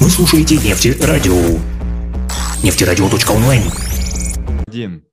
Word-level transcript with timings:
Вы 0.00 0.10
слушаете 0.10 0.54
Нефтерадио. 0.54 1.58
Нефтерадио.онлайн. 2.62 3.62
Один. 4.64 5.04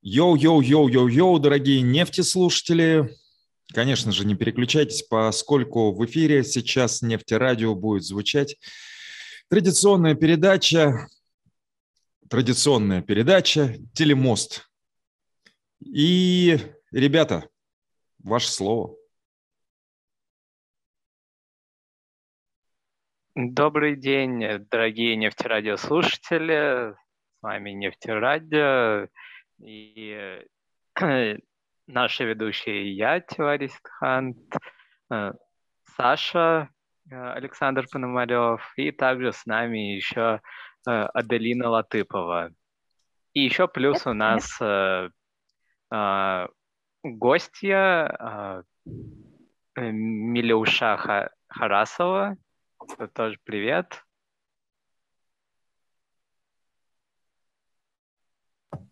Йоу-йоу-йоу-йоу-йоу, 0.00 1.38
дорогие 1.38 1.82
нефтеслушатели. 1.82 3.14
Конечно 3.74 4.10
же, 4.10 4.24
не 4.24 4.36
переключайтесь, 4.36 5.02
поскольку 5.02 5.92
в 5.92 6.02
эфире 6.06 6.44
сейчас 6.44 7.02
Нефтерадио 7.02 7.74
будет 7.74 8.04
звучать 8.04 8.56
традиционная 9.50 10.14
передача, 10.14 11.06
традиционная 12.30 13.02
передача 13.02 13.76
«Телемост». 13.92 14.66
И, 15.84 16.58
ребята, 16.90 17.50
ваше 18.18 18.48
слово. 18.48 18.96
Добрый 23.42 23.96
день, 23.96 24.66
дорогие 24.70 25.16
нефтерадиослушатели. 25.16 26.92
С 26.92 27.42
вами 27.42 27.70
Нефтерадио 27.70 29.08
и 29.58 30.44
э, 31.00 31.38
наши 31.86 32.24
ведущие 32.24 32.94
я, 32.94 33.20
Тиварис 33.20 33.72
Хант, 33.82 34.36
э, 35.10 35.32
Саша 35.96 36.68
э, 37.10 37.14
Александр 37.16 37.86
Пономарев 37.90 38.74
и 38.76 38.92
также 38.92 39.32
с 39.32 39.46
нами 39.46 39.94
еще 39.94 40.42
Аделина 40.84 41.70
Латыпова. 41.70 42.50
И 43.32 43.40
еще 43.40 43.68
плюс 43.68 44.06
у 44.06 44.12
нас 44.12 44.54
гостья 47.02 48.64
Милюша 49.76 51.32
Харасова, 51.48 52.36
тоже 53.14 53.38
привет. 53.44 54.04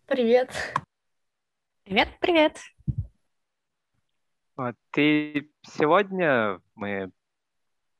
Привет. 0.05 0.51
Привет, 1.83 2.09
привет. 2.19 2.59
Вот, 4.55 4.75
и 4.97 5.49
сегодня 5.63 6.59
мы, 6.75 7.11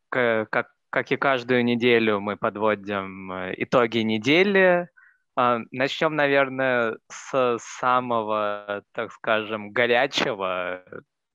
как, 0.10 0.72
как 0.90 1.12
и 1.12 1.18
каждую 1.18 1.64
неделю, 1.64 2.20
мы 2.20 2.36
подводим 2.36 3.32
э, 3.32 3.54
итоги 3.58 4.00
недели. 4.00 4.90
А, 5.36 5.60
Начнем, 5.72 6.16
наверное, 6.16 6.98
с 7.10 7.58
самого, 7.60 8.84
так 8.92 9.12
скажем, 9.14 9.72
горячего 9.72 10.84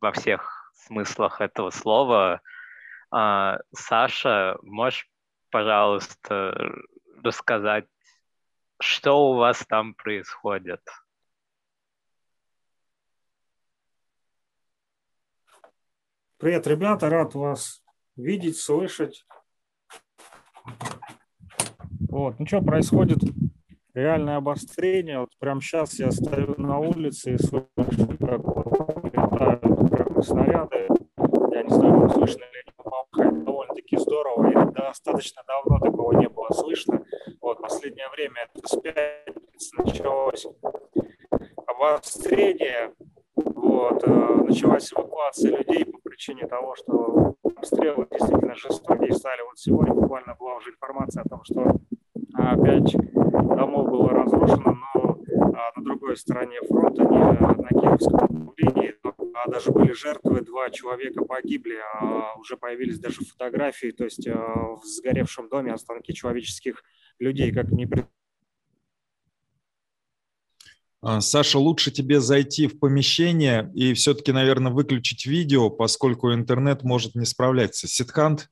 во 0.01 0.12
всех 0.12 0.73
смыслах 0.75 1.41
этого 1.41 1.70
слова– 1.70 2.41
а, 3.17 3.61
Саша, 3.73 4.59
можешь, 4.62 5.09
пожалуйста, 5.51 6.53
рассказать, 7.23 7.87
что 8.81 9.31
у 9.31 9.37
вас 9.37 9.65
там 9.69 9.95
происходит? 9.95 10.81
Привет, 16.39 16.67
ребята, 16.67 17.09
рад 17.09 17.37
вас 17.37 17.85
видеть, 18.17 18.59
слышать. 18.59 19.25
Вот, 22.09 22.41
ну 22.41 22.47
что 22.47 22.62
происходит? 22.62 23.19
Реальное 23.95 24.39
обострение. 24.39 25.20
Вот 25.20 25.31
прямо 25.39 25.61
сейчас 25.61 26.01
я 26.01 26.11
стою 26.11 26.57
на 26.61 26.81
улице 26.81 27.35
и 27.35 27.39
слышу, 27.39 27.69
как 27.77 28.41
летают 29.05 30.27
снаряды. 30.27 30.89
Я 31.53 31.62
не 31.62 31.70
знаю, 31.70 32.11
слышно 32.11 32.41
ли 32.41 32.73
довольно-таки 33.12 33.97
здорово, 33.97 34.50
и 34.50 34.73
достаточно 34.73 35.42
давно 35.47 35.78
такого 35.78 36.12
не 36.12 36.28
было 36.28 36.48
слышно. 36.50 37.05
Вот, 37.41 37.61
последнее 37.61 38.09
время 38.11 38.48
это 38.55 38.69
с 38.69 38.77
пятницы 38.81 39.77
началось 39.78 40.47
обострение, 41.67 42.92
вот, 43.36 44.02
э, 44.07 44.35
началась 44.46 44.92
эвакуация 44.92 45.57
людей 45.57 45.85
по 45.85 45.98
причине 45.98 46.46
того, 46.46 46.74
что 46.77 47.35
обстрелы 47.42 48.07
действительно 48.11 48.55
жестокие 48.55 49.13
стали. 49.13 49.42
Вот 49.42 49.58
сегодня 49.58 49.95
буквально 49.95 50.35
была 50.35 50.57
уже 50.57 50.70
информация 50.70 51.23
о 51.23 51.29
том, 51.29 51.40
что 51.45 51.63
опять 52.35 52.95
домов 53.33 53.90
было 53.90 54.11
разрушено, 54.11 54.77
но 54.95 55.19
а, 55.55 55.73
на 55.77 55.85
другой 55.85 56.17
стороне 56.17 56.61
фронта, 56.69 57.02
не 57.02 57.19
на 57.19 57.69
Киевском 57.69 58.52
а 59.02 59.04
даже 59.48 59.70
были 59.70 59.92
жертвы, 59.92 60.40
два 60.42 60.70
человека 60.70 61.24
погибли, 61.24 61.78
а 61.95 62.34
уже 62.39 62.56
появились 62.56 62.98
даже 62.98 63.24
фотографии, 63.24 63.90
то 63.90 64.05
есть 64.05 64.27
а, 64.28 64.77
в 64.77 64.84
сгоревшем 64.84 65.48
доме 65.48 65.72
останки 65.72 66.12
человеческих 66.12 66.83
людей, 67.18 67.52
как 67.52 67.70
не 67.70 67.86
а, 71.06 71.20
Саша, 71.20 71.58
лучше 71.58 71.90
тебе 71.90 72.20
зайти 72.20 72.67
в 72.67 72.78
помещение 72.78 73.70
и 73.74 73.92
все-таки, 73.92 74.33
наверное, 74.33 74.72
выключить 74.72 75.27
видео, 75.27 75.68
поскольку 75.68 76.33
интернет 76.33 76.83
может 76.83 77.14
не 77.14 77.27
справляться. 77.27 77.86
Ситхант? 77.86 78.48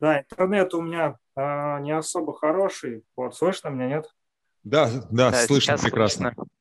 Да, 0.00 0.20
интернет 0.20 0.72
у 0.72 0.80
меня 0.80 1.18
э, 1.36 1.80
не 1.80 1.94
особо 1.94 2.32
хороший. 2.32 3.04
Вот, 3.16 3.36
слышно 3.36 3.68
меня, 3.68 3.88
нет? 3.88 4.06
Да, 4.64 4.90
да, 5.10 5.30
да 5.30 5.32
слышно 5.32 5.76
прекрасно. 5.76 6.32
Слышно. 6.34 6.55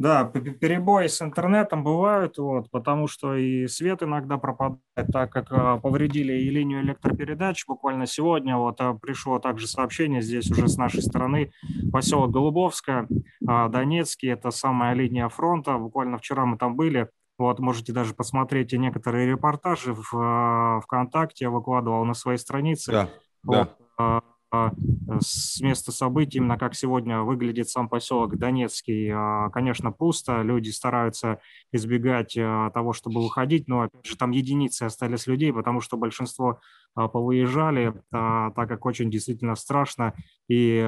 Да, 0.00 0.24
перебои 0.24 1.08
с 1.08 1.20
интернетом 1.20 1.84
бывают, 1.84 2.38
вот, 2.38 2.70
потому 2.70 3.06
что 3.06 3.34
и 3.34 3.66
свет 3.66 4.02
иногда 4.02 4.38
пропадает, 4.38 4.80
так 5.12 5.30
как 5.30 5.52
э, 5.52 5.78
повредили 5.78 6.32
и 6.32 6.48
линию 6.48 6.80
электропередач. 6.80 7.66
Буквально 7.66 8.06
сегодня 8.06 8.56
вот 8.56 8.80
э, 8.80 8.94
пришло 8.94 9.38
также 9.40 9.66
сообщение 9.66 10.22
здесь 10.22 10.50
уже 10.50 10.68
с 10.68 10.78
нашей 10.78 11.02
стороны, 11.02 11.52
поселок 11.92 12.30
Голубовская, 12.30 13.08
э, 13.10 13.68
Донецкий, 13.68 14.30
это 14.30 14.50
самая 14.50 14.94
линия 14.94 15.28
фронта. 15.28 15.76
Буквально 15.76 16.16
вчера 16.16 16.46
мы 16.46 16.56
там 16.56 16.76
были, 16.76 17.10
вот, 17.36 17.58
можете 17.58 17.92
даже 17.92 18.14
посмотреть 18.14 18.72
некоторые 18.72 19.26
репортажи 19.26 19.92
в 19.92 20.80
ВКонтакте, 20.82 21.44
я 21.44 21.50
выкладывал 21.50 22.06
на 22.06 22.14
своей 22.14 22.38
странице. 22.38 22.90
Да, 22.90 23.08
вот. 23.42 23.54
да 23.54 23.68
а, 23.98 24.22
с 24.52 25.60
места 25.60 25.92
событий, 25.92 26.38
именно 26.38 26.58
как 26.58 26.74
сегодня 26.74 27.20
выглядит 27.22 27.68
сам 27.68 27.88
поселок 27.88 28.36
Донецкий, 28.36 29.10
а, 29.12 29.48
конечно, 29.50 29.92
пусто, 29.92 30.42
люди 30.42 30.70
стараются 30.70 31.40
избегать 31.72 32.36
а, 32.36 32.70
того, 32.70 32.92
чтобы 32.92 33.22
выходить, 33.22 33.68
но, 33.68 33.82
опять 33.82 34.06
же, 34.06 34.16
там 34.16 34.32
единицы 34.32 34.84
остались 34.84 35.26
людей, 35.26 35.52
потому 35.52 35.80
что 35.80 35.96
большинство 35.96 36.60
повыезжали, 36.94 37.94
так 38.10 38.68
как 38.68 38.84
очень 38.84 39.12
действительно 39.12 39.54
страшно, 39.54 40.12
и 40.48 40.78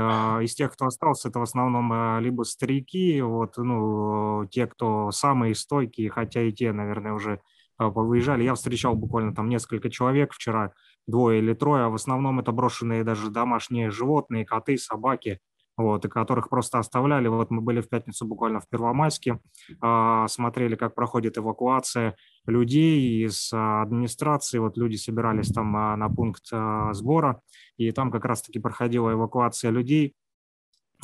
из 0.43 0.53
тех, 0.53 0.73
кто 0.73 0.87
остался, 0.87 1.29
это 1.29 1.39
в 1.39 1.43
основном 1.43 2.19
либо 2.19 2.43
старики, 2.43 3.21
вот, 3.23 3.57
ну, 3.57 4.49
те, 4.51 4.67
кто 4.67 5.13
самые 5.13 5.55
стойкие, 5.55 6.11
хотя 6.11 6.43
и 6.43 6.51
те, 6.51 6.73
наверное, 6.73 7.13
уже 7.13 7.41
повыезжали. 7.77 8.43
Я 8.43 8.55
встречал 8.55 8.95
буквально 8.95 9.35
там 9.35 9.49
несколько 9.49 9.91
человек 9.91 10.33
вчера, 10.33 10.73
двое 11.07 11.39
или 11.39 11.55
трое, 11.55 11.85
а 11.85 11.89
в 11.89 11.95
основном 11.95 12.41
это 12.41 12.53
брошенные 12.53 13.05
даже 13.05 13.31
домашние 13.31 13.91
животные, 13.91 14.45
коты, 14.45 14.77
собаки, 14.79 15.41
вот, 15.77 16.05
и 16.05 16.09
которых 16.09 16.49
просто 16.49 16.79
оставляли. 16.79 17.29
Вот 17.29 17.51
мы 17.51 17.61
были 17.61 17.81
в 17.81 17.89
пятницу 17.89 18.27
буквально 18.27 18.61
в 18.61 18.69
Первомайске, 18.69 19.41
э, 19.83 20.25
смотрели, 20.29 20.77
как 20.77 20.95
проходит 20.95 21.39
эвакуация 21.39 22.17
людей 22.47 23.25
из 23.25 23.53
э, 23.53 23.57
администрации. 23.57 24.59
Вот 24.59 24.77
люди 24.77 24.97
собирались 24.97 25.49
там 25.49 25.75
э, 25.77 25.97
на 25.97 26.09
пункт 26.09 26.51
сбора, 26.93 27.41
и 27.77 27.91
там 27.91 28.11
как 28.11 28.25
раз-таки 28.25 28.59
проходила 28.59 29.13
эвакуация 29.13 29.71
людей. 29.71 30.15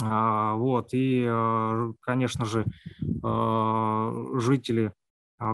Вот, 0.01 0.91
и, 0.93 1.29
конечно 2.03 2.45
же, 2.45 2.65
жители 4.39 4.87
а, 4.87 4.93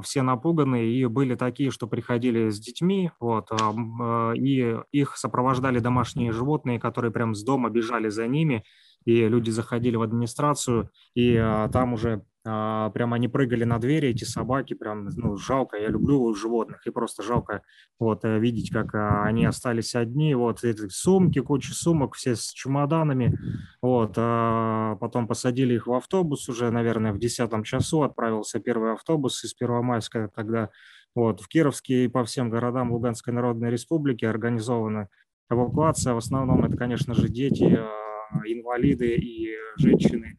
все 0.03 0.23
напуганы, 0.23 0.87
и 0.87 1.05
были 1.07 1.35
такие, 1.35 1.71
что 1.71 1.87
приходили 1.87 2.49
с 2.49 2.59
детьми, 2.59 3.11
вот, 3.21 3.49
а, 3.51 4.33
и 4.33 4.77
их 4.93 5.17
сопровождали 5.17 5.79
домашние 5.79 6.33
животные, 6.33 6.81
которые 6.81 7.11
прям 7.11 7.35
с 7.35 7.45
дома 7.45 7.71
бежали 7.71 8.09
за 8.09 8.27
ними, 8.27 8.65
и 9.05 9.29
люди 9.29 9.51
заходили 9.51 9.97
в 9.97 10.03
администрацию, 10.03 10.91
и 11.15 11.37
а, 11.37 11.69
там 11.69 11.93
уже 11.93 12.25
а, 12.47 12.91
прям 12.91 13.15
они 13.15 13.29
прыгали 13.29 13.65
на 13.65 13.79
двери, 13.79 14.09
эти 14.09 14.25
собаки, 14.25 14.75
прям, 14.75 15.09
ну, 15.17 15.37
жалко, 15.37 15.79
я 15.79 15.89
люблю 15.89 16.35
животных, 16.35 16.87
и 16.87 16.91
просто 16.91 17.23
жалко 17.23 17.63
вот 17.99 18.25
э, 18.25 18.39
видеть, 18.39 18.71
как 18.71 18.95
а, 18.95 19.25
они 19.25 19.47
остались 19.47 19.95
одни, 19.95 20.35
вот, 20.35 20.63
эти 20.63 20.89
сумки, 20.89 21.41
куча 21.41 21.73
сумок, 21.73 22.15
все 22.15 22.37
с 22.37 22.51
чемоданами, 22.51 23.39
вот, 23.81 24.15
а 24.17 24.97
потом 24.97 25.27
посадили 25.27 25.75
их 25.75 25.87
в 25.87 25.95
автобус 25.95 26.49
уже, 26.51 26.71
наверное, 26.71 27.13
в 27.13 27.19
десятом 27.19 27.65
часу 27.65 28.03
отправился 28.03 28.61
первый 28.61 28.93
автобус 28.93 29.43
из 29.43 29.55
Первомайска, 29.55 30.31
тогда 30.35 30.69
вот, 31.15 31.41
в 31.41 31.49
Кировске 31.49 32.05
и 32.05 32.09
по 32.09 32.25
всем 32.25 32.51
городам 32.51 32.93
Луганской 32.93 33.33
Народной 33.33 33.71
Республики 33.71 34.27
организована 34.27 35.09
эвакуация, 35.51 36.13
в 36.13 36.19
основном 36.19 36.65
это, 36.65 36.77
конечно 36.77 37.15
же, 37.15 37.29
дети, 37.29 37.79
а, 37.79 38.05
инвалиды 38.47 39.15
и 39.15 39.55
женщины, 39.79 40.37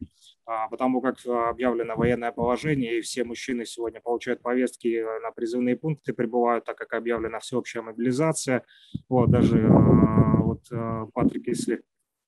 потому 0.70 1.00
как 1.00 1.16
объявлено 1.26 1.96
военное 1.96 2.32
положение, 2.32 2.98
и 2.98 3.00
все 3.00 3.24
мужчины 3.24 3.66
сегодня 3.66 4.00
получают 4.00 4.42
повестки 4.42 5.04
на 5.22 5.30
призывные 5.32 5.76
пункты, 5.76 6.12
прибывают, 6.12 6.64
так 6.64 6.76
как 6.76 6.94
объявлена 6.94 7.40
всеобщая 7.40 7.82
мобилизация. 7.82 8.62
Вот 9.08 9.30
даже 9.30 9.66
вот 9.68 10.68
Патрик, 11.12 11.48
если 11.48 11.82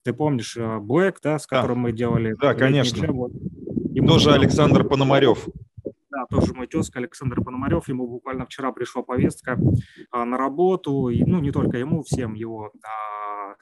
ты 0.05 0.13
помнишь 0.13 0.57
Блэк, 0.57 1.19
да, 1.23 1.39
с 1.39 1.47
которым 1.47 1.79
да. 1.79 1.83
мы 1.83 1.93
делали... 1.93 2.35
Да, 2.41 2.55
конечно. 2.55 3.05
Джем, 3.05 3.17
вот, 3.17 3.33
Тоже 4.07 4.33
Александр 4.33 4.85
Пономарев 4.85 5.49
да, 6.19 6.27
тоже 6.27 6.55
мой 6.55 6.67
тезка 6.67 6.99
Александр 6.99 7.43
Пономарев, 7.43 7.89
ему 7.89 8.07
буквально 8.07 8.47
вчера 8.47 8.73
пришла 8.73 9.03
повестка 9.03 9.59
а, 10.11 10.25
на 10.25 10.37
работу, 10.37 11.09
и, 11.09 11.23
ну, 11.25 11.41
не 11.41 11.53
только 11.53 11.79
ему, 11.79 12.03
всем 12.03 12.35
его, 12.35 12.73
а, 12.83 13.55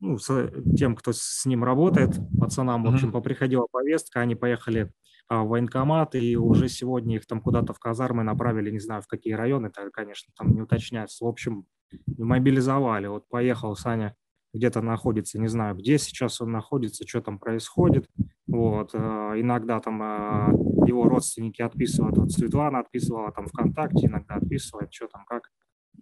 ну, 0.00 0.18
с, 0.18 0.50
тем, 0.76 0.96
кто 0.96 1.12
с 1.12 1.44
ним 1.46 1.62
работает, 1.62 2.18
пацанам, 2.38 2.84
в 2.84 2.88
общем, 2.88 3.12
приходила 3.22 3.66
повестка, 3.70 4.20
они 4.20 4.34
поехали 4.34 4.92
а, 5.28 5.44
в 5.44 5.48
военкомат, 5.48 6.14
и 6.14 6.36
уже 6.36 6.68
сегодня 6.68 7.16
их 7.16 7.26
там 7.26 7.40
куда-то 7.40 7.72
в 7.72 7.78
казармы 7.78 8.22
направили, 8.22 8.70
не 8.70 8.80
знаю, 8.80 9.02
в 9.02 9.06
какие 9.06 9.34
районы, 9.34 9.66
это, 9.68 9.90
конечно, 9.90 10.32
там 10.36 10.52
не 10.52 10.62
уточняется. 10.62 11.24
В 11.24 11.28
общем, 11.28 11.66
мобилизовали. 12.18 13.06
Вот 13.06 13.28
поехал 13.28 13.76
Саня 13.76 14.16
где-то 14.52 14.80
находится, 14.80 15.38
не 15.40 15.48
знаю, 15.48 15.76
где 15.76 15.98
сейчас 15.98 16.40
он 16.40 16.50
находится, 16.50 17.06
что 17.06 17.20
там 17.20 17.38
происходит. 17.38 18.08
Вот. 18.48 18.90
Э, 18.94 19.34
иногда 19.36 19.80
там 19.80 20.02
э, 20.02 20.88
его 20.88 21.04
родственники 21.04 21.62
отписывают, 21.62 22.16
вот 22.16 22.32
Светлана 22.32 22.80
отписывала 22.80 23.30
там 23.32 23.46
ВКонтакте, 23.46 24.06
иногда 24.06 24.36
отписывает, 24.36 24.92
что 24.92 25.06
там, 25.06 25.24
как 25.24 25.50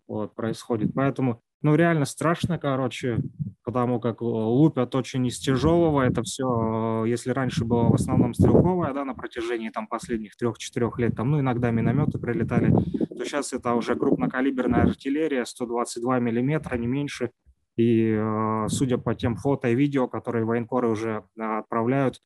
вот, 0.07 0.35
происходит. 0.35 0.93
Поэтому, 0.95 1.43
ну, 1.63 1.75
реально 1.75 2.05
страшно, 2.05 2.59
короче, 2.59 3.19
потому 3.65 4.01
как 4.01 4.21
лупят 4.21 4.95
очень 4.95 5.27
из 5.27 5.39
тяжелого 5.39 6.03
это 6.03 6.23
все. 6.23 7.05
Если 7.05 7.31
раньше 7.31 7.65
было 7.65 7.91
в 7.91 7.95
основном 7.95 8.35
стрелковое, 8.35 8.93
да, 8.93 9.05
на 9.05 9.15
протяжении 9.15 9.71
там 9.71 9.87
последних 9.87 10.37
трех-четырех 10.37 10.99
лет, 10.99 11.17
там, 11.17 11.31
ну, 11.31 11.41
иногда 11.41 11.71
минометы 11.71 12.19
прилетали, 12.19 12.71
то 12.71 13.25
сейчас 13.25 13.53
это 13.53 13.75
уже 13.75 13.97
крупнокалиберная 13.97 14.83
артиллерия, 14.83 15.45
122 15.45 16.19
миллиметра, 16.21 16.77
не 16.77 16.87
меньше, 16.87 17.31
и 17.79 18.13
э, 18.19 18.67
судя 18.69 18.99
по 18.99 19.15
тем 19.15 19.37
фото 19.37 19.69
и 19.69 19.75
видео, 19.75 20.09
которые 20.09 20.45
военкоры 20.45 20.89
уже 20.89 21.25
э, 21.37 21.43
отправляют 21.43 22.21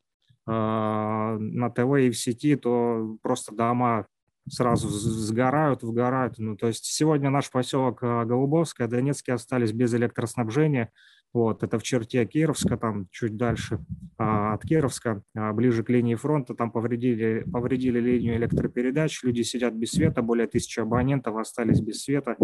э, 0.46 0.50
на 0.50 1.70
ТВ 1.70 1.98
и 2.00 2.10
в 2.10 2.16
сети, 2.16 2.56
то 2.56 3.18
просто 3.22 3.54
дома 3.54 4.06
сразу 4.48 4.88
сгорают, 4.88 5.82
выгорают. 5.82 6.34
Ну, 6.38 6.56
то 6.56 6.68
есть 6.68 6.84
сегодня 6.84 7.30
наш 7.30 7.50
поселок 7.50 8.00
Голубовское, 8.00 8.88
Донецкий 8.88 9.32
остались 9.32 9.72
без 9.72 9.94
электроснабжения. 9.94 10.90
Вот, 11.32 11.62
это 11.62 11.78
в 11.78 11.82
черте 11.82 12.26
Кировска, 12.26 12.76
там 12.76 13.06
чуть 13.10 13.38
дальше 13.38 13.78
а, 14.18 14.52
от 14.52 14.64
Кировска, 14.64 15.22
а, 15.34 15.54
ближе 15.54 15.82
к 15.82 15.88
линии 15.88 16.14
фронта, 16.14 16.54
там 16.54 16.70
повредили, 16.70 17.46
повредили 17.50 17.98
линию 18.00 18.36
электропередач, 18.36 19.22
люди 19.22 19.40
сидят 19.40 19.72
без 19.72 19.92
света, 19.92 20.20
более 20.20 20.46
тысячи 20.46 20.80
абонентов 20.80 21.36
остались 21.36 21.80
без 21.80 22.02
света, 22.02 22.36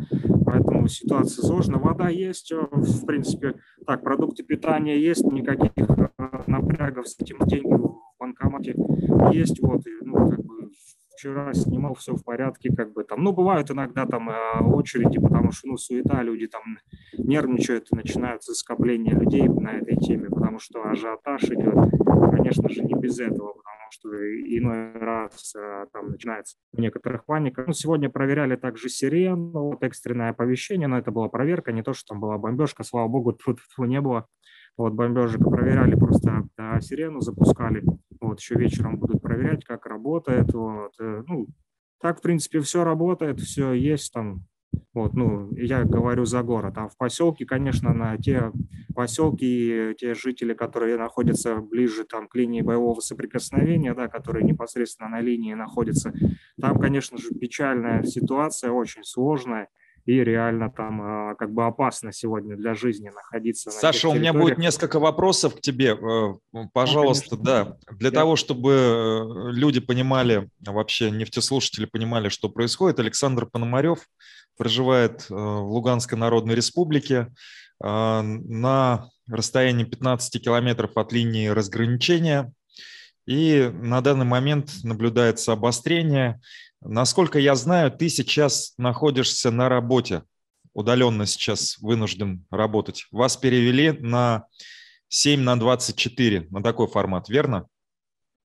поэтому 0.46 0.88
ситуация 0.88 1.44
сложная. 1.44 1.78
Вода 1.78 2.08
есть, 2.08 2.50
э, 2.50 2.56
в 2.70 3.04
принципе, 3.04 3.56
так, 3.86 4.02
продукты 4.02 4.42
питания 4.42 4.98
есть, 4.98 5.24
никаких 5.24 5.84
э, 5.90 6.08
напрягов 6.46 7.08
с 7.08 7.20
этим 7.20 7.40
деньги 7.40 7.74
в 7.74 8.00
банкомате 8.18 8.74
есть, 9.32 9.60
вот, 9.60 9.82
ну, 10.00 10.30
как 10.30 10.42
бы 10.42 10.57
вчера 11.18 11.52
снимал, 11.52 11.94
все 11.94 12.14
в 12.14 12.22
порядке, 12.22 12.70
как 12.74 12.92
бы 12.92 13.02
там, 13.02 13.24
ну, 13.24 13.32
бывают 13.32 13.70
иногда 13.70 14.06
там 14.06 14.30
э, 14.30 14.60
очереди, 14.60 15.18
потому 15.18 15.50
что, 15.50 15.68
ну, 15.68 15.76
суета, 15.76 16.22
люди 16.22 16.46
там 16.46 16.62
нервничают, 17.18 17.88
и 17.92 17.96
начинаются 17.96 18.54
скопления 18.54 19.14
людей 19.14 19.48
на 19.48 19.78
этой 19.78 19.96
теме, 19.96 20.28
потому 20.30 20.60
что 20.60 20.88
ажиотаж 20.88 21.42
идет, 21.44 21.74
конечно 22.30 22.68
же, 22.68 22.84
не 22.84 22.94
без 22.94 23.18
этого, 23.18 23.48
потому 23.48 23.90
что 23.90 24.08
иной 24.08 24.92
раз 24.92 25.54
э, 25.56 25.86
там 25.92 26.10
начинается 26.10 26.56
у 26.72 26.80
некоторых 26.80 27.24
паника. 27.24 27.64
Ну, 27.66 27.72
сегодня 27.72 28.08
проверяли 28.08 28.54
также 28.54 28.88
сирену, 28.88 29.70
вот 29.70 29.82
экстренное 29.82 30.30
оповещение, 30.30 30.86
но 30.86 30.98
это 30.98 31.10
была 31.10 31.28
проверка, 31.28 31.72
не 31.72 31.82
то, 31.82 31.94
что 31.94 32.14
там 32.14 32.20
была 32.20 32.38
бомбежка, 32.38 32.84
слава 32.84 33.08
богу, 33.08 33.32
тут 33.32 33.58
не 33.78 34.00
было 34.00 34.28
вот 34.78 34.92
бомбежек 34.92 35.40
проверяли 35.40 35.96
просто 35.96 36.44
да, 36.56 36.80
сирену, 36.80 37.20
запускали. 37.20 37.82
Вот 38.20 38.40
еще 38.40 38.54
вечером 38.56 38.96
будут 38.98 39.22
проверять, 39.22 39.64
как 39.64 39.86
работает. 39.86 40.52
Вот. 40.52 40.92
Э, 41.00 41.22
ну, 41.26 41.46
так, 42.00 42.18
в 42.18 42.22
принципе, 42.22 42.60
все 42.60 42.84
работает, 42.84 43.40
все 43.40 43.72
есть 43.72 44.12
там. 44.12 44.44
Вот, 44.92 45.14
ну, 45.14 45.50
я 45.56 45.84
говорю 45.84 46.24
за 46.24 46.42
город. 46.42 46.74
А 46.76 46.88
в 46.88 46.96
поселке, 46.96 47.46
конечно, 47.46 47.94
на 47.94 48.16
те 48.18 48.52
поселки, 48.94 49.94
те 49.98 50.14
жители, 50.14 50.54
которые 50.54 50.98
находятся 50.98 51.56
ближе 51.56 52.04
там, 52.04 52.28
к 52.28 52.34
линии 52.34 52.62
боевого 52.62 53.00
соприкосновения, 53.00 53.94
да, 53.94 54.08
которые 54.08 54.44
непосредственно 54.44 55.08
на 55.08 55.20
линии 55.20 55.54
находятся, 55.54 56.12
там, 56.60 56.78
конечно 56.78 57.16
же, 57.16 57.30
печальная 57.30 58.02
ситуация, 58.02 58.70
очень 58.70 59.04
сложная 59.04 59.68
и 60.08 60.24
реально 60.24 60.70
там 60.70 61.02
а, 61.02 61.34
как 61.34 61.52
бы 61.52 61.66
опасно 61.66 62.12
сегодня 62.12 62.56
для 62.56 62.74
жизни 62.74 63.10
находиться. 63.10 63.70
Саша, 63.70 64.08
у 64.08 64.14
меня 64.14 64.32
будет 64.32 64.56
несколько 64.56 64.98
вопросов 64.98 65.56
к 65.56 65.60
тебе. 65.60 65.94
Э, 65.94 66.64
пожалуйста, 66.72 67.36
ну, 67.36 67.42
да. 67.42 67.76
Для 67.92 68.08
Я... 68.08 68.14
того, 68.14 68.34
чтобы 68.34 68.72
э, 68.72 69.50
люди 69.52 69.80
понимали, 69.80 70.48
вообще 70.60 71.10
нефтеслушатели 71.10 71.84
понимали, 71.84 72.30
что 72.30 72.48
происходит, 72.48 73.00
Александр 73.00 73.44
Пономарев 73.44 73.98
проживает 74.56 75.26
э, 75.28 75.34
в 75.34 75.72
Луганской 75.72 76.16
Народной 76.16 76.54
Республике 76.54 77.28
на 77.80 79.10
расстоянии 79.28 79.84
15 79.84 80.42
километров 80.42 80.96
от 80.96 81.12
линии 81.12 81.46
разграничения. 81.46 82.52
И 83.24 83.70
на 83.72 84.00
данный 84.00 84.24
момент 84.24 84.72
наблюдается 84.82 85.52
обострение 85.52 86.40
Насколько 86.80 87.38
я 87.38 87.54
знаю, 87.54 87.90
ты 87.90 88.08
сейчас 88.08 88.74
находишься 88.78 89.50
на 89.50 89.68
работе, 89.68 90.22
удаленно 90.74 91.26
сейчас 91.26 91.78
вынужден 91.78 92.46
работать. 92.50 93.06
Вас 93.10 93.36
перевели 93.36 93.92
на 93.92 94.46
7 95.08 95.40
на 95.40 95.58
24, 95.58 96.48
на 96.50 96.62
такой 96.62 96.86
формат, 96.86 97.28
верно? 97.28 97.66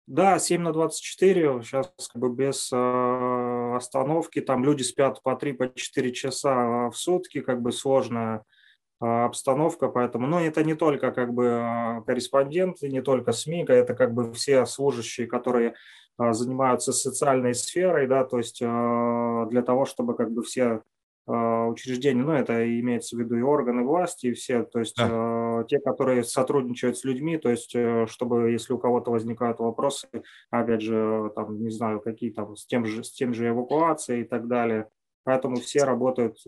Да, 0.07 0.39
7 0.39 0.63
на 0.63 0.73
24, 0.73 1.63
сейчас 1.63 1.93
как 2.13 2.21
бы 2.21 2.35
без 2.35 2.71
э, 2.73 3.77
остановки, 3.77 4.41
там 4.41 4.65
люди 4.65 4.83
спят 4.83 5.23
по 5.23 5.37
3, 5.37 5.53
по 5.53 5.73
4 5.75 6.13
часа 6.13 6.89
в 6.89 6.95
сутки, 6.95 7.41
как 7.41 7.61
бы 7.61 7.73
сложная 7.73 8.39
э, 8.39 8.58
обстановка, 9.01 9.89
поэтому, 9.89 10.27
но 10.27 10.41
ну, 10.41 10.45
это 10.45 10.65
не 10.65 10.75
только 10.75 11.13
как 11.13 11.33
бы 11.33 11.45
э, 11.45 12.03
корреспонденты, 12.05 12.89
не 12.89 13.01
только 13.01 13.33
СМИ, 13.33 13.65
это 13.69 13.95
как 13.95 14.13
бы 14.13 14.33
все 14.33 14.67
служащие, 14.67 15.27
которые 15.29 15.75
а, 16.19 16.33
занимаются 16.33 16.93
социальной 16.93 17.55
сферой, 17.55 18.09
да, 18.09 18.25
то 18.25 18.39
есть 18.39 18.61
а, 18.61 19.47
для 19.47 19.63
того, 19.63 19.85
чтобы 19.85 20.17
как 20.17 20.33
бы 20.33 20.43
все 20.43 20.83
а, 21.29 21.67
учреждения, 21.67 22.25
ну, 22.25 22.33
это 22.33 22.69
имеется 22.81 23.15
в 23.15 23.21
виду 23.21 23.37
и 23.37 23.43
органы 23.43 23.85
власти, 23.85 24.27
и 24.27 24.33
все, 24.33 24.65
то 24.65 24.81
есть 24.81 24.97
да. 24.97 25.65
те, 25.69 25.79
которые 25.79 26.25
сотрудничают 26.25 26.99
с 26.99 27.05
людьми, 27.05 27.39
то 27.39 27.51
есть 27.51 27.73
э, 27.77 28.07
чтобы, 28.09 28.51
если 28.51 28.73
у 28.73 28.79
кого-то 28.79 29.13
возникают 29.13 29.61
вопросы, 29.61 30.09
опять 30.51 30.83
же, 30.83 31.31
там, 31.37 31.63
не 31.63 31.71
знаю, 31.71 32.01
какие 32.01 32.31
там, 32.31 32.57
с 32.57 32.67
тем 32.67 32.85
же, 32.85 33.05
с 33.05 33.13
тем 33.13 33.33
же 33.33 33.51
эвакуацией 33.51 34.23
и 34.23 34.25
так 34.25 34.49
далее, 34.49 34.89
поэтому 35.23 35.57
все 35.57 35.85
работают. 35.85 36.39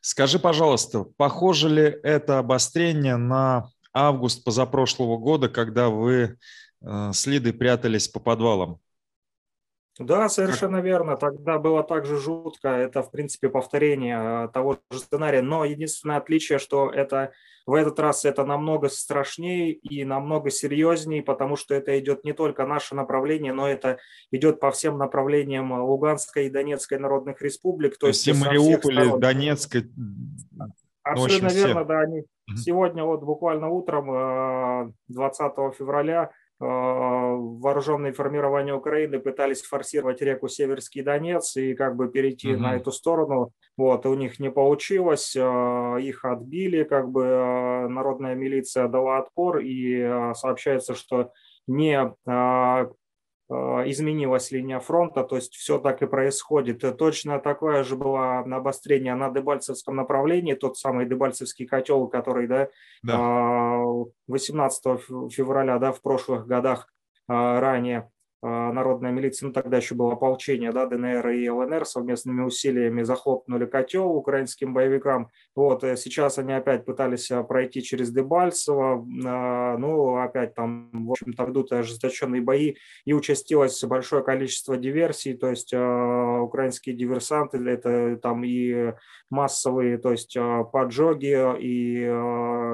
Скажи, 0.00 0.38
пожалуйста, 0.38 1.04
похоже 1.16 1.68
ли 1.68 1.82
это 2.02 2.38
обострение 2.38 3.16
на 3.16 3.68
август 3.92 4.44
позапрошлого 4.44 5.18
года, 5.18 5.48
когда 5.48 5.88
вы 5.88 6.38
Э, 6.84 7.10
следы 7.14 7.52
прятались 7.52 8.08
по 8.08 8.20
подвалам. 8.20 8.78
Да, 9.98 10.28
совершенно 10.28 10.78
как? 10.78 10.84
верно. 10.84 11.16
Тогда 11.16 11.58
было 11.58 11.84
также 11.84 12.18
жутко. 12.18 12.68
Это, 12.68 13.02
в 13.02 13.10
принципе, 13.12 13.48
повторение 13.48 14.46
э, 14.46 14.48
того 14.52 14.78
же 14.90 14.98
сценария. 14.98 15.40
Но 15.40 15.64
единственное 15.64 16.16
отличие, 16.16 16.58
что 16.58 16.90
это 16.90 17.32
в 17.64 17.74
этот 17.74 17.98
раз 18.00 18.24
это 18.24 18.44
намного 18.44 18.88
страшнее 18.88 19.72
и 19.72 20.04
намного 20.04 20.50
серьезнее, 20.50 21.22
потому 21.22 21.56
что 21.56 21.74
это 21.74 21.98
идет 21.98 22.24
не 22.24 22.32
только 22.32 22.66
наше 22.66 22.96
направление, 22.96 23.52
но 23.52 23.68
это 23.68 23.98
идет 24.32 24.58
по 24.58 24.72
всем 24.72 24.98
направлениям 24.98 25.72
Луганской 25.72 26.46
и 26.46 26.50
Донецкой 26.50 26.98
народных 26.98 27.40
республик. 27.40 27.96
То, 27.96 28.08
есть 28.08 28.26
и 28.26 28.32
Мариуполь, 28.32 29.18
Донецк. 29.20 29.76
Абсолютно 31.04 31.48
верно, 31.48 31.84
да. 31.84 32.00
Они 32.00 32.24
сегодня 32.56 33.04
вот 33.04 33.22
буквально 33.22 33.68
утром 33.68 34.92
20 35.08 35.40
э, 35.56 35.70
февраля 35.78 36.30
Э, 36.32 36.43
вооруженные 36.60 38.12
формирования 38.12 38.74
Украины 38.74 39.18
пытались 39.18 39.62
форсировать 39.62 40.22
реку 40.22 40.48
Северский 40.48 41.02
Донец 41.02 41.56
и 41.56 41.74
как 41.74 41.96
бы 41.96 42.08
перейти 42.08 42.54
угу. 42.54 42.62
на 42.62 42.76
эту 42.76 42.92
сторону. 42.92 43.50
Вот, 43.76 44.06
у 44.06 44.14
них 44.14 44.38
не 44.38 44.50
получилось, 44.50 45.34
э, 45.36 45.96
их 46.00 46.24
отбили, 46.24 46.84
как 46.84 47.10
бы 47.10 47.24
э, 47.24 47.88
народная 47.88 48.34
милиция 48.34 48.88
дала 48.88 49.18
отпор, 49.18 49.58
и 49.58 50.32
сообщается, 50.34 50.94
что 50.94 51.32
не 51.66 52.14
изменилась 53.50 54.50
линия 54.50 54.80
фронта, 54.80 55.22
то 55.22 55.36
есть 55.36 55.54
все 55.54 55.78
так 55.78 56.00
и 56.02 56.06
происходит. 56.06 56.82
Точно 56.96 57.38
такое 57.38 57.84
же 57.84 57.94
было 57.94 58.38
обострение 58.38 59.14
на 59.14 59.28
Дебальцевском 59.30 59.96
направлении, 59.96 60.54
тот 60.54 60.78
самый 60.78 61.06
Дебальцевский 61.06 61.66
котел, 61.66 62.08
который 62.08 62.46
да, 62.46 62.68
да. 63.02 63.82
18 64.28 65.00
февраля 65.30 65.78
да, 65.78 65.92
в 65.92 66.00
прошлых 66.00 66.46
годах 66.46 66.88
ранее 67.28 68.10
народная 68.44 69.10
милиция, 69.10 69.46
ну 69.46 69.52
тогда 69.52 69.78
еще 69.78 69.94
было 69.94 70.12
ополчение, 70.12 70.70
да, 70.72 70.86
ДНР 70.86 71.28
и 71.30 71.48
ЛНР 71.48 71.86
совместными 71.86 72.42
усилиями 72.42 73.02
захлопнули 73.02 73.66
котел 73.66 74.10
украинским 74.10 74.74
боевикам. 74.74 75.30
Вот, 75.54 75.82
э, 75.84 75.96
сейчас 75.96 76.38
они 76.38 76.52
опять 76.52 76.84
пытались 76.84 77.30
а, 77.30 77.42
пройти 77.42 77.82
через 77.82 78.10
Дебальцево, 78.10 79.04
ну, 79.04 80.16
опять 80.18 80.54
там, 80.54 80.90
в 80.92 81.10
общем-то, 81.10 81.50
идут 81.50 81.72
ожесточенные 81.72 82.42
бои, 82.42 82.74
и 83.04 83.12
участилось 83.12 83.82
большое 83.84 84.22
количество 84.22 84.76
диверсий, 84.76 85.34
то 85.34 85.48
есть 85.48 85.72
украинские 85.72 86.94
диверсанты, 86.94 87.58
это 87.58 88.16
там 88.16 88.44
и 88.44 88.92
массовые, 89.30 89.98
то 89.98 90.10
есть 90.10 90.36
поджоги, 90.72 91.36
и 91.60 92.06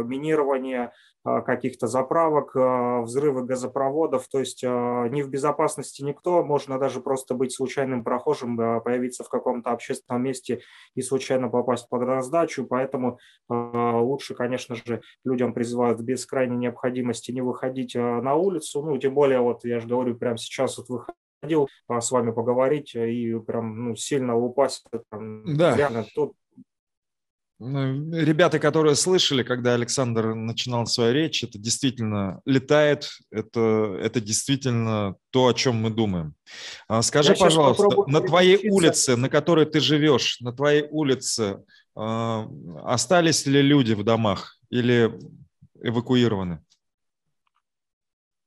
минирование, 0.05 0.93
каких-то 1.25 1.87
заправок, 1.87 2.53
а, 2.55 3.03
взрывы 3.03 3.45
газопроводов, 3.45 4.27
то 4.29 4.39
есть 4.39 4.65
а, 4.65 5.07
не 5.09 5.23
в 5.23 5.29
безопасности 5.29 6.03
никто, 6.03 6.43
можно 6.43 6.79
даже 6.79 7.01
просто 7.01 7.35
быть 7.35 7.53
случайным 7.53 8.05
прохожим, 8.05 8.57
появиться 8.57 9.25
в 9.25 9.29
каком-то 9.29 9.71
общественном 9.71 10.23
месте 10.23 10.63
и 10.95 11.03
случайно 11.03 11.49
попасть 11.49 11.89
под 11.89 12.03
раздачу, 12.03 12.67
поэтому 12.67 13.19
лучше, 13.49 14.35
конечно 14.35 14.75
же, 14.75 15.03
людям 15.25 15.53
призывают 15.53 16.01
без 16.01 16.25
крайней 16.25 16.57
необходимости 16.57 17.33
не 17.33 17.43
выходить 17.43 17.95
на 17.95 18.35
улицу, 18.35 18.83
ну, 18.83 18.97
тем 18.99 19.15
более, 19.15 19.41
вот 19.41 19.65
я 19.65 19.81
же 19.81 19.89
говорю, 19.89 20.17
прямо 20.17 20.39
сейчас 20.39 20.79
вот 20.79 20.89
выходил 20.89 21.69
с 21.89 22.11
вами 22.11 22.31
поговорить 22.33 22.95
и 22.95 23.39
прям 23.47 23.85
ну, 23.85 23.97
сильно 23.97 24.37
упасть. 24.37 24.85
Там, 25.11 25.57
да. 25.57 25.77
Реально, 25.77 26.05
тут 26.15 26.35
ребята, 27.61 28.59
которые 28.59 28.95
слышали, 28.95 29.43
когда 29.43 29.75
Александр 29.75 30.35
начинал 30.35 30.87
свою 30.87 31.13
речь, 31.13 31.45
это 31.45 31.59
действительно 31.59 32.41
летает, 32.47 33.11
это, 33.31 33.99
это 34.01 34.21
действительно 34.21 35.17
то, 35.31 35.49
о 35.49 35.53
чем 35.53 35.77
мы 35.77 35.91
думаем. 35.91 36.35
А, 36.89 37.03
скажи, 37.03 37.33
Я 37.33 37.39
пожалуйста, 37.39 37.89
на 38.07 38.21
твоей 38.23 38.71
улице, 38.71 39.17
на 39.17 39.29
которой 39.29 39.67
ты 39.67 39.81
живешь, 39.81 40.41
на 40.41 40.53
твоей 40.53 40.87
улице 40.91 41.63
э, 41.97 42.47
остались 42.83 43.45
ли 43.45 43.61
люди 43.61 43.93
в 43.93 44.05
домах 44.05 44.57
или 44.71 45.13
эвакуированы? 45.83 46.61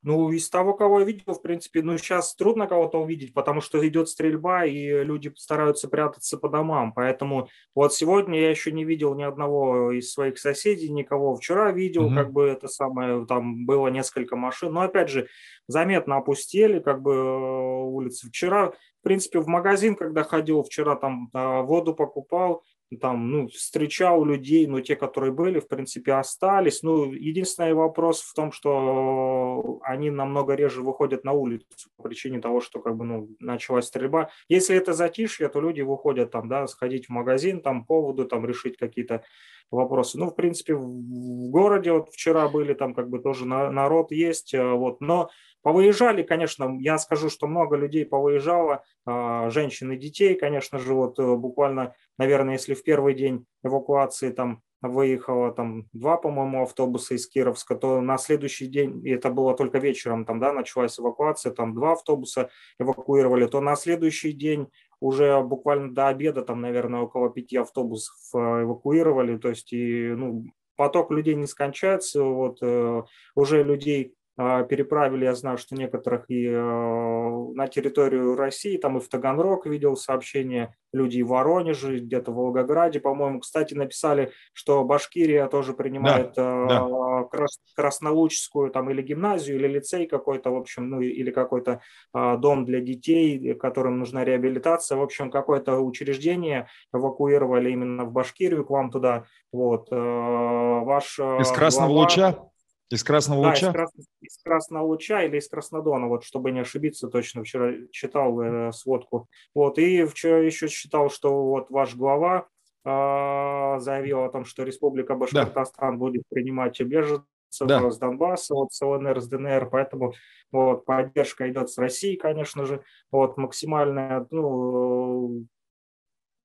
Ну, 0.03 0.31
из 0.31 0.49
того, 0.49 0.73
кого 0.73 0.99
я 0.99 1.05
видел, 1.05 1.33
в 1.33 1.41
принципе, 1.41 1.81
ну, 1.81 1.97
сейчас 1.97 2.35
трудно 2.35 2.67
кого-то 2.67 3.01
увидеть, 3.01 3.33
потому 3.33 3.61
что 3.61 3.85
идет 3.87 4.09
стрельба, 4.09 4.65
и 4.65 5.03
люди 5.03 5.31
стараются 5.37 5.87
прятаться 5.87 6.37
по 6.37 6.49
домам. 6.49 6.91
Поэтому 6.93 7.47
вот 7.73 7.93
сегодня 7.93 8.39
я 8.39 8.49
еще 8.49 8.73
не 8.73 8.83
видел 8.83 9.15
ни 9.15 9.23
одного 9.23 9.91
из 9.91 10.11
своих 10.11 10.37
соседей, 10.37 10.89
никого. 10.89 11.35
Вчера 11.35 11.71
видел, 11.71 12.11
mm-hmm. 12.11 12.15
как 12.15 12.33
бы 12.33 12.43
это 12.43 12.67
самое, 12.67 13.25
там 13.25 13.65
было 13.65 13.87
несколько 13.87 14.35
машин. 14.35 14.73
Но, 14.73 14.81
опять 14.81 15.09
же, 15.09 15.27
заметно 15.67 16.17
опустели, 16.17 16.79
как 16.79 17.01
бы 17.01 17.13
э, 17.13 17.83
улицы. 17.83 18.27
Вчера, 18.27 18.71
в 18.71 19.03
принципе, 19.03 19.39
в 19.39 19.47
магазин, 19.47 19.95
когда 19.95 20.23
ходил, 20.23 20.63
вчера 20.63 20.95
там 20.95 21.29
а, 21.33 21.61
воду 21.61 21.93
покупал, 21.93 22.63
там, 23.01 23.31
ну, 23.31 23.47
встречал 23.47 24.23
людей, 24.23 24.67
но 24.67 24.81
те, 24.81 24.95
которые 24.95 25.31
были, 25.31 25.59
в 25.59 25.67
принципе, 25.67 26.13
остались. 26.13 26.83
Ну, 26.83 27.11
единственный 27.11 27.73
вопрос 27.73 28.21
в 28.21 28.33
том, 28.33 28.51
что 28.51 29.79
они 29.83 30.09
намного 30.09 30.53
реже 30.53 30.81
выходят 30.81 31.23
на 31.23 31.31
улицу 31.31 31.65
по 31.97 32.03
причине 32.03 32.39
того, 32.39 32.61
что, 32.61 32.79
как 32.79 32.95
бы, 32.95 33.05
ну, 33.05 33.29
началась 33.39 33.85
стрельба. 33.85 34.29
Если 34.47 34.75
это 34.75 34.93
затишье, 34.93 35.49
то 35.49 35.59
люди 35.59 35.81
выходят 35.81 36.31
там, 36.31 36.47
да, 36.47 36.67
сходить 36.67 37.07
в 37.07 37.09
магазин, 37.09 37.61
там, 37.61 37.85
поводу, 37.85 38.25
там, 38.25 38.45
решить 38.45 38.77
какие-то 38.77 39.23
вопросы. 39.71 40.19
Ну, 40.19 40.29
в 40.29 40.35
принципе, 40.35 40.75
в 40.75 41.49
городе 41.49 41.91
вот 41.91 42.09
вчера 42.09 42.47
были, 42.47 42.73
там, 42.73 42.93
как 42.93 43.09
бы, 43.09 43.19
тоже 43.19 43.45
народ 43.45 44.11
есть, 44.11 44.53
э, 44.53 44.63
вот, 44.63 45.01
но 45.01 45.29
Повыезжали, 45.63 46.23
конечно, 46.23 46.77
я 46.79 46.97
скажу, 46.97 47.29
что 47.29 47.47
много 47.47 47.77
людей 47.77 48.05
повыезжало, 48.05 48.83
а, 49.05 49.49
женщин 49.49 49.93
и 49.93 49.97
детей, 49.97 50.35
конечно 50.35 50.77
же, 50.77 50.93
вот 50.93 51.17
э, 51.19 51.35
буквально, 51.35 51.95
наверное, 52.17 52.55
если 52.55 52.73
в 52.73 52.83
первый 52.83 53.15
день 53.15 53.45
эвакуации 53.63 54.31
там 54.31 54.61
выехало 54.81 55.53
там 55.53 55.87
два, 55.93 56.17
по-моему, 56.17 56.63
автобуса 56.63 57.15
из 57.15 57.27
Кировска, 57.27 57.75
то 57.75 58.01
на 58.01 58.17
следующий 58.17 58.67
день, 58.67 59.07
и 59.07 59.11
это 59.11 59.29
было 59.29 59.55
только 59.55 59.77
вечером, 59.77 60.25
там, 60.25 60.41
да, 60.41 60.51
началась 60.51 60.99
эвакуация, 60.99 61.53
там 61.53 61.73
два 61.73 61.93
автобуса 61.93 62.49
эвакуировали, 62.77 63.47
то 63.47 63.61
на 63.61 63.77
следующий 63.77 64.33
день 64.33 64.67
уже 64.99 65.41
буквально 65.41 65.93
до 65.93 66.09
обеда, 66.09 66.41
там, 66.43 66.59
наверное, 66.59 66.99
около 66.99 67.29
пяти 67.29 67.55
автобусов 67.55 68.17
э, 68.33 68.37
эвакуировали, 68.37 69.37
то 69.37 69.47
есть, 69.47 69.71
и, 69.71 70.09
ну, 70.09 70.43
поток 70.75 71.11
людей 71.11 71.35
не 71.35 71.47
скончается, 71.47 72.21
вот, 72.21 72.57
э, 72.61 73.03
уже 73.35 73.63
людей 73.63 74.15
переправили, 74.35 75.25
я 75.25 75.35
знаю, 75.35 75.57
что 75.57 75.75
некоторых 75.75 76.25
и 76.29 76.47
э, 76.47 76.51
на 76.53 77.67
территорию 77.67 78.35
России, 78.35 78.77
там 78.77 78.97
и 78.97 78.99
в 78.99 79.07
Таганрог 79.07 79.67
видел 79.67 79.95
сообщения, 79.95 80.75
люди 80.91 81.17
и 81.17 81.23
в 81.23 81.29
Воронеже, 81.29 81.99
где-то 81.99 82.31
в 82.31 82.35
Волгограде, 82.35 82.99
по-моему, 82.99 83.39
кстати, 83.39 83.73
написали, 83.73 84.31
что 84.53 84.83
Башкирия 84.83 85.47
тоже 85.47 85.73
принимает 85.73 86.33
да, 86.35 86.65
да. 86.67 87.23
Крас, 87.31 87.59
Краснолучскую 87.75 88.71
там 88.71 88.89
или 88.89 89.01
гимназию, 89.01 89.57
или 89.57 89.67
лицей 89.67 90.07
какой-то, 90.07 90.51
в 90.51 90.55
общем, 90.55 90.89
ну 90.89 91.01
или 91.01 91.31
какой-то 91.31 91.81
а, 92.13 92.37
дом 92.37 92.65
для 92.65 92.79
детей, 92.79 93.53
которым 93.55 93.99
нужна 93.99 94.23
реабилитация, 94.23 94.97
в 94.97 95.01
общем, 95.01 95.31
какое-то 95.31 95.79
учреждение 95.79 96.67
эвакуировали 96.93 97.71
именно 97.71 98.05
в 98.05 98.11
Башкирию, 98.11 98.65
к 98.65 98.69
вам 98.69 98.91
туда, 98.91 99.25
вот. 99.51 99.87
Э, 99.91 99.95
ваш 99.95 101.19
э, 101.19 101.41
Из 101.41 101.51
Красного 101.51 101.89
глава... 101.89 102.01
Луча? 102.01 102.52
Из 102.89 103.03
Красного 103.03 103.43
да, 103.43 103.49
Луча? 103.49 103.67
Из, 103.67 103.73
Крас... 103.73 103.91
из 104.21 104.37
Красного 104.43 104.85
Луча 104.85 105.23
или 105.23 105.37
из 105.37 105.47
Краснодона, 105.47 106.07
вот, 106.07 106.23
чтобы 106.23 106.51
не 106.51 106.59
ошибиться, 106.59 107.07
точно 107.07 107.43
вчера 107.43 107.71
читал 107.91 108.39
э, 108.41 108.71
сводку. 108.71 109.27
Вот, 109.55 109.77
и 109.79 110.05
вчера 110.05 110.39
еще 110.39 110.67
читал, 110.67 111.09
что 111.09 111.45
вот 111.45 111.71
ваш 111.71 111.95
глава 111.95 112.47
э, 112.85 113.79
заявил 113.79 114.23
о 114.23 114.29
том, 114.29 114.45
что 114.45 114.63
Республика 114.63 115.15
Башкортостан 115.15 115.93
да. 115.93 115.97
будет 115.97 116.23
принимать 116.29 116.79
беженцев 116.81 117.25
да. 117.61 117.89
с 117.89 117.97
Донбасса, 117.97 118.53
вот, 118.53 118.73
с 118.73 118.85
ЛНР, 118.85 119.21
с 119.21 119.27
ДНР, 119.27 119.69
поэтому 119.69 120.13
вот, 120.51 120.85
поддержка 120.85 121.49
идет 121.49 121.69
с 121.69 121.77
России, 121.77 122.15
конечно 122.15 122.65
же, 122.65 122.83
вот, 123.11 123.37
максимальная, 123.37 124.27
ну, 124.29 125.45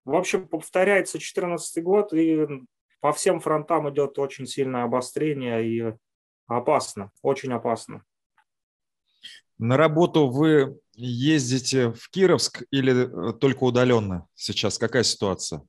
в 0.04 0.14
общем, 0.14 0.48
повторяется 0.48 1.18
2014 1.18 1.82
год, 1.84 2.14
и 2.14 2.46
по 3.00 3.12
всем 3.12 3.40
фронтам 3.40 3.90
идет 3.90 4.18
очень 4.18 4.46
сильное 4.46 4.84
обострение, 4.84 5.66
и 5.66 5.94
Опасно, 6.48 7.12
очень 7.22 7.52
опасно. 7.52 8.02
На 9.58 9.76
работу 9.76 10.28
вы 10.28 10.80
ездите 10.94 11.92
в 11.92 12.08
Кировск 12.10 12.62
или 12.70 13.30
э, 13.30 13.32
только 13.34 13.64
удаленно 13.64 14.26
сейчас? 14.34 14.78
Какая 14.78 15.02
ситуация? 15.02 15.62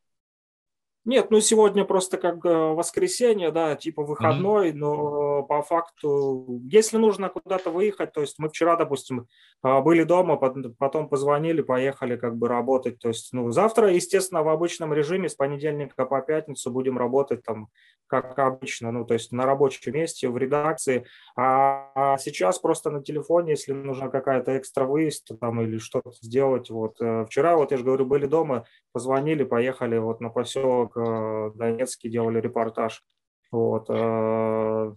Нет, 1.05 1.31
ну 1.31 1.39
сегодня 1.39 1.85
просто 1.85 2.17
как 2.17 2.45
э, 2.45 2.49
воскресенье, 2.49 3.51
да, 3.51 3.75
типа 3.75 4.03
выходной, 4.03 4.69
mm-hmm. 4.69 4.75
но 4.75 5.43
по 5.43 5.61
факту, 5.61 6.61
если 6.69 6.97
нужно 6.97 7.29
куда-то 7.29 7.71
выехать, 7.71 8.11
то 8.11 8.19
есть 8.19 8.35
мы 8.37 8.49
вчера, 8.49 8.75
допустим, 8.75 9.27
э, 9.63 9.81
были 9.81 10.03
дома, 10.03 10.35
потом 10.35 11.07
позвонили, 11.07 11.61
поехали 11.61 12.17
как 12.17 12.35
бы 12.35 12.49
работать, 12.49 12.99
то 12.99 13.07
есть, 13.07 13.29
ну, 13.31 13.49
завтра, 13.51 13.93
естественно, 13.93 14.43
в 14.43 14.49
обычном 14.49 14.93
режиме 14.93 15.29
с 15.29 15.35
понедельника 15.35 16.05
по 16.05 16.21
пятницу 16.21 16.69
будем 16.69 16.97
работать 16.97 17.43
там, 17.43 17.69
как 18.07 18.37
обычно, 18.37 18.91
ну, 18.91 19.05
то 19.05 19.13
есть 19.13 19.31
на 19.31 19.45
рабочем 19.45 19.93
месте, 19.93 20.27
в 20.27 20.37
редакции, 20.37 21.05
а 21.37 22.17
сейчас 22.17 22.59
просто 22.59 22.89
на 22.89 23.01
телефоне, 23.01 23.51
если 23.51 23.71
нужна 23.71 24.09
какая-то 24.09 24.57
экстра 24.57 24.83
выезд 24.83 25.31
там 25.39 25.61
или 25.61 25.77
что-то 25.77 26.11
сделать, 26.21 26.69
вот, 26.69 26.99
э, 26.99 27.25
вчера, 27.25 27.55
вот 27.55 27.71
я 27.71 27.77
же 27.77 27.85
говорю, 27.85 28.05
были 28.05 28.25
дома, 28.25 28.65
позвонили, 28.91 29.43
поехали 29.43 29.97
вот 29.97 30.21
на 30.21 30.29
поселок 30.29 30.97
э, 30.97 31.51
Донецкий 31.55 32.09
делали 32.09 32.39
репортаж. 32.39 33.03
Вот. 33.51 33.85
Э, 33.89 34.93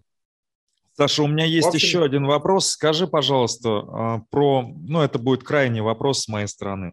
Саша, 0.94 1.22
у 1.22 1.26
меня 1.26 1.44
есть 1.44 1.68
общем... 1.68 1.78
еще 1.78 2.04
один 2.04 2.26
вопрос. 2.26 2.68
Скажи, 2.68 3.06
пожалуйста, 3.06 3.68
э, 3.68 4.20
про, 4.30 4.62
ну, 4.62 5.00
это 5.00 5.18
будет 5.18 5.44
крайний 5.44 5.80
вопрос 5.80 6.22
с 6.22 6.28
моей 6.28 6.46
стороны. 6.46 6.92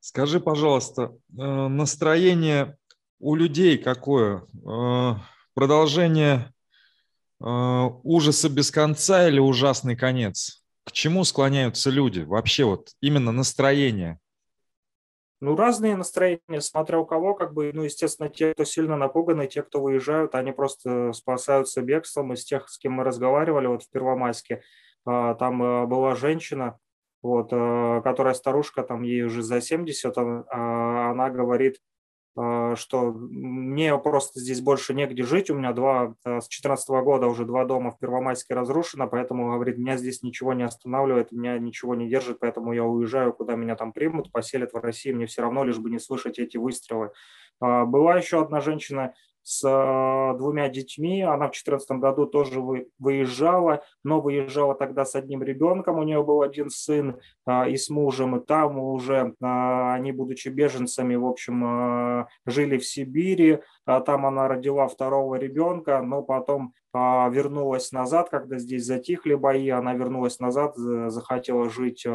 Скажи, 0.00 0.38
пожалуйста, 0.38 1.14
настроение 1.30 2.76
у 3.20 3.34
людей 3.36 3.78
какое? 3.78 4.44
Продолжение 5.54 6.52
ужаса 7.40 8.50
без 8.50 8.70
конца 8.70 9.26
или 9.26 9.38
ужасный 9.38 9.96
конец? 9.96 10.62
К 10.84 10.92
чему 10.92 11.24
склоняются 11.24 11.88
люди? 11.88 12.20
Вообще 12.20 12.64
вот 12.64 12.90
именно 13.00 13.32
настроение. 13.32 14.18
Ну, 15.44 15.56
разные 15.56 15.94
настроения, 15.94 16.62
смотря 16.62 16.98
у 16.98 17.04
кого, 17.04 17.34
как 17.34 17.52
бы, 17.52 17.70
ну, 17.74 17.82
естественно, 17.82 18.30
те, 18.30 18.54
кто 18.54 18.64
сильно 18.64 18.96
напуганы, 18.96 19.46
те, 19.46 19.62
кто 19.62 19.82
выезжают, 19.82 20.34
они 20.34 20.52
просто 20.52 21.12
спасаются 21.12 21.82
бегством. 21.82 22.32
Из 22.32 22.46
тех, 22.46 22.66
с 22.70 22.78
кем 22.78 22.94
мы 22.94 23.04
разговаривали, 23.04 23.66
вот 23.66 23.82
в 23.82 23.90
Первомайске, 23.90 24.62
а, 25.04 25.34
там 25.34 25.62
э, 25.62 25.84
была 25.84 26.14
женщина, 26.14 26.78
вот, 27.20 27.50
которая 27.50 28.32
старушка, 28.32 28.84
там 28.84 29.02
ей 29.02 29.24
уже 29.24 29.42
за 29.42 29.60
70, 29.60 30.16
она 30.16 31.28
говорит, 31.28 31.76
а, 31.76 31.93
что 32.36 33.12
мне 33.12 33.96
просто 33.98 34.40
здесь 34.40 34.60
больше 34.60 34.92
негде 34.92 35.22
жить, 35.22 35.50
у 35.50 35.54
меня 35.54 35.72
два, 35.72 36.14
э, 36.24 36.40
с 36.40 36.48
2014 36.48 36.88
года 37.02 37.28
уже 37.28 37.44
два 37.44 37.64
дома 37.64 37.92
в 37.92 37.98
Первомайске 37.98 38.54
разрушено, 38.54 39.06
поэтому, 39.06 39.52
говорит, 39.52 39.78
меня 39.78 39.96
здесь 39.96 40.22
ничего 40.24 40.52
не 40.52 40.64
останавливает, 40.64 41.30
меня 41.30 41.58
ничего 41.58 41.94
не 41.94 42.08
держит, 42.08 42.40
поэтому 42.40 42.72
я 42.72 42.84
уезжаю, 42.84 43.32
куда 43.32 43.54
меня 43.54 43.76
там 43.76 43.92
примут, 43.92 44.32
поселят 44.32 44.72
в 44.72 44.78
России, 44.78 45.12
мне 45.12 45.26
все 45.26 45.42
равно, 45.42 45.62
лишь 45.62 45.78
бы 45.78 45.90
не 45.90 46.00
слышать 46.00 46.40
эти 46.40 46.56
выстрелы. 46.56 47.12
А, 47.60 47.84
была 47.84 48.16
еще 48.16 48.40
одна 48.42 48.60
женщина, 48.60 49.14
с 49.44 49.62
э, 49.62 50.38
двумя 50.38 50.68
детьми. 50.68 51.22
Она 51.22 51.46
в 51.46 51.52
2014 51.52 51.90
году 51.92 52.26
тоже 52.26 52.60
выезжала, 52.98 53.84
но 54.02 54.20
выезжала 54.20 54.74
тогда 54.74 55.04
с 55.04 55.14
одним 55.14 55.42
ребенком. 55.42 55.98
У 55.98 56.02
нее 56.02 56.24
был 56.24 56.42
один 56.42 56.70
сын 56.70 57.20
э, 57.46 57.70
и 57.70 57.76
с 57.76 57.90
мужем, 57.90 58.36
и 58.36 58.44
там 58.44 58.78
уже 58.78 59.34
э, 59.40 59.92
они, 59.92 60.12
будучи 60.12 60.48
беженцами, 60.48 61.14
в 61.14 61.26
общем, 61.26 62.26
жили 62.46 62.78
в 62.78 62.86
Сибири. 62.86 63.60
Там 63.84 64.24
она 64.24 64.48
родила 64.48 64.88
второго 64.88 65.34
ребенка, 65.34 66.00
но 66.02 66.22
потом 66.22 66.72
вернулась 66.94 67.92
назад, 67.92 68.30
когда 68.30 68.56
здесь 68.56 68.84
затихли 68.84 69.34
бои, 69.34 69.68
она 69.68 69.94
вернулась 69.94 70.38
назад, 70.38 70.76
захотела 70.76 71.68
жить 71.68 72.06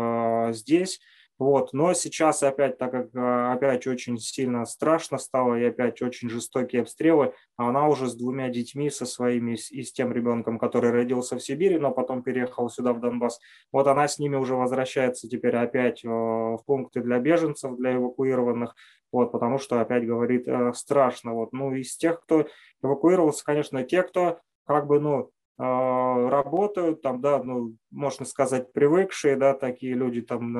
здесь 0.56 1.00
вот. 1.40 1.72
Но 1.72 1.94
сейчас 1.94 2.44
опять, 2.44 2.78
так 2.78 2.92
как 2.92 3.16
э, 3.16 3.52
опять 3.54 3.88
очень 3.88 4.18
сильно 4.18 4.66
страшно 4.66 5.18
стало 5.18 5.56
и 5.56 5.64
опять 5.64 6.02
очень 6.02 6.30
жестокие 6.30 6.82
обстрелы, 6.82 7.34
она 7.56 7.88
уже 7.88 8.08
с 8.08 8.16
двумя 8.16 8.50
детьми, 8.50 8.90
со 8.90 9.06
своими 9.06 9.58
и 9.72 9.84
с 9.84 9.94
тем 9.94 10.12
ребенком, 10.12 10.60
который 10.60 10.92
родился 10.92 11.38
в 11.38 11.42
Сибири, 11.42 11.80
но 11.80 11.92
потом 11.92 12.24
переехал 12.24 12.70
сюда, 12.70 12.92
в 12.92 13.00
Донбасс, 13.00 13.40
вот 13.72 13.88
она 13.88 14.10
с 14.10 14.20
ними 14.20 14.36
уже 14.36 14.56
возвращается 14.56 15.30
теперь 15.30 15.56
опять 15.56 16.04
э, 16.04 16.10
в 16.10 16.62
пункты 16.66 17.02
для 17.02 17.20
беженцев, 17.20 17.78
для 17.78 17.96
эвакуированных, 17.96 18.76
вот, 19.14 19.32
потому 19.32 19.60
что 19.60 19.80
опять 19.80 20.06
говорит 20.06 20.46
э, 20.46 20.74
страшно. 20.74 21.34
Вот. 21.34 21.54
Ну, 21.54 21.74
из 21.74 21.96
тех, 21.96 22.20
кто 22.22 22.48
эвакуировался, 22.84 23.46
конечно, 23.46 23.84
те, 23.84 24.04
кто 24.04 24.40
как 24.66 24.88
бы, 24.88 25.00
ну, 25.00 25.18
а, 25.20 25.39
работают, 25.62 27.02
там, 27.02 27.20
да, 27.20 27.44
ну, 27.44 27.76
можно 27.92 28.26
сказать, 28.26 28.72
привыкшие, 28.72 29.36
да, 29.36 29.54
такие 29.54 29.94
люди, 29.94 30.22
там, 30.22 30.56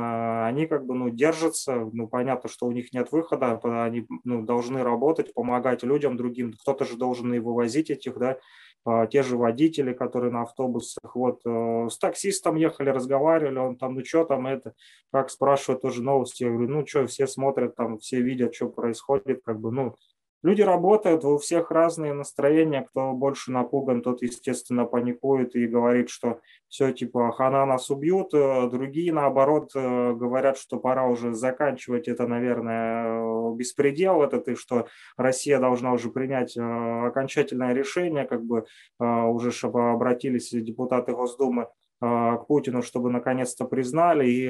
они 0.46 0.68
как 0.68 0.86
бы, 0.86 0.94
ну, 0.94 1.10
держатся, 1.10 1.88
ну, 1.94 2.08
понятно, 2.10 2.50
что 2.50 2.66
у 2.66 2.74
них 2.74 2.92
нет 2.92 3.10
выхода, 3.14 3.62
они, 3.64 4.06
ну, 4.26 4.42
должны 4.42 4.84
работать, 4.84 5.34
помогать 5.34 5.84
людям 5.84 6.18
другим, 6.18 6.52
кто-то 6.52 6.84
же 6.84 6.98
должен 6.98 7.34
и 7.34 7.40
вывозить 7.40 7.90
этих, 7.90 8.18
да, 8.18 8.40
а, 8.86 9.08
те 9.08 9.24
же 9.24 9.38
водители, 9.38 9.94
которые 9.94 10.32
на 10.32 10.44
автобусах, 10.44 11.16
вот, 11.16 11.42
э, 11.46 11.88
с 11.90 11.98
таксистом 11.98 12.56
ехали, 12.56 12.90
разговаривали, 12.90 13.60
он 13.60 13.78
там, 13.78 13.96
ну, 13.96 14.06
что 14.06 14.24
там 14.24 14.48
это, 14.48 14.74
как 15.12 15.30
спрашивают 15.30 15.82
тоже 15.82 16.02
новости, 16.02 16.44
я 16.44 16.50
говорю, 16.50 16.70
ну, 16.70 16.88
что, 16.88 17.06
все 17.08 17.28
смотрят, 17.28 17.76
там, 17.76 18.00
все 18.00 18.22
видят, 18.22 18.56
что 18.56 18.70
происходит, 18.70 19.42
как 19.44 19.60
бы, 19.60 19.72
ну, 19.72 19.96
Люди 20.42 20.62
работают, 20.62 21.26
у 21.26 21.38
всех 21.38 21.70
разные 21.70 22.14
настроения. 22.14 22.88
Кто 22.90 23.12
больше 23.12 23.52
напуган, 23.52 24.02
тот, 24.02 24.22
естественно, 24.22 24.86
паникует 24.86 25.54
и 25.56 25.68
говорит, 25.68 26.10
что 26.10 26.40
все, 26.70 26.94
типа, 26.94 27.34
хана 27.34 27.66
нас 27.66 27.90
убьют. 27.90 28.34
Э, 28.34 28.70
другие, 28.70 29.12
наоборот, 29.12 29.72
э, 29.76 30.14
говорят, 30.14 30.58
что 30.58 30.80
пора 30.80 31.08
уже 31.08 31.34
заканчивать 31.34 32.08
это, 32.08 32.26
наверное, 32.26 33.20
э, 33.20 33.56
беспредел 33.56 34.24
этот, 34.24 34.48
и 34.48 34.56
что 34.56 34.88
Россия 35.18 35.60
должна 35.60 35.92
уже 35.92 36.10
принять 36.10 36.56
окончательное 36.58 37.74
решение, 37.74 38.26
как 38.26 38.44
бы 38.44 38.66
уже 39.00 39.52
чтобы 39.52 39.92
обратились 39.92 40.52
депутаты 40.52 41.12
Госдумы 41.14 41.68
к 42.00 42.46
Путину, 42.48 42.82
чтобы 42.82 43.10
наконец-то 43.10 43.66
признали. 43.66 44.30
И 44.30 44.50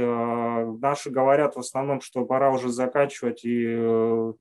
наши 0.80 1.10
говорят 1.10 1.56
в 1.56 1.60
основном, 1.60 2.02
что 2.02 2.26
пора 2.26 2.52
уже 2.52 2.70
заканчивать 2.70 3.44
и 3.44 4.34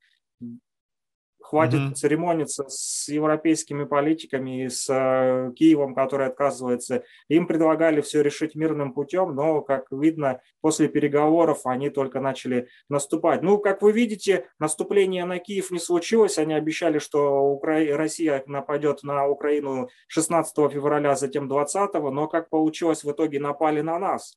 Хватит 1.49 1.81
mm-hmm. 1.81 1.95
церемониться 1.95 2.67
с 2.69 3.09
европейскими 3.09 3.85
политиками 3.85 4.65
и 4.65 4.69
с 4.69 4.87
э, 4.91 5.51
Киевом, 5.57 5.95
который 5.95 6.27
отказывается. 6.27 7.05
Им 7.29 7.47
предлагали 7.47 8.03
все 8.03 8.23
решить 8.23 8.55
мирным 8.55 8.93
путем, 8.93 9.35
но, 9.35 9.63
как 9.63 9.87
видно, 9.91 10.43
после 10.61 10.89
переговоров 10.89 11.61
они 11.65 11.89
только 11.89 12.21
начали 12.21 12.69
наступать. 12.91 13.41
Ну, 13.41 13.57
как 13.57 13.81
вы 13.81 13.93
видите, 13.93 14.51
наступление 14.59 15.25
на 15.25 15.39
Киев 15.39 15.71
не 15.71 15.79
случилось. 15.79 16.37
Они 16.37 16.53
обещали, 16.53 16.99
что 16.99 17.41
Укра... 17.41 17.97
Россия 17.97 18.43
нападет 18.47 19.03
на 19.03 19.27
Украину 19.27 19.89
16 20.09 20.55
февраля, 20.71 21.17
затем 21.17 21.49
20, 21.49 21.95
но 21.95 22.29
как 22.29 22.51
получилось, 22.51 23.05
в 23.05 23.11
итоге 23.11 23.41
напали 23.41 23.81
на 23.81 23.99
нас. 23.99 24.37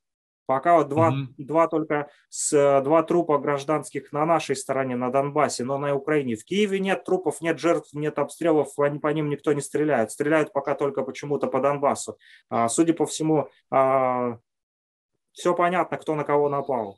Пока 0.52 0.76
вот 0.76 0.90
два, 0.90 1.12
mm-hmm. 1.12 1.28
два 1.38 1.68
только 1.70 2.10
с, 2.28 2.82
два 2.84 3.04
трупа 3.04 3.38
гражданских 3.38 4.12
на 4.12 4.26
нашей 4.26 4.58
стороне, 4.58 4.98
на 4.98 5.10
Донбассе, 5.10 5.64
но 5.64 5.78
на 5.78 5.96
Украине. 5.96 6.36
В 6.36 6.44
Киеве 6.44 6.82
нет 6.82 7.06
трупов, 7.06 7.40
нет 7.40 7.58
жертв, 7.58 7.94
нет 7.94 8.20
обстрелов, 8.20 8.78
они, 8.78 9.00
по 9.00 9.08
ним 9.08 9.30
никто 9.30 9.54
не 9.54 9.62
стреляет. 9.62 10.12
Стреляют 10.12 10.52
пока 10.52 10.76
только 10.76 11.04
почему-то 11.04 11.48
по 11.48 11.62
Донбассу. 11.62 12.18
А, 12.50 12.68
судя 12.68 12.94
по 12.94 13.06
всему, 13.06 13.48
а, 13.70 14.40
все 15.32 15.56
понятно, 15.56 15.96
кто 15.96 16.16
на 16.16 16.26
кого 16.26 16.50
напал. 16.50 16.98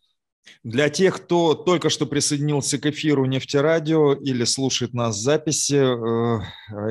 Для 0.63 0.89
тех, 0.89 1.17
кто 1.17 1.55
только 1.55 1.89
что 1.89 2.05
присоединился 2.05 2.77
к 2.77 2.85
эфиру 2.85 3.25
Нефтерадио 3.25 4.13
или 4.13 4.45
слушает 4.45 4.93
нас 4.93 5.17
в 5.17 5.21
записи, 5.21 5.75
э, 5.75 6.41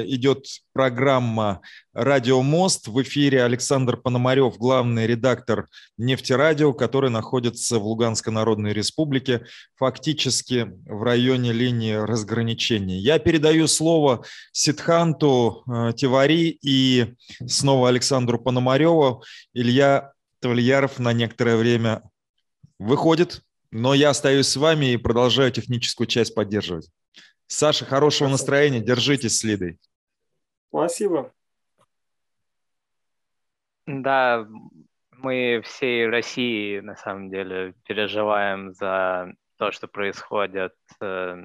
идет 0.07 0.45
программа 0.75 1.62
«Радио 1.95 2.43
Мост». 2.43 2.88
В 2.88 3.01
эфире 3.03 3.45
Александр 3.45 3.97
Пономарев, 3.97 4.59
главный 4.59 5.07
редактор 5.07 5.69
Нефтерадио, 5.97 6.75
который 6.75 7.09
находится 7.09 7.79
в 7.79 7.87
Луганской 7.87 8.33
Народной 8.33 8.75
Республике, 8.75 9.47
фактически 9.77 10.73
в 10.85 11.03
районе 11.03 11.53
линии 11.53 11.95
разграничения. 11.95 12.99
Я 12.99 13.19
передаю 13.19 13.69
слово 13.69 14.25
Ситханту 14.53 15.65
э, 15.67 15.93
Тивари 15.97 16.59
и 16.62 17.15
снова 17.47 17.88
Александру 17.88 18.38
Пономареву. 18.38 19.23
Илья 19.55 20.12
Тавлияров 20.41 20.99
на 20.99 21.12
некоторое 21.12 21.57
время 21.57 22.03
выходит, 22.83 23.42
но 23.71 23.95
я 23.95 24.11
остаюсь 24.11 24.49
с 24.49 24.57
вами 24.57 24.92
и 24.92 24.97
продолжаю 24.97 25.51
техническую 25.51 26.07
часть 26.07 26.35
поддерживать. 26.35 26.90
Саша, 27.47 27.85
хорошего 27.85 28.29
Спасибо. 28.29 28.31
настроения, 28.31 28.81
держитесь 28.81 29.38
с 29.38 29.45
Лидой. 29.45 29.79
Спасибо. 30.68 31.33
Да, 33.87 34.47
мы 35.11 35.62
всей 35.64 36.09
России 36.09 36.81
на 36.81 36.97
самом 36.97 37.31
деле 37.31 37.75
переживаем 37.85 38.73
за 38.73 39.35
то, 39.59 39.71
что 39.71 39.87
происходит 39.87 40.75
э, 41.01 41.45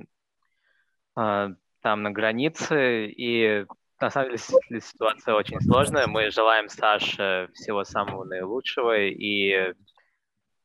э, 1.18 1.50
там 1.82 2.04
на 2.04 2.12
границе, 2.12 3.08
и 3.08 3.66
на 4.00 4.10
самом 4.10 4.30
деле 4.30 4.82
ситуация 4.82 5.34
очень 5.36 5.60
сложная. 5.62 6.08
Мы 6.08 6.32
желаем 6.32 6.70
Саше 6.70 7.50
всего 7.54 7.84
самого 7.84 8.24
наилучшего 8.24 8.98
и 8.98 9.74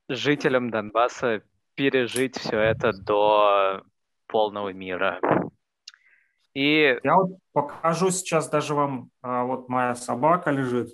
жителям 0.08 0.70
Донбасса 0.70 1.42
пережить 1.74 2.36
все 2.38 2.58
это 2.58 2.92
до 2.92 3.82
полного 4.26 4.72
мира. 4.72 5.20
И... 6.54 6.98
Я 7.02 7.16
вот 7.16 7.38
покажу 7.52 8.10
сейчас 8.10 8.48
даже 8.48 8.74
вам, 8.74 9.10
а, 9.22 9.44
вот 9.44 9.68
моя 9.68 9.94
собака 9.94 10.50
лежит. 10.50 10.90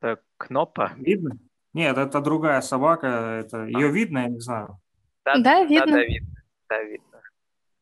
Это 0.00 0.22
Кнопа? 0.38 0.92
Видно? 0.96 1.38
Нет, 1.74 1.98
это 1.98 2.20
другая 2.20 2.62
собака, 2.62 3.06
это 3.06 3.64
ее 3.64 3.88
а. 3.88 3.90
видно, 3.90 4.18
я 4.20 4.28
не 4.28 4.40
знаю. 4.40 4.80
Да, 5.24 5.38
да, 5.38 5.64
видно. 5.64 5.92
Да, 5.92 6.02
видно. 6.02 6.34
Да, 6.68 6.82
видно. 6.82 7.09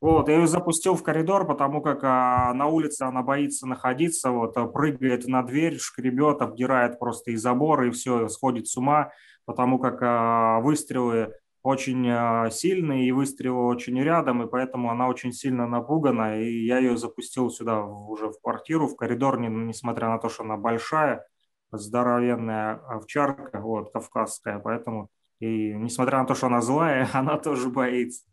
Вот, 0.01 0.29
я 0.29 0.37
ее 0.37 0.47
запустил 0.47 0.95
в 0.95 1.03
коридор, 1.03 1.45
потому 1.45 1.83
как 1.83 2.01
а, 2.05 2.55
на 2.55 2.67
улице 2.67 3.03
она 3.03 3.23
боится 3.23 3.67
находиться, 3.67 4.31
вот, 4.31 4.57
а, 4.57 4.67
прыгает 4.67 5.27
на 5.27 5.43
дверь, 5.43 5.79
шкребет, 5.79 6.41
обдирает 6.41 7.01
просто 7.01 7.33
и 7.33 7.37
заборы, 7.37 7.89
и 7.89 7.91
все, 7.91 8.29
сходит 8.29 8.69
с 8.69 8.77
ума, 8.77 9.11
потому 9.45 9.81
как 9.81 9.99
а, 10.01 10.61
выстрелы 10.61 11.35
очень 11.63 12.09
а, 12.09 12.49
сильные, 12.51 13.09
и 13.09 13.13
выстрелы 13.13 13.67
очень 13.67 14.01
рядом, 14.01 14.41
и 14.43 14.49
поэтому 14.49 14.91
она 14.91 15.09
очень 15.09 15.33
сильно 15.33 15.67
напугана, 15.67 16.41
и 16.41 16.65
я 16.65 16.79
ее 16.79 16.97
запустил 16.97 17.51
сюда 17.51 17.83
уже 17.83 18.29
в 18.29 18.41
квартиру, 18.41 18.87
в 18.87 18.95
коридор, 18.95 19.41
не, 19.41 19.49
несмотря 19.49 20.11
на 20.11 20.19
то, 20.19 20.29
что 20.29 20.45
она 20.45 20.57
большая, 20.57 21.27
здоровенная 21.73 22.75
овчарка, 22.89 23.61
вот, 23.61 23.93
кавказская, 23.93 24.61
поэтому, 24.61 25.09
и 25.41 25.75
несмотря 25.75 26.19
на 26.19 26.27
то, 26.27 26.37
что 26.37 26.47
она 26.47 26.61
злая, 26.61 27.09
она 27.15 27.37
тоже 27.37 27.69
боится. 27.69 28.28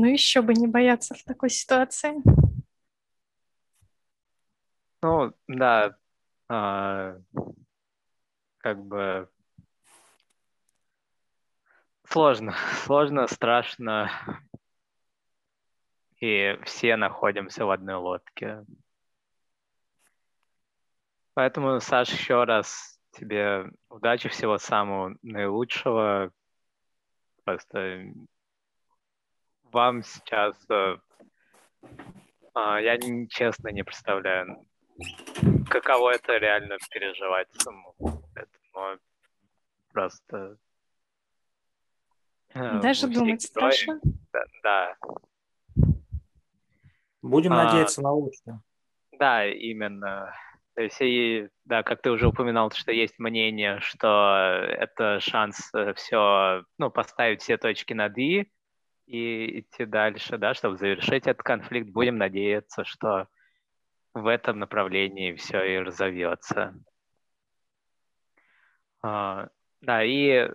Ну 0.00 0.06
еще 0.06 0.40
бы 0.40 0.54
не 0.54 0.66
бояться 0.66 1.14
в 1.14 1.22
такой 1.24 1.50
ситуации. 1.50 2.14
Ну, 5.02 5.34
да, 5.46 5.94
а, 6.48 7.18
как 8.56 8.82
бы 8.82 9.28
сложно, 12.04 12.54
сложно, 12.84 13.26
страшно, 13.26 14.10
и 16.18 16.58
все 16.64 16.96
находимся 16.96 17.66
в 17.66 17.70
одной 17.70 17.96
лодке. 17.96 18.64
Поэтому, 21.34 21.78
Саш, 21.80 22.08
еще 22.08 22.44
раз 22.44 22.98
тебе 23.12 23.70
удачи, 23.90 24.30
всего 24.30 24.56
самого 24.56 25.14
наилучшего. 25.20 26.32
Просто 27.44 28.14
вам 29.72 30.02
сейчас 30.02 30.54
э, 30.70 30.96
а, 32.54 32.80
я 32.80 32.98
честно 33.28 33.68
не 33.68 33.82
представляю, 33.82 34.66
каково 35.68 36.10
это 36.10 36.36
реально 36.36 36.76
переживать 36.90 37.48
самому. 37.52 37.94
Поэтому 38.34 38.98
просто... 39.92 40.56
Э, 42.54 42.80
Даже 42.80 43.06
думать 43.08 43.42
страшно? 43.42 44.00
Да, 44.32 44.42
да. 44.62 44.96
Будем 47.22 47.52
а, 47.52 47.64
надеяться 47.64 48.02
на 48.02 48.12
лучшее. 48.12 48.60
Да, 49.18 49.46
именно. 49.46 50.34
То 50.74 50.82
есть, 50.82 51.00
и, 51.00 51.48
да, 51.64 51.82
как 51.82 52.00
ты 52.00 52.10
уже 52.10 52.26
упоминал, 52.26 52.70
что 52.70 52.90
есть 52.90 53.18
мнение, 53.18 53.80
что 53.80 54.66
это 54.66 55.20
шанс 55.20 55.70
э, 55.74 55.92
все, 55.94 56.64
ну, 56.78 56.90
поставить 56.90 57.42
все 57.42 57.58
точки 57.58 57.92
над 57.92 58.16
«и», 58.16 58.50
и 59.10 59.60
идти 59.60 59.86
дальше, 59.86 60.38
да, 60.38 60.54
чтобы 60.54 60.76
завершить 60.76 61.26
этот 61.26 61.42
конфликт. 61.42 61.90
Будем 61.90 62.16
надеяться, 62.16 62.84
что 62.84 63.26
в 64.14 64.26
этом 64.28 64.60
направлении 64.60 65.34
все 65.34 65.64
и 65.64 65.78
разовьется. 65.78 66.74
А, 69.02 69.48
да, 69.80 70.04
и, 70.04 70.48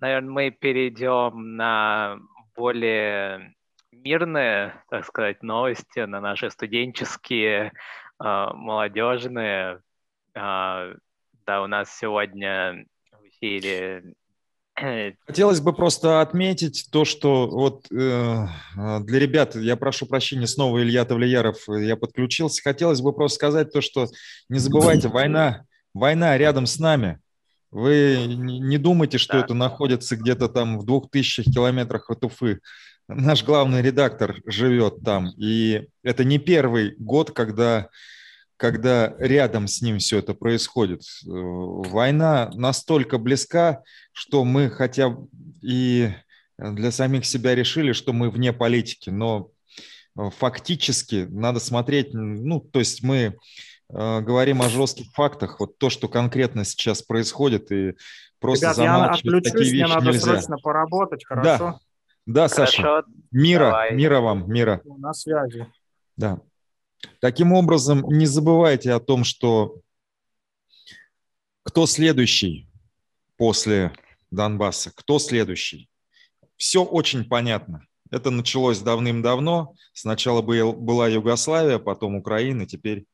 наверное, 0.00 0.30
мы 0.30 0.50
перейдем 0.50 1.56
на 1.56 2.18
более 2.54 3.54
мирные, 3.90 4.84
так 4.90 5.06
сказать, 5.06 5.42
новости, 5.42 6.00
на 6.00 6.20
наши 6.20 6.50
студенческие, 6.50 7.72
а, 8.18 8.52
молодежные. 8.52 9.80
А, 10.34 10.92
да, 11.46 11.62
у 11.62 11.66
нас 11.66 11.96
сегодня 11.96 12.84
в 13.12 13.26
эфире 13.28 14.14
Хотелось 14.74 15.60
бы 15.60 15.72
просто 15.72 16.20
отметить 16.22 16.88
то, 16.90 17.04
что 17.04 17.46
вот 17.46 17.86
э, 17.92 18.46
для 18.74 19.18
ребят, 19.18 19.54
я 19.54 19.76
прошу 19.76 20.06
прощения, 20.06 20.46
снова 20.46 20.82
Илья 20.82 21.04
Тавлияров, 21.04 21.68
я 21.68 21.96
подключился. 21.96 22.62
Хотелось 22.62 23.00
бы 23.00 23.12
просто 23.12 23.36
сказать 23.36 23.72
то, 23.72 23.80
что 23.80 24.08
не 24.48 24.58
забывайте, 24.58 25.08
война, 25.08 25.64
война 25.94 26.36
рядом 26.38 26.66
с 26.66 26.78
нами. 26.78 27.18
Вы 27.70 28.26
не 28.26 28.76
думайте, 28.76 29.18
что 29.18 29.38
это 29.38 29.54
находится 29.54 30.16
где-то 30.16 30.48
там 30.48 30.78
в 30.78 30.84
двух 30.84 31.10
тысячах 31.10 31.46
километрах 31.46 32.10
от 32.10 32.24
Уфы. 32.24 32.60
Наш 33.08 33.44
главный 33.44 33.82
редактор 33.82 34.36
живет 34.46 35.02
там. 35.04 35.30
И 35.38 35.88
это 36.02 36.24
не 36.24 36.38
первый 36.38 36.94
год, 36.98 37.30
когда 37.30 37.88
когда 38.62 39.12
рядом 39.18 39.66
с 39.66 39.82
ним 39.82 39.98
все 39.98 40.20
это 40.20 40.34
происходит. 40.34 41.00
Э, 41.26 41.30
война 41.30 42.48
настолько 42.54 43.18
близка, 43.18 43.82
что 44.12 44.44
мы 44.44 44.70
хотя 44.70 45.16
и 45.62 46.10
для 46.56 46.92
самих 46.92 47.26
себя 47.26 47.56
решили, 47.56 47.90
что 47.90 48.12
мы 48.12 48.30
вне 48.30 48.52
политики, 48.52 49.10
но 49.10 49.50
э, 50.16 50.30
фактически 50.38 51.26
надо 51.28 51.58
смотреть, 51.58 52.14
ну, 52.14 52.60
то 52.60 52.78
есть 52.78 53.02
мы 53.02 53.16
э, 53.16 54.20
говорим 54.20 54.62
о 54.62 54.68
жестких 54.68 55.10
фактах, 55.12 55.58
вот 55.58 55.76
то, 55.78 55.90
что 55.90 56.06
конкретно 56.06 56.64
сейчас 56.64 57.02
происходит, 57.02 57.72
и 57.72 57.96
просто 58.38 58.66
Ребят, 58.66 58.76
замалчивать 58.76 59.44
я 59.44 59.52
такие 59.52 59.72
вещи 59.72 59.82
мне 59.82 59.92
надо 59.92 60.06
нельзя. 60.06 60.20
срочно 60.20 60.56
поработать, 60.58 61.24
хорошо? 61.26 61.58
Да, 61.58 61.80
да 62.26 62.48
Саша, 62.48 62.80
Хорошо, 62.80 63.08
мира, 63.32 63.64
давай. 63.64 63.94
мира 63.96 64.20
вам, 64.20 64.48
мира. 64.48 64.80
На 64.84 65.12
связи. 65.12 65.66
Да. 66.16 66.38
Таким 67.20 67.52
образом, 67.52 68.02
не 68.08 68.26
забывайте 68.26 68.92
о 68.92 69.00
том, 69.00 69.24
что 69.24 69.80
кто 71.62 71.86
следующий 71.86 72.68
после 73.36 73.92
Донбасса, 74.30 74.92
кто 74.94 75.18
следующий. 75.18 75.88
Все 76.56 76.84
очень 76.84 77.28
понятно. 77.28 77.86
Это 78.10 78.30
началось 78.30 78.80
давным-давно. 78.80 79.74
Сначала 79.92 80.42
была 80.42 81.08
Югославия, 81.08 81.78
потом 81.78 82.16
Украина, 82.16 82.66
теперь, 82.66 83.06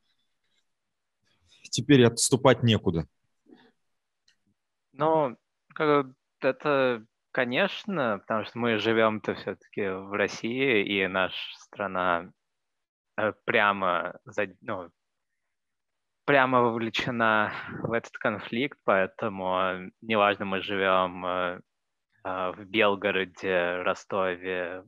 теперь 1.71 2.05
отступать 2.05 2.63
некуда. 2.63 3.07
Ну, 4.91 5.37
это, 6.41 7.05
конечно, 7.31 8.19
потому 8.19 8.45
что 8.45 8.59
мы 8.59 8.77
живем-то 8.79 9.35
все-таки 9.35 9.87
в 9.87 10.11
России, 10.11 10.83
и 10.85 11.07
наша 11.07 11.37
страна 11.57 12.31
Э, 13.19 13.33
прямо, 13.45 14.13
ну, 14.61 14.89
прямо 16.25 16.61
вовлечена 16.61 17.51
в 17.83 17.91
этот 17.91 18.13
конфликт, 18.17 18.77
поэтому 18.85 19.91
неважно, 20.01 20.45
мы 20.45 20.61
живем 20.61 21.25
э, 21.25 21.59
э, 22.23 22.51
в 22.55 22.63
Белгороде, 22.65 23.81
Ростове, 23.81 24.83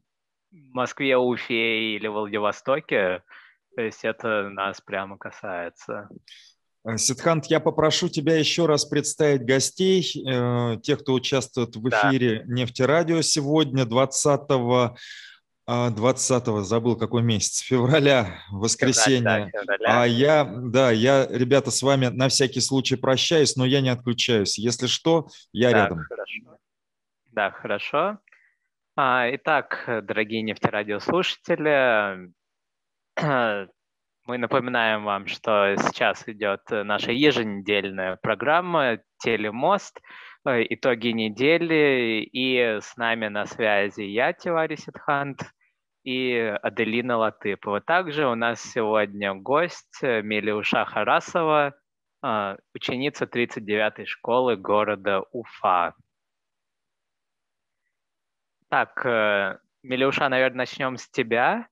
Москве, 0.52 1.18
Уфе 1.18 1.96
или 1.96 2.08
Владивостоке, 2.08 3.24
то 3.76 3.82
есть 3.82 4.06
это 4.06 4.50
нас 4.50 4.80
прямо 4.80 5.18
касается. 5.18 6.08
Сидхант, 6.96 7.48
я 7.48 7.60
попрошу 7.60 8.08
тебя 8.08 8.38
еще 8.38 8.66
раз 8.66 8.86
представить 8.86 9.46
гостей, 9.46 10.02
тех, 10.82 11.00
кто 11.00 11.14
участвует 11.14 11.76
в 11.76 11.90
эфире 11.90 12.40
да. 12.40 12.54
«Нефтерадио» 12.54 13.22
сегодня, 13.22 13.86
20 13.86 14.50
20-го, 15.72 16.58
а, 16.58 16.64
забыл 16.64 16.98
какой 16.98 17.22
месяц, 17.24 17.60
февраля, 17.60 18.40
воскресенье. 18.52 19.22
Февраль, 19.22 19.52
да, 19.52 19.60
февраля. 19.62 20.02
А 20.02 20.06
я, 20.06 20.44
да, 20.46 20.92
я, 20.92 21.28
ребята, 21.30 21.72
с 21.72 21.82
вами 21.82 22.08
на 22.08 22.28
всякий 22.28 22.60
случай 22.60 22.98
прощаюсь, 22.98 23.56
но 23.56 23.66
я 23.66 23.80
не 23.82 23.90
отключаюсь. 23.90 24.58
Если 24.58 24.88
что, 24.88 25.28
я 25.54 25.72
да, 25.72 25.78
рядом. 25.78 26.00
Хорошо. 26.10 26.58
Да, 27.32 27.52
хорошо. 27.52 28.20
А, 28.98 29.34
итак, 29.34 29.86
дорогие 30.04 30.42
нефтерадиослушатели, 30.42 32.34
мы 34.26 34.38
напоминаем 34.38 35.06
вам, 35.06 35.28
что 35.28 35.76
сейчас 35.78 36.28
идет 36.28 36.62
наша 36.70 37.14
еженедельная 37.14 38.18
программа 38.22 39.00
«Телемост», 39.20 40.02
э, 40.46 40.64
итоги 40.70 41.08
недели, 41.10 42.24
и 42.24 42.80
с 42.82 42.98
нами 42.98 43.30
на 43.30 43.46
связи 43.46 44.02
я, 44.02 44.34
Тивари 44.34 44.76
Сидхант, 44.76 45.42
и 46.04 46.58
Аделина 46.62 47.18
Латыпова. 47.18 47.82
Также 47.82 48.28
у 48.28 48.36
нас 48.36 48.62
сегодня 48.62 49.34
гость 49.34 50.02
Мелиуша 50.02 50.86
Харасова, 50.86 51.74
а, 52.24 52.58
ученица 52.74 53.26
39-й 53.26 54.06
школы 54.06 54.56
города 54.56 55.24
Уфа. 55.32 55.96
Так, 58.70 59.06
э, 59.06 59.58
Мелиуша, 59.84 60.30
наверное, 60.30 60.60
начнем 60.60 60.98
с 60.98 61.10
тебя. 61.10 61.68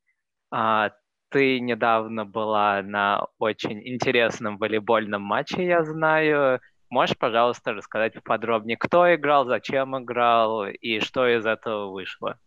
А, 0.52 0.92
ты 1.30 1.60
недавно 1.60 2.26
была 2.26 2.82
на 2.82 3.28
очень 3.38 3.88
интересном 3.88 4.58
волейбольном 4.58 5.22
матче, 5.22 5.66
я 5.66 5.84
знаю. 5.84 6.60
Можешь, 6.90 7.18
пожалуйста, 7.18 7.74
рассказать 7.74 8.22
подробнее, 8.24 8.78
кто 8.78 9.14
играл, 9.14 9.46
зачем 9.46 9.98
играл 9.98 10.66
и 10.66 11.00
что 11.00 11.28
из 11.28 11.46
этого 11.46 11.92
вышло? 11.92 12.40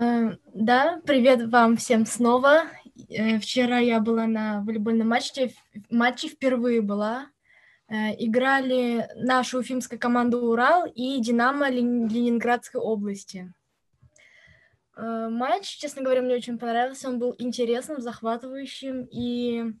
Эм, 0.00 0.38
да, 0.54 0.98
привет 1.04 1.50
вам 1.52 1.76
всем 1.76 2.06
снова. 2.06 2.62
Э, 3.10 3.38
вчера 3.38 3.80
я 3.80 4.00
была 4.00 4.26
на 4.26 4.62
волейбольном 4.62 5.08
матче, 5.08 5.52
матче 5.90 6.28
впервые 6.28 6.80
была. 6.80 7.26
Э, 7.86 8.14
играли 8.18 9.06
наша 9.16 9.58
уфимская 9.58 9.98
команда 9.98 10.38
«Урал» 10.38 10.86
и 10.86 11.20
«Динамо» 11.20 11.68
Ленинградской 11.68 12.80
области. 12.80 13.52
Э, 14.96 15.28
матч, 15.28 15.66
честно 15.76 16.00
говоря, 16.00 16.22
мне 16.22 16.34
очень 16.34 16.58
понравился. 16.58 17.10
Он 17.10 17.18
был 17.18 17.34
интересным, 17.38 18.00
захватывающим 18.00 19.06
и 19.10 19.74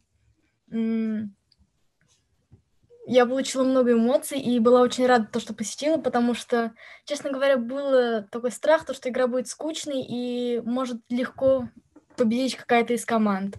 я 3.06 3.26
получила 3.26 3.64
много 3.64 3.92
эмоций 3.92 4.38
и 4.38 4.58
была 4.58 4.82
очень 4.82 5.06
рада, 5.06 5.26
то, 5.26 5.40
что 5.40 5.54
посетила, 5.54 5.96
потому 5.96 6.34
что, 6.34 6.72
честно 7.04 7.30
говоря, 7.30 7.56
был 7.56 8.24
такой 8.30 8.50
страх, 8.50 8.84
то, 8.84 8.94
что 8.94 9.08
игра 9.08 9.26
будет 9.26 9.48
скучной 9.48 10.02
и 10.02 10.60
может 10.64 10.98
легко 11.08 11.68
победить 12.16 12.56
какая-то 12.56 12.92
из 12.92 13.04
команд. 13.04 13.56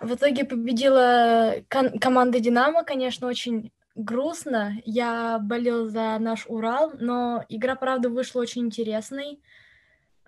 В 0.00 0.14
итоге 0.14 0.44
победила 0.44 1.56
кон- 1.68 1.98
команда 1.98 2.40
«Динамо», 2.40 2.84
конечно, 2.84 3.26
очень 3.26 3.72
грустно. 3.94 4.74
Я 4.84 5.38
болел 5.38 5.86
за 5.86 6.18
наш 6.18 6.46
Урал, 6.46 6.92
но 6.98 7.44
игра, 7.48 7.76
правда, 7.76 8.08
вышла 8.08 8.40
очень 8.40 8.62
интересной. 8.62 9.40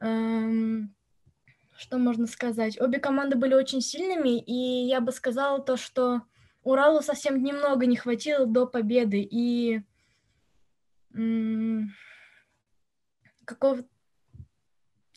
Эм, 0.00 0.94
что 1.76 1.98
можно 1.98 2.26
сказать? 2.26 2.80
Обе 2.80 2.98
команды 3.00 3.36
были 3.36 3.54
очень 3.54 3.80
сильными, 3.80 4.38
и 4.38 4.86
я 4.86 5.00
бы 5.00 5.12
сказала 5.12 5.60
то, 5.60 5.76
что 5.76 6.22
Уралу 6.66 7.00
совсем 7.00 7.44
немного 7.44 7.86
не 7.86 7.96
хватило 7.96 8.44
до 8.44 8.66
победы, 8.66 9.20
и 9.22 9.82
какого 13.44 13.84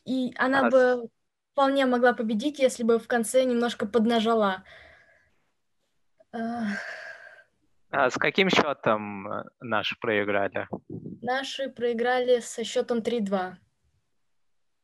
и 0.05 0.31
она 0.37 0.67
а... 0.67 0.69
бы 0.69 1.09
вполне 1.51 1.87
могла 1.87 2.13
победить, 2.13 2.59
если 2.59 2.83
бы 2.83 2.99
в 2.99 3.07
конце 3.07 3.43
немножко 3.45 3.87
поднажала. 3.87 4.63
А 6.31 8.09
с 8.11 8.13
каким 8.19 8.51
счетом 8.51 9.27
э, 9.27 9.43
наши 9.59 9.97
проиграли? 9.99 10.67
Наши 11.23 11.69
проиграли 11.69 12.39
со 12.39 12.63
счетом 12.63 12.99
3-2. 12.99 13.55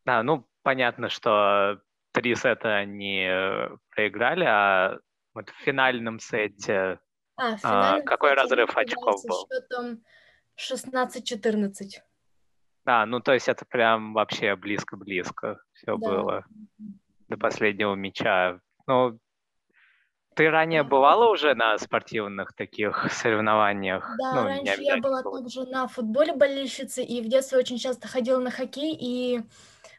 А, 0.07 0.23
ну, 0.23 0.47
понятно, 0.63 1.09
что 1.09 1.79
три 2.13 2.33
сета 2.33 2.77
они 2.77 3.27
э, 3.29 3.69
проиграли, 3.91 4.45
а 4.45 4.99
вот 5.35 5.49
в 5.49 5.55
финальном 5.63 6.19
сете 6.19 6.99
а, 7.35 7.55
в 7.57 7.59
финальном 7.59 8.01
а, 8.01 8.01
какой 8.03 8.31
сете 8.31 8.41
разрыв 8.41 8.75
очков 8.77 9.21
был? 9.27 9.47
счетом 9.51 10.01
16-14. 10.57 12.01
А, 12.85 13.05
ну 13.05 13.19
то 13.19 13.33
есть 13.33 13.47
это 13.49 13.65
прям 13.65 14.13
вообще 14.13 14.55
близко-близко 14.55 15.59
все 15.73 15.97
Да. 15.97 16.09
было 16.09 16.45
до 17.27 17.37
последнего 17.37 17.93
мяча. 17.95 18.59
Ну, 18.87 19.19
ты 20.35 20.49
ранее 20.49 20.83
бывала 20.83 21.31
уже 21.31 21.55
на 21.55 21.77
спортивных 21.77 22.53
таких 22.53 23.11
соревнованиях? 23.11 24.07
Да, 24.19 24.33
ну, 24.35 24.43
раньше 24.43 24.81
я 24.83 24.97
была 24.97 25.23
было. 25.23 25.41
также 25.41 25.65
на 25.65 25.87
футболе 25.87 26.33
болельщицей, 26.33 27.03
и 27.05 27.21
в 27.21 27.27
детстве 27.27 27.57
очень 27.57 27.77
часто 27.77 28.07
ходила 28.07 28.39
на 28.39 28.51
хоккей, 28.51 28.95
и 28.99 29.41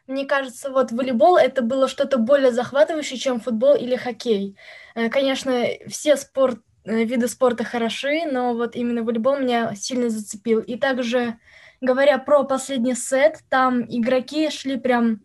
мне 0.07 0.25
кажется, 0.25 0.71
вот 0.71 0.91
волейбол 0.91 1.37
это 1.37 1.61
было 1.61 1.87
что-то 1.87 2.17
более 2.17 2.51
захватывающее, 2.51 3.19
чем 3.19 3.39
футбол 3.41 3.75
или 3.75 3.95
хоккей. 3.95 4.57
Э, 4.95 5.09
Конечно, 5.09 5.63
все 5.87 6.15
спорт, 6.15 6.59
э, 6.85 7.03
виды 7.03 7.27
спорта 7.27 7.63
хороши, 7.65 8.23
но 8.25 8.53
вот 8.53 8.75
именно 8.75 9.03
волейбол 9.03 9.37
меня 9.37 9.75
сильно 9.75 10.09
зацепил. 10.09 10.59
И 10.59 10.77
также, 10.77 11.37
говоря 11.81 12.17
про 12.19 12.43
последний 12.43 12.95
сет, 12.95 13.39
там 13.49 13.83
игроки 13.83 14.49
шли 14.49 14.77
прям 14.77 15.21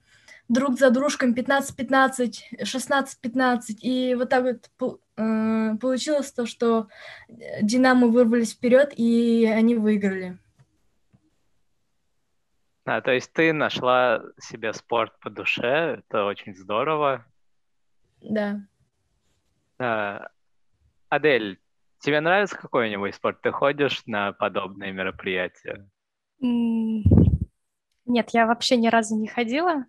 друг 0.48 0.78
за 0.78 0.90
дружком 0.90 1.32
15-15, 1.32 2.34
16-15, 2.62 3.78
и 3.80 4.14
вот 4.16 4.28
так 4.28 4.42
вот 4.42 4.90
э, 5.16 5.76
получилось 5.80 6.32
то, 6.32 6.44
что 6.44 6.88
Динамо 7.62 8.08
вырвались 8.08 8.52
вперед, 8.52 8.92
и 8.96 9.50
они 9.50 9.76
выиграли. 9.76 10.38
А, 12.84 13.00
то 13.00 13.12
есть 13.12 13.32
ты 13.32 13.52
нашла 13.52 14.22
себе 14.38 14.72
спорт 14.72 15.18
по 15.20 15.30
душе, 15.30 16.02
это 16.08 16.24
очень 16.24 16.54
здорово. 16.54 17.24
Да. 18.20 18.60
А, 19.78 20.28
Адель, 21.08 21.60
тебе 22.00 22.20
нравится 22.20 22.56
какой-нибудь 22.56 23.14
спорт? 23.14 23.40
Ты 23.42 23.52
ходишь 23.52 24.02
на 24.06 24.32
подобные 24.32 24.92
мероприятия? 24.92 25.88
Нет, 26.40 28.30
я 28.32 28.46
вообще 28.46 28.76
ни 28.76 28.88
разу 28.88 29.16
не 29.16 29.28
ходила. 29.28 29.84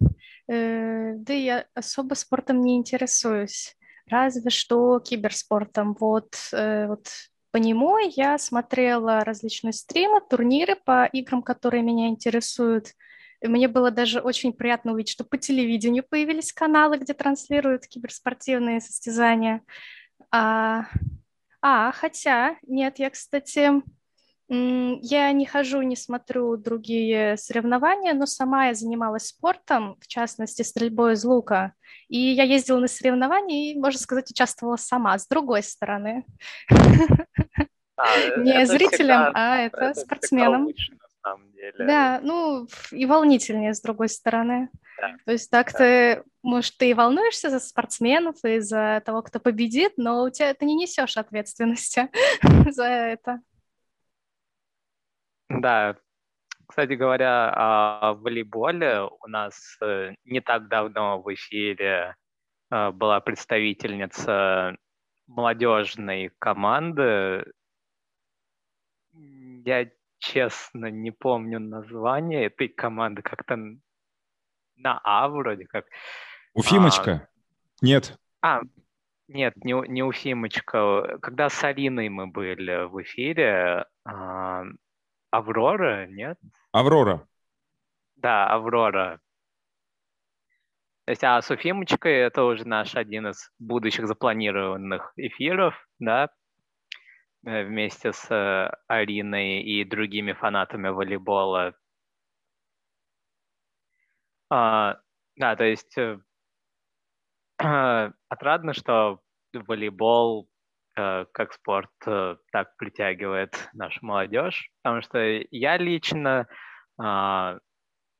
Э, 0.48 1.14
Да 1.16 1.34
и 1.34 1.44
я 1.44 1.66
особо 1.74 2.14
спортом 2.14 2.62
не 2.62 2.78
интересуюсь. 2.78 3.76
Разве 4.08 4.50
что 4.52 5.00
киберспортом. 5.00 5.96
Вот, 6.00 6.36
э, 6.52 6.88
вот 6.88 7.08
по 7.54 7.58
нему 7.58 8.00
я 8.00 8.40
смотрела 8.40 9.24
различные 9.24 9.74
стримы, 9.74 10.22
турниры 10.28 10.76
по 10.76 11.06
играм, 11.06 11.44
которые 11.44 11.84
меня 11.84 12.08
интересуют. 12.08 12.96
И 13.42 13.48
мне 13.48 13.68
было 13.68 13.92
даже 13.92 14.22
очень 14.22 14.54
приятно 14.54 14.94
увидеть, 14.94 15.12
что 15.12 15.24
по 15.24 15.38
телевидению 15.38 16.04
появились 16.04 16.52
каналы, 16.52 16.98
где 16.98 17.14
транслируют 17.14 17.86
киберспортивные 17.86 18.82
состязания. 18.82 19.62
А, 20.32 20.88
а, 21.62 21.92
хотя, 21.92 22.58
нет, 22.64 22.98
я, 22.98 23.12
кстати, 23.12 23.84
я 24.50 25.32
не 25.32 25.46
хожу, 25.46 25.82
не 25.82 25.96
смотрю 25.96 26.58
другие 26.58 27.38
соревнования, 27.38 28.14
но 28.14 28.26
сама 28.26 28.68
я 28.68 28.74
занималась 28.74 29.28
спортом, 29.28 29.98
в 30.00 30.08
частности, 30.08 30.62
стрельбой 30.62 31.14
из 31.14 31.24
лука. 31.24 31.74
И 32.10 32.18
я 32.18 32.44
ездила 32.44 32.80
на 32.80 32.88
соревнования 32.88 33.72
и, 33.74 33.80
можно 33.80 34.00
сказать, 34.00 34.30
участвовала 34.30 34.76
сама, 34.76 35.18
с 35.18 35.28
другой 35.28 35.64
стороны. 35.64 36.26
А, 37.96 38.38
Не 38.38 38.54
это 38.54 38.72
зрителем, 38.72 38.90
всегда- 39.26 39.32
а 39.36 39.58
это 39.60 39.78
это 39.78 39.94
всегда 39.94 40.02
спортсменом. 40.06 40.64
лучше, 40.66 40.94
на 40.94 41.08
самом 41.22 41.52
деле. 41.54 41.74
Да, 41.86 42.20
ну 42.24 42.68
и 42.92 43.06
волнительнее 43.06 43.76
с 43.76 43.82
другой 43.82 44.10
стороны. 44.10 44.70
Да. 45.00 45.16
То 45.26 45.32
есть 45.32 45.52
так 45.52 45.72
ты, 45.72 46.24
может, 46.42 46.76
ты 46.78 46.90
и 46.90 46.94
волнуешься 46.96 47.52
за 47.52 47.60
спортсменов 47.60 48.38
и 48.44 48.60
за 48.62 49.02
того, 49.06 49.22
кто 49.22 49.40
победит, 49.40 49.94
но 49.98 50.24
у 50.24 50.30
тебя 50.32 50.56
ты 50.56 50.66
не 50.66 50.74
несешь 50.76 51.18
ответственности 51.18 52.10
за 52.72 52.84
это. 52.86 53.42
Да, 55.54 55.96
кстати 56.68 56.94
говоря, 56.94 57.52
о 57.54 58.14
волейболе 58.14 59.02
у 59.02 59.28
нас 59.28 59.78
э, 59.82 60.16
не 60.26 60.42
так 60.42 60.68
давно 60.68 61.22
в 61.22 61.34
эфире 61.34 62.16
э, 62.72 62.92
была 62.92 63.20
представительница 63.20 64.76
молодежной 65.28 66.32
команды. 66.40 67.46
Я 69.12 69.90
честно 70.20 70.88
не 70.88 71.12
помню 71.12 71.60
название 71.60 72.46
этой 72.46 72.70
команды, 72.70 73.22
как-то 73.22 73.58
на 74.76 75.00
А 75.04 75.28
вроде 75.28 75.66
как. 75.66 75.86
Уфимочка? 76.54 77.28
Нет. 77.82 78.18
А, 78.42 78.62
нет, 79.28 79.56
не, 79.64 79.76
у- 79.76 79.86
не 79.86 80.04
Уфимочка. 80.04 81.18
Когда 81.22 81.50
с 81.50 81.64
Ариной 81.64 82.10
мы 82.10 82.28
были 82.28 82.86
в 82.86 83.02
эфире, 83.04 83.86
а, 84.06 84.64
Аврора, 85.34 86.06
нет? 86.06 86.38
Аврора. 86.72 87.28
Да, 88.18 88.46
Аврора. 88.46 89.20
То 91.06 91.10
есть, 91.12 91.24
а 91.24 91.42
с 91.42 91.50
Уфимочкой 91.50 92.14
это 92.14 92.44
уже 92.44 92.68
наш 92.68 92.96
один 92.96 93.28
из 93.28 93.52
будущих 93.58 94.06
запланированных 94.06 95.12
эфиров, 95.16 95.74
да, 95.98 96.30
э, 97.48 97.64
вместе 97.64 98.14
с 98.14 98.30
э, 98.30 98.70
Ариной 98.88 99.64
и 99.64 99.84
другими 99.84 100.34
фанатами 100.34 100.90
волейбола. 100.90 101.74
А, 104.52 105.00
да, 105.36 105.56
то 105.56 105.64
есть 105.64 105.98
э, 105.98 106.20
отрадно, 108.30 108.74
что 108.74 109.20
волейбол 109.52 110.48
как 110.96 111.54
спорт 111.54 111.90
э, 112.06 112.36
так 112.52 112.76
притягивает 112.78 113.70
нашу 113.74 114.06
молодежь, 114.06 114.70
потому 114.82 115.02
что 115.02 115.20
я 115.50 115.78
лично 115.78 116.48
а, 117.00 117.58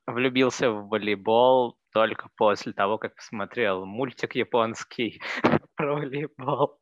влюбился 0.08 0.72
в 0.72 0.88
волейбол 0.88 1.78
только 1.94 2.30
после 2.36 2.74
того, 2.74 2.98
как 2.98 3.16
посмотрел 3.16 3.86
мультик 3.86 4.36
японский 4.36 5.22
про 5.76 5.96
волейбол. 5.96 6.80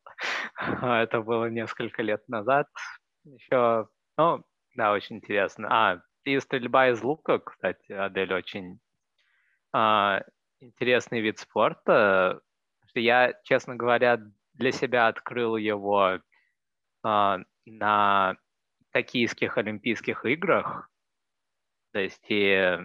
А, 0.56 1.02
Это 1.02 1.20
было 1.20 1.50
несколько 1.50 2.02
лет 2.02 2.26
назад. 2.28 2.68
Еще, 3.24 3.86
ну, 4.16 4.44
да, 4.74 4.92
очень 4.92 5.16
интересно. 5.16 5.68
А, 5.70 6.00
и 6.24 6.38
стрельба 6.40 6.88
из 6.88 7.02
лука, 7.02 7.38
кстати, 7.38 7.92
Адель, 7.92 8.32
очень 8.32 8.80
а, 9.72 10.22
интересный 10.60 11.20
вид 11.20 11.38
спорта. 11.38 12.40
Я, 12.94 13.34
честно 13.44 13.76
говоря, 13.76 14.18
для 14.54 14.72
себя 14.72 15.08
открыл 15.08 15.56
его 15.56 16.20
а, 17.02 17.38
на 17.66 18.36
токийских 18.92 19.58
Олимпийских 19.58 20.24
играх. 20.24 20.90
То 21.92 22.00
есть 22.00 22.24
и 22.28 22.78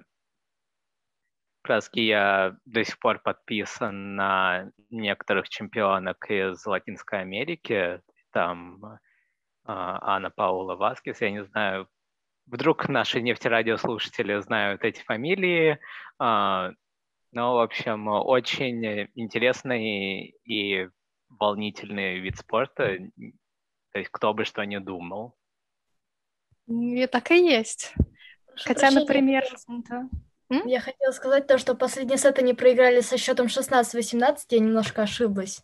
как 1.68 1.84
я 1.94 2.56
до 2.66 2.84
сих 2.84 2.98
пор 3.00 3.20
подписан 3.20 4.16
на 4.16 4.72
некоторых 4.90 5.50
чемпионок 5.50 6.30
из 6.30 6.66
Латинской 6.66 7.20
Америки. 7.22 8.02
Там 8.32 9.00
а, 9.66 10.16
Анна 10.16 10.30
Паула 10.30 10.76
Васкес, 10.76 11.20
я 11.22 11.32
не 11.32 11.44
знаю, 11.44 11.90
вдруг 12.46 12.88
наши 12.88 13.22
нефтерадиослушатели 13.22 14.40
знают 14.40 14.84
эти 14.84 15.02
фамилии. 15.04 15.80
А, 16.20 16.72
ну, 17.34 17.54
в 17.54 17.60
общем, 17.60 18.08
очень 18.08 19.10
интересный 19.16 20.34
и 20.46 20.90
волнительный 21.30 22.20
вид 22.20 22.38
спорта. 22.38 22.98
То 23.94 24.00
есть 24.00 24.12
кто 24.12 24.34
бы 24.34 24.46
что 24.46 24.64
ни 24.66 24.78
думал. 24.78 25.36
И 26.68 27.08
так 27.08 27.32
и 27.32 27.38
есть. 27.46 27.94
Прошу 28.46 28.64
Хотя, 28.68 28.80
прощения, 28.82 29.00
например, 29.02 29.44
я 29.44 29.50
хотела- 29.50 29.84
да. 30.50 30.62
Я 30.66 30.80
хотела 30.80 31.12
сказать 31.12 31.48
то, 31.48 31.58
что 31.58 31.76
последний 31.76 32.18
сет 32.18 32.40
они 32.40 32.54
проиграли 32.54 33.02
со 33.02 33.18
счетом 33.18 33.48
16-18, 33.50 34.52
я 34.52 34.60
немножко 34.60 35.02
ошиблась. 35.04 35.62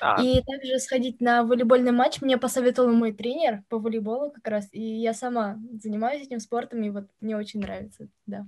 А, 0.00 0.20
И 0.22 0.42
также 0.42 0.78
сходить 0.80 1.20
на 1.20 1.44
волейбольный 1.44 1.92
матч 1.92 2.20
мне 2.20 2.36
посоветовал 2.36 2.92
мой 2.92 3.12
тренер 3.12 3.62
по 3.68 3.78
волейболу 3.78 4.32
как 4.32 4.46
раз, 4.48 4.68
и 4.72 4.80
я 4.82 5.14
сама 5.14 5.58
занимаюсь 5.80 6.22
этим 6.26 6.40
спортом, 6.40 6.82
и 6.82 6.90
вот 6.90 7.08
мне 7.20 7.36
очень 7.36 7.60
нравится, 7.60 8.08
да. 8.26 8.46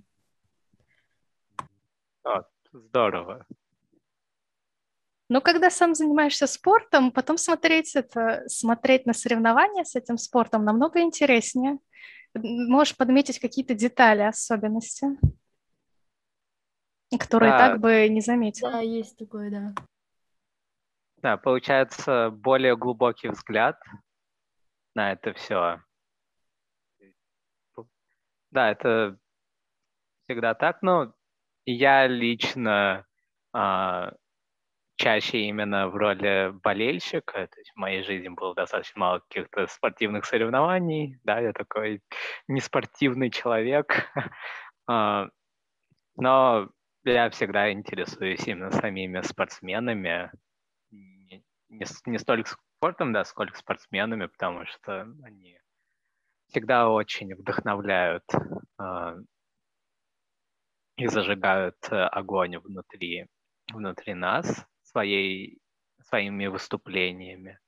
вот, 2.24 2.48
здорово. 2.72 3.46
Но 5.34 5.40
когда 5.40 5.68
сам 5.68 5.96
занимаешься 5.96 6.46
спортом, 6.46 7.10
потом 7.10 7.38
смотреть 7.38 7.96
это, 7.96 8.44
смотреть 8.46 9.04
на 9.04 9.12
соревнования 9.12 9.82
с 9.82 9.96
этим 9.96 10.16
спортом 10.16 10.64
намного 10.64 11.00
интереснее. 11.00 11.80
Можешь 12.34 12.96
подметить 12.96 13.40
какие-то 13.40 13.74
детали, 13.74 14.20
особенности, 14.20 15.08
которые 17.18 17.50
Да. 17.50 17.58
так 17.58 17.80
бы 17.80 18.08
не 18.08 18.20
заметил. 18.20 18.70
Да, 18.70 18.78
есть 18.78 19.18
такое, 19.18 19.50
да. 19.50 19.74
Да, 21.16 21.36
получается 21.36 22.30
более 22.30 22.76
глубокий 22.76 23.26
взгляд 23.26 23.76
на 24.94 25.10
это 25.10 25.32
все. 25.32 25.82
Да, 28.52 28.70
это 28.70 29.18
всегда 30.26 30.54
так, 30.54 30.80
но 30.82 31.12
я 31.66 32.06
лично 32.06 33.04
а, 33.52 34.12
чаще 34.96 35.38
именно 35.40 35.88
в 35.88 35.96
роли 35.96 36.52
болельщика. 36.62 37.46
То 37.46 37.58
есть 37.58 37.72
в 37.72 37.76
моей 37.76 38.02
жизни 38.02 38.28
было 38.28 38.54
достаточно 38.54 39.00
мало 39.00 39.18
каких-то 39.20 39.66
спортивных 39.66 40.24
соревнований. 40.24 41.18
Да, 41.24 41.40
я 41.40 41.52
такой 41.52 42.00
неспортивный 42.48 43.30
человек. 43.30 44.10
А, 44.86 45.30
но 46.16 46.68
я 47.04 47.30
всегда 47.30 47.72
интересуюсь 47.72 48.46
именно 48.46 48.70
самими 48.70 49.22
спортсменами. 49.22 50.30
Не, 50.90 51.42
не 51.70 52.18
столько 52.18 52.50
спортом, 52.50 53.14
да, 53.14 53.24
сколько 53.24 53.56
спортсменами, 53.56 54.26
потому 54.26 54.66
что 54.66 55.08
они 55.22 55.58
всегда 56.48 56.90
очень 56.90 57.34
вдохновляют 57.34 58.24
э, 58.78 59.16
и 60.96 61.06
зажигают 61.06 61.78
огонь 61.90 62.58
внутри, 62.58 63.26
внутри 63.72 64.12
нас 64.12 64.66
своей, 64.94 65.58
своими 66.08 66.46
выступлениями. 66.46 67.58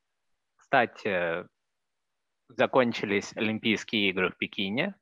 Кстати, 0.54 1.44
закончились 2.48 3.36
Олимпийские 3.36 4.10
игры 4.10 4.30
в 4.30 4.36
Пекине. 4.36 4.94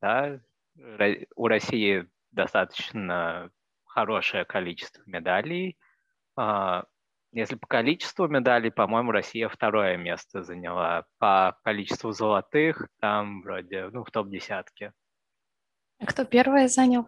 Да? 0.00 0.40
У 1.36 1.46
России 1.46 2.08
достаточно 2.30 3.50
хорошее 3.84 4.46
количество 4.46 5.02
медалей. 5.04 5.78
А, 6.34 6.84
если 7.32 7.56
по 7.56 7.66
количеству 7.66 8.26
медалей, 8.26 8.70
по-моему, 8.70 9.10
Россия 9.10 9.50
второе 9.50 9.98
место 9.98 10.42
заняла. 10.42 11.04
По 11.18 11.58
количеству 11.62 12.12
золотых 12.12 12.88
там 13.00 13.42
вроде 13.42 13.90
ну, 13.90 14.02
в 14.02 14.10
топ-десятке. 14.10 14.94
А 15.98 16.06
кто 16.06 16.24
первое 16.24 16.68
занял? 16.68 17.06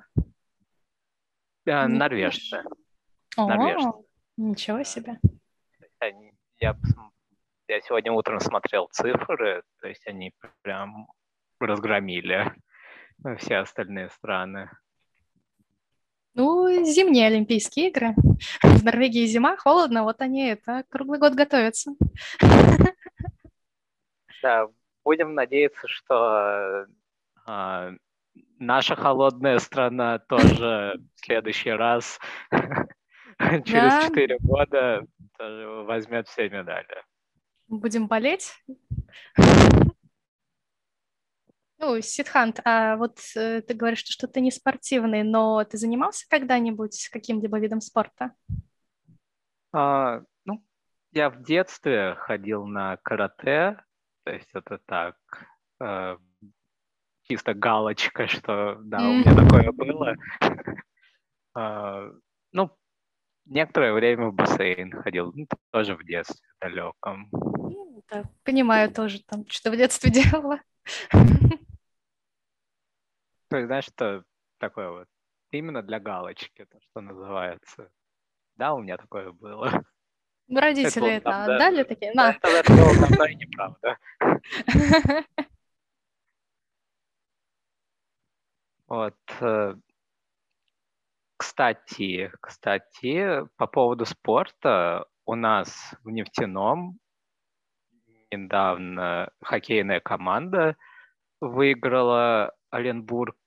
Норвежцы. 1.64 2.62
Норвежцы. 3.38 4.09
Ничего 4.40 4.82
себе. 4.84 5.18
Они, 5.98 6.32
я, 6.60 6.74
я 7.68 7.80
сегодня 7.82 8.10
утром 8.10 8.40
смотрел 8.40 8.88
цифры, 8.90 9.62
то 9.82 9.88
есть 9.88 10.06
они 10.06 10.32
прям 10.62 11.08
разгромили 11.58 12.50
все 13.36 13.58
остальные 13.58 14.08
страны. 14.08 14.70
Ну, 16.32 16.84
зимние 16.86 17.26
Олимпийские 17.26 17.90
игры. 17.90 18.14
В 18.62 18.82
Норвегии 18.82 19.26
зима, 19.26 19.58
холодно, 19.58 20.04
вот 20.04 20.22
они 20.22 20.48
это 20.48 20.84
круглый 20.88 21.18
год 21.18 21.34
готовятся. 21.34 21.92
Да, 24.42 24.68
будем 25.04 25.34
надеяться, 25.34 25.86
что 25.86 26.86
э, 27.46 27.90
наша 28.58 28.96
холодная 28.96 29.58
страна 29.58 30.18
тоже 30.18 30.98
в 31.14 31.20
следующий 31.26 31.72
раз 31.72 32.18
через 33.64 34.04
четыре 34.06 34.38
года 34.38 35.06
возьмет 35.38 36.28
все 36.28 36.48
медали. 36.48 37.02
Будем 37.68 38.06
болеть. 38.06 38.52
Ну, 41.82 41.98
Сидхант, 42.02 42.60
а 42.66 42.98
вот 42.98 43.18
э, 43.34 43.62
ты 43.62 43.72
говоришь, 43.72 44.04
что 44.04 44.28
ты 44.28 44.42
не 44.42 44.50
спортивный, 44.50 45.22
но 45.22 45.64
ты 45.64 45.78
занимался 45.78 46.26
когда-нибудь 46.28 47.08
каким-либо 47.10 47.58
видом 47.58 47.80
спорта? 47.80 48.34
А, 49.72 50.20
ну, 50.44 50.62
я 51.12 51.30
в 51.30 51.42
детстве 51.42 52.16
ходил 52.18 52.66
на 52.66 52.98
карате, 52.98 53.82
то 54.24 54.30
есть 54.30 54.50
это 54.52 54.78
так, 54.84 55.16
э, 55.82 56.18
чисто 57.22 57.54
галочка, 57.54 58.28
что 58.28 58.76
да, 58.82 58.98
у 58.98 59.14
меня 59.14 59.34
такое 59.34 59.72
было. 59.72 60.14
А, 61.52 62.10
ну, 62.52 62.70
некоторое 63.50 63.92
время 63.92 64.28
в 64.28 64.34
бассейн 64.34 64.92
ходил, 64.92 65.32
ну, 65.34 65.46
тоже 65.70 65.96
в 65.96 66.04
детстве 66.04 66.46
далеком. 66.60 67.28
Ну, 67.32 68.02
да, 68.08 68.24
понимаю 68.44 68.90
тоже, 68.90 69.22
там 69.24 69.44
что 69.48 69.70
в 69.70 69.76
детстве 69.76 70.10
делала. 70.22 70.60
То 73.48 73.56
есть, 73.56 73.66
знаешь, 73.66 73.84
что 73.84 74.22
такое 74.58 74.90
вот 74.90 75.08
именно 75.50 75.82
для 75.82 75.98
галочки, 75.98 76.64
то, 76.64 76.78
что 76.80 77.00
называется. 77.00 77.90
Да, 78.54 78.74
у 78.74 78.80
меня 78.80 78.96
такое 78.96 79.32
было. 79.32 79.82
Ну, 80.46 80.60
родители 80.60 81.16
это, 81.16 81.28
это 81.30 81.44
отдали 81.44 81.82
такие? 81.82 82.12
На. 82.12 82.30
Это, 82.32 82.48
это 82.48 82.72
было 82.72 83.08
давно 83.08 83.24
и 83.26 83.34
неправда. 83.34 83.98
Вот. 88.86 89.14
Кстати, 91.40 92.30
кстати, 92.42 93.46
по 93.56 93.66
поводу 93.66 94.04
спорта, 94.04 95.06
у 95.24 95.34
нас 95.34 95.94
в 96.04 96.10
нефтяном 96.10 96.98
недавно 98.30 99.30
хоккейная 99.40 100.00
команда 100.00 100.76
выиграла 101.40 102.52
Оренбург, 102.68 103.38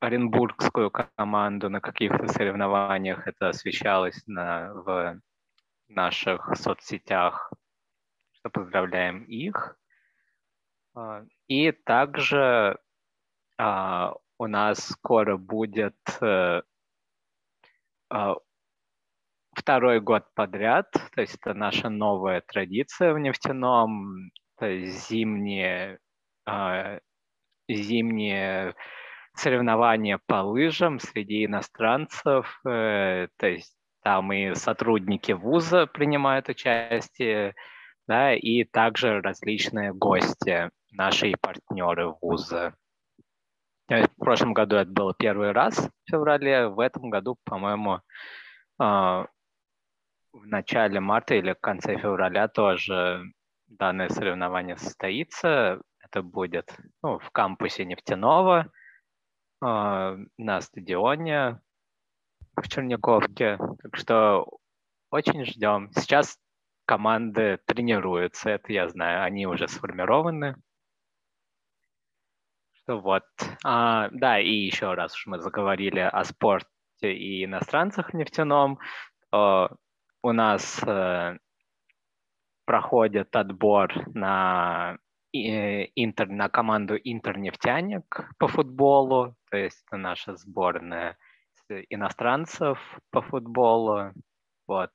Оренбургскую 0.00 0.90
команду 0.90 1.70
на 1.70 1.80
каких-то 1.80 2.26
соревнованиях. 2.26 3.28
Это 3.28 3.50
освещалось 3.50 4.20
на, 4.26 4.72
в 4.74 5.20
наших 5.86 6.56
соцсетях. 6.56 7.52
Что 8.32 8.50
поздравляем 8.50 9.22
их. 9.22 9.78
А, 10.96 11.22
и 11.46 11.70
также 11.70 12.76
а, 13.56 14.16
у 14.36 14.48
нас 14.48 14.84
скоро 14.88 15.36
будет 15.36 15.94
э, 16.20 16.62
второй 19.54 20.00
год 20.00 20.24
подряд, 20.34 20.90
то 20.92 21.20
есть 21.20 21.36
это 21.40 21.54
наша 21.54 21.88
новая 21.88 22.40
традиция 22.40 23.12
в 23.14 23.18
нефтяном, 23.18 24.30
то 24.58 24.66
есть 24.66 25.08
зимние, 25.08 25.98
а, 26.46 26.98
зимние 27.68 28.74
соревнования 29.34 30.20
по 30.26 30.42
лыжам 30.42 31.00
среди 31.00 31.44
иностранцев, 31.44 32.60
э, 32.66 33.28
то 33.36 33.46
есть 33.46 33.74
там 34.02 34.32
и 34.32 34.54
сотрудники 34.54 35.32
вуза 35.32 35.86
принимают 35.86 36.48
участие, 36.48 37.54
да, 38.06 38.34
и 38.34 38.64
также 38.64 39.20
различные 39.20 39.92
гости, 39.92 40.70
наши 40.92 41.32
партнеры 41.40 42.14
вуза. 42.20 42.74
В 43.88 44.16
прошлом 44.18 44.54
году 44.54 44.76
это 44.76 44.90
было 44.90 45.14
первый 45.14 45.52
раз 45.52 45.76
в 45.78 46.10
феврале, 46.10 46.68
в 46.68 46.80
этом 46.80 47.10
году, 47.10 47.36
по-моему, 47.44 48.00
а, 48.78 49.26
в 50.32 50.46
начале 50.46 51.00
марта 51.00 51.34
или 51.34 51.52
в 51.52 51.60
конце 51.60 51.98
февраля 51.98 52.48
тоже 52.48 53.22
данное 53.66 54.08
соревнование 54.08 54.76
состоится. 54.76 55.80
Это 56.00 56.22
будет 56.22 56.74
ну, 57.02 57.18
в 57.18 57.30
кампусе 57.30 57.84
Нефтяного, 57.84 58.70
а, 59.60 60.16
на 60.38 60.60
стадионе 60.60 61.60
в 62.56 62.68
Черняковке. 62.68 63.58
Так 63.82 63.96
что 63.96 64.46
очень 65.10 65.44
ждем. 65.44 65.90
Сейчас 65.92 66.38
команды 66.86 67.58
тренируются, 67.66 68.50
это 68.50 68.72
я 68.72 68.88
знаю, 68.88 69.24
они 69.24 69.46
уже 69.46 69.68
сформированы. 69.68 70.56
Вот. 72.86 73.24
А, 73.64 74.08
да, 74.12 74.38
и 74.38 74.50
еще 74.50 74.94
раз 74.94 75.14
уж 75.14 75.26
мы 75.26 75.38
заговорили 75.40 76.00
о 76.00 76.24
спорте 76.24 76.66
и 77.02 77.44
иностранцах 77.44 78.12
нефтяном, 78.12 78.78
то 79.30 79.76
у 80.22 80.32
нас 80.32 80.82
э, 80.86 81.38
проходит 82.66 83.34
отбор 83.36 83.92
на, 84.14 84.98
э, 85.34 85.84
интер, 85.94 86.28
на 86.28 86.48
команду 86.48 86.96
«Интернефтяник» 86.96 88.30
по 88.38 88.48
футболу, 88.48 89.34
то 89.50 89.56
есть 89.56 89.82
это 89.86 89.96
наша 89.96 90.36
сборная 90.36 91.16
иностранцев 91.88 92.78
по 93.10 93.22
футболу. 93.22 94.12
Вот. 94.66 94.90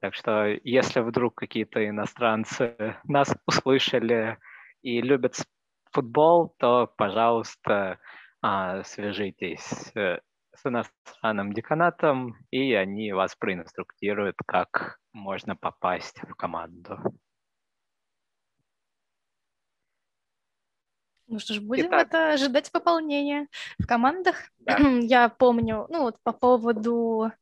Так 0.00 0.14
что 0.14 0.46
если 0.62 1.00
вдруг 1.00 1.34
какие-то 1.34 1.88
иностранцы 1.88 2.96
нас 3.04 3.34
услышали 3.46 4.38
и 4.82 5.00
любят 5.00 5.34
футбол, 5.94 6.54
то, 6.58 6.92
пожалуйста, 6.96 7.98
а, 8.42 8.82
свяжитесь 8.82 9.92
э, 9.94 10.18
с 10.54 10.66
иностранным 10.66 11.52
деканатом, 11.52 12.36
и 12.50 12.74
они 12.74 13.12
вас 13.12 13.34
проинструктируют, 13.36 14.36
как 14.44 14.98
можно 15.12 15.56
попасть 15.56 16.20
в 16.22 16.34
команду. 16.34 16.98
Ну 21.26 21.38
что 21.38 21.54
ж, 21.54 21.60
будем 21.60 21.86
Итак. 21.86 22.08
это 22.08 22.32
ожидать 22.34 22.70
пополнения 22.70 23.48
в 23.78 23.86
командах. 23.86 24.36
Да. 24.58 24.76
Я 25.00 25.28
помню, 25.28 25.86
ну 25.88 26.02
вот 26.02 26.16
по 26.22 26.32
поводу 26.32 27.32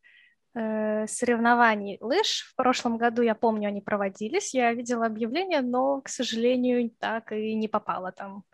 соревнований 0.55 1.99
лыж. 2.01 2.51
В 2.53 2.57
прошлом 2.57 2.99
году, 2.99 3.23
я 3.23 3.35
помню, 3.35 3.69
они 3.69 3.81
проводились. 3.81 4.55
Я 4.55 4.73
видела 4.75 5.07
объявление, 5.07 5.63
но, 5.63 6.01
к 6.03 6.09
сожалению, 6.09 6.91
так 6.99 7.33
и 7.33 7.55
не 7.55 7.69
попала 7.69 8.13
там. 8.13 8.45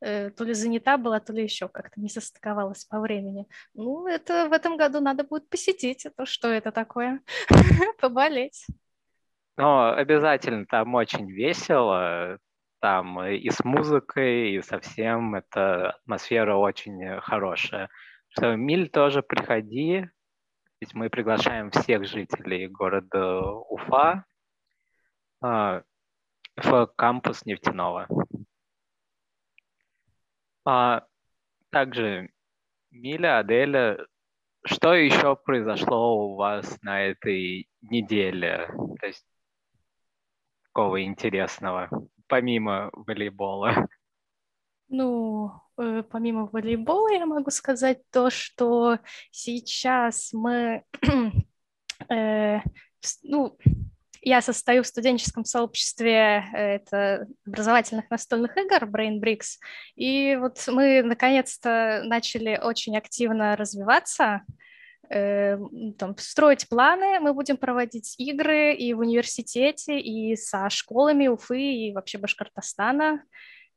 Э, 0.00 0.30
то 0.30 0.44
ли 0.44 0.54
занята 0.54 0.96
была, 0.96 1.18
то 1.20 1.32
ли 1.32 1.42
еще 1.42 1.68
как-то 1.68 2.00
не 2.00 2.08
состыковалась 2.08 2.84
по 2.84 3.00
времени. 3.00 3.46
Ну, 3.74 4.06
это 4.06 4.48
в 4.48 4.52
этом 4.52 4.76
году 4.76 5.00
надо 5.00 5.24
будет 5.24 5.48
посетить. 5.48 6.06
Это 6.06 6.24
что 6.24 6.48
это 6.48 6.70
такое? 6.70 7.20
Поболеть. 8.00 8.66
Ну, 9.56 9.88
обязательно, 9.88 10.66
там 10.66 10.94
очень 10.94 11.28
весело, 11.28 12.38
там 12.80 13.20
и 13.24 13.50
с 13.50 13.64
музыкой, 13.64 14.52
и 14.52 14.62
со 14.62 14.78
всем, 14.78 15.34
это 15.34 15.90
атмосфера 15.90 16.54
очень 16.54 17.20
хорошая. 17.20 17.88
Что, 18.28 18.54
Миль, 18.54 18.88
тоже 18.88 19.22
приходи, 19.22 20.08
ведь 20.80 20.94
мы 20.94 21.10
приглашаем 21.10 21.70
всех 21.70 22.06
жителей 22.06 22.68
города 22.68 23.42
Уфа 23.42 24.24
а, 25.40 25.82
в 26.56 26.86
кампус 26.96 27.44
Нефтяного. 27.44 28.08
А, 30.64 31.06
также, 31.70 32.30
Миля, 32.90 33.38
Аделя, 33.38 34.06
что 34.64 34.94
еще 34.94 35.36
произошло 35.36 36.26
у 36.26 36.36
вас 36.36 36.80
на 36.82 37.02
этой 37.02 37.68
неделе? 37.80 38.68
То 39.00 39.06
есть 39.06 39.26
такого 40.64 41.02
интересного, 41.02 41.88
помимо 42.26 42.90
волейбола? 42.92 43.88
Ну, 44.88 45.52
помимо 46.10 46.46
волейбола 46.46 47.12
я 47.12 47.26
могу 47.26 47.50
сказать 47.50 48.00
то, 48.10 48.30
что 48.30 48.98
сейчас 49.30 50.32
мы, 50.32 50.82
э, 52.10 52.58
ну, 53.22 53.56
я 54.22 54.42
состою 54.42 54.82
в 54.82 54.86
студенческом 54.86 55.44
сообществе 55.44 56.44
э, 56.52 56.76
это 56.76 57.28
образовательных 57.46 58.10
настольных 58.10 58.56
игр 58.56 58.84
Brain 58.84 59.20
Bricks, 59.20 59.58
и 59.94 60.36
вот 60.40 60.62
мы 60.66 61.02
наконец-то 61.02 62.02
начали 62.04 62.58
очень 62.60 62.96
активно 62.96 63.54
развиваться, 63.54 64.42
э, 65.10 65.58
там, 65.96 66.16
строить 66.18 66.68
планы, 66.68 67.20
мы 67.20 67.32
будем 67.32 67.56
проводить 67.56 68.16
игры 68.18 68.74
и 68.74 68.92
в 68.94 68.98
университете, 68.98 70.00
и 70.00 70.34
со 70.34 70.68
школами 70.70 71.28
Уфы, 71.28 71.60
и 71.60 71.92
вообще 71.92 72.18
Башкортостана. 72.18 73.22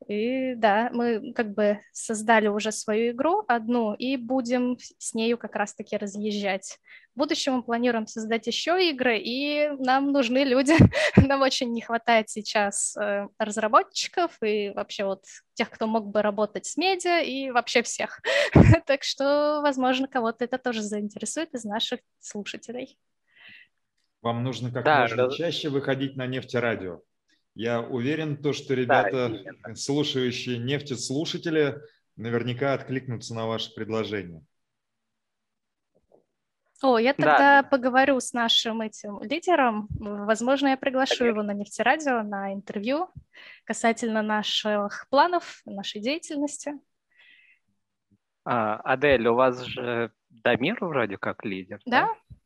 И 0.08 0.54
да, 0.54 0.90
мы 0.92 1.32
как 1.32 1.54
бы 1.54 1.80
создали 1.92 2.48
уже 2.48 2.72
свою 2.72 3.12
игру 3.12 3.44
одну 3.48 3.94
и 3.94 4.16
будем 4.16 4.76
с 4.98 5.14
нею 5.14 5.38
как 5.38 5.56
раз-таки 5.56 5.96
разъезжать. 5.96 6.78
В 7.14 7.18
будущем 7.18 7.54
мы 7.54 7.62
планируем 7.62 8.06
создать 8.06 8.46
еще 8.46 8.88
игры, 8.90 9.18
и 9.18 9.68
нам 9.78 10.12
нужны 10.12 10.44
люди. 10.44 10.74
нам 11.16 11.42
очень 11.42 11.72
не 11.72 11.82
хватает 11.82 12.30
сейчас 12.30 12.96
э, 12.96 13.28
разработчиков 13.38 14.32
и 14.42 14.70
вообще 14.70 15.04
вот 15.04 15.24
тех, 15.54 15.70
кто 15.70 15.86
мог 15.86 16.06
бы 16.06 16.22
работать 16.22 16.66
с 16.66 16.76
медиа, 16.76 17.20
и 17.20 17.50
вообще 17.50 17.82
всех. 17.82 18.20
так 18.86 19.02
что, 19.02 19.60
возможно, 19.62 20.08
кого-то 20.08 20.44
это 20.44 20.58
тоже 20.58 20.82
заинтересует 20.82 21.52
из 21.54 21.64
наших 21.64 22.00
слушателей. 22.18 22.98
Вам 24.22 24.44
нужно 24.44 24.70
как 24.70 24.84
да, 24.84 25.00
можно 25.00 25.24
раз... 25.24 25.34
чаще 25.34 25.68
выходить 25.68 26.16
на 26.16 26.26
нефтерадио. 26.26 27.02
Я 27.54 27.80
уверен, 27.80 28.36
то, 28.36 28.52
что 28.52 28.74
ребята, 28.74 29.42
да, 29.64 29.74
слушающие 29.74 30.58
нефтеслушатели, 30.58 31.76
наверняка 32.16 32.74
откликнутся 32.74 33.34
на 33.34 33.46
ваше 33.46 33.74
предложение. 33.74 34.42
О, 36.82 36.98
я 36.98 37.14
тогда 37.14 37.62
да. 37.62 37.68
поговорю 37.68 38.18
с 38.18 38.32
нашим 38.32 38.80
этим 38.80 39.22
лидером. 39.22 39.86
Возможно, 39.90 40.68
я 40.68 40.76
приглашу 40.76 41.18
Конечно. 41.18 41.40
его 41.40 41.42
на 41.44 41.54
нефтерадио 41.54 42.22
на 42.22 42.52
интервью 42.52 43.08
касательно 43.64 44.20
наших 44.22 45.06
планов, 45.08 45.62
нашей 45.64 46.00
деятельности. 46.00 46.72
А, 48.44 48.76
Адель, 48.80 49.28
у 49.28 49.34
вас 49.34 49.62
же 49.62 50.10
Дамир 50.28 50.78
вроде 50.80 51.18
как 51.18 51.44
лидер. 51.44 51.80
Да, 51.86 52.08
да? 52.08 52.36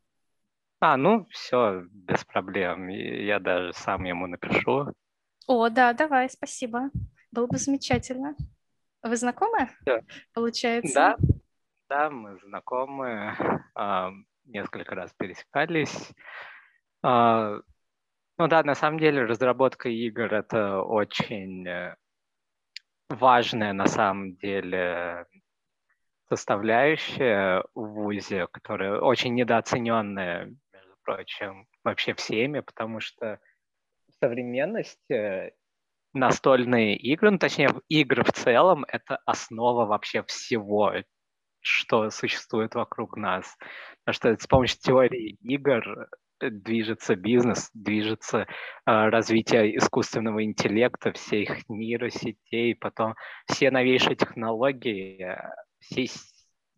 А, 0.80 0.96
ну 0.96 1.26
все, 1.30 1.84
без 1.90 2.24
проблем. 2.24 2.88
Я 2.88 3.40
даже 3.40 3.72
сам 3.72 4.04
ему 4.04 4.26
напишу. 4.26 4.92
О, 5.46 5.68
да, 5.68 5.92
давай, 5.92 6.28
спасибо. 6.28 6.90
Было 7.30 7.46
бы 7.46 7.58
замечательно. 7.58 8.36
Вы 9.02 9.16
знакомы? 9.16 9.70
Да. 9.84 10.00
Получается? 10.34 10.94
Да, 10.94 11.16
да, 11.88 12.10
мы 12.10 12.38
знакомы. 12.40 13.34
А, 13.74 14.10
несколько 14.44 14.94
раз 14.94 15.12
пересекались. 15.16 16.12
А, 17.02 17.60
ну 18.38 18.48
да, 18.48 18.62
на 18.62 18.74
самом 18.74 18.98
деле 18.98 19.24
разработка 19.24 19.88
игр 19.88 20.34
это 20.34 20.82
очень 20.82 21.66
э, 21.66 21.96
важная 23.08 23.72
на 23.72 23.86
самом 23.86 24.36
деле 24.36 25.26
составляющая 26.28 27.64
в 27.74 27.86
ВУЗе, 27.94 28.48
которая 28.48 29.00
очень 29.00 29.34
недооцененная 29.34 30.54
прочим, 31.06 31.66
вообще 31.84 32.14
всеми, 32.14 32.60
потому 32.60 33.00
что 33.00 33.38
в 34.08 34.12
современности 34.20 35.54
настольные 36.12 36.96
игры, 36.96 37.30
ну, 37.30 37.38
точнее, 37.38 37.70
игры 37.88 38.24
в 38.24 38.32
целом, 38.32 38.84
это 38.88 39.18
основа 39.24 39.86
вообще 39.86 40.22
всего, 40.24 40.92
что 41.60 42.10
существует 42.10 42.74
вокруг 42.74 43.16
нас. 43.16 43.56
Потому 44.04 44.14
что 44.14 44.42
с 44.42 44.46
помощью 44.46 44.78
теории 44.80 45.36
игр 45.42 46.08
э, 46.40 46.50
движется 46.50 47.14
бизнес, 47.14 47.70
движется 47.74 48.38
э, 48.40 48.46
развитие 48.86 49.76
искусственного 49.76 50.44
интеллекта, 50.44 51.12
всех 51.12 51.68
нейросетей, 51.68 52.74
потом 52.74 53.14
все 53.46 53.70
новейшие 53.70 54.16
технологии, 54.16 55.22
э, 55.22 55.50
все, 55.80 56.06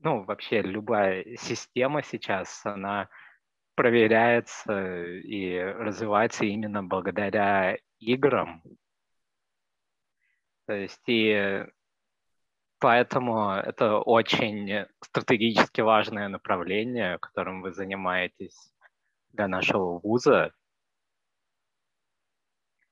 ну, 0.00 0.24
вообще 0.24 0.62
любая 0.62 1.24
система 1.36 2.02
сейчас, 2.02 2.60
она 2.64 3.08
проверяется 3.78 5.04
и 5.04 5.56
развивается 5.56 6.44
именно 6.44 6.82
благодаря 6.82 7.78
играм. 8.00 8.60
То 10.66 10.72
есть 10.72 11.00
и 11.06 11.64
поэтому 12.80 13.52
это 13.52 13.98
очень 13.98 14.84
стратегически 15.00 15.80
важное 15.80 16.26
направление, 16.26 17.18
которым 17.20 17.62
вы 17.62 17.72
занимаетесь 17.72 18.72
для 19.32 19.46
нашего 19.46 20.00
вуза. 20.00 20.52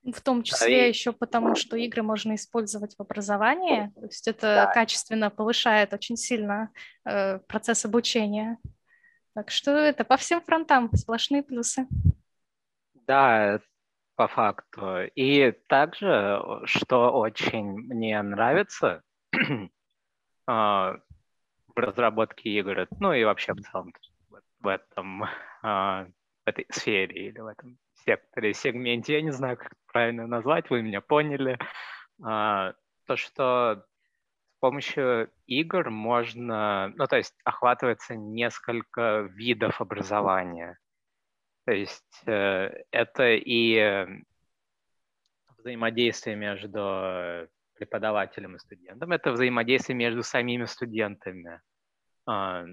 В 0.05 0.21
том 0.21 0.45
числе 0.45 0.87
и... 0.87 0.89
еще 0.89 1.13
потому, 1.13 1.57
что 1.57 1.77
игры 1.77 2.05
можно 2.05 2.37
использовать 2.37 2.95
в 2.95 3.01
образовании, 3.01 3.91
то 3.97 4.07
есть 4.07 4.29
это 4.29 4.67
да. 4.67 4.73
качественно 4.73 5.31
повышает 5.31 5.93
очень 5.93 6.17
сильно 6.17 6.71
э, 7.05 7.41
процесс 7.41 7.85
обучения. 7.85 8.59
Так 9.37 9.51
что 9.51 9.73
это 9.73 10.03
по 10.03 10.17
всем 10.17 10.41
фронтам 10.41 10.91
сплошные 10.95 11.43
плюсы. 11.43 11.87
Да, 12.95 13.61
по 14.15 14.29
факту. 14.29 15.03
И 15.15 15.53
также, 15.69 16.41
что 16.65 17.11
очень 17.11 17.67
мне 17.67 18.23
нравится 18.23 19.03
а, 20.47 20.95
в 21.67 21.79
разработке 21.79 22.49
игр, 22.49 22.89
ну 22.99 23.13
и 23.13 23.25
вообще 23.25 23.53
в 23.53 23.61
целом 23.61 23.93
в 24.61 24.67
этом 24.67 25.25
а, 25.63 26.07
в 26.47 26.49
этой 26.49 26.67
сфере 26.71 27.29
или 27.29 27.39
в 27.39 27.47
этом 27.47 27.77
секторе, 28.07 28.55
сегменте, 28.55 29.17
я 29.17 29.21
не 29.21 29.33
знаю, 29.33 29.59
как 29.59 29.75
правильно 29.93 30.27
назвать, 30.27 30.71
вы 30.71 30.81
меня 30.81 31.03
поняли, 31.03 31.59
а, 32.25 32.73
то, 33.07 33.17
что 33.17 33.85
помощью 34.61 35.31
игр 35.47 35.91
можно, 35.91 36.93
ну, 36.97 37.07
то 37.07 37.17
есть 37.17 37.35
охватывается 37.45 38.15
несколько 38.15 39.29
видов 39.35 39.81
образования. 39.81 40.79
То 41.65 41.73
есть 41.73 42.23
э, 42.27 42.85
это 42.91 43.35
и 43.35 44.07
взаимодействие 45.59 46.37
между 46.37 47.49
преподавателем 47.75 48.57
и 48.57 48.59
студентом, 48.59 49.13
это 49.13 49.33
взаимодействие 49.33 49.97
между 49.97 50.23
самими 50.23 50.65
студентами. 50.65 51.61
Э, 52.29 52.67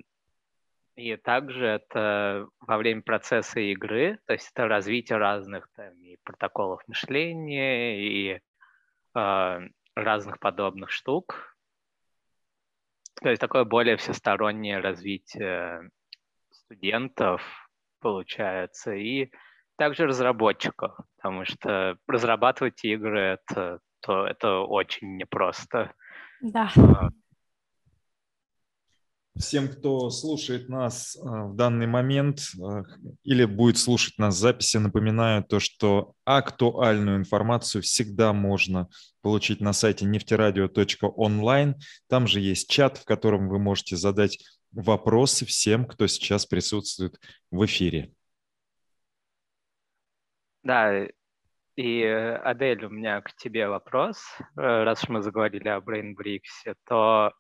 и 0.96 1.16
также 1.16 1.66
это 1.66 2.48
во 2.60 2.78
время 2.78 3.02
процесса 3.02 3.60
игры, 3.60 4.20
то 4.28 4.34
есть 4.34 4.52
это 4.54 4.68
развитие 4.68 5.18
разных 5.18 5.68
там, 5.76 5.94
и 6.00 6.18
протоколов 6.24 6.88
мышления, 6.88 8.00
и 8.00 8.40
э, 9.16 9.60
разных 9.96 10.40
подобных 10.40 10.92
штук, 10.92 11.53
то 13.22 13.30
есть 13.30 13.40
такое 13.40 13.64
более 13.64 13.98
всестороннее 13.98 14.80
развитие 14.80 15.90
студентов 16.52 17.42
получается 18.00 18.94
и 18.94 19.30
также 19.78 20.06
разработчиков, 20.06 20.96
потому 21.18 21.46
что 21.46 21.98
разрабатывать 22.08 22.84
игры 22.84 23.20
это, 23.20 23.80
то, 24.02 24.26
это 24.26 24.60
очень 24.60 25.18
непросто. 25.18 25.94
Да. 26.42 26.70
Всем, 29.36 29.68
кто 29.68 30.12
слушает 30.12 30.70
нас 30.70 31.16
э, 31.16 31.20
в 31.22 31.56
данный 31.56 31.88
момент 31.88 32.42
э, 32.56 32.84
или 33.24 33.46
будет 33.46 33.80
слушать 33.80 34.20
нас 34.20 34.36
в 34.36 34.38
записи, 34.38 34.78
напоминаю 34.78 35.44
то, 35.44 35.60
что 35.60 36.14
актуальную 36.24 37.18
информацию 37.18 37.82
всегда 37.82 38.32
можно 38.32 38.90
получить 39.22 39.60
на 39.60 39.74
сайте 39.74 40.06
нефтерадио.онлайн. 40.06 41.76
Там 42.08 42.28
же 42.28 42.42
есть 42.42 42.70
чат, 42.70 43.00
в 43.00 43.06
котором 43.06 43.50
вы 43.50 43.58
можете 43.58 43.96
задать 43.96 44.38
вопросы 44.72 45.48
всем, 45.48 45.86
кто 45.86 46.06
сейчас 46.06 46.46
присутствует 46.46 47.20
в 47.50 47.66
эфире. 47.66 48.14
Да, 50.62 51.08
и, 51.76 52.02
э, 52.02 52.36
Адель, 52.36 52.86
у 52.86 52.90
меня 52.90 53.20
к 53.22 53.36
тебе 53.36 53.68
вопрос. 53.68 54.24
Раз 54.56 55.02
уж 55.02 55.10
мы 55.10 55.24
заговорили 55.24 55.70
о 55.70 55.80
BrainBricks, 55.80 56.76
то 56.86 57.34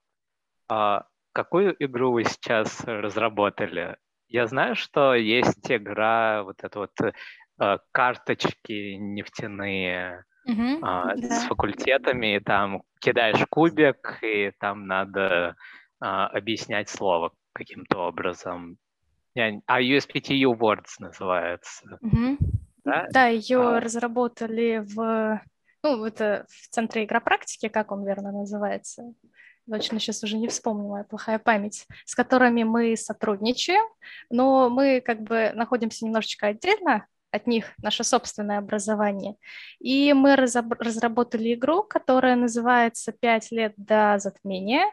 а, 0.67 1.05
какую 1.34 1.75
игру 1.84 2.11
вы 2.11 2.23
сейчас 2.23 2.84
разработали? 2.86 3.97
Я 4.29 4.47
знаю, 4.47 4.75
что 4.75 5.13
есть 5.13 5.69
игра, 5.69 6.43
вот 6.43 6.63
это 6.63 6.79
вот 6.79 6.91
э, 7.01 7.77
карточки 7.91 8.95
нефтяные 8.95 10.25
Мгм, 10.45 10.84
а, 10.84 11.15
да. 11.15 11.29
с 11.29 11.43
факультетами, 11.45 12.36
и 12.36 12.39
там 12.39 12.84
кидаешь 12.99 13.45
кубик, 13.49 14.19
и 14.21 14.51
там 14.59 14.88
надо 14.88 15.55
а, 15.99 16.27
объяснять 16.27 16.89
слово 16.89 17.31
каким-то 17.53 18.07
образом. 18.07 18.77
А 19.36 19.81
USPTU 19.81 20.53
Words 20.57 20.95
называется, 20.99 21.99
Мгм. 22.01 22.38
да? 22.84 23.07
Да, 23.11 23.27
ее 23.27 23.59
А. 23.59 23.79
разработали 23.79 24.84
в, 24.86 25.41
ну, 25.81 26.05
это 26.05 26.45
в 26.49 26.69
центре 26.69 27.05
игропрактики, 27.05 27.69
как 27.69 27.91
он 27.91 28.05
верно 28.05 28.31
называется. 28.31 29.13
Точно 29.70 29.99
сейчас 29.99 30.24
уже 30.24 30.38
не 30.38 30.47
вспомню, 30.47 31.05
плохая 31.09 31.39
память, 31.39 31.88
с 32.05 32.16
которыми 32.16 32.64
мы 32.64 32.97
сотрудничаем, 32.97 33.84
но 34.30 34.70
мы 34.70 34.99
как 34.99 35.22
бы 35.22 35.51
находимся 35.53 36.05
немножечко 36.05 36.47
отдельно 36.47 37.07
от 37.32 37.47
них, 37.47 37.74
наше 37.82 38.03
собственное 38.03 38.59
образование. 38.59 39.36
И 39.80 40.14
мы 40.14 40.36
разработали 40.36 41.53
игру, 41.53 41.82
которая 41.82 42.36
называется 42.36 43.11
«Пять 43.11 43.51
лет 43.51 43.74
до 43.78 44.18
затмения», 44.20 44.86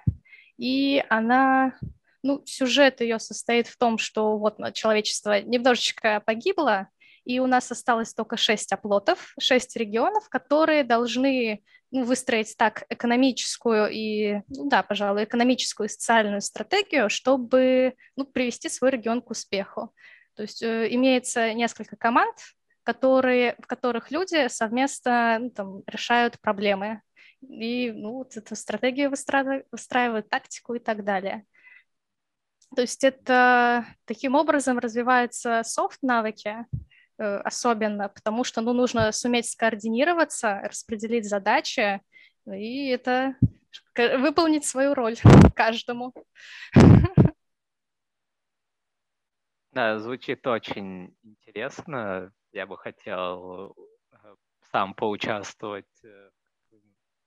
и 0.56 1.04
она, 1.08 1.74
ну, 2.22 2.42
сюжет 2.46 3.00
ее 3.00 3.18
состоит 3.18 3.66
в 3.66 3.76
том, 3.76 3.98
что 3.98 4.38
вот 4.38 4.58
ну, 4.58 4.70
человечество 4.72 5.40
немножечко 5.40 6.22
погибло, 6.24 6.88
и 7.30 7.38
у 7.38 7.46
нас 7.46 7.70
осталось 7.70 8.12
только 8.12 8.36
шесть 8.36 8.72
оплотов, 8.72 9.34
шесть 9.38 9.76
регионов, 9.76 10.28
которые 10.28 10.82
должны 10.82 11.62
ну, 11.92 12.02
выстроить 12.02 12.56
так 12.56 12.84
экономическую 12.88 13.88
и, 13.88 14.42
ну 14.48 14.68
да, 14.68 14.82
пожалуй, 14.82 15.24
экономическую 15.24 15.86
и 15.86 15.90
социальную 15.90 16.40
стратегию, 16.40 17.08
чтобы 17.08 17.94
ну, 18.16 18.24
привести 18.24 18.68
свой 18.68 18.90
регион 18.90 19.22
к 19.22 19.30
успеху. 19.30 19.94
То 20.34 20.42
есть 20.42 20.60
э, 20.62 20.88
имеется 20.90 21.54
несколько 21.54 21.96
команд, 21.96 22.36
которые, 22.82 23.54
в 23.60 23.66
которых 23.68 24.10
люди 24.10 24.48
совместно 24.48 25.38
ну, 25.40 25.50
там, 25.50 25.82
решают 25.86 26.40
проблемы. 26.40 27.00
И 27.42 27.92
ну, 27.92 28.14
вот 28.14 28.36
эту 28.36 28.56
стратегию 28.56 29.08
выстраивают, 29.10 29.66
выстраивают, 29.70 30.28
тактику 30.28 30.74
и 30.74 30.80
так 30.80 31.04
далее. 31.04 31.44
То 32.74 32.82
есть 32.82 33.04
это 33.04 33.84
таким 34.04 34.34
образом 34.34 34.78
развиваются 34.78 35.62
софт-навыки, 35.64 36.66
особенно, 37.20 38.08
потому 38.08 38.44
что 38.44 38.60
ну, 38.60 38.72
нужно 38.72 39.12
суметь 39.12 39.50
скоординироваться, 39.50 40.60
распределить 40.64 41.28
задачи, 41.28 42.00
и 42.46 42.88
это 42.88 43.36
выполнить 43.96 44.64
свою 44.64 44.94
роль 44.94 45.16
каждому. 45.54 46.14
Да, 49.72 49.98
звучит 49.98 50.46
очень 50.46 51.14
интересно. 51.22 52.32
Я 52.52 52.66
бы 52.66 52.76
хотел 52.76 53.76
э, 54.12 54.34
сам 54.72 54.94
поучаствовать 54.94 55.86
э, 56.02 56.30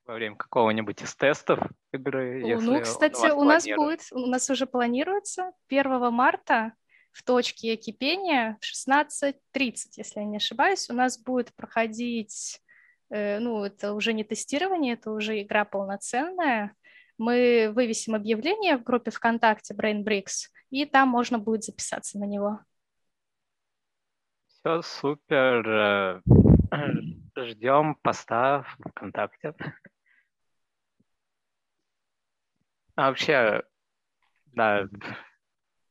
во 0.04 0.14
время 0.14 0.36
какого-нибудь 0.36 1.02
из 1.02 1.14
тестов 1.16 1.60
игры. 1.92 2.42
Ну, 2.60 2.80
кстати, 2.82 3.14
вас 3.14 3.32
у 3.32 3.44
нас 3.44 3.66
будет, 3.66 4.00
у 4.12 4.26
нас 4.26 4.50
уже 4.50 4.66
планируется 4.66 5.52
1 5.68 6.12
марта 6.12 6.74
в 7.14 7.22
точке 7.22 7.76
кипения 7.76 8.58
в 8.60 8.64
16.30, 8.64 9.34
если 9.96 10.20
я 10.20 10.26
не 10.26 10.38
ошибаюсь, 10.38 10.90
у 10.90 10.94
нас 10.94 11.16
будет 11.16 11.54
проходить, 11.54 12.60
э, 13.08 13.38
ну, 13.38 13.64
это 13.64 13.94
уже 13.94 14.12
не 14.12 14.24
тестирование, 14.24 14.94
это 14.94 15.12
уже 15.12 15.40
игра 15.40 15.64
полноценная. 15.64 16.74
Мы 17.16 17.70
вывесим 17.72 18.16
объявление 18.16 18.76
в 18.76 18.82
группе 18.82 19.12
ВКонтакте 19.12 19.74
BrainBricks, 19.74 20.50
и 20.70 20.84
там 20.86 21.08
можно 21.08 21.38
будет 21.38 21.62
записаться 21.62 22.18
на 22.18 22.24
него. 22.24 22.58
Все 24.48 24.82
супер. 24.82 25.68
э, 25.68 26.20
Ждем 27.36 27.94
поста 28.02 28.66
ВКонтакте. 28.90 29.54
А 32.96 33.08
вообще, 33.08 33.62
да, 34.46 34.88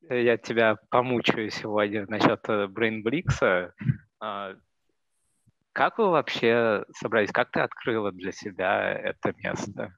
я 0.09 0.37
тебя 0.37 0.77
помучаю 0.89 1.49
сегодня 1.49 2.05
насчет 2.07 2.39
э, 2.49 2.67
BrainBricks. 2.67 3.71
А, 4.19 4.55
Как 5.71 5.97
вы 5.97 6.09
вообще 6.09 6.85
собрались? 6.93 7.31
Как 7.31 7.51
ты 7.51 7.61
открыла 7.61 8.11
для 8.11 8.31
себя 8.31 8.91
это 8.91 9.33
место? 9.37 9.95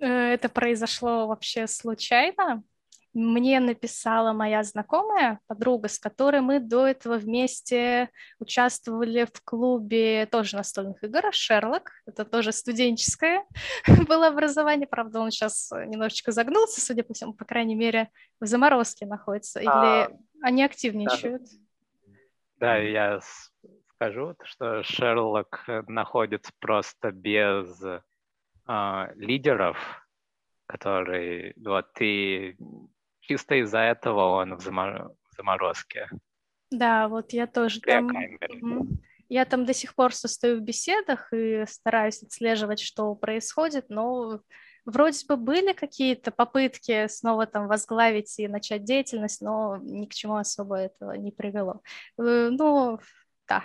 Э, 0.00 0.06
Это 0.06 0.48
произошло 0.48 1.26
вообще 1.26 1.66
случайно. 1.66 2.62
Мне 3.14 3.60
написала 3.60 4.32
моя 4.32 4.62
знакомая, 4.62 5.38
подруга, 5.46 5.88
с 5.88 5.98
которой 5.98 6.40
мы 6.40 6.60
до 6.60 6.86
этого 6.86 7.18
вместе 7.18 8.08
участвовали 8.38 9.26
в 9.26 9.42
клубе 9.44 10.24
тоже 10.26 10.56
настольных 10.56 11.04
игр 11.04 11.22
«Шерлок». 11.30 11.92
Это 12.06 12.24
тоже 12.24 12.52
студенческое 12.52 13.44
было 14.08 14.28
образование. 14.28 14.86
Правда, 14.86 15.20
он 15.20 15.30
сейчас 15.30 15.70
немножечко 15.72 16.32
загнулся, 16.32 16.80
судя 16.80 17.02
по 17.04 17.12
всему, 17.12 17.34
по 17.34 17.44
крайней 17.44 17.74
мере, 17.74 18.08
в 18.40 18.46
заморозке 18.46 19.04
находится. 19.04 19.60
Или 19.60 19.68
А, 19.70 20.10
они 20.42 20.64
активничают. 20.64 21.42
Да, 22.56 22.78
я 22.78 23.20
с- 23.20 23.52
скажу, 23.94 24.36
что 24.44 24.82
Шерлок 24.84 25.64
э, 25.68 25.82
находится 25.86 26.50
просто 26.60 27.10
без 27.10 27.82
а, 28.66 29.10
лидеров, 29.16 29.76
которые 30.66 31.52
вот 31.56 31.90
и 32.00 32.56
чисто 33.22 33.54
из-за 33.62 33.78
этого 33.78 34.40
он 34.40 34.56
в 34.56 34.60
замор- 34.60 35.14
в 35.30 35.36
заморозке. 35.36 36.08
Да, 36.70 37.08
вот 37.08 37.32
я 37.32 37.46
тоже 37.46 37.80
там... 37.80 38.08
Я 39.28 39.46
там 39.46 39.64
до 39.64 39.72
сих 39.72 39.94
пор 39.94 40.12
состою 40.14 40.58
в 40.58 40.62
беседах 40.62 41.32
и 41.32 41.64
стараюсь 41.66 42.22
отслеживать, 42.22 42.80
что 42.80 43.14
происходит, 43.14 43.86
но 43.88 44.40
вроде 44.84 45.24
бы 45.26 45.38
были 45.38 45.72
какие-то 45.72 46.30
попытки 46.32 47.06
снова 47.06 47.46
там 47.46 47.66
возглавить 47.66 48.38
и 48.38 48.46
начать 48.46 48.84
деятельность, 48.84 49.40
но 49.40 49.78
ни 49.78 50.04
к 50.04 50.12
чему 50.12 50.36
особо 50.36 50.76
этого 50.76 51.12
не 51.12 51.32
привело. 51.32 51.80
Э, 52.18 52.50
Ну, 52.50 52.98
да. 53.48 53.64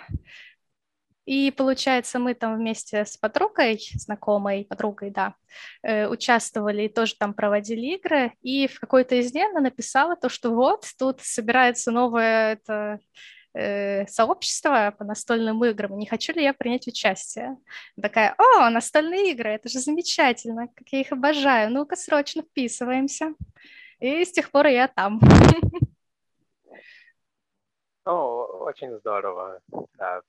И 1.28 1.50
получается, 1.50 2.18
мы 2.18 2.32
там 2.32 2.56
вместе 2.56 3.04
с 3.04 3.18
подругой, 3.18 3.78
знакомой 3.96 4.64
подругой, 4.64 5.10
да, 5.10 5.34
э, 5.82 6.08
участвовали 6.08 6.84
и 6.84 6.88
тоже 6.88 7.16
там 7.18 7.34
проводили 7.34 7.96
игры. 7.96 8.32
И 8.40 8.66
в 8.66 8.80
какой-то 8.80 9.14
из 9.14 9.30
дней 9.32 9.46
она 9.46 9.60
написала 9.60 10.16
то, 10.16 10.30
что 10.30 10.54
вот 10.54 10.86
тут 10.98 11.20
собирается 11.20 11.90
новое 11.90 12.54
это, 12.54 12.98
э, 13.52 14.06
сообщество 14.06 14.94
по 14.98 15.04
настольным 15.04 15.62
играм. 15.66 15.98
Не 15.98 16.06
хочу 16.06 16.32
ли 16.32 16.42
я 16.42 16.54
принять 16.54 16.88
участие? 16.88 17.58
Такая, 18.00 18.34
о, 18.38 18.70
настольные 18.70 19.32
игры, 19.32 19.50
это 19.50 19.68
же 19.68 19.80
замечательно, 19.80 20.68
как 20.68 20.88
я 20.88 21.00
их 21.00 21.12
обожаю. 21.12 21.70
Ну-ка, 21.70 21.96
срочно 21.96 22.40
вписываемся. 22.40 23.34
И 24.00 24.24
с 24.24 24.32
тех 24.32 24.50
пор 24.50 24.68
я 24.68 24.88
там. 24.88 25.20
О, 28.06 28.46
очень 28.64 28.96
здорово, 28.96 29.60
да. 29.98 30.22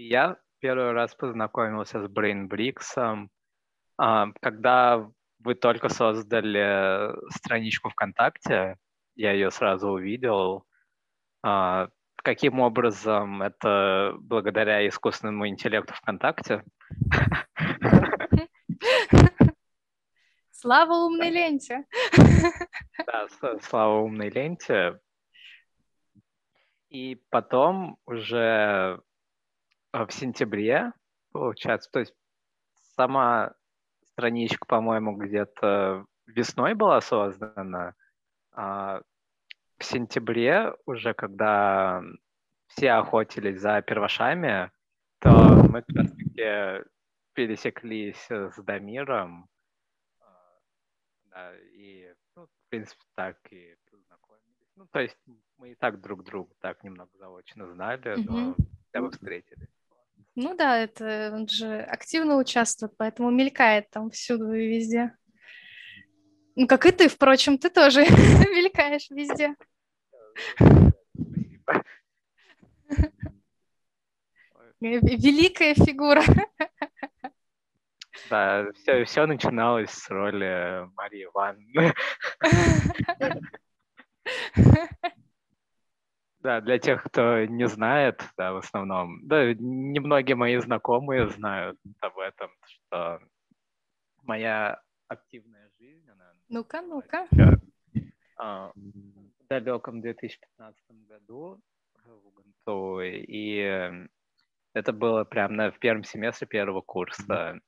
Я 0.00 0.36
первый 0.60 0.92
раз 0.92 1.12
познакомился 1.16 2.00
с 2.00 2.08
BrainBricks, 2.08 3.28
а, 3.96 4.26
когда 4.40 5.10
вы 5.40 5.56
только 5.56 5.88
создали 5.88 7.16
страничку 7.32 7.90
ВКонтакте, 7.90 8.76
я 9.16 9.32
ее 9.32 9.50
сразу 9.50 9.88
увидел. 9.88 10.64
А, 11.42 11.88
Каким 12.22 12.60
образом 12.60 13.42
это 13.42 14.14
благодаря 14.20 14.86
искусственному 14.86 15.48
интеллекту 15.48 15.94
ВКонтакте? 15.94 16.62
Слава 20.52 20.92
умной 21.06 21.30
ленте! 21.30 21.86
Да, 23.06 23.26
слава 23.62 24.02
умной 24.02 24.30
ленте. 24.30 25.00
И 26.88 27.20
потом 27.30 27.96
уже 28.06 28.36
э, 28.36 28.98
в 30.06 30.12
сентябре, 30.12 30.92
получается, 31.32 31.90
то 31.90 32.00
есть 32.00 32.14
сама 32.96 33.54
страничка, 34.02 34.66
по-моему, 34.66 35.16
где-то 35.16 36.04
весной 36.26 36.74
была 36.74 37.00
создана. 37.00 37.94
А 38.52 39.00
в 39.78 39.84
сентябре 39.84 40.74
уже, 40.86 41.14
когда 41.14 42.02
все 42.66 42.92
охотились 42.92 43.60
за 43.60 43.80
первошами, 43.82 44.70
то 45.20 45.30
мы 45.30 45.82
как 45.82 45.96
раз-таки 45.96 46.84
пересеклись 47.32 48.26
с 48.28 48.60
Дамиром. 48.62 49.48
А, 50.20 50.58
да, 51.30 51.56
и, 51.72 52.12
ну, 52.34 52.46
в 52.46 52.68
принципе, 52.68 53.02
так 53.14 53.36
и 53.52 53.76
познакомились. 53.90 54.72
Ну, 54.74 54.86
то 54.90 55.00
есть 55.00 55.16
мы 55.58 55.70
и 55.70 55.74
так 55.76 56.00
друг 56.00 56.24
друга 56.24 56.52
так 56.60 56.82
немного 56.82 57.10
заочно 57.18 57.68
знали, 57.68 58.16
но 58.16 58.56
хотя 58.86 59.00
бы 59.00 59.10
встретились. 59.10 59.68
Ну 60.40 60.54
да, 60.54 60.78
это 60.78 61.32
он 61.34 61.48
же 61.48 61.80
активно 61.80 62.36
участвует, 62.36 62.92
поэтому 62.96 63.28
мелькает 63.28 63.90
там 63.90 64.08
всюду 64.10 64.52
и 64.52 64.68
везде. 64.68 65.12
Ну, 66.54 66.68
как 66.68 66.86
и 66.86 66.92
ты, 66.92 67.08
впрочем, 67.08 67.58
ты 67.58 67.70
тоже 67.70 68.02
мелькаешь 68.06 69.10
везде. 69.10 69.56
Великая 74.80 75.74
фигура. 75.74 76.22
Да, 78.30 78.70
все, 78.74 79.04
все 79.06 79.26
начиналось 79.26 79.90
с 79.90 80.08
роли 80.08 80.88
Марии 80.94 81.24
Ивановны. 81.24 81.92
Да, 86.40 86.60
для 86.60 86.78
тех, 86.78 87.02
кто 87.02 87.44
не 87.44 87.66
знает, 87.66 88.22
да, 88.36 88.52
в 88.52 88.58
основном, 88.58 89.26
да, 89.26 89.52
немногие 89.54 90.36
мои 90.36 90.56
знакомые 90.58 91.28
знают 91.28 91.78
об 92.00 92.18
этом, 92.18 92.50
что 92.64 93.20
моя 94.22 94.80
активная 95.08 95.68
жизнь, 95.80 96.08
она... 96.08 96.32
Ну-ка, 96.48 96.80
ну-ка. 96.82 97.26
А, 98.36 98.70
в 98.74 99.46
далеком 99.48 100.00
2015 100.00 100.80
году 101.08 101.60
в 102.04 102.26
Уганту, 102.26 103.00
и 103.00 104.06
это 104.74 104.92
было 104.92 105.24
прямо 105.24 105.54
на, 105.54 105.70
в 105.72 105.78
первом 105.80 106.04
семестре 106.04 106.46
первого 106.46 106.82
курса. 106.82 107.60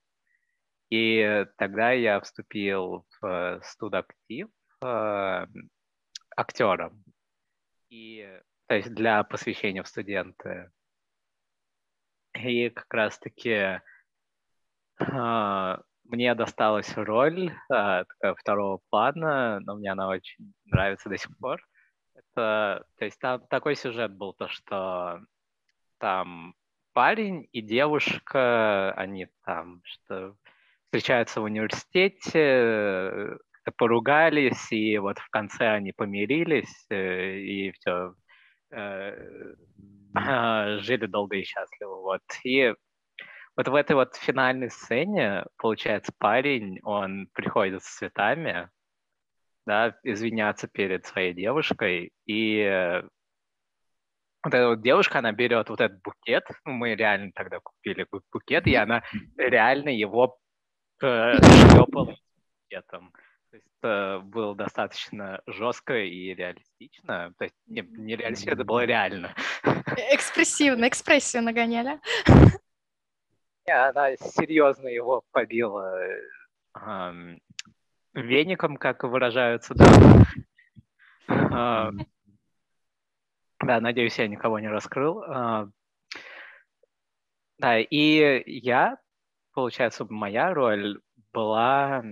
И 0.91 1.47
тогда 1.57 1.93
я 1.93 2.21
вступил 2.21 3.05
в 3.21 3.61
студактив 3.65 4.49
э, 4.83 5.47
актером. 6.37 7.05
И 7.89 8.41
то 8.71 8.77
есть 8.77 8.95
для 8.95 9.25
посвящения 9.25 9.83
в 9.83 9.89
студенты. 9.89 10.71
И 12.35 12.71
как 12.71 12.95
раз-таки 12.95 13.81
э, 15.01 15.79
мне 16.05 16.35
досталась 16.37 16.97
роль 16.97 17.53
э, 17.69 18.05
второго 18.39 18.81
плана, 18.89 19.59
но 19.59 19.75
мне 19.75 19.91
она 19.91 20.07
очень 20.07 20.55
нравится 20.67 21.09
до 21.09 21.19
сих 21.19 21.37
пор. 21.39 21.61
Это, 22.15 22.85
то 22.97 23.05
есть 23.05 23.19
там 23.19 23.45
такой 23.49 23.75
сюжет 23.75 24.13
был, 24.13 24.35
то 24.35 24.47
что 24.47 25.21
там 25.99 26.55
парень 26.93 27.49
и 27.51 27.63
девушка, 27.63 28.93
они 28.93 29.27
там 29.45 29.83
что 29.83 30.37
встречаются 30.85 31.41
в 31.41 31.45
университете, 31.45 33.37
поругались, 33.77 34.71
и 34.71 34.97
вот 34.99 35.19
в 35.19 35.29
конце 35.31 35.71
они 35.71 35.91
помирились, 35.91 36.87
э, 36.89 37.37
и 37.39 37.73
все, 37.73 38.15
жили 40.83 41.07
долго 41.07 41.37
и 41.37 41.45
счастливо. 41.45 41.97
Вот. 41.97 42.23
И 42.45 42.75
вот 43.57 43.69
в 43.69 43.75
этой 43.75 43.97
вот 43.97 44.17
финальной 44.17 44.71
сцене, 44.71 45.45
получается, 45.57 46.13
парень, 46.19 46.81
он 46.83 47.29
приходит 47.33 47.83
с 47.83 47.97
цветами, 47.97 48.71
да, 49.67 49.97
извиняться 50.03 50.69
перед 50.69 51.05
своей 51.05 51.35
девушкой, 51.35 52.13
и 52.27 53.03
вот 54.43 54.55
эта 54.55 54.69
вот 54.69 54.83
девушка, 54.83 55.19
она 55.19 55.33
берет 55.33 55.69
вот 55.69 55.81
этот 55.81 56.01
букет, 56.03 56.45
ну, 56.65 56.73
мы 56.73 56.95
реально 56.95 57.31
тогда 57.35 57.61
купили 57.61 58.07
букет, 58.33 58.67
и 58.67 58.75
она 58.75 59.03
реально 59.37 59.91
его 59.91 60.39
э, 61.03 61.35
шлепала 61.35 62.17
букетом. 62.63 63.13
То 63.51 63.57
есть 63.57 63.67
это 63.81 64.21
было 64.23 64.55
достаточно 64.55 65.43
жестко 65.47 65.99
и 65.99 66.35
реалистично. 66.35 67.35
То 67.37 67.45
есть 67.45 67.57
не, 67.67 67.83
не 67.83 68.15
реалистично, 68.15 68.53
это 68.53 68.65
было 68.65 68.85
реально. 68.85 69.35
Экспрессивно, 70.13 70.87
экспрессию 70.87 71.43
нагоняли. 71.43 71.99
Не, 73.67 73.73
она 73.73 74.17
серьезно 74.17 74.87
его 74.87 75.25
побила 75.33 75.99
эм, 76.77 77.41
веником, 78.15 78.77
как 78.77 79.03
выражаются, 79.03 79.75
да. 79.75 80.25
Эм, 81.29 82.07
да, 83.59 83.81
надеюсь, 83.81 84.19
я 84.19 84.29
никого 84.29 84.61
не 84.61 84.69
раскрыл. 84.69 85.25
Эм, 85.25 85.73
да, 87.59 87.81
и 87.81 88.43
я, 88.47 88.99
получается, 89.53 90.07
моя 90.09 90.55
роль 90.55 91.01
была 91.33 92.05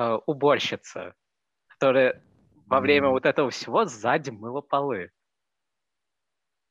э, 0.00 0.18
уборщица, 0.26 1.14
которая 1.68 2.22
во 2.66 2.80
время 2.80 3.08
вот 3.08 3.26
этого 3.26 3.50
всего 3.50 3.84
сзади 3.84 4.30
мыла 4.30 4.60
полы. 4.60 5.10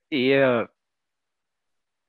И 0.10 0.66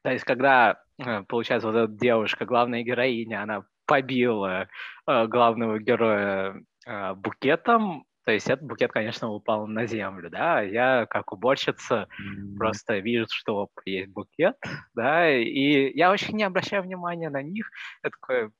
то 0.03 0.11
есть, 0.11 0.25
когда, 0.25 0.83
э, 0.99 1.23
получается, 1.25 1.69
вот 1.69 1.77
эта 1.77 1.93
девушка, 1.93 2.47
главная 2.47 2.83
героиня, 2.83 3.43
она 3.43 3.65
побила 3.87 4.69
э, 5.07 5.27
главного 5.27 5.79
героя 5.79 6.63
э, 6.87 7.15
букетом, 7.15 8.05
то 8.25 8.33
есть 8.33 8.49
этот 8.49 8.67
букет, 8.67 8.93
конечно, 8.93 9.31
упал 9.31 9.67
на 9.67 9.87
землю, 9.87 10.31
да, 10.31 10.61
я 10.61 11.07
как 11.07 11.33
уборщица 11.33 12.07
mm-hmm. 12.07 12.57
просто 12.57 12.99
вижу, 12.99 13.27
что 13.31 13.69
есть 13.85 14.11
букет, 14.13 14.57
да, 14.95 15.29
и 15.29 15.91
я 15.97 16.13
очень 16.13 16.37
не 16.37 16.45
обращаю 16.45 16.83
внимания 16.83 17.31
на 17.31 17.43
них, 17.43 17.71
я 18.05 18.11
такой, 18.11 18.51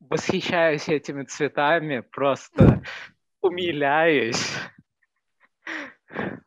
восхищаюсь 0.00 0.88
этими 0.88 1.24
цветами, 1.24 2.00
просто 2.00 2.82
умиляюсь. 3.40 4.54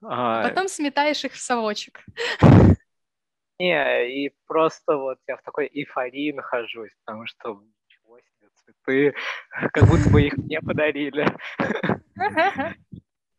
А 0.03 0.47
потом 0.47 0.67
сметаешь 0.67 1.23
их 1.23 1.33
в 1.33 1.39
совочек. 1.39 2.03
Не, 3.59 4.25
и 4.25 4.33
просто 4.47 4.97
вот 4.97 5.19
я 5.27 5.37
в 5.37 5.43
такой 5.43 5.69
эйфории 5.71 6.31
нахожусь, 6.31 6.91
потому 7.05 7.27
что 7.27 7.61
ничего 7.87 8.19
себе 8.19 8.49
цветы, 8.55 9.15
как 9.71 9.87
будто 9.87 10.09
бы 10.09 10.23
их 10.23 10.35
мне 10.37 10.59
подарили. 10.61 11.27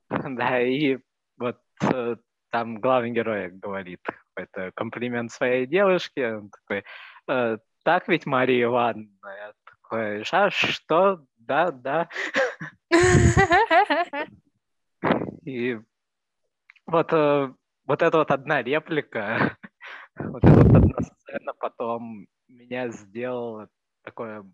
Да, 0.09 0.61
и 0.61 0.99
вот 1.39 1.59
э, 1.83 2.17
там 2.51 2.81
главный 2.81 3.11
герой 3.11 3.49
говорит 3.51 4.01
какой-то 4.35 4.71
комплимент 4.77 5.33
своей 5.33 5.67
девушке, 5.67 6.37
он 6.37 6.51
такой, 6.51 6.85
«Э, 7.29 7.59
так 7.83 8.09
ведь, 8.09 8.27
Мария 8.27 8.65
Ивановна? 8.65 9.09
Я 9.25 9.53
такой, 9.93 10.23
а 10.33 10.51
что? 10.51 11.25
Да, 11.39 11.71
да. 11.71 12.09
И 15.45 15.79
вот, 16.87 17.13
э, 17.13 17.53
вот 17.87 18.03
эта 18.03 18.19
вот 18.19 18.31
одна 18.31 18.63
реплика, 18.63 19.57
вот 20.17 20.45
эта 20.45 20.55
вот 20.55 20.75
одна 20.75 21.01
сцена 21.01 21.53
потом 21.59 22.27
меня 22.49 22.89
сделала 22.89 23.69
такое, 24.03 24.45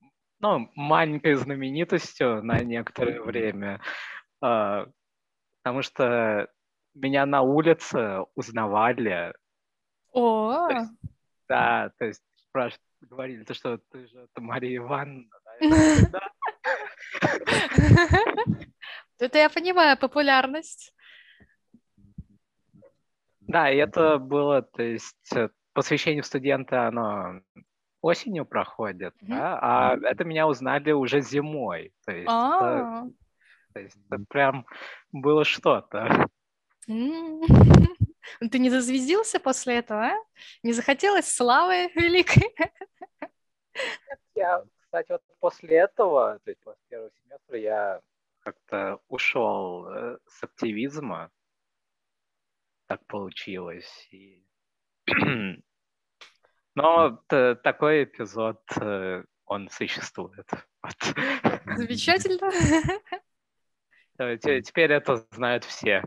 ну, 0.40 0.70
маленькой 0.74 1.34
знаменитостью 1.34 2.42
на 2.42 2.60
некоторое 2.60 3.20
время, 3.20 3.80
а, 4.40 4.86
потому 5.62 5.82
что 5.82 6.48
меня 6.94 7.26
на 7.26 7.42
улице 7.42 8.24
узнавали. 8.34 9.34
О, 10.12 10.68
да, 11.48 11.92
то 11.98 12.04
есть 12.06 12.22
спрашивают, 12.36 12.87
говорили, 13.06 13.44
то 13.44 13.54
что 13.54 13.78
ты 13.90 14.06
же 14.06 14.18
это 14.20 14.40
Мария 14.40 14.76
Ивановна, 14.78 15.28
да? 15.60 16.20
Это 19.18 19.38
я 19.38 19.48
понимаю 19.48 19.98
популярность. 19.98 20.94
Да, 23.40 23.70
и 23.70 23.76
это 23.76 24.18
было, 24.18 24.62
то 24.62 24.82
есть 24.82 25.32
э, 25.34 25.48
посвящение 25.72 26.22
студента, 26.22 26.88
оно 26.88 27.40
осенью 28.02 28.44
проходит, 28.44 29.14
mm-hmm. 29.22 29.28
да, 29.28 29.58
а 29.60 29.96
это 30.02 30.24
меня 30.24 30.46
узнали 30.46 30.92
уже 30.92 31.22
зимой. 31.22 31.92
То 32.04 32.12
есть, 32.12 32.24
это, 32.24 33.10
то 33.72 33.80
есть 33.80 33.96
это 34.10 34.24
прям 34.28 34.66
было 35.12 35.44
что-то. 35.44 36.26
Ты 38.50 38.58
не 38.58 38.70
зазвездился 38.70 39.40
после 39.40 39.78
этого, 39.78 40.06
а? 40.06 40.24
Не 40.62 40.72
захотелось 40.72 41.28
славы 41.28 41.90
великой? 41.94 42.54
Я, 44.34 44.64
кстати, 44.80 45.12
вот 45.12 45.22
после 45.40 45.78
этого, 45.78 46.38
то 46.44 46.50
есть 46.50 46.60
после 46.62 46.82
первого 46.88 47.10
семестра 47.22 47.58
я 47.58 48.00
как-то 48.40 49.00
ушел 49.08 49.86
э, 49.88 50.18
с 50.26 50.42
активизма. 50.42 51.30
Так 52.86 53.04
получилось. 53.06 54.08
И... 54.10 54.44
Но 56.74 57.22
такой 57.26 58.04
эпизод 58.04 58.62
э, 58.80 59.24
он 59.44 59.68
существует. 59.70 60.48
Вот. 60.82 60.96
Замечательно. 61.76 62.50
Теперь 64.62 64.92
это 64.92 65.16
знают 65.32 65.64
все. 65.64 66.04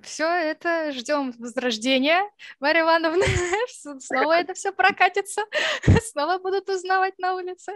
Все 0.00 0.24
это 0.24 0.92
ждем 0.92 1.32
возрождения, 1.38 2.22
Марья 2.60 2.82
Ивановна. 2.82 3.24
Снова 4.00 4.32
это 4.32 4.54
все 4.54 4.72
прокатится. 4.72 5.42
Снова 6.12 6.38
будут 6.38 6.68
узнавать 6.68 7.18
на 7.18 7.34
улице. 7.34 7.72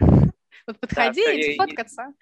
Вот 0.66 0.80
подходить, 0.80 1.58
да, 1.58 1.66
фоткаться. 1.66 2.14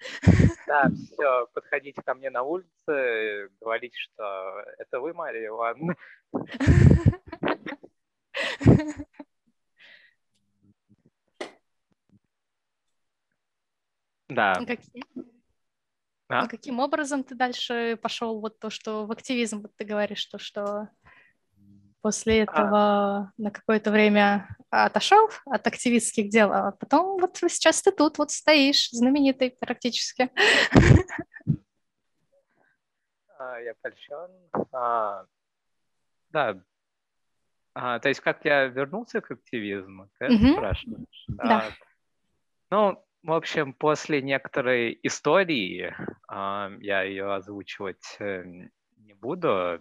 Да, 0.67 0.89
все, 0.89 1.47
подходите 1.53 2.01
ко 2.01 2.13
мне 2.13 2.29
на 2.29 2.43
улице, 2.43 3.49
говорите, 3.61 3.97
что 3.97 4.65
это 4.79 4.99
вы, 4.99 5.13
Мария 5.13 5.47
Ивановна. 5.47 5.95
Да. 14.27 14.55
Какие? 14.55 15.05
А? 16.39 16.47
каким 16.47 16.79
образом 16.79 17.23
ты 17.23 17.35
дальше 17.35 17.97
пошел 18.01 18.39
вот 18.39 18.59
то, 18.59 18.69
что 18.69 19.05
в 19.05 19.11
активизм, 19.11 19.61
вот 19.61 19.71
ты 19.75 19.85
говоришь, 19.85 20.25
то, 20.25 20.37
что 20.37 20.89
после 22.01 22.41
а. 22.41 22.43
этого 22.43 22.77
а. 22.77 23.31
на 23.37 23.51
какое-то 23.51 23.91
время 23.91 24.55
отошел 24.69 25.29
от 25.45 25.65
активистских 25.65 26.29
дел, 26.29 26.51
а 26.51 26.71
потом 26.71 27.19
вот 27.19 27.37
сейчас 27.37 27.81
ты 27.81 27.91
тут 27.91 28.17
вот 28.17 28.31
стоишь, 28.31 28.89
знаменитый 28.91 29.55
практически. 29.59 30.29
А, 33.39 33.59
я 33.59 33.73
польщен. 33.81 34.29
А, 34.71 35.25
да. 36.29 36.61
А, 37.73 37.99
то 37.99 38.09
есть 38.09 38.21
как 38.21 38.45
я 38.45 38.65
вернулся 38.65 39.19
к 39.21 39.31
активизму, 39.31 40.09
ты 40.19 40.33
угу. 40.33 40.53
спрашиваешь? 40.53 41.25
Да. 41.27 41.43
А, 41.43 41.71
ну, 42.69 43.03
в 43.23 43.31
общем, 43.31 43.73
после 43.73 44.21
некоторой 44.21 44.99
истории, 45.01 45.95
э, 46.29 46.77
я 46.81 47.03
ее 47.03 47.33
озвучивать 47.33 48.17
э, 48.19 48.43
не 48.97 49.13
буду, 49.13 49.79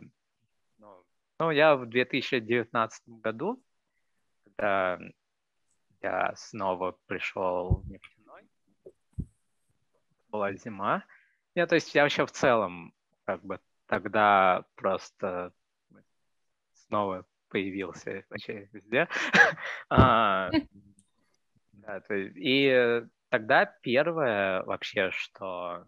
но, 0.79 1.05
но 1.41 1.51
я 1.51 1.75
в 1.75 1.87
2019 1.87 3.03
году, 3.09 3.61
когда 4.45 5.01
я 6.03 6.35
снова 6.37 6.97
пришел 7.07 7.83
в 7.85 7.91
нефтяной, 7.91 8.49
была 10.29 10.53
зима, 10.55 11.05
я, 11.55 11.67
то 11.67 11.75
есть 11.75 11.95
я 11.95 12.05
вообще 12.05 12.25
в 12.25 12.31
целом 12.31 12.95
как 13.25 13.45
бы 13.45 13.61
тогда 13.87 14.65
просто 14.77 15.53
снова 16.75 17.27
появился 17.49 18.25
вообще 18.31 18.69
везде. 18.73 19.09
а, 19.91 20.51
есть, 22.15 22.37
и 22.37 23.05
тогда 23.33 23.65
первое 23.65 24.63
вообще, 24.65 25.11
что 25.11 25.87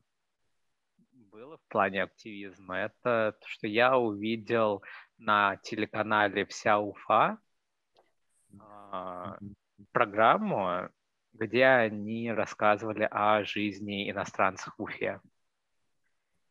было 1.30 1.58
в 1.58 1.68
плане 1.68 2.04
активизма, 2.04 2.78
это 2.78 3.36
то, 3.38 3.46
что 3.46 3.66
я 3.66 3.98
увидел 3.98 4.82
на 5.18 5.56
телеканале 5.58 6.46
«Вся 6.46 6.78
Уфа» 6.78 7.36
э, 8.50 9.34
программу, 9.92 10.88
где 11.34 11.66
они 11.66 12.32
рассказывали 12.32 13.06
о 13.10 13.44
жизни 13.44 14.10
иностранцев 14.10 14.72
в 14.78 14.82
Уфе. 14.82 15.20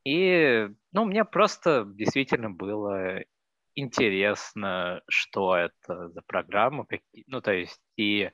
И, 0.03 0.69
ну, 0.91 1.05
мне 1.05 1.25
просто 1.25 1.85
действительно 1.87 2.51
было 2.51 3.23
интересно, 3.73 5.01
что 5.07 5.55
это 5.55 6.09
за 6.09 6.21
программа, 6.21 6.85
какие, 6.85 7.23
ну, 7.25 7.41
то 7.41 7.51
есть 7.51 7.81
и 7.95 8.29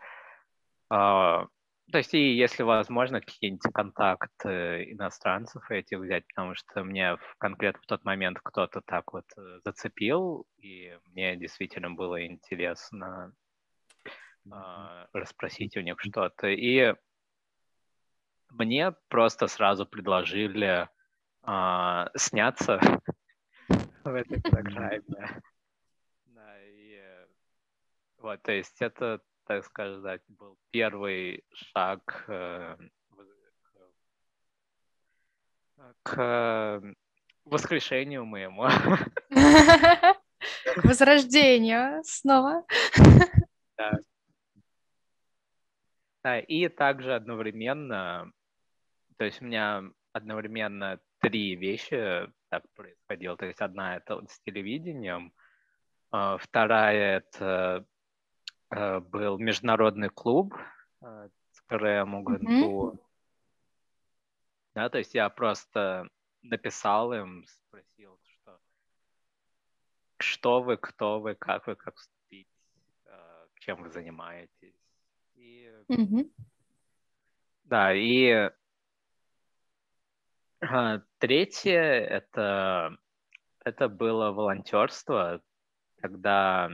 э, 0.91 1.45
то 1.91 1.97
есть, 1.97 2.13
и 2.13 2.35
если 2.35 2.63
возможно, 2.63 3.19
какие-нибудь 3.19 3.73
контакты 3.73 4.91
иностранцев 4.91 5.69
этих 5.71 5.99
взять, 5.99 6.27
потому 6.27 6.53
что 6.53 6.83
мне 6.83 7.15
в, 7.15 7.35
конкретно 7.39 7.81
в 7.81 7.87
тот 7.87 8.03
момент 8.05 8.39
кто-то 8.43 8.81
так 8.81 9.11
вот 9.11 9.25
э, 9.37 9.59
зацепил, 9.65 10.45
и 10.57 10.97
мне 11.05 11.35
действительно 11.35 11.89
было 11.89 12.25
интересно 12.25 13.33
э, 14.45 15.05
расспросить 15.13 15.77
у 15.77 15.81
них 15.81 15.95
что-то. 15.99 16.47
И 16.47 16.93
мне 18.49 18.93
просто 19.07 19.47
сразу 19.47 19.87
предложили 19.87 20.87
э, 21.47 22.07
сняться 22.15 22.79
в 24.03 24.13
этой 24.13 24.41
программе. 24.41 25.41
Да, 26.25 26.59
и 26.61 27.01
вот, 28.19 28.43
то 28.43 28.51
есть 28.51 28.79
это 28.81 29.21
так 29.49 29.65
сказать, 29.65 30.21
был 30.27 30.59
первый 30.69 31.43
шаг 31.53 32.23
э, 32.27 32.77
к 36.03 36.83
воскрешению 37.45 38.25
моему. 38.25 38.67
К 39.29 40.15
возрождению 40.83 42.03
снова. 42.03 42.63
Да. 43.77 43.97
да. 46.21 46.39
И 46.41 46.67
также 46.67 47.15
одновременно, 47.15 48.29
то 49.17 49.23
есть 49.23 49.41
у 49.41 49.45
меня 49.45 49.83
одновременно 50.11 50.99
три 51.21 51.55
вещи 51.55 52.29
так 52.49 52.63
происходило. 52.75 53.37
То 53.37 53.45
есть 53.45 53.61
одна 53.61 53.95
это 53.95 54.21
с 54.27 54.39
телевидением, 54.41 55.33
а 56.11 56.37
вторая 56.37 57.17
это 57.17 57.85
Э, 57.85 57.98
был 58.71 59.37
международный 59.37 60.09
клуб 60.09 60.55
э, 61.01 61.29
с 61.51 61.61
УГНТУ. 61.71 62.43
Mm-hmm. 62.45 62.99
Да, 64.75 64.89
то 64.89 64.97
есть 64.99 65.15
я 65.15 65.29
просто 65.29 66.07
написал 66.41 67.13
им, 67.13 67.45
спросил, 67.47 68.19
что 68.23 68.59
что 70.17 70.61
вы, 70.61 70.77
кто 70.77 71.19
вы, 71.19 71.35
как 71.35 71.67
вы, 71.67 71.75
как 71.75 71.95
вступить, 71.95 72.47
э, 73.05 73.47
чем 73.59 73.81
вы 73.81 73.89
занимаетесь. 73.89 74.75
И, 75.35 75.71
mm-hmm. 75.87 76.31
Да, 77.63 77.93
и 77.93 78.51
а, 80.61 81.01
третье 81.19 81.79
это 81.81 82.97
это 83.63 83.89
было 83.89 84.31
волонтерство, 84.31 85.41
когда 85.97 86.71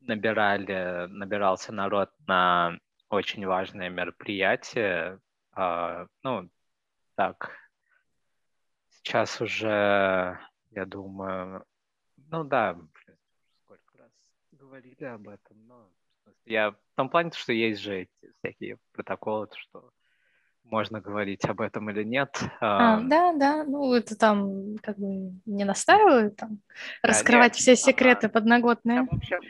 набирали, 0.00 1.06
набирался 1.08 1.72
народ 1.72 2.10
на 2.26 2.78
очень 3.10 3.46
важное 3.46 3.88
мероприятие. 3.88 5.20
А, 5.52 6.06
ну, 6.22 6.48
так, 7.14 7.50
сейчас 8.90 9.40
уже, 9.40 10.38
я 10.70 10.86
думаю, 10.86 11.64
ну 12.30 12.44
да, 12.44 12.78
сколько 13.64 13.98
раз 13.98 14.10
говорили 14.52 15.04
об 15.04 15.28
этом, 15.28 15.66
но 15.66 15.88
я 16.44 16.70
в 16.70 16.76
том 16.96 17.08
плане, 17.08 17.30
что 17.34 17.52
есть 17.52 17.80
же 17.80 18.02
эти 18.02 18.32
всякие 18.38 18.78
протоколы, 18.92 19.48
что 19.56 19.90
можно 20.64 21.00
говорить 21.00 21.44
об 21.44 21.60
этом 21.60 21.90
или 21.90 22.04
нет. 22.04 22.40
А, 22.60 23.00
да, 23.00 23.32
да, 23.32 23.64
ну 23.64 23.94
это 23.94 24.16
там 24.16 24.76
как 24.78 24.98
бы 24.98 25.32
не 25.46 25.64
настаивают 25.64 26.36
там 26.36 26.60
да, 27.02 27.08
раскрывать 27.08 27.54
нет, 27.54 27.60
все 27.60 27.76
секреты 27.76 28.26
а, 28.26 28.30
подноготные. 28.30 29.02
В 29.02 29.14
общем, 29.14 29.40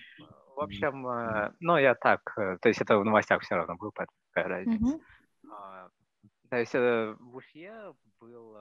в 0.59 0.62
общем, 0.62 1.06
э, 1.06 1.52
ну, 1.61 1.76
я 1.76 1.94
так, 1.94 2.32
э, 2.36 2.59
то 2.61 2.68
есть 2.68 2.80
это 2.80 2.98
в 2.98 3.04
новостях 3.04 3.42
все 3.42 3.54
равно 3.54 3.76
было, 3.76 3.92
поэтому 3.94 4.18
какая 4.32 4.48
разница. 4.48 4.96
Mm-hmm. 4.96 5.90
То 6.50 6.56
есть 6.56 6.74
э, 6.74 7.14
в 7.16 7.36
Уфе 7.36 7.94
был, 8.20 8.56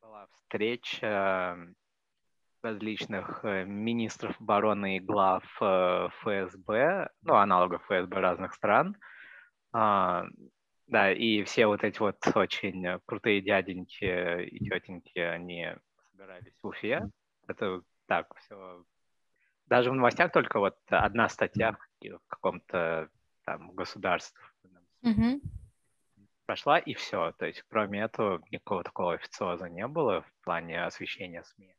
была 0.00 0.28
встреча 0.30 1.58
различных 2.62 3.42
министров 3.42 4.40
обороны 4.40 4.98
и 4.98 5.00
глав 5.00 5.42
ФСБ, 5.56 7.10
ну, 7.22 7.34
аналогов 7.34 7.82
ФСБ 7.82 8.20
разных 8.20 8.54
стран. 8.54 8.96
А, 9.72 10.24
да, 10.86 11.10
и 11.10 11.42
все 11.42 11.66
вот 11.66 11.82
эти 11.82 11.98
вот 11.98 12.18
очень 12.36 13.00
крутые 13.06 13.40
дяденьки 13.40 14.44
и 14.44 14.64
тетеньки, 14.64 15.18
они 15.18 15.66
собирались 16.12 16.54
в 16.62 16.68
Уфе. 16.68 17.10
Это 17.48 17.82
так, 18.06 18.32
все 18.36 18.84
даже 19.72 19.90
в 19.90 19.94
новостях 19.94 20.30
только 20.32 20.58
вот 20.58 20.76
одна 20.90 21.30
статья 21.30 21.72
в 22.02 22.28
каком-то 22.28 23.08
там 23.46 23.70
государстве 23.70 24.44
mm-hmm. 25.02 25.40
прошла, 26.44 26.78
и 26.78 26.92
все. 26.92 27.32
То 27.38 27.46
есть, 27.46 27.62
кроме 27.68 28.02
этого, 28.02 28.42
никакого 28.50 28.84
такого 28.84 29.14
официоза 29.14 29.70
не 29.70 29.86
было 29.86 30.20
в 30.20 30.44
плане 30.44 30.84
освещения 30.84 31.42
СМИ. 31.42 31.74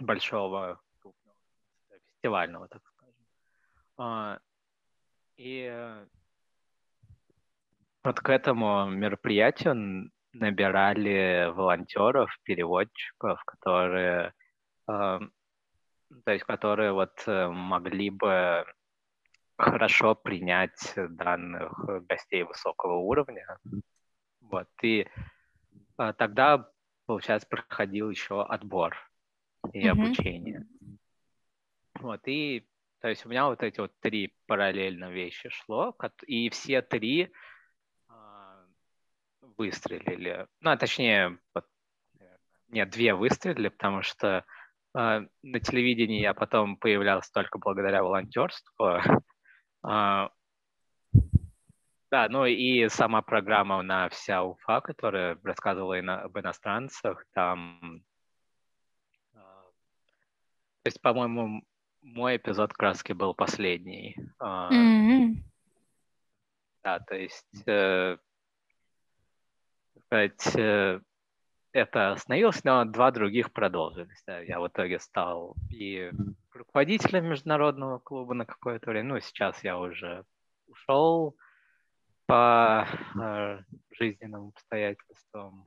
Большого 0.00 0.80
фестивального, 2.06 2.66
так 2.66 2.82
скажем. 2.88 3.14
А, 3.96 4.40
и 5.36 5.96
вот 8.02 8.18
к 8.18 8.28
этому 8.30 8.90
мероприятию 8.90 10.10
набирали 10.32 11.52
волонтеров, 11.54 12.36
переводчиков, 12.42 13.44
которые 13.44 14.32
то 16.24 16.32
есть 16.32 16.44
которые 16.44 16.92
вот 16.92 17.22
э, 17.26 17.48
могли 17.48 18.10
бы 18.10 18.64
хорошо 19.56 20.14
принять 20.14 20.94
данных 20.96 21.72
гостей 22.06 22.44
высокого 22.44 22.94
уровня. 22.98 23.58
Вот, 24.40 24.68
и 24.82 25.06
а, 25.96 26.12
тогда, 26.12 26.70
получается, 27.06 27.48
проходил 27.48 28.08
еще 28.10 28.42
отбор 28.42 28.96
и 29.72 29.84
mm-hmm. 29.84 29.90
обучение. 29.90 30.66
Вот, 31.94 32.20
и 32.26 32.68
то 33.00 33.08
есть 33.08 33.26
у 33.26 33.28
меня 33.28 33.46
вот 33.46 33.62
эти 33.62 33.80
вот 33.80 33.92
три 34.00 34.34
параллельно 34.46 35.10
вещи 35.10 35.48
шло, 35.50 35.96
и 36.26 36.48
все 36.50 36.80
три 36.80 37.32
а, 38.08 38.64
выстрелили. 39.56 40.46
Ну, 40.60 40.70
а 40.70 40.76
точнее, 40.76 41.38
вот, 41.52 41.66
нет, 42.68 42.90
две 42.90 43.14
выстрелили, 43.14 43.68
потому 43.68 44.02
что 44.02 44.44
на 44.98 45.60
телевидении 45.60 46.20
я 46.20 46.34
потом 46.34 46.76
появлялся 46.76 47.32
только 47.32 47.58
благодаря 47.58 48.02
волонтерству. 48.02 48.98
Э, 49.86 50.28
да, 52.10 52.28
ну 52.28 52.46
и 52.46 52.88
сама 52.88 53.22
программа 53.22 53.82
на 53.82 54.08
вся 54.08 54.42
Уфа, 54.42 54.80
которая 54.80 55.38
рассказывала 55.44 56.00
ино- 56.00 56.22
об 56.22 56.38
иностранцах, 56.38 57.24
там... 57.32 58.02
Э, 59.34 59.38
то 59.38 60.86
есть, 60.86 61.00
по-моему, 61.00 61.62
мой 62.02 62.36
эпизод 62.36 62.72
краски 62.72 63.12
был 63.12 63.34
последний. 63.34 64.16
Mm-hmm. 64.40 65.36
Да, 66.82 66.98
то 67.00 67.14
есть... 67.14 67.62
Э, 67.66 68.18
сказать, 70.06 70.56
э, 70.56 71.00
это 71.72 72.12
остановилось, 72.12 72.64
но 72.64 72.84
два 72.84 73.10
других 73.10 73.52
продолжились. 73.52 74.22
Да. 74.26 74.40
Я 74.40 74.60
в 74.60 74.68
итоге 74.68 74.98
стал 74.98 75.56
и 75.70 76.10
руководителем 76.52 77.26
международного 77.26 77.98
клуба 77.98 78.34
на 78.34 78.46
какое-то 78.46 78.90
время. 78.90 79.14
Ну, 79.14 79.20
сейчас 79.20 79.62
я 79.64 79.78
уже 79.78 80.24
ушел 80.66 81.36
по 82.26 82.86
э, 83.20 83.60
жизненным 83.90 84.48
обстоятельствам. 84.48 85.64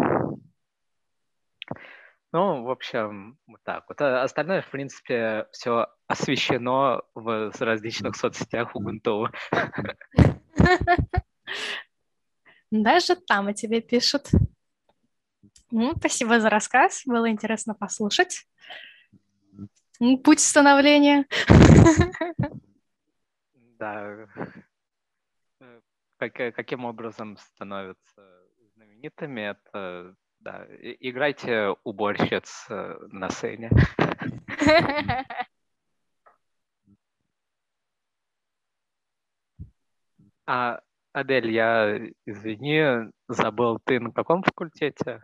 Ну, 2.33 2.63
в 2.63 2.69
общем, 2.69 3.37
вот 3.45 3.61
так 3.63 3.83
вот. 3.89 3.99
А 4.01 4.23
остальное, 4.23 4.61
в 4.61 4.69
принципе, 4.69 5.47
все 5.51 5.87
освещено 6.07 7.03
в 7.13 7.51
различных 7.59 8.15
соцсетях 8.15 8.73
Ubuntu. 8.75 9.27
Даже 12.71 13.15
там 13.17 13.47
о 13.47 13.53
тебе 13.53 13.81
пишут. 13.81 14.29
Ну, 15.71 15.93
спасибо 15.97 16.39
за 16.39 16.49
рассказ, 16.49 17.03
было 17.05 17.29
интересно 17.29 17.73
послушать. 17.73 18.45
Путь 20.23 20.39
становления. 20.39 21.25
Да. 23.79 24.27
Как, 26.17 26.33
каким 26.33 26.85
образом 26.85 27.37
становятся 27.37 28.21
знаменитыми? 28.75 29.41
Это 29.41 30.15
да, 30.39 30.65
играйте 30.99 31.75
уборщиц 31.83 32.65
э, 32.69 32.97
на 33.11 33.29
сцене. 33.29 33.69
А, 40.47 40.79
Адель, 41.13 41.51
я, 41.51 41.99
извини, 42.25 43.11
забыл, 43.27 43.79
ты 43.85 43.99
на 43.99 44.11
каком 44.11 44.43
факультете? 44.43 45.21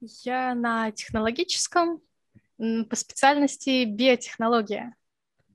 Я 0.00 0.54
на 0.54 0.92
технологическом, 0.92 2.00
по 2.56 2.96
специальности 2.96 3.84
биотехнология, 3.84 4.94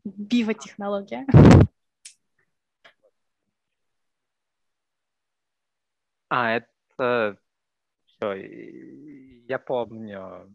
биотехнология. 0.03 1.25
А, 6.29 6.51
это 6.51 7.37
все, 8.05 8.33
я 9.47 9.59
помню. 9.59 10.53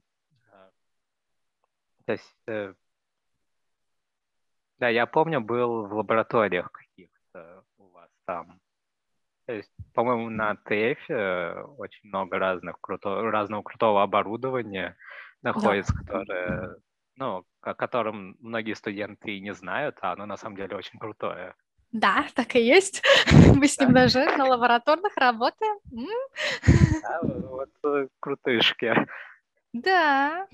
То 2.04 2.12
есть, 2.12 2.36
э, 2.46 2.74
да, 4.78 4.88
я 4.88 5.06
помню, 5.06 5.40
был 5.40 5.86
в 5.86 5.94
лабораториях 5.94 6.72
каких-то 6.72 7.64
у 7.76 7.88
вас 7.88 8.10
там. 8.24 8.60
То 9.48 9.54
есть, 9.54 9.72
по-моему, 9.94 10.28
на 10.28 10.56
ТФ 10.56 11.08
э, 11.08 11.62
очень 11.78 12.06
много 12.10 12.38
разных 12.38 12.78
круто, 12.82 13.22
разного 13.30 13.62
крутого 13.62 14.02
оборудования 14.02 14.94
находится, 15.40 15.94
да. 15.94 16.02
которое, 16.02 16.76
ну, 17.16 17.46
о 17.62 17.74
котором 17.74 18.36
многие 18.40 18.74
студенты 18.74 19.30
и 19.30 19.40
не 19.40 19.54
знают, 19.54 19.96
а 20.02 20.12
оно 20.12 20.26
на 20.26 20.36
самом 20.36 20.56
деле 20.56 20.76
очень 20.76 20.98
крутое. 20.98 21.54
Да, 21.92 22.26
так 22.34 22.56
и 22.56 22.60
есть. 22.60 23.02
Мы 23.56 23.66
с 23.66 23.78
ним 23.78 23.94
даже 23.94 24.22
на 24.36 24.44
лабораторных 24.44 25.16
работаем. 25.16 25.78
Да, 27.00 27.20
вот 27.22 27.70
э, 27.84 28.08
крутышки. 28.20 28.94
Да. 29.72 30.46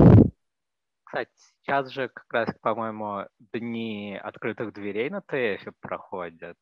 Кстати, 1.03 1.33
сейчас 1.35 1.91
же 1.91 2.11
как 2.11 2.33
раз, 2.33 2.55
по-моему, 2.61 3.27
дни 3.41 4.17
открытых 4.23 4.73
дверей 4.73 5.11
на 5.11 5.21
ТФ 5.21 5.67
проходят, 5.81 6.57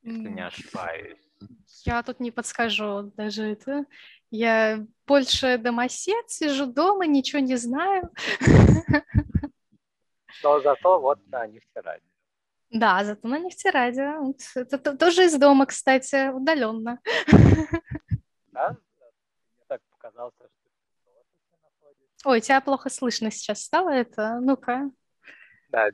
если 0.00 0.30
не 0.30 0.46
ошибаюсь. 0.46 1.31
Я 1.84 2.02
тут 2.02 2.20
не 2.20 2.30
подскажу 2.30 3.12
даже 3.16 3.42
это. 3.52 3.84
Я 4.30 4.86
больше 5.06 5.58
домосед, 5.58 6.30
сижу 6.30 6.66
дома, 6.66 7.06
ничего 7.06 7.40
не 7.40 7.56
знаю. 7.56 8.10
Но 10.42 10.60
зато 10.60 11.00
вот 11.00 11.18
на 11.28 11.46
нефтерадио. 11.46 12.06
Да, 12.70 13.04
зато 13.04 13.28
на 13.28 13.38
нефтерадио. 13.38 14.34
Это 14.54 14.96
тоже 14.96 15.24
из 15.24 15.38
дома, 15.38 15.66
кстати, 15.66 16.30
удаленно. 16.30 16.98
Да? 18.52 18.76
Мне 18.98 19.64
так 19.68 19.80
показалось, 19.90 20.34
что 20.34 20.48
Ой, 22.24 22.40
тебя 22.40 22.60
плохо 22.60 22.88
слышно 22.88 23.30
сейчас 23.30 23.62
стало 23.62 23.90
это. 23.90 24.38
Ну-ка. 24.40 24.90
Да, 25.70 25.88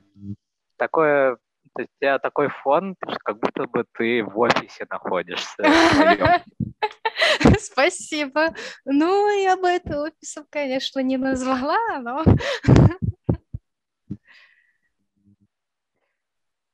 такое 0.77 1.37
то 1.79 1.83
есть 1.83 1.93
у 1.95 1.99
тебя 2.01 2.19
такой 2.19 2.49
фон, 2.49 2.97
как 3.23 3.39
будто 3.39 3.63
бы 3.63 3.85
ты 3.93 4.21
в 4.21 4.37
офисе 4.37 4.85
находишься. 4.89 5.63
Спасибо. 7.57 8.53
Ну, 8.83 9.41
я 9.41 9.55
бы 9.55 9.69
это 9.69 10.01
офисом, 10.01 10.45
конечно, 10.49 10.99
не 10.99 11.15
назвала, 11.15 11.77
но... 11.99 12.25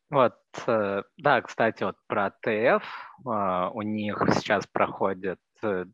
Вот, 0.10 0.38
э, 0.66 1.04
да, 1.18 1.42
кстати, 1.42 1.84
вот 1.84 1.98
про 2.08 2.32
ТФ. 2.32 2.84
А, 3.28 3.70
у 3.72 3.82
них 3.82 4.24
сейчас 4.36 4.66
проходят 4.66 5.40
э, 5.62 5.86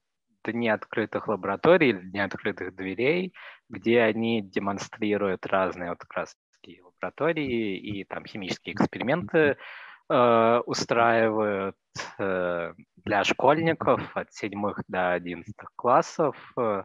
дни 0.43 0.69
открытых 0.69 1.27
лабораторий, 1.27 1.93
дни 1.93 2.19
открытых 2.19 2.75
дверей, 2.75 3.33
где 3.67 4.01
они 4.01 4.41
демонстрируют 4.41 5.47
разные 5.47 5.89
вот 5.89 5.99
как 5.99 6.13
раз 6.13 6.35
лаборатории 7.01 7.77
и 7.77 8.03
там 8.03 8.25
химические 8.25 8.75
эксперименты 8.75 9.57
э, 10.09 10.61
устраивают 10.65 11.75
э, 12.19 12.73
для 12.97 13.23
школьников 13.23 14.15
от 14.15 14.31
седьмых 14.33 14.81
до 14.87 15.13
одиннадцатых 15.13 15.71
классов. 15.75 16.35
Э, 16.57 16.83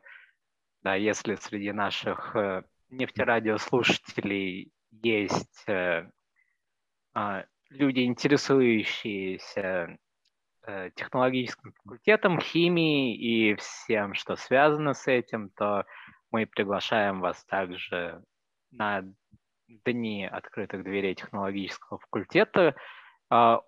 да, 0.83 0.95
если 0.95 1.35
среди 1.37 1.73
наших 1.73 2.35
э, 2.35 2.63
нефтерадиослушателей 2.91 4.73
есть 4.91 5.65
э, 5.69 6.09
э, 7.15 7.45
люди, 7.71 8.01
интересующиеся 8.01 9.99
э, 10.67 10.91
технологическим 10.95 11.73
факультетом, 11.73 12.41
химией 12.41 13.17
и 13.17 13.55
всем, 13.57 14.15
что 14.15 14.37
связано 14.37 14.95
с 14.95 15.07
этим, 15.09 15.51
то 15.51 15.85
мы 16.31 16.47
приглашаем 16.47 17.21
вас 17.21 17.45
также 17.45 18.23
на 18.71 19.05
дни 19.69 20.27
открытых 20.27 20.85
дверей 20.85 21.15
технологического 21.15 21.99
факультета, 21.99 22.75
а, 23.31 23.61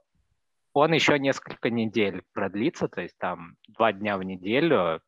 он 0.72 0.92
еще 0.92 1.18
несколько 1.18 1.70
недель 1.70 2.22
продлится, 2.32 2.88
то 2.88 3.00
есть 3.00 3.16
там 3.18 3.56
два 3.66 3.92
дня 3.92 4.16
в 4.16 4.22
неделю 4.22 5.00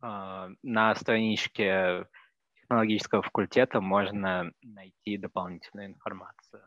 а, 0.00 0.50
на 0.62 0.94
страничке 0.94 2.06
технологического 2.54 3.22
факультета 3.22 3.80
можно 3.80 4.52
найти 4.62 5.16
дополнительную 5.16 5.88
информацию. 5.88 6.62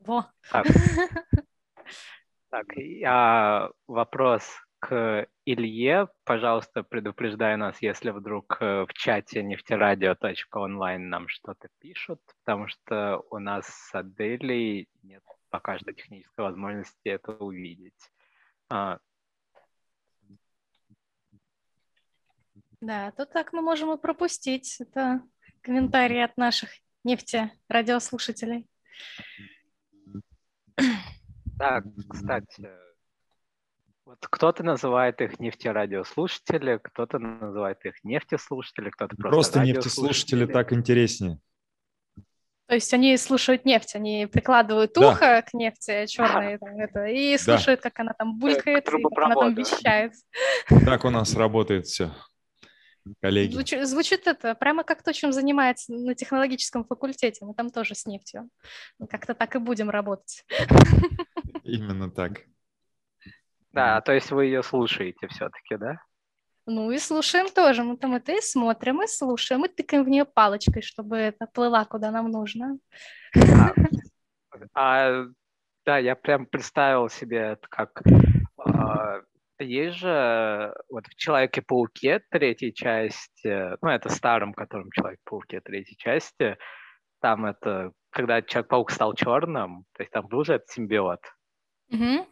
Во. 0.00 0.26
Так, 0.50 0.66
так 2.50 2.66
а 3.06 3.70
вопрос 3.86 4.63
к 4.86 5.26
Илье, 5.46 6.08
пожалуйста, 6.24 6.82
предупреждай 6.82 7.56
нас, 7.56 7.80
если 7.80 8.10
вдруг 8.10 8.58
э, 8.60 8.84
в 8.86 8.92
чате 8.92 9.42
нефтерадио.онлайн 9.42 11.08
нам 11.08 11.26
что-то 11.28 11.68
пишут, 11.78 12.20
потому 12.44 12.68
что 12.68 13.24
у 13.30 13.38
нас 13.38 13.66
с 13.66 13.94
Аделей 13.94 14.88
нет 15.02 15.22
пока 15.48 15.78
что 15.78 15.92
технической 15.92 16.44
возможности 16.44 17.08
это 17.08 17.32
увидеть. 17.32 18.10
А. 18.68 18.98
Да, 22.80 23.10
то 23.12 23.24
так 23.24 23.54
мы 23.54 23.62
можем 23.62 23.90
и 23.92 24.00
пропустить. 24.00 24.80
Это 24.80 25.22
комментарии 25.62 26.20
от 26.20 26.36
наших 26.36 26.70
нефти 27.04 27.50
радиослушателей. 27.68 28.68
Так, 31.56 31.84
кстати, 32.10 32.68
вот 34.06 34.18
кто-то 34.20 34.62
называет 34.62 35.20
их 35.20 35.40
нефтерадиослушатели, 35.40 36.78
кто-то 36.82 37.18
называет 37.18 37.84
их 37.84 37.94
нефтеслушатели, 38.04 38.90
кто-то 38.90 39.16
просто 39.16 39.30
Просто 39.30 39.60
нефтеслушатели 39.60 40.46
так 40.46 40.72
интереснее. 40.72 41.38
То 42.66 42.74
есть 42.76 42.92
они 42.94 43.16
слушают 43.18 43.66
нефть, 43.66 43.94
они 43.94 44.26
прикладывают 44.26 44.92
Да. 44.94 45.12
ухо 45.12 45.42
к 45.42 45.52
нефти 45.52 46.06
черной 46.06 46.58
там, 46.58 46.78
это, 46.78 47.04
и 47.06 47.36
слушают, 47.36 47.82
как 47.82 47.98
она 48.00 48.14
там 48.14 48.38
булькает, 48.38 48.88
и 48.88 48.90
как 48.90 49.18
она 49.18 49.34
там 49.34 49.54
вещает. 49.54 50.12
Так 50.86 51.04
у 51.04 51.10
нас 51.10 51.34
работает 51.34 51.86
все, 51.86 52.14
коллеги. 53.20 53.52
Звучит, 53.52 53.86
звучит 53.86 54.26
это 54.26 54.54
прямо 54.54 54.82
как 54.82 55.02
то, 55.02 55.12
чем 55.12 55.30
занимается 55.32 55.92
на 55.92 56.14
технологическом 56.14 56.86
факультете. 56.86 57.44
Мы 57.44 57.52
там 57.54 57.68
тоже 57.68 57.94
с 57.94 58.06
нефтью. 58.06 58.48
Мы 58.98 59.08
Как-то 59.08 59.34
так 59.34 59.54
и 59.56 59.58
будем 59.58 59.90
работать. 59.90 60.44
Именно 61.64 62.10
так. 62.10 62.44
Да, 63.74 64.00
то 64.00 64.12
есть 64.12 64.30
вы 64.30 64.46
ее 64.46 64.62
слушаете 64.62 65.26
все-таки, 65.26 65.76
да? 65.76 66.00
Ну 66.66 66.92
и 66.92 66.98
слушаем 66.98 67.48
тоже. 67.48 67.82
Мы 67.82 67.96
там 67.96 68.14
это 68.14 68.32
и 68.32 68.40
смотрим, 68.40 69.02
и 69.02 69.06
слушаем, 69.08 69.64
и 69.64 69.68
тыкаем 69.68 70.04
в 70.04 70.08
нее 70.08 70.24
палочкой, 70.24 70.82
чтобы 70.82 71.16
это 71.16 71.46
плыла 71.46 71.84
куда 71.84 72.10
нам 72.10 72.30
нужно. 72.30 72.78
А, 74.72 75.24
да, 75.84 75.98
я 75.98 76.14
прям 76.14 76.46
представил 76.46 77.08
себе 77.08 77.38
это 77.38 77.66
как... 77.68 78.02
а, 78.56 79.20
есть 79.58 79.96
же 79.96 80.72
вот 80.88 81.06
в 81.08 81.14
Человеке-пауке 81.16 82.22
третьей 82.30 82.72
части, 82.72 83.76
ну, 83.82 83.88
это 83.88 84.08
старом, 84.10 84.54
котором 84.54 84.92
Человек-пауке 84.92 85.60
третьей 85.60 85.96
части, 85.96 86.56
там 87.20 87.46
это, 87.46 87.90
когда 88.10 88.42
Человек-паук 88.42 88.92
стал 88.92 89.14
черным, 89.14 89.86
то 89.92 90.02
есть 90.04 90.12
там 90.12 90.28
был 90.28 90.44
же 90.44 90.54
этот 90.54 90.68
симбиот. 90.70 91.20
Мгм. 91.88 92.26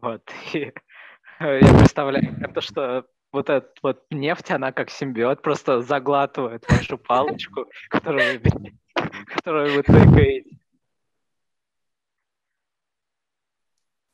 Вот. 0.00 0.22
И 0.52 0.58
я 1.40 1.78
представляю, 1.78 2.36
это 2.40 2.60
что 2.60 3.06
вот 3.32 3.48
эта 3.48 3.70
вот 3.82 4.04
нефть, 4.10 4.50
она 4.50 4.72
как 4.72 4.90
симбиот 4.90 5.42
просто 5.42 5.82
заглатывает 5.82 6.68
вашу 6.68 6.98
палочку, 6.98 7.66
которую 7.88 8.40
вы, 8.40 8.50
которую 9.26 9.74
вы 9.74 9.82
тыкаете. 9.82 10.56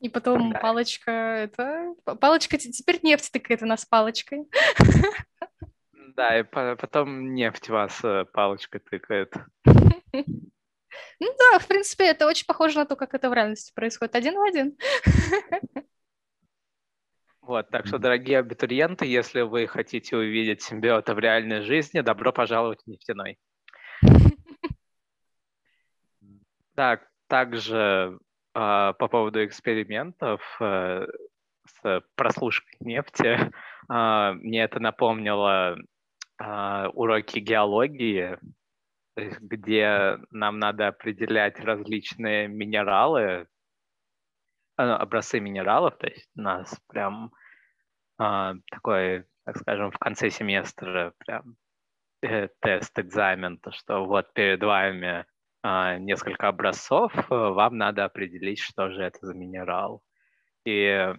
И 0.01 0.11
потом 0.11 0.53
Да. 0.53 0.59
палочка, 0.59 1.11
это... 1.11 1.95
Палочка, 2.21 2.59
те- 2.59 2.71
теперь 2.71 3.01
нефть 3.03 3.33
тыкает 3.33 3.63
у 3.63 3.67
нас 3.67 3.87
палочкой. 3.87 4.45
Да, 6.15 6.39
и 6.39 6.43
по- 6.43 6.77
потом 6.77 7.35
нефть 7.35 7.71
вас 7.71 7.99
э, 8.05 8.27
палочкой 8.27 8.81
тыкает. 8.81 9.35
Ну 11.21 11.35
да, 11.39 11.59
в 11.59 11.67
принципе, 11.67 12.07
это 12.07 12.27
очень 12.27 12.47
похоже 12.47 12.79
на 12.79 12.87
то, 12.87 12.97
как 12.97 13.15
это 13.15 13.31
в 13.31 13.35
реальности 13.35 13.73
происходит. 13.75 14.15
Один 14.15 14.35
в 14.35 14.43
один. 14.43 14.77
Вот, 17.41 17.71
так 17.71 17.87
что, 17.87 17.99
дорогие 17.99 18.39
абитуриенты, 18.41 19.07
если 19.07 19.43
вы 19.43 19.69
хотите 19.69 20.17
увидеть 20.17 20.63
симбиота 20.63 21.15
в 21.15 21.21
реальной 21.21 21.63
жизни, 21.63 22.01
добро 22.01 22.33
пожаловать 22.33 22.83
в 22.85 22.89
нефтяной. 22.89 23.39
Так, 26.75 27.09
также 27.27 28.19
а, 28.53 28.93
по 28.93 29.09
поводу 29.09 29.43
экспериментов 29.45 30.43
э, 30.61 31.07
с 31.67 32.03
прослушкой 32.15 32.77
нефти, 32.81 33.51
а, 33.89 34.33
мне 34.35 34.63
это 34.63 34.79
напомнило 34.81 35.79
а, 36.39 36.89
уроки 36.95 37.39
геологии, 37.39 38.39
где 39.41 40.19
нам 40.31 40.59
надо 40.59 40.89
определять 40.89 41.59
различные 41.61 42.49
минералы, 42.49 43.49
а, 44.77 44.97
образцы 44.97 45.41
минералов, 45.41 45.97
то 45.99 46.07
есть 46.07 46.31
у 46.37 46.43
нас 46.43 46.79
прям 46.87 47.33
а, 48.19 48.55
такой, 48.71 49.25
так 49.45 49.57
скажем, 49.59 49.91
в 49.91 49.99
конце 49.99 50.31
семестра 50.31 51.15
прям 51.19 51.57
э, 52.23 52.49
тест, 52.61 52.99
экзамен, 52.99 53.59
то 53.59 53.73
что 53.73 54.05
вот 54.05 54.33
перед 54.35 54.63
вами 54.63 55.25
а, 55.63 55.99
несколько 55.99 56.49
образцов, 56.49 57.13
э, 57.17 57.23
вам 57.31 57.79
надо 57.79 58.05
определить, 58.05 58.59
что 58.61 58.91
же 58.91 59.03
это 59.03 59.19
за 59.23 59.35
минерал. 59.35 60.03
И 60.65 61.15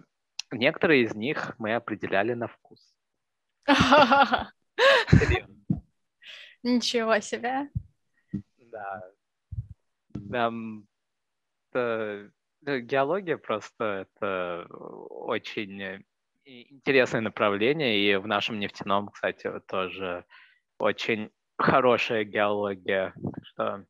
некоторые 0.52 1.02
из 1.02 1.14
них 1.14 1.54
мы 1.58 1.74
определяли 1.74 2.34
на 2.34 2.46
вкус. 2.48 2.94
Ничего 6.62 7.20
себе. 7.20 7.70
Да. 8.78 9.02
Там, 10.30 10.86
это- 11.70 12.30
э, 12.66 12.80
геология 12.80 13.36
просто 13.36 14.06
это 14.06 14.66
очень 14.70 15.80
э, 15.82 16.00
интересное 16.44 17.20
направление, 17.20 17.98
и 17.98 18.16
в 18.16 18.26
нашем 18.26 18.58
нефтяном, 18.58 19.08
кстати, 19.08 19.50
тоже 19.66 20.24
очень 20.78 21.30
хорошая 21.56 22.24
геология. 22.24 23.12
Так 23.14 23.46
что, 23.46 23.86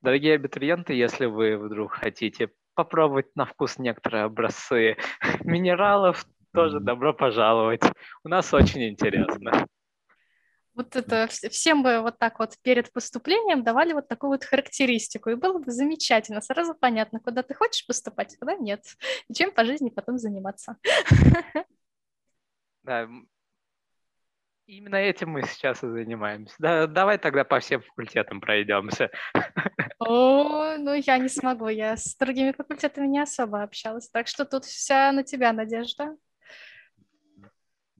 дорогие 0.00 0.34
абитуриенты, 0.34 0.94
если 0.94 1.26
вы 1.26 1.56
вдруг 1.58 1.92
хотите 1.92 2.50
попробовать 2.74 3.34
на 3.34 3.44
вкус 3.44 3.78
некоторые 3.78 4.24
образцы 4.24 4.96
минералов, 5.44 6.24
тоже 6.52 6.80
добро 6.80 7.12
пожаловать. 7.12 7.82
У 8.24 8.28
нас 8.28 8.52
очень 8.54 8.88
интересно. 8.88 9.66
Вот 10.78 10.94
это 10.94 11.24
вс- 11.24 11.48
всем 11.48 11.82
бы 11.82 12.00
вот 12.02 12.20
так 12.20 12.38
вот 12.38 12.54
перед 12.62 12.92
поступлением 12.92 13.64
давали 13.64 13.94
вот 13.94 14.06
такую 14.06 14.30
вот 14.30 14.44
характеристику, 14.44 15.28
и 15.30 15.34
было 15.34 15.58
бы 15.58 15.72
замечательно, 15.72 16.40
сразу 16.40 16.72
понятно, 16.72 17.18
куда 17.18 17.42
ты 17.42 17.52
хочешь 17.52 17.84
поступать, 17.84 18.36
а 18.36 18.38
куда 18.38 18.54
нет, 18.54 18.84
и 19.28 19.34
чем 19.34 19.50
по 19.50 19.64
жизни 19.64 19.90
потом 19.90 20.18
заниматься. 20.18 20.76
Да, 22.84 23.06
именно 24.66 24.96
этим 24.96 25.30
мы 25.30 25.42
сейчас 25.42 25.82
и 25.82 25.88
занимаемся. 25.88 26.54
Да, 26.58 26.86
давай 26.86 27.18
тогда 27.18 27.44
по 27.44 27.58
всем 27.58 27.82
факультетам 27.82 28.40
пройдемся. 28.40 29.10
О, 29.98 30.76
ну 30.78 30.94
я 30.94 31.18
не 31.18 31.28
смогу, 31.28 31.68
я 31.68 31.96
с 31.96 32.14
другими 32.16 32.52
факультетами 32.52 33.08
не 33.08 33.18
особо 33.18 33.62
общалась, 33.62 34.08
так 34.08 34.28
что 34.28 34.46
тут 34.46 34.64
вся 34.64 35.10
на 35.12 35.24
тебя 35.24 35.52
надежда. 35.52 36.16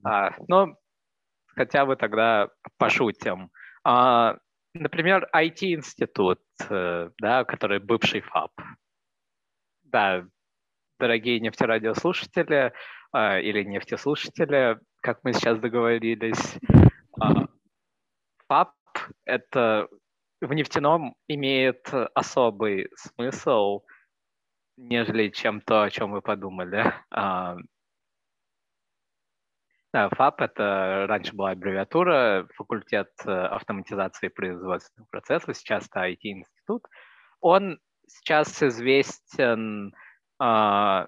А, 0.03 0.31
ну, 0.47 0.78
хотя 1.59 1.85
бы 1.85 1.97
тогда 1.97 2.47
пошутим. 2.77 3.51
А, 3.83 4.37
например, 4.73 5.27
IT-институт, 5.35 6.39
э, 6.69 7.09
да, 7.19 7.43
который 7.43 7.79
бывший 7.79 8.21
ФАП. 8.21 8.51
Да, 9.83 10.23
дорогие 10.99 11.41
нефтерадиослушатели 11.41 12.71
а, 13.11 13.39
или 13.39 13.63
нефтеслушатели, 13.63 14.79
как 15.01 15.19
мы 15.23 15.33
сейчас 15.33 15.59
договорились, 15.59 16.57
а, 17.19 17.47
ФАП— 18.47 18.73
это 19.25 19.89
в 20.39 20.53
нефтяном 20.53 21.15
имеет 21.27 21.91
особый 22.15 22.89
смысл, 22.95 23.81
нежели 24.77 25.27
чем 25.27 25.59
то, 25.59 25.81
о 25.81 25.89
чем 25.89 26.11
вы 26.11 26.21
подумали. 26.21 26.93
Да, 29.91 30.09
ФАП— 30.09 30.41
это 30.41 31.05
раньше 31.07 31.33
была 31.33 31.51
аббревиатура, 31.51 32.47
факультет 32.55 33.09
э, 33.25 33.31
автоматизации 33.31 34.27
производственных 34.27 35.09
процессов, 35.09 35.57
сейчас 35.57 35.87
это 35.87 36.07
IT-институт. 36.07 36.85
Он 37.41 37.79
сейчас 38.07 38.61
известен 38.61 39.93
а, 40.37 41.07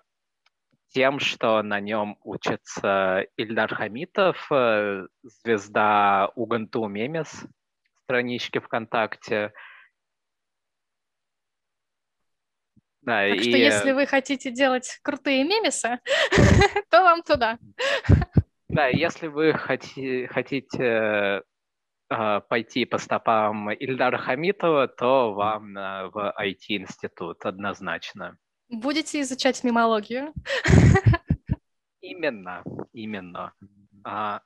тем, 0.90 1.20
что 1.20 1.62
на 1.62 1.80
нем 1.80 2.18
учится 2.24 3.26
Ильдар 3.38 3.74
Хамитов, 3.74 4.48
э, 4.52 5.08
звезда 5.24 6.32
Уганту 6.36 6.88
Мемес, 6.88 7.46
странички 8.04 8.60
ВКонтакте. 8.60 9.54
Да, 13.02 13.28
Так 13.28 13.38
и, 13.38 13.42
что 13.42 13.58
если 13.58 13.92
вы 13.94 14.06
хотите 14.06 14.52
делать 14.52 15.00
крутые 15.02 15.44
мемесы, 15.44 16.00
то 16.90 17.02
вам 17.02 17.24
туда. 17.24 17.58
Да, 18.72 18.88
если 18.88 19.28
вы 19.28 19.52
хоти- 19.54 20.28
хотите 20.28 21.44
э, 22.10 22.42
пойти 22.48 22.86
по 22.86 22.98
стопам 22.98 23.70
Ильдара 23.72 24.18
Хамитова, 24.18 24.88
то 24.88 25.34
вам 25.34 25.74
на- 25.74 26.08
в 26.10 26.34
IT-институт 26.40 27.46
однозначно. 27.46 28.38
Будете 28.70 29.20
изучать 29.22 29.64
мемологию. 29.66 30.34
Именно, 32.00 32.64
именно. 32.94 33.54
А, 34.06 34.42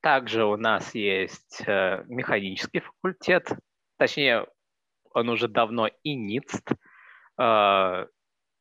также 0.00 0.44
у 0.44 0.56
нас 0.56 0.94
есть 0.94 1.62
э, 1.66 2.04
механический 2.06 2.78
факультет, 2.80 3.50
точнее, 3.98 4.46
он 5.12 5.28
уже 5.28 5.48
давно 5.48 5.88
и 6.04 6.14
НИЦТ, 6.14 6.72
э, 7.38 8.06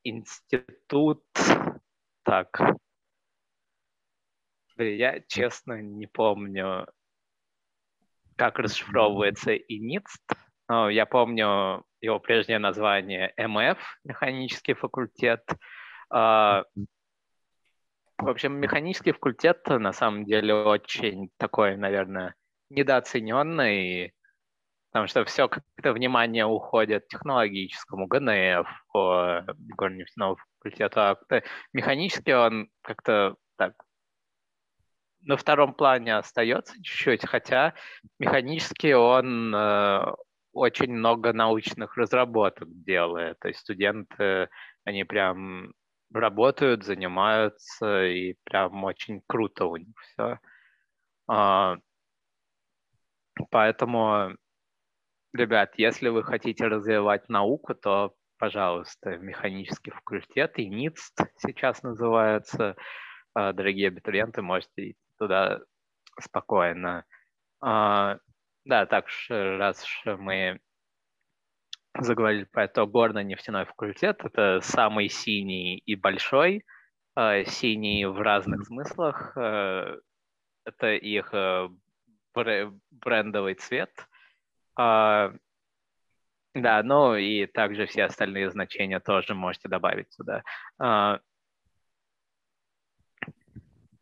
институт, 0.03 1.23
так, 2.23 2.59
я 4.83 5.19
честно 5.27 5.81
не 5.81 6.07
помню. 6.07 6.87
как 8.35 8.57
расшифровывается 8.59 9.55
ИНИЦТ. 9.55 10.33
Ну, 10.69 10.87
я 10.89 11.05
помню 11.05 11.83
его 11.99 12.19
прежнее 12.19 12.59
название 12.59 13.33
МФ, 13.37 13.77
механический 14.05 14.73
факультет. 14.73 15.43
А, 16.09 16.63
в 18.17 18.27
общем, 18.27 18.53
механический 18.53 19.11
факультет 19.11 19.67
на 19.67 19.91
самом 19.93 20.25
деле 20.25 20.53
очень 20.53 21.29
такой, 21.37 21.75
наверное, 21.75 22.35
недооцененный, 22.69 24.13
потому 24.91 25.07
что 25.07 25.25
все 25.25 25.47
как-то 25.47 25.93
внимание 25.93 26.45
уходит 26.45 27.07
технологическому, 27.07 28.07
ГНФ, 28.07 28.67
горнефтяного 28.93 30.37
факультету, 30.37 30.99
а 31.01 31.17
механически 31.73 32.31
он 32.31 32.69
как-то 32.81 33.35
так 33.57 33.73
на 35.21 35.37
втором 35.37 35.73
плане 35.73 36.17
остается 36.17 36.75
чуть-чуть, 36.81 37.25
хотя 37.25 37.73
механически 38.19 38.93
он 38.93 39.53
э, 39.53 40.13
очень 40.53 40.91
много 40.91 41.33
научных 41.33 41.97
разработок 41.97 42.67
делает. 42.83 43.39
То 43.39 43.49
есть 43.49 43.59
студенты, 43.59 44.49
они 44.83 45.03
прям 45.03 45.73
работают, 46.13 46.83
занимаются, 46.83 48.05
и 48.05 48.35
прям 48.43 48.83
очень 48.83 49.21
круто 49.27 49.65
у 49.65 49.77
них 49.77 49.95
все. 49.99 50.39
А, 51.27 51.77
поэтому, 53.51 54.35
ребят, 55.33 55.73
если 55.77 56.09
вы 56.09 56.23
хотите 56.23 56.65
развивать 56.67 57.29
науку, 57.29 57.75
то, 57.75 58.15
пожалуйста, 58.37 59.17
механический 59.17 59.91
факультет, 59.91 60.57
и 60.57 60.67
НИЦТ 60.67 61.31
сейчас 61.37 61.83
называется, 61.83 62.75
а, 63.33 63.53
дорогие 63.53 63.89
абитуриенты, 63.89 64.41
можете 64.41 64.91
идти 64.91 65.08
туда 65.19 65.59
спокойно. 66.19 67.05
А, 67.61 68.17
да, 68.65 68.85
так 68.85 69.05
раз 69.29 69.85
мы 70.05 70.59
заговорили 71.97 72.45
про 72.45 72.63
это, 72.65 72.85
горно-нефтяной 72.85 73.65
факультет, 73.65 74.23
это 74.23 74.61
самый 74.61 75.09
синий 75.09 75.77
и 75.77 75.95
большой, 75.95 76.63
а, 77.15 77.43
синий 77.43 78.05
в 78.05 78.21
разных 78.21 78.65
смыслах, 78.65 79.33
а, 79.35 79.97
это 80.65 80.93
их 80.93 81.33
брендовый 82.33 83.55
цвет. 83.55 83.91
Да, 86.55 86.83
ну 86.83 87.15
и 87.15 87.45
также 87.45 87.85
все 87.85 88.05
остальные 88.05 88.49
значения 88.49 88.99
тоже 88.99 89.35
можете 89.35 89.67
добавить 89.67 90.11
сюда. 90.13 90.43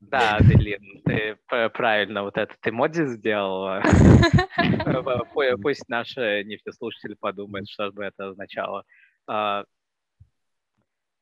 Да, 0.10 0.38
Аделин, 0.38 1.02
ты 1.04 1.38
правильно 1.70 2.24
вот 2.24 2.38
этот 2.38 2.58
эмодзи 2.66 3.06
сделала. 3.08 3.82
Пусть 5.62 5.88
наши 5.90 6.44
нефтеслушатели 6.46 7.16
подумают, 7.16 7.70
что 7.70 7.92
бы 7.92 8.06
это 8.06 8.30
означало. 8.30 8.84
А, 9.28 9.66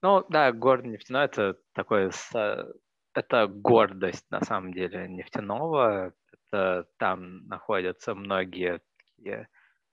ну, 0.01 0.23
да, 0.29 0.51
город 0.51 0.85
нефтяной— 0.85 1.25
это 1.25 1.57
такое... 1.73 2.11
Это 3.13 3.47
гордость, 3.47 4.25
на 4.29 4.41
самом 4.41 4.73
деле, 4.73 5.07
нефтяного. 5.07 6.13
Это 6.51 6.85
там 6.97 7.47
находятся 7.47 8.13
многие 8.13 8.81
такие 8.97 9.47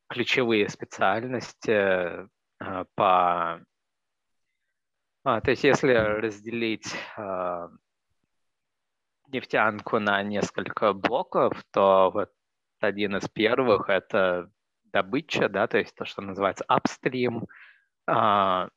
ключевые 0.09 0.69
специальности 0.69 2.29
а, 2.59 2.85
по... 2.95 3.65
А, 5.25 5.41
то 5.41 5.51
есть 5.53 5.63
если 5.63 5.93
разделить 5.93 6.93
нефтянку 9.33 9.99
на 9.99 10.23
несколько 10.23 10.93
блоков, 10.93 11.63
то 11.71 12.11
вот 12.13 12.31
один 12.81 13.17
из 13.17 13.29
первых— 13.29 13.89
это 13.89 14.51
добыча, 14.85 15.49
да, 15.49 15.67
то 15.67 15.79
есть 15.79 15.95
то, 15.95 16.05
что 16.05 16.23
называется 16.23 16.65
upstream. 16.69 17.47
А, 18.07 18.69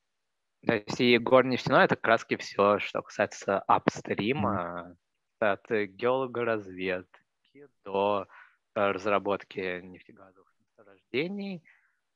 то 0.66 0.74
есть 0.74 1.00
и 1.02 1.18
горнефтяное— 1.18 1.86
это 1.86 1.96
как 1.96 2.08
раз 2.08 2.26
все, 2.40 2.80
что 2.80 3.02
касается 3.02 3.60
апстрима, 3.60 4.96
от 5.40 5.70
геологоразведки 5.70 7.68
до 7.84 8.28
разработки 8.74 9.82
нефтегазовых 9.82 10.52
месторождений. 10.60 11.64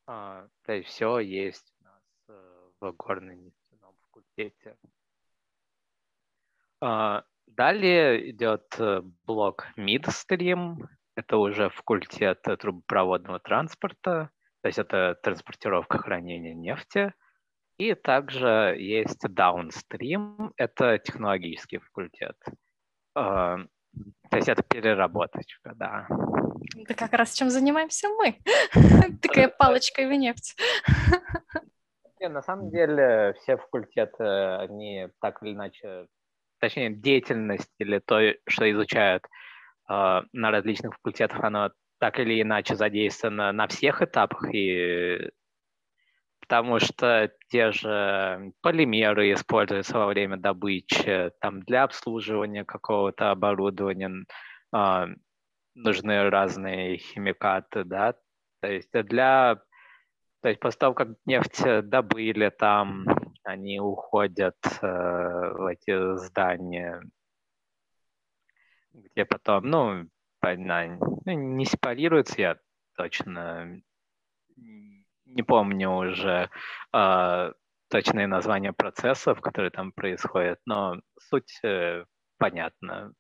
А, 0.07 0.47
то 0.63 0.73
есть 0.73 0.89
все 0.89 1.19
есть 1.19 1.73
у 1.79 1.83
нас 1.83 2.03
э, 2.29 2.69
в 2.79 2.91
горно-нефтяном 2.93 3.95
факультете. 4.01 4.77
А, 6.81 7.23
Далее 7.55 8.31
идет 8.31 8.75
э, 8.79 9.01
блок 9.25 9.67
Midstream. 9.77 10.77
Это 11.15 11.37
уже 11.37 11.69
факультет 11.69 12.41
трубопроводного 12.41 13.39
транспорта, 13.39 14.29
то 14.61 14.67
есть 14.67 14.79
это 14.79 15.15
транспортировка 15.21 15.97
хранения 15.97 16.53
нефти. 16.53 17.13
И 17.77 17.93
также 17.93 18.75
есть 18.77 19.25
Downstream, 19.25 20.51
это 20.57 20.97
технологический 20.97 21.77
факультет. 21.79 22.35
А, 23.15 23.57
то 24.29 24.37
есть 24.37 24.49
это 24.49 24.63
переработочка, 24.63 25.73
да. 25.75 26.07
Это 26.77 26.93
как 26.93 27.13
раз 27.13 27.33
чем 27.33 27.49
занимаемся 27.49 28.09
мы. 28.09 28.37
Такая 29.21 29.47
палочка 29.47 30.01
в 30.07 30.11
нефть. 30.11 30.57
На 32.19 32.41
самом 32.41 32.69
деле 32.69 33.33
все 33.39 33.55
факультеты, 33.57 34.25
они 34.25 35.07
так 35.21 35.41
или 35.41 35.53
иначе 35.53 36.07
точнее, 36.59 36.91
деятельность 36.91 37.71
или 37.79 37.99
то, 37.99 38.19
что 38.47 38.71
изучают 38.71 39.23
э, 39.89 40.21
на 40.31 40.51
различных 40.51 40.93
факультетах, 40.95 41.43
оно 41.43 41.71
так 41.99 42.19
или 42.19 42.41
иначе 42.41 42.75
задействовано 42.75 43.51
на 43.51 43.67
всех 43.67 44.01
этапах, 44.01 44.53
и 44.53 45.29
потому 46.41 46.79
что 46.79 47.31
те 47.49 47.71
же 47.71 48.53
полимеры 48.61 49.33
используются 49.33 49.97
во 49.97 50.07
время 50.07 50.37
добычи, 50.37 51.31
там 51.41 51.61
для 51.61 51.83
обслуживания 51.83 52.65
какого-то 52.65 53.31
оборудования 53.31 54.25
э, 54.75 55.05
нужны 55.75 56.29
разные 56.29 56.97
химикаты, 56.97 57.83
да, 57.83 58.15
то 58.61 58.71
есть 58.71 58.91
для 58.91 59.61
то 60.41 60.47
есть 60.47 60.61
после 60.61 60.77
того, 60.79 60.93
как 60.93 61.09
нефть 61.25 61.61
добыли, 61.83 62.49
там 62.49 63.05
они 63.49 63.79
уходят 63.79 64.57
э, 64.81 64.87
в 64.87 65.65
эти 65.65 66.17
здания, 66.17 67.01
где 68.93 69.25
потом, 69.25 69.65
ну, 69.65 70.05
она, 70.39 70.85
ну, 71.25 71.33
не 71.33 71.65
сепарируется, 71.65 72.41
я 72.41 72.57
точно 72.95 73.81
не 75.25 75.43
помню 75.43 75.89
уже 75.91 76.49
э, 76.93 77.53
точные 77.89 78.27
названия 78.27 78.73
процессов, 78.73 79.41
которые 79.41 79.71
там 79.71 79.91
происходят, 79.91 80.59
но 80.65 80.99
суть 81.19 81.59
э, 81.63 82.05
понятна. 82.37 83.13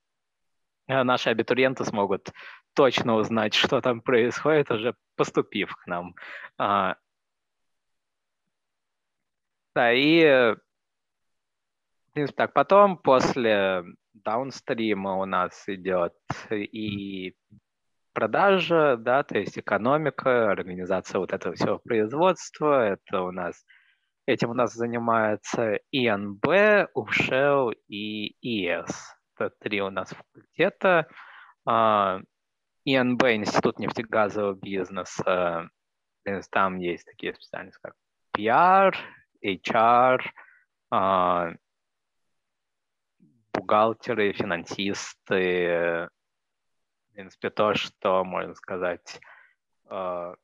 Наши 0.87 1.29
абитуриенты 1.29 1.85
смогут 1.85 2.31
точно 2.73 3.15
узнать, 3.15 3.53
что 3.53 3.81
там 3.81 4.01
происходит, 4.01 4.71
уже 4.71 4.95
поступив 5.15 5.75
к 5.75 5.85
нам. 5.85 6.15
А, 6.57 6.95
да, 9.75 9.93
и 9.93 10.55
в 12.09 12.13
принципе, 12.13 12.37
так, 12.37 12.53
потом 12.53 12.97
после 12.97 13.83
даунстрима 14.13 15.17
у 15.17 15.25
нас 15.25 15.63
идет 15.67 16.13
и 16.49 17.35
продажа, 18.13 18.97
да, 18.97 19.23
то 19.23 19.37
есть 19.37 19.59
экономика, 19.59 20.51
организация 20.51 21.19
вот 21.19 21.33
этого 21.33 21.55
всего 21.55 21.79
производства, 21.79 22.83
это 22.83 23.21
у 23.21 23.31
нас, 23.31 23.63
этим 24.25 24.49
у 24.49 24.53
нас 24.53 24.73
занимается 24.73 25.79
ИНБ, 25.91 26.89
УФШЕЛ 26.93 27.73
и 27.87 28.35
ИС. 28.41 29.15
Это 29.37 29.51
три 29.59 29.81
у 29.81 29.89
нас 29.89 30.09
факультета. 30.09 31.07
А, 31.65 32.19
ИНБ, 32.85 33.23
Институт 33.23 33.79
нефтегазового 33.79 34.55
бизнеса, 34.55 35.69
там 36.51 36.77
есть 36.79 37.05
такие 37.05 37.33
специальности, 37.33 37.79
как 37.81 37.93
PR, 38.35 38.95
HR, 39.43 40.21
а, 40.91 41.53
бухгалтеры, 43.53 44.33
финансисты, 44.33 46.09
в 47.09 47.13
принципе, 47.13 47.49
то, 47.49 47.73
что, 47.73 48.23
можно 48.23 48.55
сказать, 48.55 49.19
а, 49.89 50.35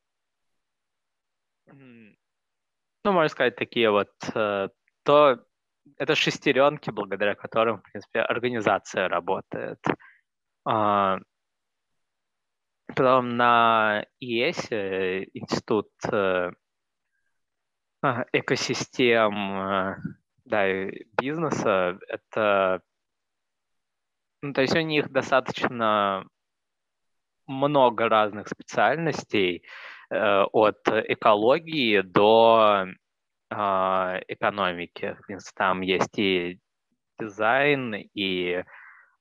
ну, 1.66 3.12
можно 3.12 3.28
сказать, 3.28 3.56
такие 3.56 3.90
вот, 3.90 4.10
э, 4.34 4.68
то 5.04 5.44
это 5.96 6.14
шестеренки, 6.14 6.90
благодаря 6.90 7.34
которым, 7.34 7.78
в 7.78 7.82
принципе, 7.82 8.20
организация 8.20 9.08
работает. 9.08 9.78
А, 10.64 11.18
потом 12.88 13.36
на 13.36 14.04
ИЭС, 14.18 14.72
Институт 15.34 15.90
э, 16.10 16.50
экосистем 18.32 19.58
э, 19.58 19.96
да, 20.44 20.66
бизнеса, 21.20 21.98
это 22.08 22.82
ну, 24.42 24.52
то 24.52 24.60
есть 24.60 24.76
у 24.76 24.80
них 24.80 25.10
достаточно 25.10 26.24
много 27.46 28.08
разных 28.08 28.48
специальностей, 28.48 29.64
э, 30.10 30.42
от 30.52 30.78
экологии 30.88 32.00
до 32.00 32.86
а, 33.50 34.20
экономики. 34.28 35.16
Там 35.54 35.80
есть 35.80 36.18
и 36.18 36.58
дизайн, 37.18 37.94
и 37.94 38.64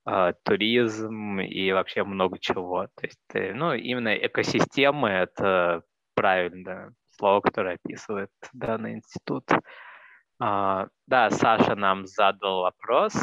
а, 0.05 0.33
туризм, 0.43 1.39
и 1.39 1.71
вообще 1.71 2.03
много 2.03 2.39
чего. 2.39 2.87
То 2.95 3.05
есть, 3.05 3.19
э, 3.33 3.53
ну, 3.53 3.73
именно 3.73 4.15
экосистемы— 4.15 5.09
это 5.09 5.83
правильное 6.15 6.93
слово, 7.17 7.41
которое 7.41 7.75
описывает 7.75 8.29
данный 8.53 8.93
институт. 8.93 9.45
А, 10.39 10.87
да, 11.07 11.29
Саша 11.29 11.75
нам 11.75 12.05
задал 12.05 12.61
вопрос. 12.61 13.13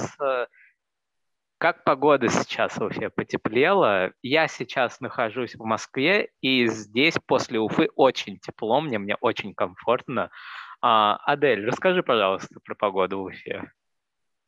Как 1.58 1.84
погода 1.84 2.28
сейчас 2.28 2.76
в 2.76 2.82
Уфе 2.82 3.08
потеплела? 3.08 4.10
Я 4.20 4.48
сейчас 4.48 4.98
нахожусь 5.00 5.54
в 5.54 5.64
Москве, 5.64 6.30
и 6.40 6.66
здесь 6.66 7.14
после 7.24 7.60
Уфы 7.60 7.88
очень 7.94 8.38
тепло, 8.40 8.80
мне, 8.80 8.98
мне 8.98 9.14
очень 9.20 9.54
комфортно. 9.54 10.30
А, 10.80 11.18
Адель, 11.24 11.64
расскажи, 11.64 12.02
пожалуйста, 12.02 12.58
про 12.64 12.74
погоду 12.74 13.20
в 13.20 13.24
Уфе. 13.26 13.70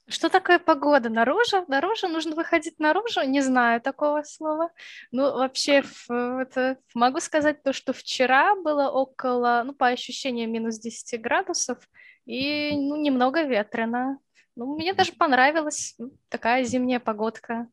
Что 0.07 0.29
такое 0.29 0.59
погода? 0.59 1.09
Наружу? 1.09 1.65
Наружу? 1.67 2.09
Нужно 2.09 2.35
выходить 2.37 2.79
наружу? 2.79 3.23
Не 3.23 3.41
знаю 3.41 3.81
такого 3.81 4.23
слова. 4.23 4.71
Ну, 5.11 5.23
вообще, 5.23 5.83
это, 6.11 6.77
могу 6.93 7.21
сказать 7.21 7.63
то, 7.63 7.73
что 7.73 7.95
вчера 7.95 8.55
было 8.55 8.91
около, 8.91 9.63
ну, 9.65 9.73
по 9.73 9.89
ощущениям, 9.89 10.53
минус 10.53 10.79
10 10.79 11.21
градусов, 11.23 11.79
и, 12.27 12.73
ну, 12.73 12.97
немного 12.97 13.45
ветрено. 13.45 14.19
Ну, 14.57 14.77
мне 14.77 14.93
даже 14.93 15.13
понравилась 15.13 15.97
такая 16.29 16.65
зимняя 16.65 17.01
погодка. 17.01 17.67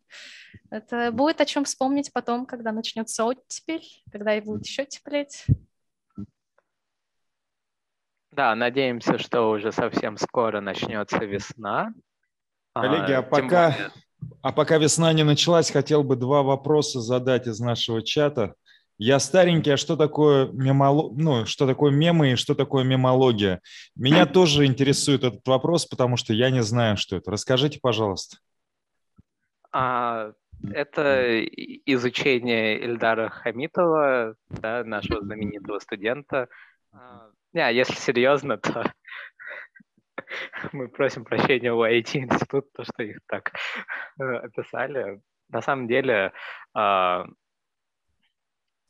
Это 0.69 1.11
будет 1.11 1.41
о 1.41 1.45
чем 1.45 1.65
вспомнить 1.65 2.13
потом, 2.13 2.45
когда 2.45 2.71
начнется 2.71 3.25
оттепель, 3.25 3.85
когда 4.09 4.35
и 4.35 4.41
будет 4.41 4.65
еще 4.65 4.85
теплеть. 4.85 5.45
Да, 8.31 8.55
надеемся, 8.55 9.17
что 9.17 9.49
уже 9.49 9.73
совсем 9.73 10.15
скоро 10.15 10.61
начнется 10.61 11.17
весна. 11.17 11.93
Коллеги, 12.73 13.11
а, 13.11 13.19
а 13.19 13.21
пока, 13.21 13.75
а 14.41 14.51
пока 14.51 14.77
весна 14.77 15.11
не 15.13 15.23
началась, 15.23 15.71
хотел 15.71 16.03
бы 16.03 16.15
два 16.15 16.41
вопроса 16.43 17.01
задать 17.01 17.47
из 17.47 17.59
нашего 17.59 18.01
чата. 18.01 18.55
Я 18.97 19.19
старенький, 19.19 19.71
а 19.71 19.77
что 19.77 19.97
такое 19.97 20.47
мемолог... 20.51 21.17
ну, 21.17 21.45
что 21.47 21.65
такое 21.65 21.91
мемы 21.91 22.33
и 22.33 22.35
что 22.35 22.53
такое 22.53 22.83
мемология? 22.83 23.59
Меня 23.95 24.25
тоже 24.27 24.65
интересует 24.65 25.23
этот 25.23 25.45
вопрос, 25.47 25.85
потому 25.85 26.17
что 26.17 26.33
я 26.33 26.51
не 26.51 26.61
знаю, 26.61 26.97
что 26.97 27.17
это. 27.17 27.31
Расскажите, 27.31 27.79
пожалуйста. 27.81 28.37
А, 29.71 30.33
это 30.71 31.43
изучение 31.43 32.79
Эльдара 32.79 33.29
Хамитова, 33.29 34.35
да, 34.49 34.83
нашего 34.83 35.21
знаменитого 35.21 35.79
студента. 35.79 36.47
А, 36.93 37.29
не, 37.53 37.73
если 37.73 37.95
серьезно, 37.95 38.57
то 38.57 38.93
мы 40.73 40.87
просим 40.87 41.25
прощения 41.25 41.73
у 41.73 41.83
IT-института, 41.83 42.67
то, 42.73 42.83
что 42.83 43.03
их 43.03 43.19
так 43.27 43.51
э, 44.19 44.23
описали. 44.23 45.21
На 45.49 45.61
самом 45.61 45.87
деле, 45.87 46.33
а, 46.73 47.25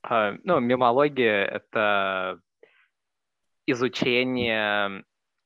а, 0.04 0.34
ну, 0.44 0.60
мемология— 0.60 1.46
это 1.46 2.40
изучение 3.66 5.04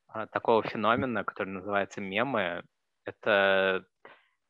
а, 0.07 0.27
такого 0.27 0.63
феномена, 0.63 1.23
который 1.23 1.49
называется 1.49 2.01
мемы. 2.01 2.63
Это 3.05 3.85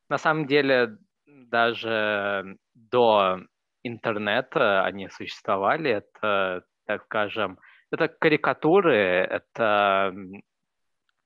на 0.09 0.17
самом 0.17 0.47
деле 0.47 0.97
даже 1.25 2.57
до 2.73 3.39
интернета 3.83 4.83
они 4.85 5.09
существовали. 5.09 5.91
Это, 5.91 6.63
так 6.85 7.03
скажем, 7.05 7.59
это 7.91 8.07
карикатуры, 8.07 8.95
это 8.95 10.13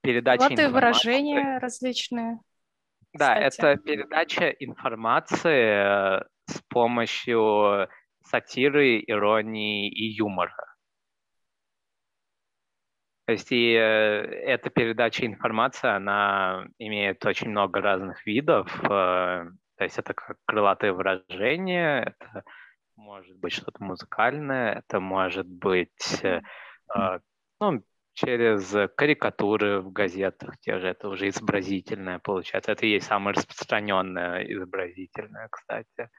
передача 0.02 0.42
вот 0.42 0.52
информации. 0.52 0.72
выражения 0.72 1.58
различные. 1.58 2.40
Да, 3.12 3.48
кстати. 3.48 3.78
это 3.78 3.82
передача 3.82 4.50
информации 4.50 6.20
э, 6.20 6.24
с 6.46 6.62
помощью 6.68 7.88
сатиры, 8.24 9.02
иронии 9.04 9.88
и 9.88 10.04
юмора. 10.12 10.54
То 13.26 13.32
есть 13.32 13.50
и 13.50 13.72
э, 13.72 13.78
эта 13.80 14.70
передача 14.70 15.26
информации, 15.26 15.88
она 15.88 16.66
имеет 16.78 17.24
очень 17.26 17.50
много 17.50 17.80
разных 17.80 18.24
видов. 18.26 18.72
Э, 18.84 19.48
то 19.76 19.84
есть 19.84 19.98
это 19.98 20.14
как 20.14 20.36
крылатое 20.46 20.92
выражение, 20.92 22.02
это 22.02 22.44
может 22.96 23.36
быть 23.38 23.52
что-то 23.52 23.82
музыкальное, 23.82 24.74
это 24.74 25.00
может 25.00 25.46
быть 25.46 26.22
ну, 27.60 27.82
через 28.20 28.74
карикатуры 28.96 29.80
в 29.80 29.92
газетах, 29.92 30.58
те 30.60 30.78
же, 30.78 30.88
это 30.88 31.08
уже 31.08 31.28
изобразительное 31.28 32.18
получается. 32.18 32.72
Это 32.72 32.86
и 32.86 32.90
есть 32.90 33.06
самое 33.06 33.34
распространенное 33.34 34.42
изобразительное, 34.44 35.48
кстати. 35.50 36.10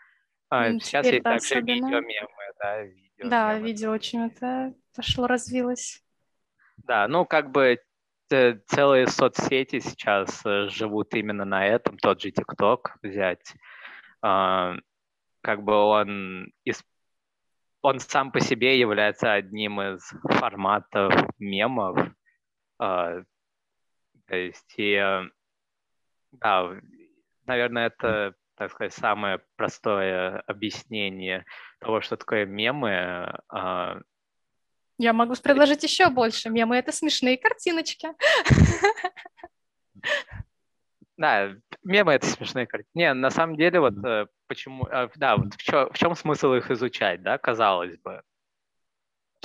А, 0.50 0.72
сейчас 0.80 1.06
есть 1.06 1.24
также 1.24 1.56
особенно. 1.56 1.86
видеомемы, 1.86 2.54
да, 2.60 2.82
видео. 2.82 3.30
Да, 3.30 3.60
видео 3.60 3.92
очень 3.92 4.26
это 4.26 4.74
пошло, 4.96 5.28
развилось. 5.28 6.04
Да, 6.78 7.08
ну 7.08 7.26
как 7.26 7.52
бы 7.52 7.80
целые 8.30 9.08
соцсети 9.08 9.80
сейчас 9.80 10.42
э, 10.46 10.70
живут 10.70 11.14
именно 11.14 11.46
на 11.46 11.68
этом, 11.68 11.98
тот 11.98 12.22
же 12.22 12.32
ТикТок 12.32 12.98
взять. 13.02 13.54
А, 14.22 14.76
как 15.42 15.64
бы 15.64 15.74
он 15.74 16.52
из 16.64 16.84
он 17.82 18.00
сам 18.00 18.32
по 18.32 18.40
себе 18.40 18.80
является 18.80 19.34
одним 19.34 19.82
из 19.82 20.14
форматов 20.24 21.14
мемов. 21.40 21.98
А, 22.80 23.22
то 24.28 24.36
есть, 24.36 24.74
и, 24.78 24.94
э, 24.94 25.24
да, 26.32 26.72
наверное, 27.46 27.88
это, 27.88 28.36
так 28.56 28.72
сказать, 28.72 28.94
самое 28.94 29.42
простое 29.56 30.40
объяснение 30.48 31.46
того, 31.80 32.02
что 32.02 32.18
такое 32.18 32.46
мемы. 32.46 33.40
А. 33.50 34.00
Я 34.98 35.14
могу 35.14 35.34
предложить 35.36 35.84
еще 35.84 36.10
больше. 36.10 36.50
Мемы— 36.50 36.76
это 36.78 36.92
смешные 36.92 37.38
картиночки. 37.38 38.10
Да, 41.22 41.54
мемы— 41.84 42.14
это 42.14 42.26
смешные 42.28 42.66
картинки. 42.66 42.98
Не, 42.98 43.14
на 43.14 43.30
самом 43.30 43.56
деле, 43.56 43.80
вот 43.80 43.94
э, 44.04 44.26
почему... 44.48 44.88
Э, 44.88 45.08
да, 45.16 45.38
вот 45.38 45.54
в, 45.54 45.58
чё, 45.58 45.88
в 45.92 45.98
чем 45.98 46.16
смысл 46.16 46.54
их 46.54 46.72
изучать, 46.72 47.22
да, 47.22 47.38
казалось 47.38 47.96
бы. 48.00 48.24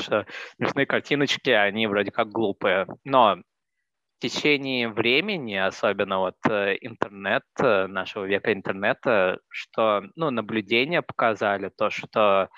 Что 0.00 0.26
смешные 0.56 0.86
картиночки, 0.86 1.50
они 1.50 1.86
вроде 1.86 2.10
как 2.12 2.30
глупые. 2.30 2.86
Но 3.04 3.36
в 3.36 4.20
течение 4.20 4.88
времени, 4.88 5.54
особенно 5.56 6.20
вот 6.20 6.36
э, 6.48 6.78
интернет, 6.80 7.44
нашего 7.58 8.24
века 8.24 8.54
интернета, 8.54 9.38
что, 9.50 10.02
ну, 10.16 10.30
наблюдения 10.30 11.02
показали 11.02 11.68
то, 11.68 11.90
что 11.90 12.48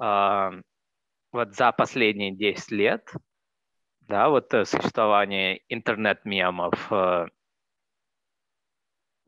э, 0.00 0.50
вот 1.32 1.54
за 1.54 1.72
последние 1.72 2.34
10 2.34 2.70
лет, 2.70 3.12
да, 4.00 4.30
вот 4.30 4.50
существование 4.64 5.60
интернет-мемов, 5.68 6.90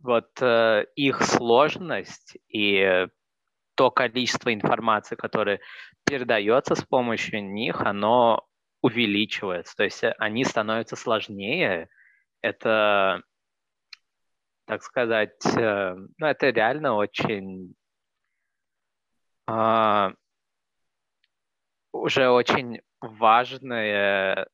вот 0.03 0.31
э, 0.41 0.87
их 0.97 1.23
сложность 1.23 2.37
и 2.49 3.07
то 3.75 3.91
количество 3.91 4.53
информации, 4.53 5.17
которое 5.17 5.61
передается 6.05 6.75
с 6.75 6.85
помощью 6.85 7.45
них, 7.45 7.81
оно 7.81 8.47
увеличивается. 8.83 9.77
То 9.77 9.85
есть 9.85 10.03
они 10.19 10.45
становятся 10.45 10.97
сложнее. 10.97 11.89
Это, 12.43 13.23
так 14.67 14.83
сказать, 14.83 15.45
э, 15.57 15.97
ну, 16.19 16.27
это 16.27 16.51
реально 16.51 16.95
очень 16.95 17.75
э, 19.49 20.11
уже 21.93 22.29
очень 22.31 22.81
важная 23.01 24.49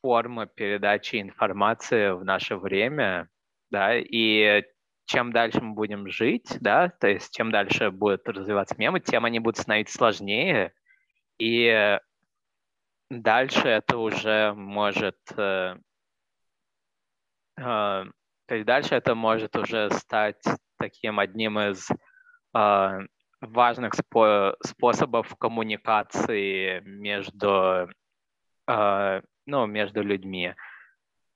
форма 0.00 0.46
передачи 0.46 1.20
информации 1.20 2.10
в 2.10 2.24
наше 2.24 2.56
время 2.56 3.28
да, 3.72 3.96
и 3.96 4.62
чем 5.06 5.32
дальше 5.32 5.60
мы 5.60 5.74
будем 5.74 6.08
жить, 6.08 6.58
да, 6.60 6.88
то 6.88 7.08
есть 7.08 7.34
чем 7.34 7.50
дальше 7.50 7.90
будут 7.90 8.28
развиваться 8.28 8.76
мемы, 8.78 9.00
тем 9.00 9.24
они 9.24 9.40
будут 9.40 9.58
становиться 9.58 9.96
сложнее, 9.96 10.72
и 11.38 11.98
дальше 13.10 13.68
это 13.68 13.98
уже 13.98 14.52
может, 14.54 15.18
э, 15.36 15.76
э, 17.58 17.60
то 17.62 18.54
есть 18.54 18.66
дальше 18.66 18.94
это 18.94 19.14
может 19.14 19.56
уже 19.56 19.90
стать 19.90 20.42
таким 20.78 21.18
одним 21.18 21.58
из 21.58 21.88
э, 22.54 22.98
важных 23.40 23.94
спо- 23.94 24.54
способов 24.64 25.34
коммуникации 25.36 26.80
между, 26.80 27.88
э, 28.68 29.22
ну, 29.46 29.66
между 29.66 30.02
людьми. 30.02 30.54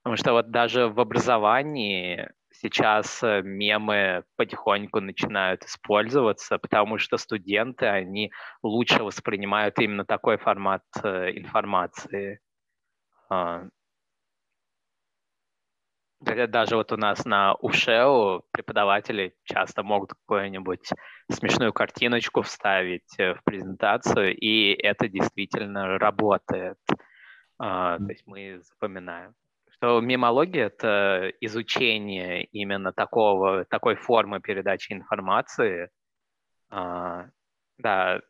Потому 0.07 0.15
что 0.15 0.31
вот 0.31 0.51
даже 0.51 0.87
в 0.87 1.01
образовании 1.01 2.29
сейчас 2.49 3.21
э, 3.23 3.41
мемы 3.41 4.23
потихоньку 4.37 5.01
начинают 5.01 5.65
использоваться, 5.65 6.57
потому 6.57 6.97
что 6.97 7.17
студенты, 7.17 7.87
они 7.87 8.31
лучше 8.63 9.03
воспринимают 9.03 9.77
именно 9.79 10.05
такой 10.05 10.37
формат 10.37 10.83
э, 11.03 11.31
информации. 11.31 12.39
А, 13.29 13.65
даже 16.21 16.77
вот 16.77 16.93
у 16.93 16.95
нас 16.95 17.25
на 17.25 17.55
УШЕУ 17.55 18.45
преподаватели 18.51 19.35
часто 19.43 19.83
могут 19.83 20.13
какую-нибудь 20.13 20.87
смешную 21.29 21.73
картиночку 21.73 22.43
вставить 22.43 23.19
э, 23.19 23.33
в 23.33 23.43
презентацию, 23.43 24.33
и 24.37 24.71
это 24.71 25.09
действительно 25.09 25.97
работает. 25.97 26.77
А, 27.59 27.97
то 27.97 28.07
есть 28.07 28.25
мы 28.25 28.61
запоминаем 28.61 29.35
что 29.77 30.01
мемология— 30.01 30.65
это 30.67 31.31
изучение 31.39 32.45
именно 32.45 32.93
такого, 32.93 33.65
такой 33.65 33.95
формы 33.95 34.39
передачи 34.39 34.91
информации. 34.91 35.89
А, 36.69 37.27
да. 37.77 38.21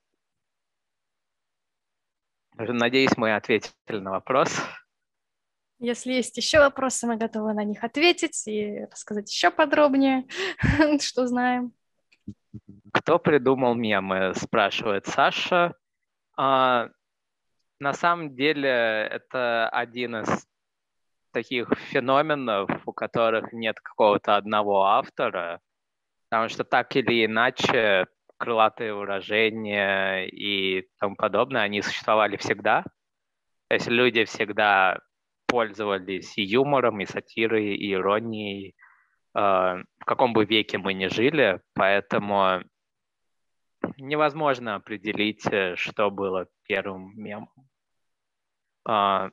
Надеюсь, 2.58 3.16
мы 3.18 3.36
ответили 3.36 4.00
на 4.00 4.12
вопрос. 4.12 4.62
Если 5.80 6.14
есть 6.14 6.36
еще 6.38 6.60
вопросы, 6.60 7.08
мы 7.08 7.18
готовы 7.18 7.54
на 7.54 7.64
них 7.64 7.84
ответить 7.84 8.48
и 8.48 8.86
рассказать 8.92 9.32
еще 9.32 9.52
подробнее, 9.52 10.26
что 11.00 11.28
знаем. 11.28 11.72
Кто 12.92 13.20
придумал 13.20 13.76
мемы, 13.76 14.34
спрашивает 14.36 15.06
Саша. 15.06 15.76
А, 16.36 16.90
на 17.80 17.94
самом 17.94 18.36
деле 18.36 18.70
это 18.70 19.70
один 19.70 20.18
из 20.18 20.48
таких 21.38 21.70
феноменов, 21.92 22.68
у 22.88 22.94
которых 22.94 23.54
нет 23.54 23.80
какого-то 23.80 24.38
одного 24.38 24.86
автора, 24.86 25.60
потому 26.30 26.50
что 26.50 26.64
так 26.64 26.96
или 26.96 27.26
иначе 27.26 28.08
крылатые 28.38 28.96
выражения 28.96 30.26
и 30.26 30.88
тому 31.00 31.16
подобное, 31.16 31.62
они 31.62 31.84
существовали 31.84 32.38
всегда. 32.38 32.84
То 33.68 33.76
есть 33.76 33.88
люди 33.88 34.26
всегда 34.26 35.00
пользовались 35.46 36.36
и 36.40 36.42
юмором, 36.42 37.02
и 37.02 37.06
сатирой, 37.06 37.76
и 37.76 37.94
иронией, 37.94 38.76
э, 39.36 39.40
в 39.40 40.06
каком 40.06 40.34
бы 40.34 40.44
веке 40.46 40.80
мы 40.80 40.96
ни 40.96 41.06
жили, 41.06 41.62
поэтому 41.76 42.64
невозможно 43.98 44.74
определить, 44.74 45.46
э, 45.52 45.76
что 45.76 46.10
было 46.10 46.48
первым 46.64 47.14
мемом. 47.16 47.70
А, 48.86 49.30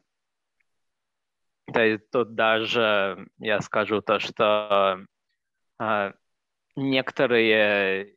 да, 1.74 1.84
и 1.84 1.98
тут 1.98 2.34
даже 2.34 3.28
я 3.38 3.60
скажу 3.60 4.00
то, 4.00 4.20
что 4.20 5.04
э, 5.80 6.12
некоторые 6.76 8.16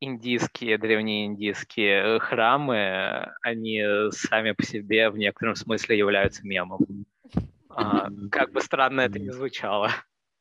индийские, 0.00 0.76
древнеиндийские 0.76 2.18
храмы, 2.20 3.32
они 3.42 3.82
сами 4.10 4.52
по 4.52 4.62
себе 4.62 5.08
в 5.08 5.16
некотором 5.16 5.54
смысле 5.54 5.96
являются 5.96 6.46
мемом. 6.46 7.06
А, 7.70 8.08
как 8.30 8.52
бы 8.52 8.60
странно 8.60 9.00
это 9.02 9.18
ни 9.18 9.30
звучало. 9.30 9.90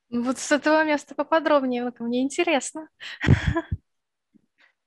Ну 0.09 0.23
вот 0.23 0.37
с 0.37 0.51
этого 0.51 0.83
места 0.83 1.15
поподробнее, 1.15 1.91
мне 1.99 2.21
интересно. 2.21 2.89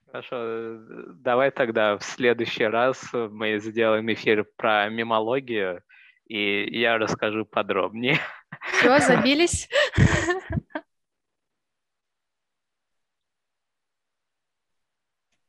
Хорошо, 0.07 0.79
давай 1.17 1.51
тогда 1.51 1.99
в 1.99 2.05
следующий 2.05 2.65
раз 2.65 3.11
мы 3.13 3.59
сделаем 3.59 4.11
эфир 4.13 4.47
про 4.57 4.89
мемологию, 4.89 5.83
и 6.29 6.79
я 6.79 6.99
расскажу 6.99 7.45
подробнее. 7.45 8.19
Все, 8.79 8.99
забились. 9.01 9.69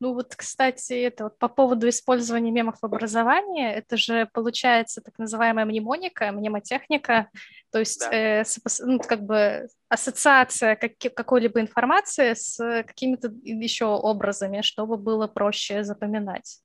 Ну 0.02 0.14
вот, 0.14 0.34
кстати, 0.34 0.94
это 0.94 1.24
вот 1.24 1.38
по 1.38 1.48
поводу 1.48 1.86
использования 1.86 2.50
мемов 2.50 2.78
в 2.80 2.84
образовании, 2.84 3.70
это 3.70 3.98
же 3.98 4.26
получается 4.32 5.02
так 5.02 5.18
называемая 5.18 5.66
мнемоника, 5.66 6.32
мнемотехника, 6.32 7.28
то 7.70 7.78
есть 7.78 8.00
да. 8.00 8.40
э, 8.40 8.44
ну, 8.80 8.98
как 8.98 9.20
бы 9.26 9.68
ассоциация 9.90 10.76
как, 10.76 10.92
какой-либо 11.14 11.60
информации 11.60 12.32
с 12.32 12.56
какими-то 12.86 13.30
еще 13.42 13.84
образами, 13.84 14.62
чтобы 14.62 14.96
было 14.96 15.26
проще 15.26 15.84
запоминать. 15.84 16.60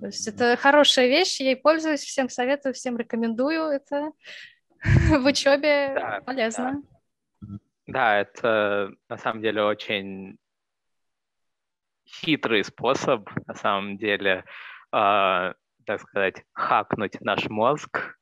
То 0.00 0.06
есть 0.06 0.26
это 0.28 0.56
хорошая 0.56 1.06
вещь, 1.06 1.40
я 1.40 1.46
ей 1.50 1.56
пользуюсь, 1.56 2.02
всем 2.02 2.28
советую, 2.28 2.74
всем 2.74 2.96
рекомендую. 2.98 3.70
Это 3.70 4.12
в 4.80 5.26
учебе 5.26 5.92
да, 5.94 6.20
полезно. 6.24 6.82
Да. 7.40 7.58
да, 7.86 8.18
это 8.18 8.92
на 9.08 9.16
самом 9.16 9.42
деле 9.42 9.62
очень 9.62 10.38
хитрый 12.06 12.64
способ, 12.64 13.28
на 13.46 13.54
самом 13.54 13.96
деле, 13.96 14.44
э, 14.92 15.54
так 15.86 16.00
сказать, 16.00 16.42
хакнуть 16.52 17.20
наш 17.20 17.48
мозг 17.48 18.16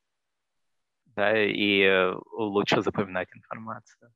да, 1.19 1.33
и 1.37 2.13
лучше 2.33 2.83
запоминать 2.83 3.29
информацию. 3.35 4.13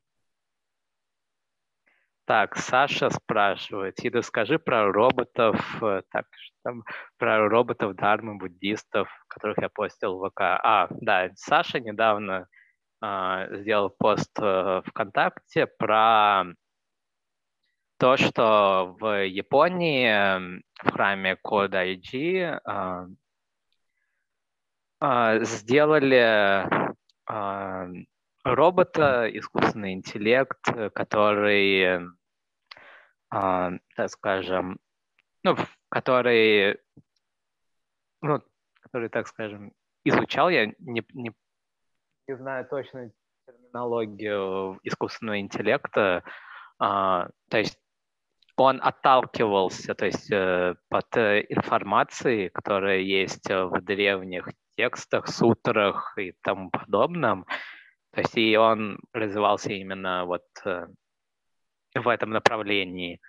Так, 2.24 2.56
Саша 2.56 3.10
спрашивает, 3.10 3.98
Ида, 4.04 4.22
скажи 4.22 4.58
про 4.58 4.92
роботов, 4.92 5.56
э, 5.82 6.02
так, 6.10 6.26
там, 6.62 6.84
про 7.18 7.48
роботов 7.48 7.96
дармы, 7.96 8.36
буддистов, 8.38 9.08
которых 9.26 9.58
я 9.58 9.68
постил 9.68 10.18
в 10.18 10.30
ВК. 10.30 10.40
А, 10.40 10.86
да, 10.90 11.30
Саша 11.34 11.80
недавно 11.80 12.46
э, 13.02 13.46
сделал 13.60 13.90
пост 13.90 14.30
э, 14.40 14.82
ВКонтакте 14.86 15.66
про 15.66 16.44
то, 17.98 18.16
что 18.16 18.96
в 19.00 19.26
Японии 19.26 20.62
в 20.84 20.90
храме 20.92 21.36
Кода 21.42 21.84
IG 21.84 22.60
э, 22.64 23.06
э, 25.00 25.44
сделали 25.44 26.66
э, 27.28 28.04
робота, 28.44 29.28
искусственный 29.32 29.92
интеллект, 29.92 30.62
который, 30.94 32.06
э, 33.30 33.78
так 33.96 34.10
скажем, 34.10 34.78
ну, 35.42 35.56
который, 35.88 36.78
ну, 38.20 38.40
который, 38.80 39.08
так 39.08 39.26
скажем, 39.28 39.72
изучал, 40.04 40.50
я 40.50 40.66
не, 40.66 41.04
не, 41.12 41.32
не 42.28 42.36
знаю 42.36 42.66
точно 42.68 43.10
терминологию 43.46 44.78
искусственного 44.82 45.40
интеллекта, 45.40 46.24
а, 46.78 47.28
то 47.48 47.58
есть 47.58 47.78
он 48.56 48.80
отталкивался, 48.82 49.94
то 49.94 50.06
есть 50.06 50.30
э, 50.30 50.74
под 50.88 51.16
информацией, 51.16 52.50
которая 52.50 52.98
есть 52.98 53.48
в 53.48 53.80
древних 53.80 54.48
текстах, 54.76 55.28
сутрах 55.28 56.16
и 56.18 56.32
тому 56.42 56.70
подобном, 56.70 57.46
то 58.12 58.20
есть 58.20 58.36
и 58.36 58.56
он 58.56 58.98
развивался 59.12 59.72
именно 59.72 60.26
вот 60.26 60.44
э, 60.66 60.86
в 61.94 62.08
этом 62.08 62.30
направлении. 62.30 63.20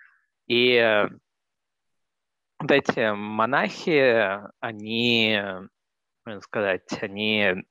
И 0.46 0.74
э, 0.74 1.08
вот 2.58 2.70
эти 2.70 3.14
монахи, 3.14 4.40
они, 4.60 5.40
можно 6.26 6.40
сказать, 6.42 6.86
они 7.00 7.64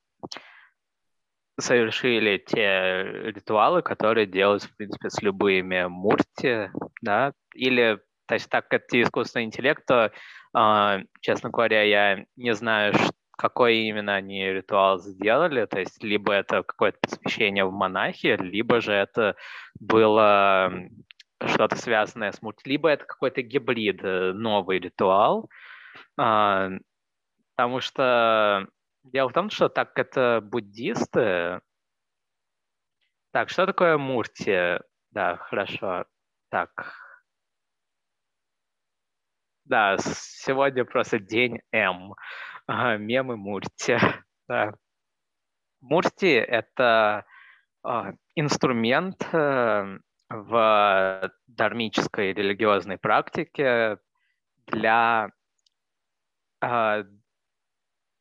совершили 1.60 2.38
те 2.38 3.04
ритуалы, 3.30 3.82
которые 3.82 4.26
делают, 4.26 4.64
в 4.64 4.76
принципе, 4.76 5.08
с 5.08 5.22
любыми 5.22 5.86
мурти, 5.86 6.68
да, 7.00 7.32
или, 7.54 8.00
то 8.26 8.34
есть 8.34 8.50
так 8.50 8.66
как 8.66 8.82
это 8.82 9.00
искусственный 9.00 9.44
интеллект, 9.44 9.86
то, 9.86 10.10
э, 10.56 11.04
честно 11.20 11.50
говоря, 11.50 11.82
я 11.82 12.24
не 12.34 12.54
знаю, 12.56 12.92
какой 13.36 13.76
именно 13.78 14.14
они 14.14 14.44
ритуал 14.46 14.98
сделали, 14.98 15.66
то 15.66 15.78
есть 15.80 16.02
либо 16.02 16.32
это 16.32 16.62
какое-то 16.62 16.98
посвящение 17.00 17.64
в 17.64 17.72
монахи, 17.72 18.36
либо 18.40 18.80
же 18.80 18.92
это 18.92 19.36
было 19.80 20.72
что-то 21.46 21.76
связанное 21.76 22.32
с 22.32 22.40
мульт, 22.42 22.60
либо 22.66 22.88
это 22.88 23.04
какой-то 23.04 23.42
гибрид, 23.42 24.00
э, 24.02 24.32
новый 24.32 24.78
ритуал, 24.78 25.50
а, 26.18 26.70
потому 27.56 27.80
что 27.80 28.68
дело 29.04 29.28
в 29.30 29.32
том, 29.34 29.50
что 29.50 29.68
так 29.68 29.98
это 29.98 30.40
буддисты, 30.42 31.60
так, 33.32 33.50
что 33.50 33.66
такое 33.66 33.98
мурти? 33.98 34.78
Да, 35.10 35.36
хорошо. 35.36 36.04
Так, 36.50 36.70
да, 39.64 39.96
сегодня 39.98 40.84
просто 40.84 41.18
день 41.18 41.60
М. 41.72 42.14
Мемы 42.68 43.36
Мурти. 43.36 43.98
Да. 44.46 44.74
Мурти— 45.80 46.32
это 46.36 47.24
а, 47.82 48.12
инструмент 48.34 49.26
э, 49.32 49.98
в 50.28 51.32
дармической 51.46 52.34
религиозной 52.34 52.98
практике 52.98 53.98
для, 54.66 55.30
а, 56.60 57.04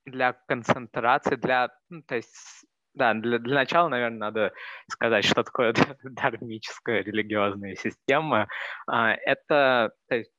для 0.06 0.34
концентрации, 0.48 1.36
для, 1.36 1.70
ну, 1.90 2.04
то 2.04 2.16
есть 2.16 2.66
да, 2.94 3.14
для, 3.14 3.40
для 3.40 3.56
начала, 3.56 3.88
наверное, 3.90 4.20
надо 4.20 4.54
сказать, 4.90 5.26
что 5.26 5.44
такое 5.44 5.74
дармическая 6.04 7.02
религиозная 7.04 7.76
система. 7.76 8.48
А, 8.88 9.14
это 9.14 9.94
то 10.08 10.16
есть, 10.16 10.32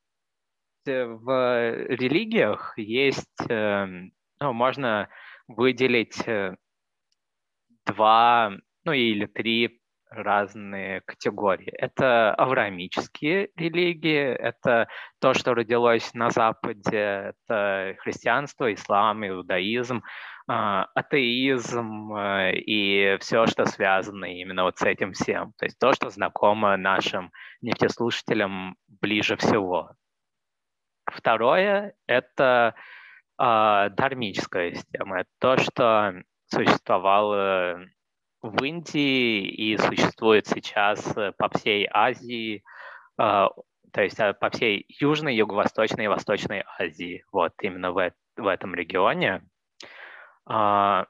в 0.86 1.86
религиях 1.89 2.74
есть, 2.77 3.47
эм, 3.48 4.12
ну, 4.40 4.52
можно 4.52 5.09
выделить 5.48 6.27
э, 6.27 6.56
два, 7.86 8.52
ну 8.85 8.93
или 8.93 9.27
три 9.27 9.81
разные 10.15 11.01
категории. 11.02 11.70
Это 11.73 12.35
авраамические 12.35 13.51
религии, 13.56 14.35
это 14.35 14.89
то, 15.20 15.35
что 15.35 15.55
родилось 15.55 16.15
на 16.15 16.31
Западе, 16.31 17.35
это 17.48 17.97
христианство, 17.98 18.73
ислам, 18.73 19.27
иудаизм, 19.27 20.02
а, 20.47 20.86
атеизм 20.94 22.15
э, 22.15 22.56
и 22.56 23.16
все, 23.20 23.47
что 23.47 23.65
связано 23.66 24.27
именно 24.27 24.65
вот 24.65 24.78
с 24.78 24.82
этим 24.82 25.12
всем. 25.12 25.52
То 25.59 25.65
есть 25.65 25.78
то, 25.78 25.93
что 25.94 26.11
знакомо 26.11 26.77
нашим 26.77 27.31
нефтеслушателям 27.62 28.77
ближе 28.86 29.36
всего. 29.36 29.93
Второе– 31.06 31.94
это 32.06 32.74
э, 33.39 33.90
дармическая 33.90 34.74
система. 34.74 35.20
Это 35.20 35.31
то, 35.39 35.56
что 35.59 36.22
существовало 36.47 37.86
в 38.43 38.62
Индии 38.62 39.47
и 39.47 39.76
существует 39.78 40.47
сейчас 40.47 41.16
э, 41.16 41.32
по 41.39 41.48
всей 41.48 41.89
Азии, 41.90 42.62
э, 43.18 43.47
то 43.93 44.02
есть 44.02 44.20
э, 44.20 44.35
по 44.35 44.51
всей 44.51 44.85
Южной, 44.89 45.35
Юго-Восточной 45.35 46.05
и 46.05 46.09
Восточной 46.09 46.64
Азии, 46.78 47.24
вот 47.32 47.52
именно 47.62 47.93
в, 47.93 48.12
в 48.36 48.47
этом 48.47 48.74
регионе. 48.74 49.43
А, 50.47 51.06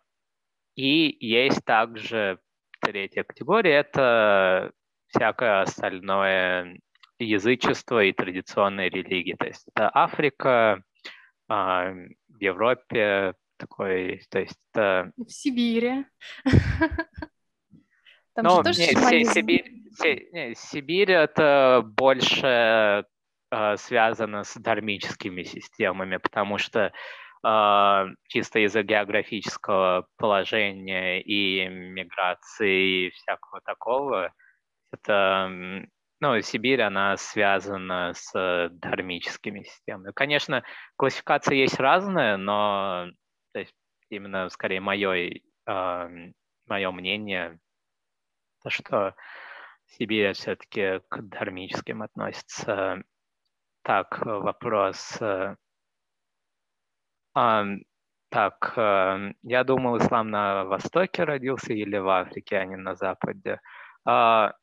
и 0.77 1.17
есть 1.19 1.65
также 1.65 2.39
третья 2.81 3.25
категория, 3.25 3.79
это 3.79 4.73
всякое 5.09 5.63
остальное 5.63 6.79
язычество 7.25 8.03
и 8.05 8.13
традиционные 8.13 8.89
религии. 8.89 9.35
То 9.39 9.47
есть 9.47 9.67
это 9.75 9.91
Африка, 9.93 10.83
а, 11.49 11.93
в 12.29 12.41
Европе, 12.41 13.35
такой, 13.57 14.23
то 14.31 14.41
есть... 14.41 14.59
Это... 14.73 15.13
В 15.17 15.31
Сибири. 15.31 16.05
Там 18.35 18.47
ну, 18.47 18.57
же 18.57 18.63
тоже 18.65 18.81
не, 18.81 19.25
Сибирь, 19.25 19.73
не, 20.33 20.55
Сибирь 20.57 21.13
это 21.13 21.85
больше 21.85 23.07
э, 23.51 23.77
связано 23.77 24.43
с 24.43 24.57
дармическими 24.57 25.45
системами, 25.45 26.17
потому 26.17 26.59
что 26.59 26.93
э, 27.47 28.07
чисто 28.27 28.59
из-за 28.67 28.83
географического 28.83 30.09
положения 30.17 31.23
и 31.23 31.69
миграции 31.69 33.07
и 33.07 33.11
всякого 33.11 33.61
такого, 33.61 34.33
это, 34.93 35.87
ну, 36.25 36.41
Сибирь, 36.41 36.81
она 36.81 37.19
связана 37.19 38.15
с 38.15 38.71
дармическими 38.73 39.63
системами. 39.63 40.11
Конечно, 40.13 40.65
классификация 40.97 41.55
есть 41.57 41.79
разная, 41.79 42.39
но 42.39 43.09
то 43.53 43.59
есть 43.61 43.75
именно 44.09 44.49
скорее 44.49 44.81
мое, 44.81 45.43
э, 45.67 46.33
мое 46.67 46.91
мнение, 46.93 47.59
то, 48.63 48.71
что 48.71 49.15
Сибирь 49.87 50.33
все-таки 50.33 51.03
к 51.11 51.21
дармическим 51.21 52.01
относится. 52.01 53.03
Так, 53.83 54.25
вопрос. 54.25 55.19
А, 57.35 57.67
так, 58.31 58.73
я 59.43 59.65
думал, 59.65 59.99
ислам 59.99 60.31
на 60.31 60.65
Востоке 60.65 61.25
родился 61.25 61.75
или 61.75 61.99
в 61.99 62.09
Африке, 62.09 62.57
а 62.57 62.65
не 62.65 62.77
на 62.77 62.95
Западе. 62.95 63.61
А, 64.07 64.55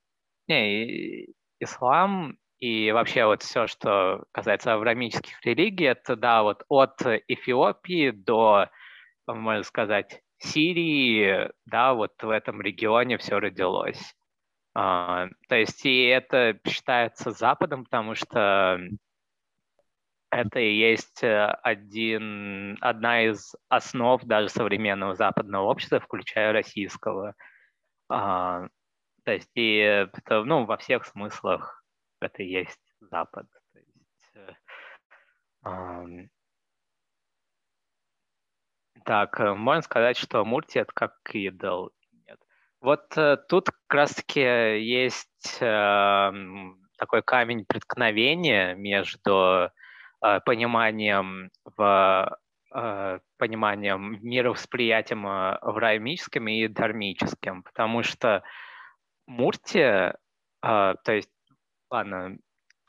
не, 0.48 1.28
ислам 1.62 2.38
и 2.60 2.92
вообще 2.92 3.26
вот 3.26 3.44
все, 3.44 3.68
что 3.68 4.26
касается 4.32 4.74
авраамических 4.74 5.44
религий, 5.46 5.86
это, 5.86 6.16
да, 6.16 6.44
вот 6.44 6.64
от 6.70 7.02
Эфиопии 7.28 8.12
до 8.12 8.70
можно 9.28 9.64
сказать, 9.64 10.22
Сирии, 10.40 11.50
да, 11.66 11.94
вот 11.94 12.12
в 12.22 12.30
этом 12.30 12.62
регионе 12.62 13.18
все 13.18 13.40
родилось. 13.40 14.16
А, 14.74 15.28
то 15.48 15.56
есть 15.56 15.86
и 15.86 16.06
это 16.06 16.60
считается 16.68 17.32
Западом, 17.32 17.84
потому 17.84 18.16
что 18.16 18.80
это 20.32 20.60
и 20.60 20.74
есть 20.74 21.24
э, 21.24 21.46
один, 21.62 22.78
одна 22.82 23.24
из 23.26 23.54
основ 23.70 24.24
даже 24.24 24.50
современного 24.50 25.14
западного 25.14 25.66
общества, 25.66 26.00
включая 26.00 26.54
российского. 26.54 27.36
А, 28.10 28.68
то 29.23 29.34
есть 29.34 29.52
и 29.56 29.76
это, 29.77 30.43
ну, 30.43 30.65
во 30.65 30.77
всех 30.77 31.06
смыслах 31.06 31.84
это 32.19 32.43
и 32.43 32.48
есть 32.48 32.80
Запад. 32.99 33.48
То 33.73 33.80
есть, 33.80 34.31
э, 34.35 34.53
так, 39.06 39.39
э, 39.39 39.53
можно 39.53 39.81
сказать, 39.81 40.18
что 40.18 40.45
Мурти 40.45 40.80
это 40.80 40.91
как 40.93 41.14
идол. 41.34 41.91
Нет. 42.27 42.39
Вот 42.81 43.18
э, 43.18 43.38
тут 43.49 43.69
как 43.69 43.93
раз-таки 43.93 44.41
есть 44.41 45.57
э, 45.60 46.31
такой 46.98 47.23
камень 47.23 47.65
преткновения 47.65 48.76
между 48.76 49.69
э, 50.23 50.39
пониманием 50.45 51.49
в 51.65 52.38
э, 52.73 53.19
пониманием 53.38 54.19
мировосприятием 54.22 55.27
э, 55.27 55.53
авраамическим 55.56 56.48
и 56.48 56.68
дармическим, 56.68 57.64
потому 57.64 58.03
что 58.03 58.43
Мурти, 59.32 59.80
э, 59.80 60.14
то 60.62 60.95
есть, 61.08 61.32
ладно, 61.90 62.38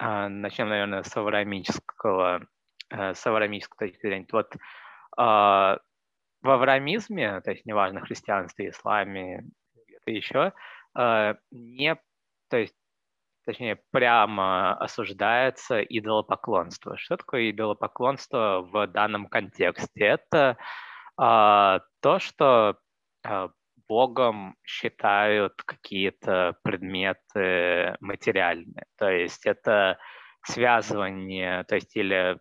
э, 0.00 0.28
начнем, 0.28 0.68
наверное, 0.68 1.04
с 1.04 1.16
авраамического, 1.16 2.46
э, 2.90 3.14
с 3.14 3.26
авраамической 3.26 3.88
точки 3.88 4.06
зрения. 4.06 4.26
Вот 4.32 4.54
э, 4.54 4.58
в 5.16 5.78
авраамизме, 6.50 7.40
то 7.42 7.52
есть 7.52 7.64
неважно, 7.64 8.00
христианстве, 8.00 8.70
исламе, 8.70 9.44
это 9.88 10.10
еще, 10.10 10.52
э, 10.98 11.34
не, 11.52 11.96
то 12.50 12.56
есть, 12.56 12.74
точнее, 13.46 13.80
прямо 13.92 14.74
осуждается 14.74 15.80
идолопоклонство. 15.80 16.96
Что 16.96 17.16
такое 17.16 17.50
идолопоклонство 17.50 18.62
в 18.68 18.88
данном 18.88 19.26
контексте? 19.28 20.04
Это 20.04 20.56
а, 21.16 21.80
то, 22.00 22.18
что 22.18 22.78
а, 23.24 23.50
Богом 23.88 24.56
считают 24.64 25.62
какие-то 25.62 26.56
предметы 26.62 27.96
материальные. 28.00 28.86
То 28.96 29.10
есть 29.10 29.46
это 29.46 29.98
связывание, 30.44 31.64
то 31.64 31.76
есть 31.76 31.96
или 31.96 32.38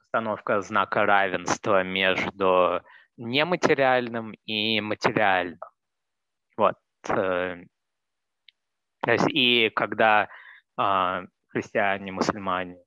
установка 0.00 0.60
знака 0.60 1.06
равенства 1.06 1.82
между 1.82 2.82
нематериальным 3.16 4.32
и 4.46 4.80
материальным. 4.80 5.58
Вот. 6.56 6.76
Э, 7.08 7.62
то 9.00 9.12
есть, 9.12 9.26
и 9.30 9.70
когда 9.74 10.28
э, 10.78 11.26
христиане, 11.48 12.12
мусульмане, 12.12 12.78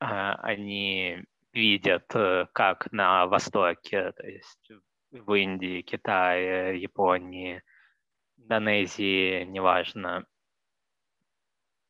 э, 0.00 0.04
они 0.04 1.24
видят, 1.52 2.06
э, 2.14 2.46
как 2.52 2.90
на 2.92 3.26
Востоке, 3.26 4.12
то 4.12 4.26
есть 4.26 4.70
в 5.10 5.34
Индии, 5.34 5.82
Китае, 5.82 6.80
Японии, 6.80 7.62
Индонезии, 8.36 9.44
неважно, 9.44 10.26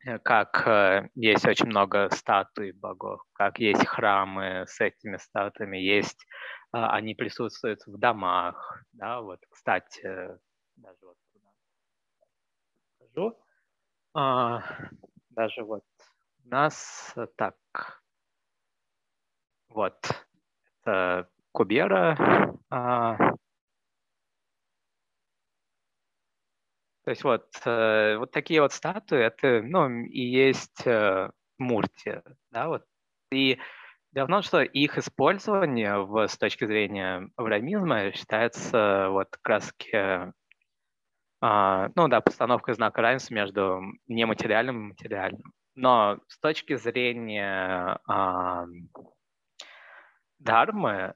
э, 0.07 0.19
как 0.19 0.66
э, 0.66 1.09
есть 1.15 1.47
очень 1.47 1.66
много 1.66 2.09
статуй 2.11 2.73
богов, 2.73 3.23
как 3.32 3.59
есть 3.59 3.86
храмы 3.86 4.65
с 4.66 4.81
этими 4.81 5.16
статуями, 5.16 5.78
есть 5.78 6.24
а, 6.70 6.95
они 6.95 7.15
присутствуют 7.15 7.86
в 7.86 7.99
домах, 7.99 8.82
да, 8.93 9.23
вот, 9.23 9.40
кстати, 9.49 10.03
даже 10.77 10.99
вот 11.03 11.16
покажу, 12.99 13.39
а, 14.15 14.62
даже 15.31 15.65
вот 15.65 15.85
у 16.45 16.49
нас 16.49 17.15
так, 17.36 17.57
вот, 19.70 19.97
это 20.82 21.31
Кубера, 21.59 22.16
а, 22.70 23.16
то 27.05 27.10
есть 27.10 27.24
вот, 27.24 27.48
э, 27.64 28.16
вот 28.16 28.30
такие 28.30 28.62
вот 28.62 28.72
статуи, 28.72 29.18
это, 29.18 29.60
ну, 29.62 29.89
и 30.05 30.20
есть 30.20 30.86
э, 30.86 31.30
Мурти, 31.59 32.22
да, 32.52 32.68
вот, 32.68 32.85
и 33.32 33.59
том, 34.14 34.43
что 34.43 34.62
их 34.62 34.98
использование 34.98 35.98
в, 35.98 36.28
с 36.28 36.39
точки 36.39 36.64
зрения 36.64 37.28
авраамизма 37.35 38.12
считается 38.12 39.09
вот 39.10 39.26
как 39.30 39.48
раз 39.48 39.72
а, 41.40 41.89
ну 41.97 42.06
да, 42.06 42.20
постановкой 42.20 42.74
знака 42.74 43.02
равенства 43.02 43.35
между 43.35 43.80
нематериальным 44.06 44.76
и 44.76 44.89
материальным. 44.90 45.52
Но 45.74 46.20
с 46.28 46.39
точки 46.39 46.76
зрения 46.76 47.98
а, 48.06 48.64
дармы, 50.39 51.14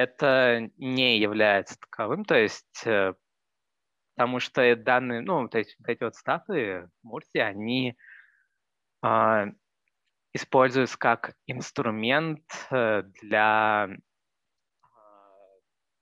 это 0.00 0.70
не 0.78 1.18
является 1.18 1.78
таковым, 1.78 2.24
то 2.24 2.34
есть 2.34 2.86
э, 2.86 3.14
потому 4.16 4.40
что 4.40 4.74
данные, 4.76 5.20
ну, 5.20 5.48
то 5.48 5.58
есть 5.58 5.76
вот 5.78 5.88
эти 5.88 6.02
вот 6.02 6.14
статуи 6.14 6.88
Мурти, 7.02 7.38
они 7.38 7.96
э, 9.04 9.44
используются 10.32 10.98
как 10.98 11.34
инструмент 11.46 12.44
э, 12.70 13.02
для 13.22 13.88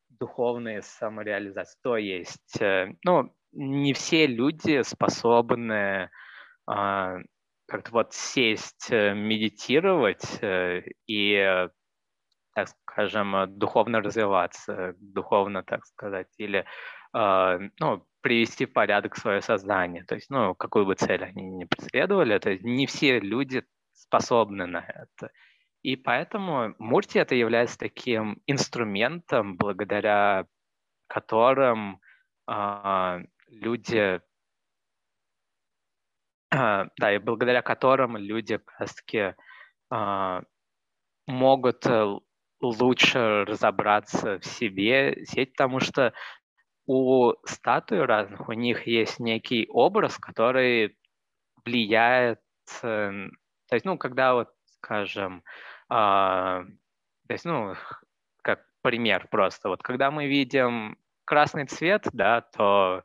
духовной 0.09 0.83
самореализации. 0.83 1.79
То 1.81 1.97
есть, 1.97 2.59
ну, 3.05 3.33
не 3.53 3.93
все 3.93 4.27
люди 4.27 4.83
способны 4.83 6.11
как-то 6.67 7.93
вот 7.93 8.15
сесть, 8.15 8.91
медитировать 8.91 10.41
и 11.07 11.69
так 12.59 12.69
скажем, 12.69 13.37
э, 13.37 13.47
духовно 13.47 14.01
развиваться, 14.01 14.95
духовно, 14.99 15.63
так 15.63 15.85
сказать, 15.87 16.29
или 16.39 16.65
э, 17.15 17.59
ну, 17.81 18.07
привести 18.21 18.67
в 18.67 18.73
порядок 18.73 19.17
свое 19.17 19.41
сознание. 19.43 20.05
То 20.05 20.17
есть, 20.17 20.31
ну, 20.31 20.55
какую 20.55 20.87
бы 20.87 20.95
цель 20.95 21.25
они 21.25 21.43
ни 21.43 21.65
преследовали, 21.65 22.39
то 22.39 22.51
есть 22.51 22.65
не 22.65 22.87
все 22.87 23.21
люди 23.21 23.65
способны 23.93 24.67
на 24.67 24.79
это. 24.79 25.31
И 25.83 25.97
поэтому 25.97 26.75
Мурти 26.79 27.19
это 27.21 27.35
является 27.37 27.79
таким 27.79 28.43
инструментом, 28.47 29.57
благодаря 29.57 30.47
которым 31.07 32.01
э, 32.51 33.19
люди, 33.47 34.21
э, 36.51 36.85
да, 36.97 37.15
и 37.15 37.19
благодаря 37.19 37.63
которым 37.63 38.17
люди 38.17 38.57
как 38.57 38.81
раз-таки 38.81 39.35
э, 39.93 40.43
могут 41.29 41.87
лучше 42.61 43.45
разобраться 43.45 44.39
в 44.39 44.45
себе, 44.45 45.25
сеть, 45.27 45.53
потому 45.53 45.81
что 45.81 46.13
у 46.87 47.35
статуй 47.45 48.05
разных, 48.05 48.49
у 48.49 48.53
них 48.53 48.87
есть 48.87 49.21
некий 49.21 49.67
образ, 49.69 50.19
который 50.19 50.97
влияет, 51.65 52.41
эм, 52.83 53.33
то 53.69 53.77
есть, 53.77 53.85
ну, 53.85 53.99
когда 53.99 54.35
вот, 54.35 54.49
скажем, 54.79 55.45
э, 55.91 55.95
то 55.95 56.67
есть, 57.29 57.45
ну, 57.45 57.75
как 58.43 58.65
пример 58.83 59.29
просто, 59.31 59.69
вот 59.69 59.83
когда 59.83 60.11
мы 60.11 60.27
видим 60.27 60.97
красный 61.25 61.67
цвет, 61.67 62.09
да, 62.13 62.41
то 62.41 63.03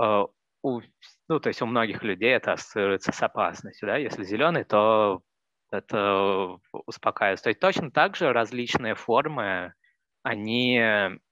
э, 0.00 0.24
у, 0.62 0.80
ну, 1.28 1.40
то 1.40 1.48
есть 1.48 1.62
у 1.62 1.66
многих 1.66 2.02
людей 2.04 2.30
это 2.32 2.52
ассоциируется 2.52 3.12
с 3.12 3.22
опасностью, 3.22 3.88
да, 3.88 3.96
если 3.96 4.22
зеленый, 4.24 4.64
то 4.64 5.22
это 5.72 6.58
успокаивает. 6.72 7.42
То 7.42 7.50
есть 7.50 7.60
точно 7.60 7.90
так 7.90 8.16
же 8.16 8.32
различные 8.32 8.94
формы, 8.94 9.74
они 10.22 10.80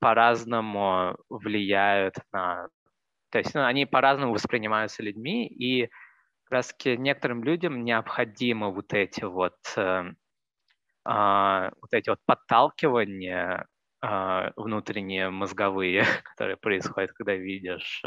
по-разному 0.00 1.16
влияют 1.28 2.14
на... 2.32 2.68
То 3.30 3.38
есть 3.38 3.54
ну, 3.54 3.64
они 3.64 3.84
по-разному 3.84 4.32
воспринимаются 4.32 5.02
людьми, 5.02 5.46
и 5.46 5.90
как 6.44 6.52
раз 6.52 6.68
таки 6.68 6.96
некоторым 6.96 7.44
людям 7.44 7.84
необходимы 7.84 8.72
вот 8.72 8.94
эти 8.94 9.24
вот, 9.24 9.58
э, 9.76 10.12
э, 11.06 11.70
вот 11.80 11.92
эти 11.92 12.08
вот 12.08 12.20
подталкивания 12.24 13.66
э, 14.02 14.50
внутренние 14.56 15.28
мозговые, 15.28 16.04
которые 16.24 16.56
происходят, 16.56 17.12
когда 17.12 17.34
видишь 17.34 18.02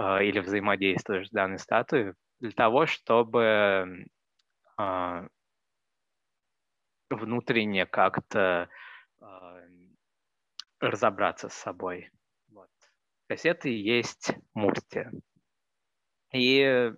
э, 0.00 0.24
или 0.24 0.40
взаимодействуешь 0.40 1.28
с 1.28 1.30
данной 1.30 1.60
статуей, 1.60 2.14
для 2.40 2.50
того, 2.50 2.86
чтобы 2.86 4.06
э, 4.80 5.28
внутренне 7.10 7.86
как-то 7.86 8.68
э, 9.20 9.68
разобраться 10.80 11.48
с 11.48 11.54
собой. 11.54 12.10
Вот. 12.50 12.70
То 13.28 13.34
есть 13.34 13.44
мурти. 14.54 15.06
И 16.32 16.92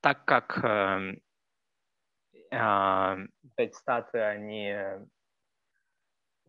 так 0.00 0.24
как 0.24 0.64
э, 0.64 1.16
э, 2.50 3.16
эти 3.56 3.72
статуи, 3.74 4.20
они 4.20 4.74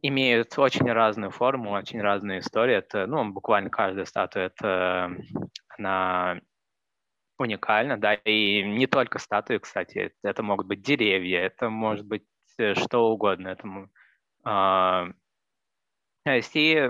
имеют 0.01 0.57
очень 0.57 0.91
разную 0.91 1.31
форму, 1.31 1.71
очень 1.71 2.01
разную 2.01 2.39
историю. 2.39 2.79
Это, 2.79 3.05
ну, 3.05 3.31
буквально 3.31 3.69
каждая 3.69 4.05
статуя, 4.05 4.45
это 4.45 5.15
она 5.77 6.41
уникальна, 7.37 7.97
да, 7.97 8.13
и 8.13 8.63
не 8.63 8.87
только 8.87 9.19
статуи, 9.19 9.57
кстати, 9.57 10.13
это 10.23 10.43
могут 10.43 10.67
быть 10.67 10.81
деревья, 10.81 11.39
это 11.39 11.69
может 11.69 12.05
быть 12.05 12.23
что 12.75 13.11
угодно 13.11 13.49
этому. 13.49 13.89
А, 14.43 15.07
то 16.23 16.31
есть 16.35 16.55
и 16.55 16.89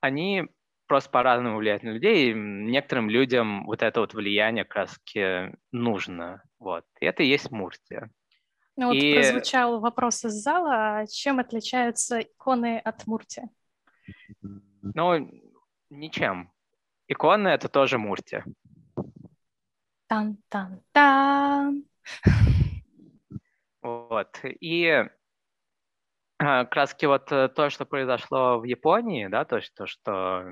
они 0.00 0.48
просто 0.86 1.10
по-разному 1.10 1.56
влияют 1.56 1.82
на 1.82 1.90
людей, 1.90 2.30
и 2.30 2.34
некоторым 2.34 3.08
людям 3.08 3.64
вот 3.64 3.82
это 3.82 4.00
вот 4.00 4.14
влияние 4.14 4.64
как 4.64 4.76
раз 4.76 5.00
нужно. 5.70 6.42
Вот. 6.58 6.84
И 7.00 7.06
это 7.06 7.22
и 7.22 7.28
есть 7.28 7.50
Муртия. 7.50 8.10
Ну 8.76 8.88
вот 8.88 8.96
и... 8.96 9.14
прозвучал 9.14 9.80
вопрос 9.80 10.24
из 10.24 10.32
зала, 10.32 10.98
а 10.98 11.06
чем 11.06 11.38
отличаются 11.38 12.20
иконы 12.20 12.78
от 12.78 13.06
Мурти? 13.06 13.42
Ну, 14.40 15.30
ничем. 15.90 16.50
Иконы— 17.08 17.48
это 17.50 17.68
тоже 17.68 17.98
Мурти. 17.98 18.42
Тан-тан-тан. 20.08 21.84
Вот. 23.82 24.38
И 24.44 25.04
а, 26.38 26.64
как 26.64 27.06
вот 27.06 27.30
э, 27.30 27.48
то, 27.48 27.70
что 27.70 27.84
произошло 27.84 28.58
в 28.58 28.64
Японии, 28.64 29.26
да, 29.28 29.44
то, 29.44 29.60
что, 29.60 29.86
что 29.86 30.44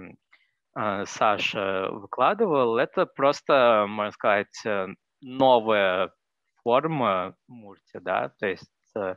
э, 0.77 1.05
Саша 1.07 1.89
выкладывал, 1.91 2.77
это 2.77 3.07
просто, 3.07 3.87
можно 3.89 4.13
сказать, 4.13 4.65
э, 4.65 4.87
новая 5.21 6.13
форма 6.63 7.35
мурти, 7.49 7.99
да, 8.01 8.29
то 8.39 8.47
есть 8.47 8.71
э, 8.97 9.17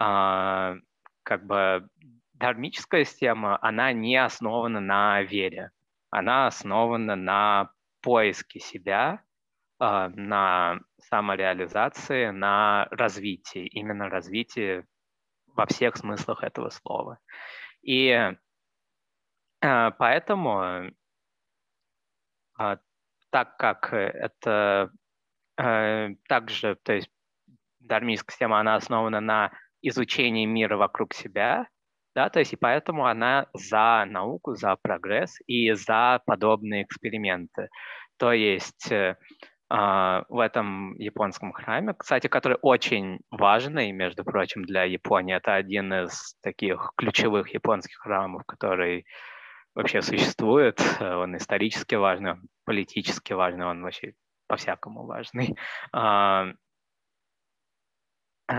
э, 0.00 0.74
как 1.22 1.46
бы 1.46 1.88
дharмическая 2.34 3.04
система, 3.04 3.58
она 3.62 3.92
не 3.92 4.16
основана 4.16 4.80
на 4.80 5.22
вере, 5.22 5.72
она 6.10 6.46
основана 6.46 7.16
на 7.16 7.70
поиске 8.00 8.60
себя, 8.60 9.22
на 9.80 10.80
самореализации 11.08 12.30
на 12.30 12.86
развитии, 12.90 13.66
именно 13.66 14.08
развитии 14.08 14.84
во 15.54 15.66
всех 15.66 15.96
смыслах 15.96 16.42
этого 16.42 16.70
слова. 16.70 17.18
И 17.82 18.08
э, 19.60 19.90
поэтому, 19.98 20.90
э, 22.58 22.76
так 23.30 23.56
как 23.56 23.92
это 23.92 24.90
э, 25.56 26.08
также, 26.28 26.76
то 26.82 26.92
есть 26.92 27.10
дармийская 27.80 28.32
система, 28.32 28.60
она 28.60 28.76
основана 28.76 29.20
на 29.20 29.52
изучении 29.82 30.46
мира 30.46 30.76
вокруг 30.76 31.14
себя, 31.14 31.68
да, 32.14 32.30
то 32.30 32.40
есть 32.40 32.52
и 32.52 32.56
поэтому 32.56 33.06
она 33.06 33.46
за 33.54 34.04
науку, 34.08 34.54
за 34.54 34.76
прогресс 34.76 35.38
и 35.46 35.72
за 35.72 36.20
подобные 36.26 36.82
эксперименты. 36.82 37.68
То 38.16 38.32
есть 38.32 38.90
а, 38.90 39.16
в 39.70 40.40
этом 40.42 40.94
японском 40.94 41.52
храме, 41.52 41.92
кстати, 41.92 42.26
который 42.26 42.56
очень 42.62 43.20
важный, 43.30 43.92
между 43.92 44.24
прочим, 44.24 44.64
для 44.64 44.84
Японии. 44.84 45.36
Это 45.36 45.54
один 45.54 45.92
из 45.92 46.34
таких 46.42 46.92
ключевых 46.96 47.52
японских 47.52 47.98
храмов, 47.98 48.44
который 48.46 49.04
вообще 49.74 50.02
существует. 50.02 50.80
Он 51.00 51.36
исторически 51.36 51.94
важный, 51.96 52.32
он 52.32 52.48
политически 52.64 53.34
важный, 53.34 53.66
он 53.66 53.82
вообще 53.82 54.14
по-всякому 54.48 55.06
важный. 55.06 55.56
А, 55.92 56.46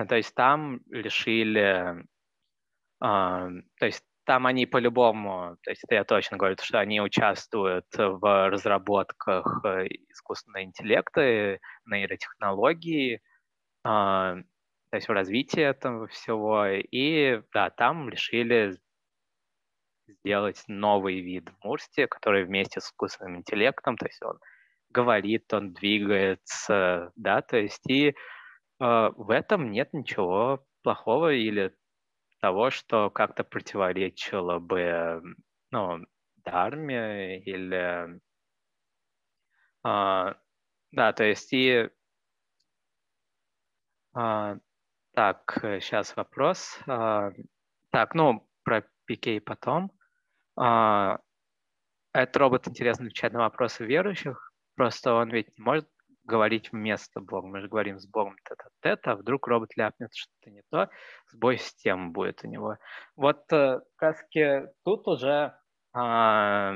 то 0.07 0.15
есть 0.15 0.35
там 0.35 0.81
решили, 0.91 2.05
а, 3.01 3.49
то 3.79 3.85
есть 3.85 4.03
там 4.29 4.45
они 4.45 4.67
по-любому, 4.67 5.57
то 5.63 5.71
есть 5.71 5.83
это 5.85 5.95
я 5.95 6.03
точно 6.03 6.37
говорю, 6.37 6.55
что 6.61 6.79
они 6.79 7.01
участвуют 7.01 7.87
в 7.97 8.49
разработках 8.51 9.65
э, 9.65 9.87
искусственного 10.07 10.65
интеллекта, 10.65 11.57
нейротехнологии, 11.87 13.21
а, 13.83 14.35
то 14.91 14.95
есть 14.95 15.07
в 15.07 15.11
развитии 15.13 15.63
этого 15.63 16.05
всего. 16.05 16.67
И 16.67 17.41
да, 17.55 17.71
там 17.71 18.07
решили 18.07 18.77
сделать 20.07 20.63
новый 20.67 21.21
вид 21.21 21.49
Мурсти, 21.63 22.05
который 22.05 22.45
вместе 22.45 22.81
с 22.81 22.85
искусственным 22.85 23.37
интеллектом, 23.37 23.97
то 23.97 24.05
есть 24.05 24.21
он 24.21 24.37
говорит, 24.91 25.51
он 25.51 25.73
двигается, 25.73 27.11
да, 27.15 27.41
то 27.41 27.57
есть 27.57 27.89
и 27.89 28.09
э, 28.09 28.13
в 28.79 29.31
этом 29.31 29.71
нет 29.71 29.91
ничего 29.91 30.63
плохого 30.83 31.33
или 31.33 31.73
того, 32.39 32.69
что 32.69 33.09
как-то 33.09 33.43
противоречило 33.43 34.59
бы 34.59 35.21
ну, 35.71 36.05
дарме 36.37 37.39
или... 37.39 38.19
А, 39.83 40.35
да, 40.91 41.13
то 41.13 41.23
есть 41.23 41.53
и... 41.53 41.89
А, 44.13 44.57
так, 45.13 45.59
сейчас 45.81 46.15
вопрос. 46.15 46.79
А, 46.87 47.31
так, 47.91 48.15
ну, 48.15 48.49
про 48.63 48.83
Пикей 49.05 49.39
потом. 49.39 49.91
А, 50.57 51.19
этот 52.13 52.37
робот 52.37 52.67
интересно 52.67 53.05
отвечает 53.05 53.33
на 53.33 53.39
вопросы 53.39 53.85
верующих, 53.85 54.51
просто 54.75 55.13
он 55.13 55.29
ведь 55.29 55.57
не 55.57 55.63
может 55.63 55.89
говорить 56.29 56.71
вместо 56.71 57.19
Бога. 57.19 57.47
Мы 57.47 57.59
же 57.59 57.67
говорим 57.67 57.99
с 57.99 58.07
Богом 58.07 58.35
тет 58.81 59.05
а 59.07 59.15
вдруг 59.15 59.47
робот 59.47 59.75
ляпнет 59.75 60.13
что-то 60.13 60.51
не 60.51 60.61
то, 60.71 60.89
сбой 61.27 61.57
системы 61.57 62.11
будет 62.11 62.43
у 62.43 62.47
него. 62.47 62.77
Вот 63.15 63.51
э, 63.51 63.81
как 63.97 64.17
тут 64.85 65.07
уже 65.07 65.53
а, 65.93 66.75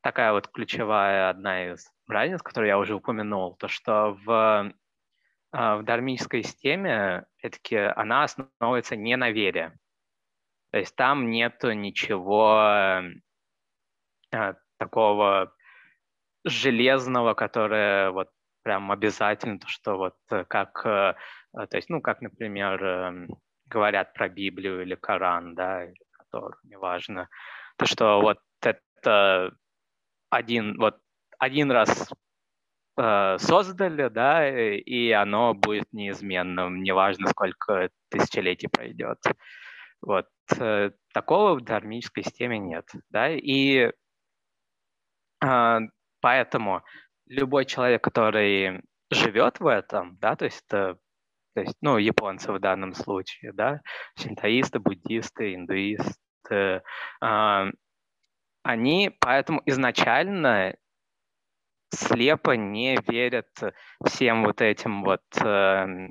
такая 0.00 0.32
вот 0.32 0.48
ключевая 0.48 1.30
одна 1.30 1.72
из 1.72 1.90
разниц, 2.08 2.42
которую 2.42 2.68
я 2.68 2.78
уже 2.78 2.94
упомянул, 2.94 3.56
то 3.56 3.68
что 3.68 4.18
в, 4.24 4.72
а, 5.52 5.76
в 5.76 5.84
дармической 5.84 6.42
системе 6.42 7.26
все-таки 7.36 7.76
она 7.76 8.24
основывается 8.24 8.96
не 8.96 9.16
на 9.16 9.30
вере. 9.30 9.78
То 10.72 10.78
есть 10.78 10.96
там 10.96 11.30
нету 11.30 11.72
ничего 11.72 12.56
а, 12.58 14.54
такого 14.78 15.54
железного, 16.44 17.34
которое 17.34 18.10
вот 18.10 18.28
прям 18.64 18.90
обязательно, 18.90 19.58
то, 19.60 19.68
что 19.68 19.96
вот 19.96 20.16
э, 20.30 20.44
как, 20.48 20.84
э, 20.84 21.14
э, 21.56 21.66
то 21.66 21.76
есть, 21.76 21.90
ну, 21.90 22.00
как, 22.00 22.22
например, 22.22 22.82
эм, 22.84 23.28
говорят 23.66 24.12
про 24.14 24.28
Библию 24.28 24.82
или 24.82 24.94
Коран, 24.96 25.54
да, 25.54 25.84
или 25.84 25.94
Тору, 26.30 26.56
неважно, 26.64 27.28
то, 27.76 27.86
что 27.86 28.20
вот 28.20 28.38
это 28.62 29.52
один, 30.30 30.78
вот 30.78 30.98
один 31.38 31.70
раз 31.70 32.10
создали, 32.96 34.08
да, 34.08 34.48
и 34.48 35.10
оно 35.10 35.52
будет 35.52 35.92
неизменным, 35.92 36.82
неважно, 36.82 37.26
сколько 37.28 37.90
тысячелетий 38.08 38.68
пройдет. 38.68 39.18
Вот 40.00 40.28
такого 41.12 41.54
в 41.54 41.60
дармической 41.62 42.22
системе 42.22 42.58
нет, 42.60 42.88
да, 43.10 43.30
и 43.30 43.90
поэтому 46.20 46.84
любой 47.26 47.64
человек, 47.64 48.02
который 48.02 48.82
живет 49.10 49.60
в 49.60 49.66
этом, 49.66 50.18
да, 50.20 50.36
то 50.36 50.44
есть 50.44 50.64
это, 50.68 50.98
то 51.54 51.60
есть, 51.60 51.76
ну, 51.80 51.98
японцы 51.98 52.52
в 52.52 52.58
данном 52.58 52.94
случае, 52.94 53.52
да, 53.52 53.80
синтоисты, 54.16 54.80
буддисты, 54.80 55.54
индуисты, 55.54 56.82
э, 57.20 57.70
они 58.62 59.16
поэтому 59.20 59.62
изначально 59.66 60.74
слепо 61.90 62.52
не 62.52 62.98
верят 63.06 63.48
всем 64.04 64.44
вот 64.44 64.60
этим 64.60 65.04
вот 65.04 65.22
э, 65.40 66.08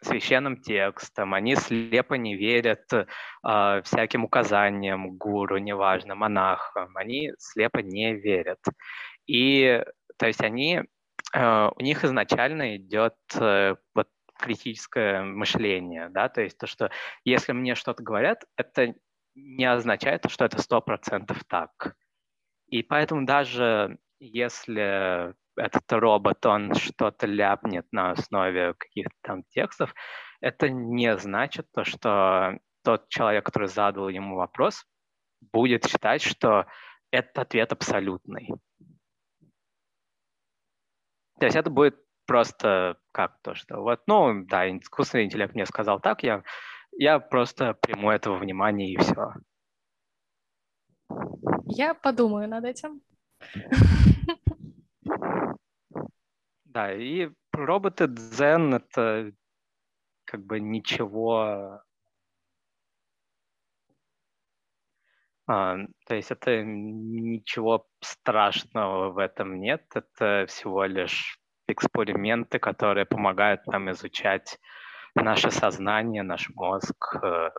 священным 0.00 0.56
текстам, 0.56 1.34
они 1.34 1.56
слепо 1.56 2.14
не 2.14 2.36
верят 2.36 2.92
э, 2.92 3.82
всяким 3.82 4.24
указаниям 4.24 5.16
гуру, 5.16 5.58
неважно, 5.58 6.14
монахам, 6.14 6.96
они 6.96 7.32
слепо 7.38 7.78
не 7.78 8.14
верят. 8.14 8.60
И 9.26 9.84
то 10.18 10.26
есть 10.26 10.42
они, 10.42 10.82
э, 11.34 11.68
у 11.74 11.80
них 11.80 12.04
изначально 12.04 12.76
идет 12.76 13.14
э, 13.34 13.76
вот 13.94 14.08
критическое 14.38 15.22
мышление, 15.22 16.08
да, 16.10 16.28
то 16.28 16.42
есть 16.42 16.58
то, 16.58 16.66
что 16.66 16.90
если 17.24 17.52
мне 17.52 17.74
что-то 17.74 18.02
говорят, 18.02 18.44
это 18.56 18.94
не 19.34 19.64
означает, 19.64 20.30
что 20.30 20.44
это 20.44 20.60
сто 20.60 20.80
процентов 20.80 21.42
так. 21.48 21.94
И 22.68 22.82
поэтому 22.82 23.24
даже 23.24 23.98
если 24.20 25.34
этот 25.56 25.92
робот, 25.92 26.44
он 26.46 26.74
что-то 26.74 27.26
ляпнет 27.26 27.86
на 27.92 28.12
основе 28.12 28.74
каких-то 28.74 29.14
там 29.22 29.42
текстов, 29.44 29.94
это 30.40 30.68
не 30.68 31.16
значит 31.18 31.66
то, 31.72 31.84
что 31.84 32.58
тот 32.84 33.08
человек, 33.08 33.44
который 33.44 33.68
задал 33.68 34.08
ему 34.08 34.36
вопрос, 34.36 34.84
будет 35.52 35.86
считать, 35.86 36.22
что 36.22 36.66
этот 37.10 37.38
ответ 37.38 37.72
абсолютный. 37.72 38.48
То 41.38 41.46
есть 41.46 41.56
это 41.56 41.70
будет 41.70 41.96
просто 42.26 42.98
как 43.12 43.40
то, 43.42 43.54
что 43.54 43.80
вот, 43.80 44.02
ну, 44.06 44.44
да, 44.44 44.68
искусственный 44.68 45.24
интеллект 45.24 45.54
мне 45.54 45.66
сказал 45.66 46.00
так, 46.00 46.22
я, 46.22 46.42
я 46.92 47.18
просто 47.18 47.74
приму 47.74 48.10
этого 48.10 48.36
внимания 48.36 48.92
и 48.92 48.96
все. 48.98 49.32
Я 51.64 51.94
подумаю 51.94 52.48
над 52.48 52.64
этим. 52.64 53.00
Да, 56.64 56.92
и 56.92 57.30
роботы 57.52 58.04
Zen— 58.04 58.76
это 58.76 59.32
как 60.24 60.44
бы 60.44 60.60
ничего 60.60 61.82
то 65.48 66.14
есть 66.14 66.30
это 66.30 66.62
ничего 66.62 67.86
страшного 68.02 69.10
в 69.10 69.18
этом 69.18 69.58
нет, 69.58 69.82
это 69.94 70.44
всего 70.46 70.84
лишь 70.84 71.38
эксперименты, 71.66 72.58
которые 72.58 73.06
помогают 73.06 73.66
нам 73.66 73.90
изучать 73.90 74.58
наше 75.14 75.50
сознание, 75.50 76.22
наш 76.22 76.50
мозг. 76.50 77.16
Э, 77.22 77.50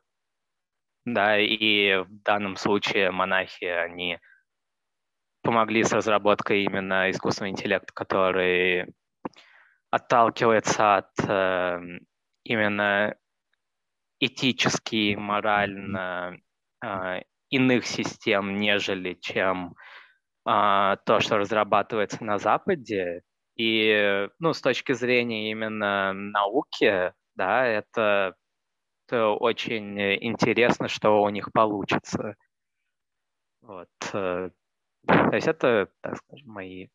да, 1.05 1.39
и 1.39 2.03
в 2.03 2.21
данном 2.23 2.57
случае 2.57 3.09
монахи, 3.09 3.65
они 3.65 4.19
помогли 5.41 5.83
с 5.83 5.91
разработкой 5.91 6.65
именно 6.65 7.09
искусственного 7.09 7.51
интеллекта, 7.51 7.91
который 7.93 8.93
отталкивается 9.89 10.97
от 10.97 11.11
э, 11.27 11.79
именно 12.43 13.15
этически, 14.19 15.15
морально 15.15 16.37
э, 16.83 17.21
иных 17.49 17.85
систем, 17.85 18.59
нежели 18.59 19.13
чем 19.15 19.75
а, 20.45 20.97
то, 20.97 21.19
что 21.19 21.37
разрабатывается 21.37 22.23
на 22.23 22.37
Западе. 22.37 23.21
И 23.55 24.29
ну, 24.39 24.53
с 24.53 24.61
точки 24.61 24.93
зрения 24.93 25.51
именно 25.51 26.13
науки, 26.13 27.13
да, 27.35 27.65
это, 27.65 28.35
это 29.07 29.27
очень 29.29 29.99
интересно, 29.99 30.87
что 30.87 31.21
у 31.21 31.29
них 31.29 31.51
получится. 31.51 32.35
Вот. 33.61 33.89
Э, 34.13 34.49
то 35.05 35.31
есть 35.35 35.47
это, 35.47 35.89
так 36.01 36.17
скажем, 36.17 36.49
мои 36.51 36.87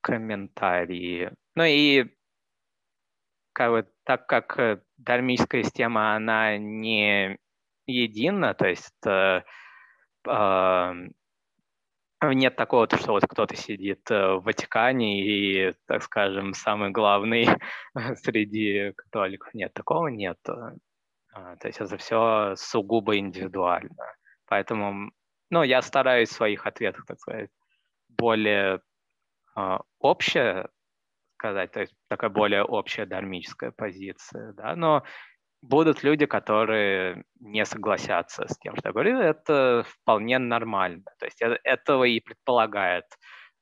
комментарии. 0.00 1.32
Ну 1.54 1.64
и 1.64 2.06
как 3.52 3.70
бы, 3.72 3.92
так 4.04 4.26
как 4.26 4.82
дармийская 4.96 5.64
система, 5.64 6.14
она 6.14 6.56
не 6.56 7.38
едино, 7.88 8.54
то 8.54 8.68
есть 8.68 9.06
э, 9.06 9.42
э, 10.28 10.92
нет 12.22 12.56
такого, 12.56 12.88
что 12.88 13.12
вот 13.12 13.26
кто-то 13.26 13.56
сидит 13.56 14.10
э, 14.10 14.34
в 14.34 14.42
Ватикане 14.42 15.22
и, 15.24 15.72
так 15.86 16.02
скажем, 16.02 16.52
самый 16.52 16.90
главный 16.90 17.46
среди 18.16 18.92
католиков. 18.92 19.54
Нет, 19.54 19.72
такого 19.72 20.08
нет. 20.08 20.38
А, 21.32 21.56
то 21.56 21.68
есть 21.68 21.80
это 21.80 21.96
все 21.96 22.54
сугубо 22.56 23.16
индивидуально. 23.16 24.14
Поэтому, 24.46 25.10
ну, 25.50 25.62
я 25.62 25.82
стараюсь 25.82 26.30
в 26.30 26.32
своих 26.32 26.66
ответах, 26.66 27.06
так 27.06 27.18
сказать, 27.18 27.50
более 28.08 28.80
э, 29.56 29.78
общее 29.98 30.68
сказать, 31.38 31.70
то 31.70 31.80
есть 31.80 31.94
такая 32.08 32.30
более 32.30 32.64
общая 32.64 33.06
дармическая 33.06 33.70
позиция, 33.70 34.52
да, 34.54 34.74
но 34.74 35.04
будут 35.62 36.02
люди, 36.02 36.26
которые 36.26 37.24
не 37.40 37.64
согласятся 37.64 38.46
с 38.48 38.58
тем, 38.58 38.76
что 38.76 38.88
я 38.88 38.92
говорю, 38.92 39.18
это 39.18 39.84
вполне 39.86 40.38
нормально. 40.38 41.04
То 41.18 41.26
есть 41.26 41.42
э, 41.42 41.58
этого 41.64 42.04
и 42.04 42.20
предполагает 42.20 43.04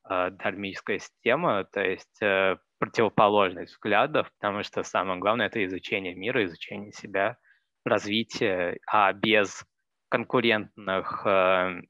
э, 0.09 0.31
дармическая 0.31 0.99
система, 0.99 1.65
то 1.65 1.81
есть 1.81 2.23
э, 2.23 2.57
противоположность 2.79 3.73
взглядов, 3.73 4.31
потому 4.39 4.63
что 4.63 4.83
самое 4.83 5.19
главное 5.19 5.47
это 5.47 5.65
изучение 5.65 6.15
мира, 6.15 6.45
изучение 6.45 6.93
себя, 6.93 7.39
развитие, 7.85 8.79
а 8.87 9.13
без 9.13 9.65
конкурентных 10.11 11.23
э, 11.27 11.81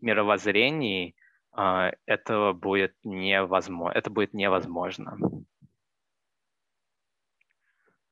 мировоззрений 0.00 1.16
э, 1.56 1.90
этого 2.06 2.52
будет 2.54 2.94
невозможно. 3.04 3.96
Это 3.96 4.10
будет 4.10 4.32
невозможно. 4.34 5.18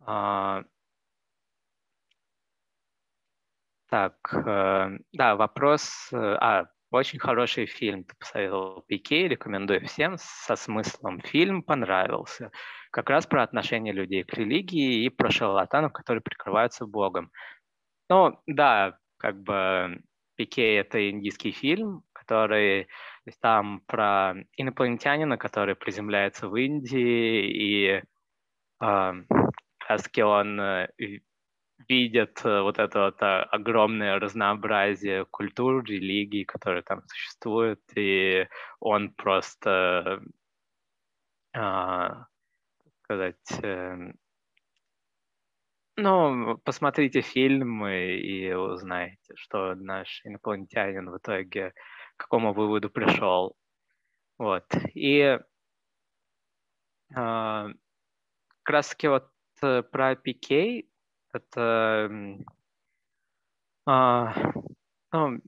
Uh, 0.00 0.64
Так, 3.88 4.14
э, 4.34 4.98
да, 5.12 5.36
вопрос. 5.36 6.10
Э, 6.12 6.16
а, 6.40 6.66
очень 6.90 7.18
хороший 7.18 7.66
фильм 7.66 8.04
ты 8.04 8.14
посоветовал 8.16 8.82
Пике, 8.86 9.28
рекомендую 9.28 9.86
всем, 9.86 10.16
со 10.18 10.56
смыслом. 10.56 11.20
Фильм 11.20 11.62
понравился. 11.62 12.50
Как 12.90 13.08
раз 13.08 13.26
про 13.26 13.42
отношение 13.42 13.94
людей 13.94 14.24
к 14.24 14.34
религии 14.34 15.04
и 15.04 15.08
про 15.08 15.30
шарлатанов, 15.30 15.92
которые 15.92 16.22
прикрываются 16.22 16.86
Богом. 16.86 17.30
Ну, 18.10 18.38
да, 18.46 18.98
как 19.18 19.42
бы 19.42 20.02
Пике— 20.36 20.76
это 20.76 21.10
индийский 21.10 21.52
фильм, 21.52 22.02
который 22.12 22.88
там 23.40 23.80
про 23.86 24.34
инопланетянина, 24.56 25.38
который 25.38 25.76
приземляется 25.76 26.48
в 26.48 26.56
Индии, 26.56 27.46
и 27.46 28.02
э, 28.82 29.12
как 29.88 30.22
он 30.22 30.60
видят 31.88 32.44
э, 32.44 32.60
вот 32.62 32.78
это 32.78 33.00
вот 33.06 33.22
а, 33.22 33.44
огромное 33.44 34.18
разнообразие 34.18 35.24
культур, 35.26 35.84
религий, 35.84 36.44
которые 36.44 36.82
там 36.82 37.02
существуют, 37.06 37.80
и 37.96 38.46
он 38.80 39.12
просто, 39.14 40.22
а, 41.54 42.26
сказать, 43.04 43.60
э, 43.62 44.12
ну, 45.96 46.58
посмотрите 46.58 47.22
фильмы 47.22 48.16
и 48.18 48.52
узнаете, 48.52 49.34
что 49.34 49.74
наш 49.74 50.20
инопланетянин 50.24 51.10
в 51.10 51.18
итоге 51.18 51.72
к 52.16 52.20
какому 52.24 52.52
выводу 52.52 52.90
пришел. 52.90 53.56
Вот. 54.38 54.66
И 54.94 55.20
э, 55.20 55.38
как 57.10 57.74
раз 58.64 58.88
таки 58.90 59.08
вот 59.08 59.28
про 59.60 60.14
Пикей 60.14 60.88
это... 61.38 62.10
А, 63.86 64.34
ну, 65.12 65.40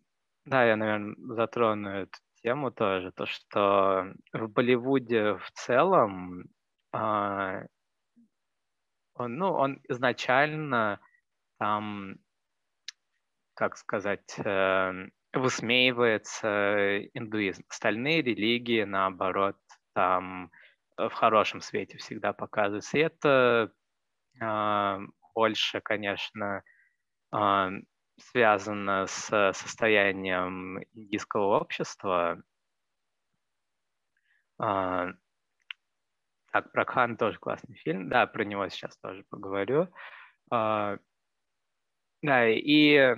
да, 0.47 0.65
я, 0.65 0.77
наверное, 0.77 1.15
затрону 1.35 1.91
эту 1.91 2.19
тему 2.43 2.71
тоже, 2.71 3.13
то, 3.13 3.27
что 3.27 4.15
в 4.33 4.49
Болливуде 4.49 5.35
в 5.35 5.51
целом 5.53 6.45
а, 6.93 7.65
он, 9.21 9.37
ну, 9.37 9.53
он 9.53 9.81
изначально 9.89 11.01
там, 11.59 12.17
как 13.55 13.77
сказать, 13.77 14.35
э, 14.39 15.09
высмеивается 15.35 17.01
индуизм. 17.15 17.65
Остальные 17.69 18.23
религии, 18.23 18.85
наоборот, 18.85 19.57
там 19.93 20.51
в 20.97 21.11
хорошем 21.11 21.61
свете 21.61 21.99
всегда 21.99 22.33
показываются. 22.33 22.97
И 22.97 23.01
это 23.03 23.73
э, 24.41 24.99
больше, 25.35 25.81
конечно, 25.81 26.63
а, 27.33 27.71
связано 28.19 29.07
с 29.07 29.53
состоянием 29.55 30.83
индийского 30.93 31.59
общества. 31.61 32.43
А, 34.59 35.09
так, 36.53 36.73
про 36.73 36.85
Хан 36.85 37.17
тоже 37.17 37.39
классный 37.39 37.77
фильм. 37.77 38.09
Да, 38.09 38.27
про 38.27 38.45
него 38.45 38.69
сейчас 38.69 38.97
тоже 38.99 39.25
поговорю. 39.31 39.89
А, 40.51 40.97
да, 42.23 42.49
и... 42.49 43.17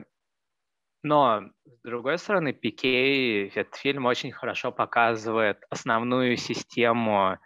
Но, 1.04 1.42
с 1.64 1.82
другой 1.82 2.16
стороны, 2.18 2.52
Пикей, 2.52 3.48
этот 3.48 3.74
фильм 3.74 4.06
очень 4.06 4.30
хорошо 4.30 4.70
показывает 4.70 5.64
основную 5.68 6.36
систему 6.36 7.38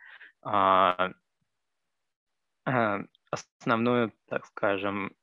основную, 3.30 4.12
так 4.26 4.46
скажем, 4.46 5.14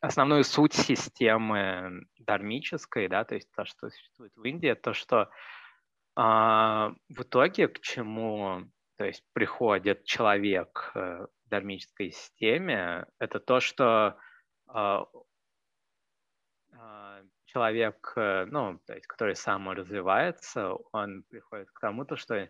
основную 0.00 0.44
суть 0.44 0.74
системы 0.74 2.06
дармической, 2.18 3.08
да, 3.08 3.24
то 3.24 3.34
есть 3.34 3.50
то, 3.52 3.64
что 3.64 3.90
существует 3.90 4.32
в 4.36 4.44
Индии, 4.44 4.74
то, 4.74 4.92
что 4.92 5.30
а, 6.14 6.92
в 7.08 7.22
итоге 7.22 7.68
к 7.68 7.80
чему, 7.80 8.64
то 8.96 9.04
есть 9.04 9.24
приходит 9.32 10.04
человек 10.04 10.90
э, 10.94 11.26
в 11.44 11.48
дармической 11.48 12.10
системе, 12.10 13.06
это 13.18 13.38
то, 13.38 13.60
что 13.60 14.18
а, 14.66 15.04
а, 16.72 17.22
человек, 17.46 18.12
э, 18.16 18.46
ну, 18.46 18.78
то 18.86 18.94
есть, 18.94 19.06
который 19.06 19.36
саморазвивается, 19.36 20.74
он 20.92 21.22
приходит 21.24 21.70
к 21.70 21.80
тому, 21.80 22.04
то, 22.04 22.16
что 22.16 22.48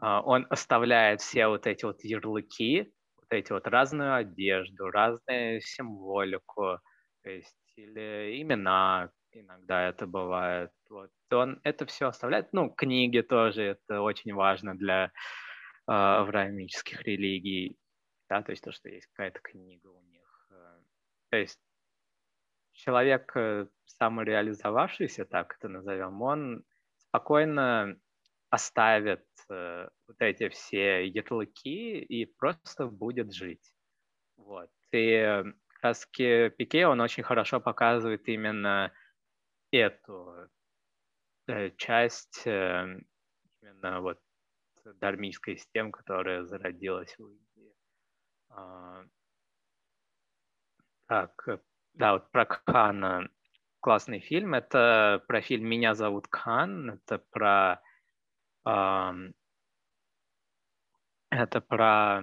он 0.00 0.46
оставляет 0.50 1.20
все 1.20 1.46
вот 1.46 1.66
эти 1.66 1.84
вот 1.84 2.02
ярлыки, 2.04 2.92
вот 3.16 3.26
эти 3.30 3.52
вот 3.52 3.66
разную 3.66 4.14
одежду, 4.14 4.90
разную 4.90 5.60
символику, 5.60 6.78
то 7.22 7.30
есть 7.30 7.56
или 7.76 8.40
имена, 8.42 9.10
иногда 9.32 9.88
это 9.88 10.06
бывает. 10.06 10.70
Вот. 10.88 11.10
Он 11.32 11.60
это 11.64 11.86
все 11.86 12.08
оставляет. 12.08 12.52
Ну, 12.52 12.70
книги 12.70 13.20
тоже, 13.20 13.62
это 13.62 14.00
очень 14.00 14.32
важно 14.34 14.76
для 14.76 15.06
э, 15.06 15.10
авраамических 15.86 17.02
религий. 17.02 17.76
Да, 18.28 18.42
то 18.42 18.52
есть 18.52 18.62
то, 18.62 18.72
что 18.72 18.88
есть 18.88 19.06
какая-то 19.12 19.40
книга 19.40 19.88
у 19.88 20.00
них. 20.02 20.48
То 21.30 21.38
есть 21.38 21.58
человек, 22.72 23.32
э, 23.36 23.66
самореализовавшийся, 23.86 25.24
так 25.24 25.56
это 25.58 25.68
назовем, 25.68 26.22
он 26.22 26.64
спокойно 26.96 27.96
оставит 28.50 29.26
э, 29.50 29.88
вот 30.06 30.16
эти 30.20 30.48
все 30.48 31.06
ярлыки 31.06 31.98
и 31.98 32.26
просто 32.26 32.86
будет 32.86 33.32
жить. 33.32 33.72
Вот. 34.36 34.70
И 34.92 35.42
как 35.68 35.82
раз 35.82 36.06
Пике, 36.06 36.86
он 36.86 37.00
очень 37.00 37.22
хорошо 37.22 37.60
показывает 37.60 38.28
именно 38.28 38.92
эту 39.70 40.48
э, 41.48 41.70
часть 41.76 42.46
э, 42.46 43.00
именно 43.60 44.00
вот 44.00 44.18
дармийской 44.84 45.56
системы, 45.56 45.90
которая 45.90 46.44
зародилась 46.44 47.14
в 47.18 47.26
Индии. 47.26 47.74
А, 48.50 49.04
так, 51.06 51.48
да, 51.94 52.12
вот 52.14 52.30
про 52.30 52.44
Кхана 52.44 53.28
классный 53.80 54.20
фильм. 54.20 54.54
Это 54.54 55.22
про 55.26 55.40
фильм 55.40 55.66
«Меня 55.66 55.94
зовут 55.94 56.26
Кхан». 56.28 56.90
Это 56.90 57.18
про 57.30 57.82
это 61.34 61.60
про 61.60 62.18
а, 62.18 62.22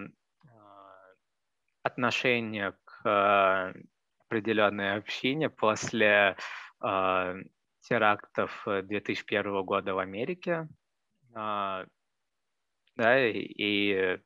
отношение 1.84 2.74
к 2.84 3.02
а, 3.06 3.74
определенной 4.26 4.96
общине 4.96 5.50
после 5.50 6.38
а, 6.80 7.36
терактов 7.82 8.64
2001 8.66 9.64
года 9.64 9.94
в 9.94 10.00
Америке. 10.00 10.68
Да, 11.34 11.86
и, 12.98 14.20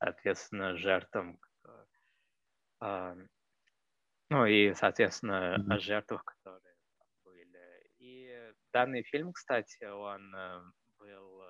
соответственно, 0.00 0.76
жертвам, 0.76 1.38
ну 4.28 4.44
и, 4.44 4.74
соответственно, 4.74 5.54
о 5.54 5.78
жертвах, 5.78 6.24
которые 6.24 6.74
были. 7.24 7.88
И 7.98 8.52
данный 8.72 9.04
фильм, 9.04 9.32
кстати, 9.32 9.84
он 9.84 10.34
э, 10.34 10.62
был 11.06 11.42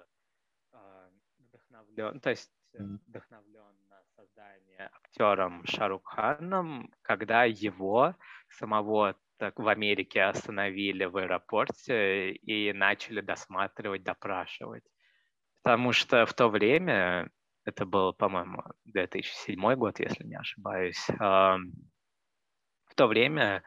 э, 0.72 1.08
вдохновлен, 1.38 2.20
то 2.20 2.30
есть 2.30 2.52
вдохновлен 2.74 3.74
на 3.88 4.02
создание 4.16 4.90
актером 4.92 5.64
Шарукханом, 5.66 6.92
когда 7.02 7.44
его 7.44 8.14
самого 8.50 9.16
так 9.38 9.58
в 9.58 9.68
Америке 9.68 10.22
остановили 10.22 11.04
в 11.04 11.16
аэропорте 11.16 12.32
и 12.32 12.72
начали 12.72 13.20
досматривать, 13.20 14.02
допрашивать. 14.02 14.84
Потому 15.62 15.92
что 15.92 16.24
в 16.26 16.32
то 16.34 16.48
время, 16.48 17.30
это 17.64 17.84
был, 17.84 18.14
по-моему, 18.14 18.62
2007 18.84 19.74
год, 19.74 20.00
если 20.00 20.24
не 20.24 20.36
ошибаюсь, 20.36 21.06
в 21.08 21.60
то 22.94 23.06
время 23.06 23.62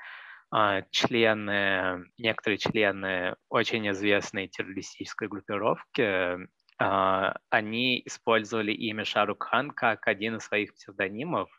члены, 0.92 2.06
некоторые 2.18 2.58
члены 2.58 3.36
очень 3.50 3.90
известной 3.90 4.48
террористической 4.48 5.28
группировки, 5.28 6.48
а, 6.80 7.36
они 7.50 8.02
использовали 8.06 8.72
имя 8.72 9.06
Шарукхан 9.06 9.72
как 9.72 10.08
один 10.08 10.38
из 10.38 10.46
своих 10.46 10.74
псевдонимов. 10.74 11.50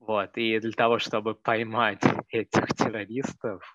Вот, 0.00 0.36
и 0.36 0.58
для 0.58 0.72
того, 0.72 0.98
чтобы 0.98 1.34
поймать 1.34 2.02
этих 2.30 2.66
террористов 2.68 3.72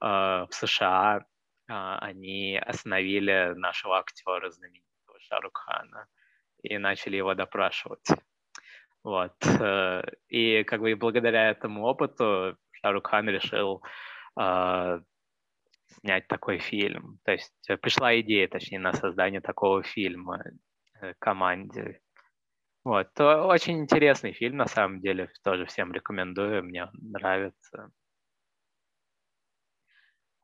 а, 0.00 0.46
в 0.46 0.54
США, 0.54 1.24
они 1.66 2.58
остановили 2.58 3.54
нашего 3.56 3.98
актера 3.98 4.50
знаменитого 4.50 5.18
Шарукхана 5.20 6.08
и 6.62 6.76
начали 6.76 7.16
его 7.16 7.34
допрашивать. 7.34 8.06
Вот. 9.04 9.34
Э, 9.60 10.02
и 10.28 10.62
как 10.64 10.80
бы 10.80 10.94
благодаря 10.94 11.50
этому 11.50 11.84
опыту 11.84 12.56
Шарукхан 12.82 13.28
решил 13.28 13.82
э, 14.40 15.00
снять 15.86 16.26
такой 16.28 16.58
фильм. 16.58 17.18
То 17.24 17.32
есть 17.32 17.54
э, 17.68 17.76
пришла 17.76 18.18
идея, 18.20 18.48
точнее, 18.48 18.80
на 18.80 18.92
создание 18.92 19.40
такого 19.40 19.82
фильма 19.82 20.42
э, 21.00 21.14
команде. 21.18 22.00
Вот. 22.84 23.08
Очень 23.20 23.80
интересный 23.80 24.32
фильм, 24.32 24.56
на 24.56 24.66
самом 24.66 25.00
деле, 25.00 25.30
тоже 25.44 25.66
всем 25.66 25.92
рекомендую, 25.92 26.64
мне 26.64 26.88
нравится. 26.94 27.92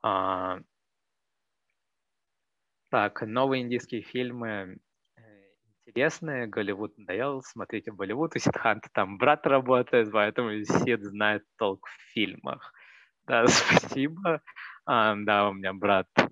А, 0.02 0.60
так, 2.90 3.22
новые 3.22 3.62
индийские 3.62 4.02
фильмы 4.02 4.78
интересные. 5.88 6.46
Голливуд 6.46 6.96
надоел, 6.98 7.42
смотрите 7.42 7.90
Болливуд. 7.90 8.36
У 8.36 8.38
Сидханта 8.38 8.88
там 8.92 9.18
брат 9.18 9.46
работает, 9.46 10.10
поэтому 10.12 10.62
Сид 10.64 11.02
знает 11.02 11.44
толк 11.56 11.86
в 11.86 12.12
фильмах. 12.12 12.72
Да, 13.26 13.46
спасибо. 13.48 14.42
А, 14.84 15.16
да, 15.16 15.48
у 15.48 15.54
меня 15.54 15.72
брат 15.72 16.08
э, 16.16 16.22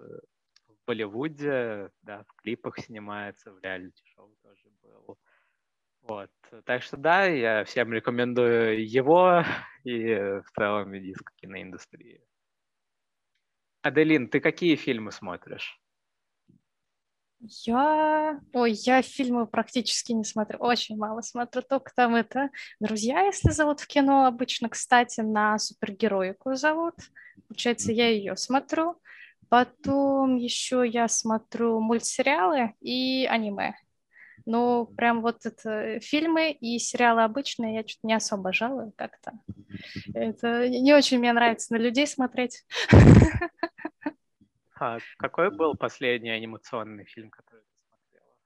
в 0.68 0.86
Болливуде, 0.86 1.90
да, 2.02 2.24
в 2.24 2.42
клипах 2.42 2.78
снимается, 2.78 3.52
в 3.52 3.60
реалити-шоу 3.60 4.34
тоже 4.42 4.70
был. 4.82 5.18
Вот. 6.02 6.30
Так 6.64 6.82
что 6.82 6.96
да, 6.96 7.24
я 7.24 7.64
всем 7.64 7.92
рекомендую 7.92 8.88
его 8.88 9.42
и 9.84 10.14
в 10.14 10.50
целом 10.54 10.96
индийскую 10.96 11.34
киноиндустрию. 11.36 12.22
Аделин, 13.82 14.28
ты 14.28 14.40
какие 14.40 14.76
фильмы 14.76 15.12
смотришь? 15.12 15.80
Я... 17.40 18.40
Ой, 18.52 18.72
я 18.72 19.02
фильмы 19.02 19.46
практически 19.46 20.12
не 20.12 20.24
смотрю, 20.24 20.58
очень 20.58 20.96
мало 20.96 21.20
смотрю, 21.20 21.62
только 21.62 21.92
там 21.94 22.14
это 22.14 22.50
«Друзья», 22.80 23.20
если 23.22 23.50
зовут 23.50 23.80
в 23.80 23.86
кино, 23.86 24.26
обычно, 24.26 24.68
кстати, 24.68 25.20
на 25.20 25.58
супергероику 25.58 26.54
зовут. 26.54 26.94
Получается, 27.48 27.92
я 27.92 28.08
ее 28.08 28.36
смотрю. 28.36 29.00
Потом 29.48 30.36
еще 30.36 30.84
я 30.84 31.06
смотрю 31.08 31.80
мультсериалы 31.80 32.72
и 32.80 33.26
аниме. 33.30 33.76
Ну, 34.44 34.86
прям 34.86 35.22
вот 35.22 35.44
это 35.44 35.98
фильмы 36.00 36.52
и 36.52 36.78
сериалы 36.78 37.22
обычные 37.22 37.74
я 37.76 37.80
что-то 37.86 38.06
не 38.06 38.14
особо 38.14 38.52
жалую 38.52 38.92
как-то. 38.96 39.32
Это 40.14 40.68
не 40.68 40.94
очень 40.94 41.18
мне 41.18 41.32
нравится 41.32 41.72
на 41.72 41.78
людей 41.78 42.06
смотреть. 42.06 42.64
А 44.78 44.98
какой 45.18 45.50
был 45.50 45.74
последний 45.74 46.30
анимационный 46.30 47.04
фильм, 47.04 47.30
который 47.30 47.62
ты 47.62 47.88
смотрела? 47.88 48.36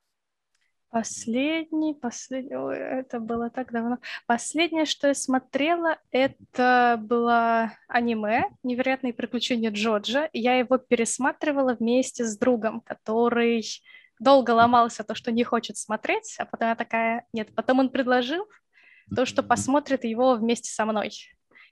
Последний, 0.91 1.95
последний, 1.95 2.57
Ой, 2.57 2.79
это 2.79 3.19
было 3.19 3.51
так 3.51 3.73
давно. 3.73 3.99
Последнее, 4.27 4.85
что 4.85 5.09
я 5.09 5.15
смотрела, 5.15 5.99
это 6.13 6.99
было 7.03 7.73
аниме 7.89 8.45
«Невероятные 8.63 9.13
приключения 9.13 9.71
Джорджа». 9.71 10.29
Я 10.33 10.59
его 10.59 10.79
пересматривала 10.79 11.75
вместе 11.75 12.25
с 12.25 12.39
другом, 12.39 12.81
который 12.81 13.65
долго 14.21 14.53
ломался 14.53 15.03
то, 15.03 15.17
что 15.17 15.33
не 15.33 15.43
хочет 15.43 15.79
смотреть, 15.79 16.37
а 16.39 16.45
потом 16.45 16.69
я 16.69 16.75
такая, 16.77 17.27
нет, 17.33 17.53
потом 17.55 17.81
он 17.81 17.89
предложил 17.89 18.47
то, 19.17 19.27
что 19.27 19.43
посмотрит 19.43 20.05
его 20.05 20.35
вместе 20.35 20.71
со 20.71 20.85
мной. 20.85 21.11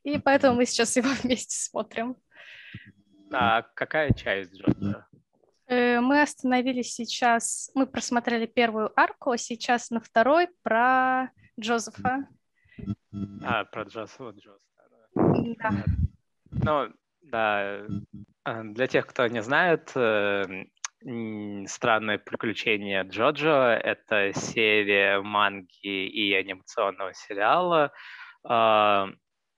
И 0.03 0.19
поэтому 0.19 0.57
мы 0.57 0.67
сейчас 0.67 0.97
его 0.97 1.09
вместе 1.23 1.57
смотрим. 1.57 2.17
А 3.33 3.63
какая 3.75 4.13
часть 4.13 4.55
Джорджа? 4.55 5.07
Э, 5.67 6.01
мы 6.01 6.23
остановились 6.23 6.95
сейчас, 6.95 7.71
мы 7.75 7.87
просмотрели 7.87 8.47
первую 8.47 8.91
арку, 8.99 9.33
а 9.33 9.39
сейчас 9.39 9.91
на 9.91 10.01
второй 10.01 10.49
про 10.63 11.31
Джозефа. 11.61 12.27
А, 13.45 13.65
про 13.65 13.83
Джозефа 13.83 14.31
Джостера. 14.31 14.59
Да. 15.15 15.85
Ну, 16.51 16.93
да, 17.23 17.81
э, 18.45 18.63
для 18.63 18.87
тех, 18.87 19.07
кто 19.07 19.27
не 19.27 19.43
знает, 19.43 19.93
э, 19.95 20.65
«Странное 21.67 22.19
приключение 22.19 23.05
Джоджо»— 23.05 23.79
это 23.85 24.33
серия 24.35 25.21
манги 25.21 26.09
и 26.09 26.35
анимационного 26.35 27.15
сериала, 27.15 27.93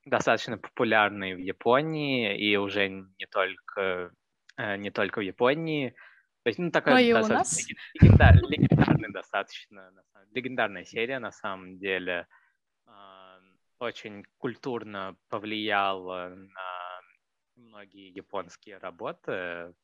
достаточно 0.05 0.59
популярный 0.59 1.35
в 1.35 1.39
Японии 1.39 2.36
и 2.36 2.56
уже 2.56 2.89
не 2.89 3.27
только, 3.31 4.12
э, 4.56 4.77
не 4.77 4.90
только 4.90 5.18
в 5.18 5.22
Японии. 5.22 5.94
То 6.43 6.48
есть, 6.48 6.59
ну, 6.59 6.70
такая 6.70 6.94
Но 6.94 7.01
и 7.01 7.12
у 7.12 7.16
достаточно 7.16 7.77
легендар, 7.94 8.35
легендарный 8.36 9.12
достаточно, 9.12 9.93
легендарная 10.32 10.85
серия 10.85 11.18
на 11.18 11.32
самом 11.32 11.78
деле. 11.78 12.27
А, 12.86 13.39
Очень 13.78 14.24
культурно 14.39 15.16
повлияла 15.28 16.35
на 16.35 17.01
многие 17.56 18.10
японские 18.10 18.78
работы. 18.78 19.74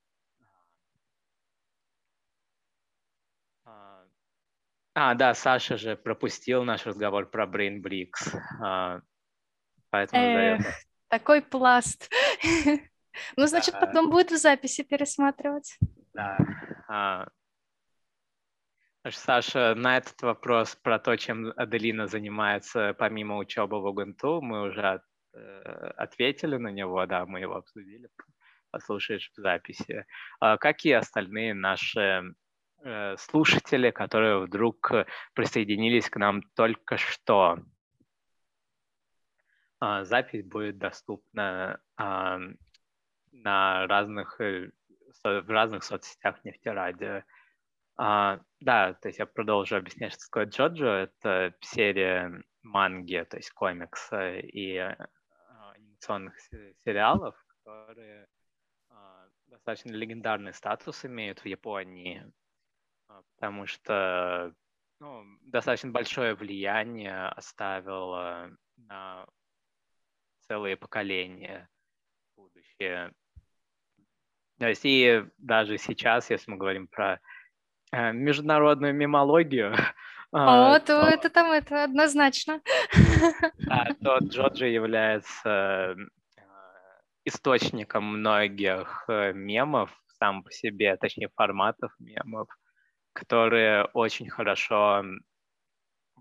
А, 3.65 4.05
а, 4.95 5.15
да, 5.15 5.35
Саша 5.35 5.77
же 5.77 5.97
пропустил 5.97 6.65
наш 6.65 6.87
разговор 6.87 7.29
про 7.29 7.45
Brain 7.47 7.83
Bricks. 7.83 8.33
Поэтому 9.91 10.23
Эх, 10.23 10.61
задает 10.61 10.77
такой 11.09 11.43
пласт. 11.43 12.11
Ну, 13.37 13.47
значит, 13.47 13.73
Да. 13.73 13.81
потом 13.81 14.11
будет 14.11 14.31
в 14.31 14.37
записи 14.37 14.83
пересматривать. 14.83 15.79
Да. 16.13 16.37
А, 16.87 17.29
Саша, 19.11 19.75
на 19.75 19.97
этот 19.97 20.21
вопрос 20.23 20.77
про 20.77 20.99
то, 20.99 21.17
чем 21.17 21.53
Аделина 21.57 22.09
занимается 22.09 22.95
помимо 22.99 23.39
учебы 23.39 23.81
в 23.81 23.87
УГНТУ, 23.87 24.43
мы 24.43 24.69
уже 24.69 25.01
э, 25.33 25.39
ответили 25.97 26.57
на 26.57 26.69
него, 26.69 27.07
да, 27.07 27.25
мы 27.25 27.41
его 27.41 27.57
обсудили, 27.57 28.09
послушаешь 28.71 29.31
в 29.37 29.41
записи. 29.41 30.05
А 30.41 30.59
какие 30.59 30.95
остальные 30.95 31.55
наши 31.55 32.35
э, 32.85 33.17
слушатели, 33.17 33.91
которые 33.91 34.41
вдруг 34.41 34.93
присоединились 35.35 36.11
к 36.11 36.17
нам 36.17 36.43
только 36.55 36.97
что? 36.97 37.61
А, 39.79 40.05
Запись 40.05 40.45
будет 40.45 40.79
доступна 40.79 41.81
а, 41.97 42.39
на 43.33 43.87
разных, 43.87 44.41
э, 44.41 44.71
со- 45.13 45.43
в 45.43 45.51
разных 45.51 45.85
соцсетях 45.85 46.43
нефтерадио. 46.45 47.23
А, 47.99 48.41
да, 48.61 48.95
то 48.95 49.09
есть 49.09 49.19
я 49.19 49.27
продолжу 49.27 49.77
объяснять, 49.77 50.13
что 50.15 50.25
такое 50.27 50.47
Джоджо. 50.47 50.87
Это 50.87 51.55
серия 51.61 52.43
манги, 52.63 53.27
то 53.29 53.37
есть 53.37 53.51
комикса 53.51 54.37
и 54.39 54.75
э, 54.77 54.97
анимационных 55.75 56.39
се- 56.41 56.75
сериалов, 56.85 57.37
которые 57.49 58.27
а, 58.89 59.29
достаточно 59.47 59.91
легендарный 59.91 60.55
статус 60.55 61.05
имеют 61.05 61.41
в 61.41 61.47
Японии, 61.47 62.33
а, 63.09 63.23
потому 63.35 63.67
что 63.67 64.55
ну, 65.01 65.25
достаточно 65.43 65.91
большое 65.91 66.35
влияние 66.35 67.29
оставил 67.29 68.57
на 68.77 69.27
целые 70.49 70.77
поколения 70.77 71.69
будущее. 72.37 73.13
То 74.59 74.69
есть 74.69 74.85
и 74.85 75.25
даже 75.39 75.79
сейчас, 75.79 76.31
если 76.31 76.51
мы 76.51 76.57
говорим 76.57 76.89
про 76.89 77.21
э, 77.93 78.13
международную 78.13 78.95
мемологию, 78.95 79.75
а, 80.33 80.75
О, 80.75 80.81
то 80.81 81.03
это 81.03 81.31
там, 81.31 81.51
это 81.51 81.85
однозначно. 81.85 82.61
да, 83.59 83.89
то 84.03 84.19
Джоджи 84.19 84.67
является 84.67 85.95
э, 85.95 85.95
источником 87.25 88.05
многих 88.05 89.05
э, 89.09 89.33
мемов 89.33 89.91
сам 90.19 90.43
по 90.43 90.51
себе, 90.51 90.97
точнее 90.97 91.29
форматов 91.35 91.93
мемов, 91.99 92.49
которые 93.13 93.85
очень 93.93 94.31
хорошо 94.31 95.05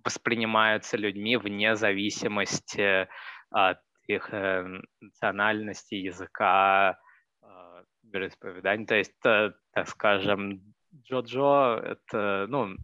воспринимаются 0.03 0.97
людьми 0.97 1.37
вне 1.37 1.75
зависимости 1.75 3.07
от 3.49 3.79
их 4.07 4.33
э, 4.33 4.81
национальности, 4.99 5.95
языка, 5.95 6.99
э, 7.41 7.83
вероисповедания. 8.03 8.85
То 8.85 8.95
есть, 8.95 9.25
э, 9.25 9.53
так 9.71 9.87
скажем, 9.87 10.61
Джоджо 11.03 11.79
это, 11.83 12.45
ну, 12.49 12.75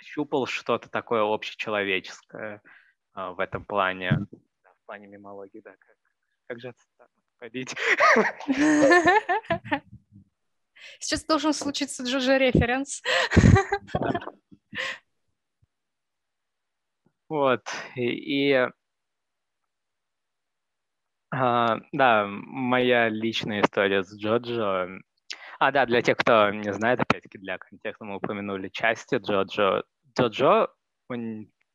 щупал 0.00 0.46
что-то 0.46 0.88
такое 0.88 1.22
общечеловеческое 1.22 2.62
э, 3.14 3.30
в 3.30 3.40
этом 3.40 3.64
плане, 3.64 4.26
в 4.30 4.86
плане 4.86 5.06
мемологии, 5.06 5.60
да, 5.60 5.72
как, 5.78 5.96
как 6.48 6.60
же 6.60 6.68
это 6.68 7.08
ходить. 7.38 7.74
Сейчас 10.98 11.24
должен 11.24 11.52
случиться 11.52 12.04
Джоджо 12.04 12.36
референс. 12.36 13.02
Вот, 17.28 17.62
и, 17.96 18.50
и, 18.50 18.68
а, 21.32 21.80
да, 21.92 22.26
моя 22.28 23.08
личная 23.08 23.62
история 23.62 24.02
с 24.02 24.14
Джоджо. 24.14 25.00
А, 25.58 25.72
да, 25.72 25.86
для 25.86 26.02
тех, 26.02 26.18
кто 26.18 26.50
не 26.50 26.72
знает, 26.74 27.00
опять-таки 27.00 27.38
для 27.38 27.56
контекста 27.56 28.04
мы 28.04 28.16
упомянули 28.16 28.68
части 28.68 29.14
Джоджо. 29.14 29.82
Джоджо 30.16 30.68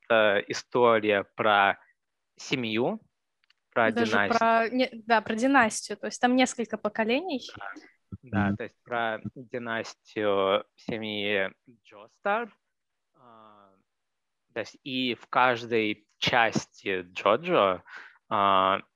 это 0.09 0.43
история 0.47 1.25
про 1.35 1.77
семью, 2.37 3.01
про 3.71 3.91
Даже 3.91 4.11
династию. 4.11 4.39
про, 4.39 4.69
не- 4.69 4.89
да, 5.05 5.21
про 5.21 5.35
династию. 5.35 5.97
То 5.97 6.05
есть 6.07 6.21
там 6.21 6.35
несколько 6.35 6.77
поколений. 6.77 7.41
Да, 8.21 8.53
то 8.55 8.63
есть 8.63 8.75
про 8.83 9.19
династию 9.35 10.65
семьи 10.75 11.51
Джостар. 11.83 12.53
А, 13.15 13.71
То 14.53 14.59
есть 14.61 14.77
и 14.83 15.15
в 15.15 15.27
каждой 15.27 16.07
части 16.19 17.01
Джоджо 17.11 17.83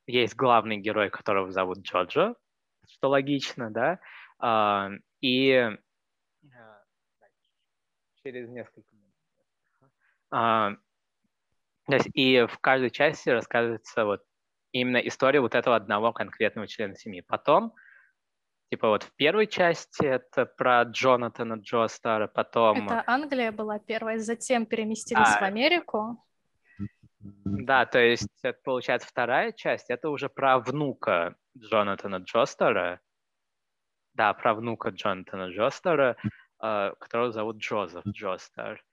есть 0.07 0.35
главный 0.35 0.77
герой, 0.77 1.09
которого 1.09 1.51
зовут 1.51 1.79
Джоджо, 1.79 2.35
что 2.87 3.09
логично, 3.09 3.71
да? 3.71 3.99
А, 4.39 4.91
И 5.21 5.51
а, 5.53 5.77
через 8.23 8.49
несколько 8.49 8.95
минут. 8.95 9.13
А, 10.31 10.71
То 11.85 11.93
есть 11.93 12.09
и 12.13 12.45
в 12.45 12.57
каждой 12.59 12.89
части 12.89 13.29
рассказывается 13.29 14.05
вот 14.05 14.23
именно 14.71 14.97
история 14.97 15.39
вот 15.41 15.55
этого 15.55 15.75
одного 15.75 16.11
конкретного 16.13 16.67
члена 16.67 16.95
семьи. 16.95 17.21
Потом 17.21 17.73
Типа 18.71 18.87
вот 18.87 19.03
в 19.03 19.13
первой 19.17 19.47
части 19.47 20.05
это 20.05 20.45
про 20.45 20.83
Джонатана 20.83 21.55
Джостара, 21.55 22.27
потом... 22.27 22.85
Это 22.85 23.03
Англия 23.05 23.51
была 23.51 23.79
первая, 23.79 24.17
затем 24.17 24.65
переместились 24.65 25.27
а, 25.27 25.41
в 25.41 25.43
Америку. 25.43 26.23
Да, 27.23 27.85
то 27.85 27.99
есть 27.99 28.27
это 28.41 28.59
получается 28.63 29.07
вторая 29.07 29.51
часть, 29.51 29.89
это 29.89 30.09
уже 30.09 30.29
про 30.29 30.59
внука 30.59 31.35
Джонатана 31.57 32.17
Джостера. 32.17 32.99
Да, 34.13 34.33
про 34.33 34.53
внука 34.53 34.89
Джонатана 34.89 35.49
Джостера, 35.49 36.17
э, 36.61 36.93
которого 36.99 37.31
зовут 37.31 37.57
Джозеф 37.57 38.05
Джостер. 38.07 38.83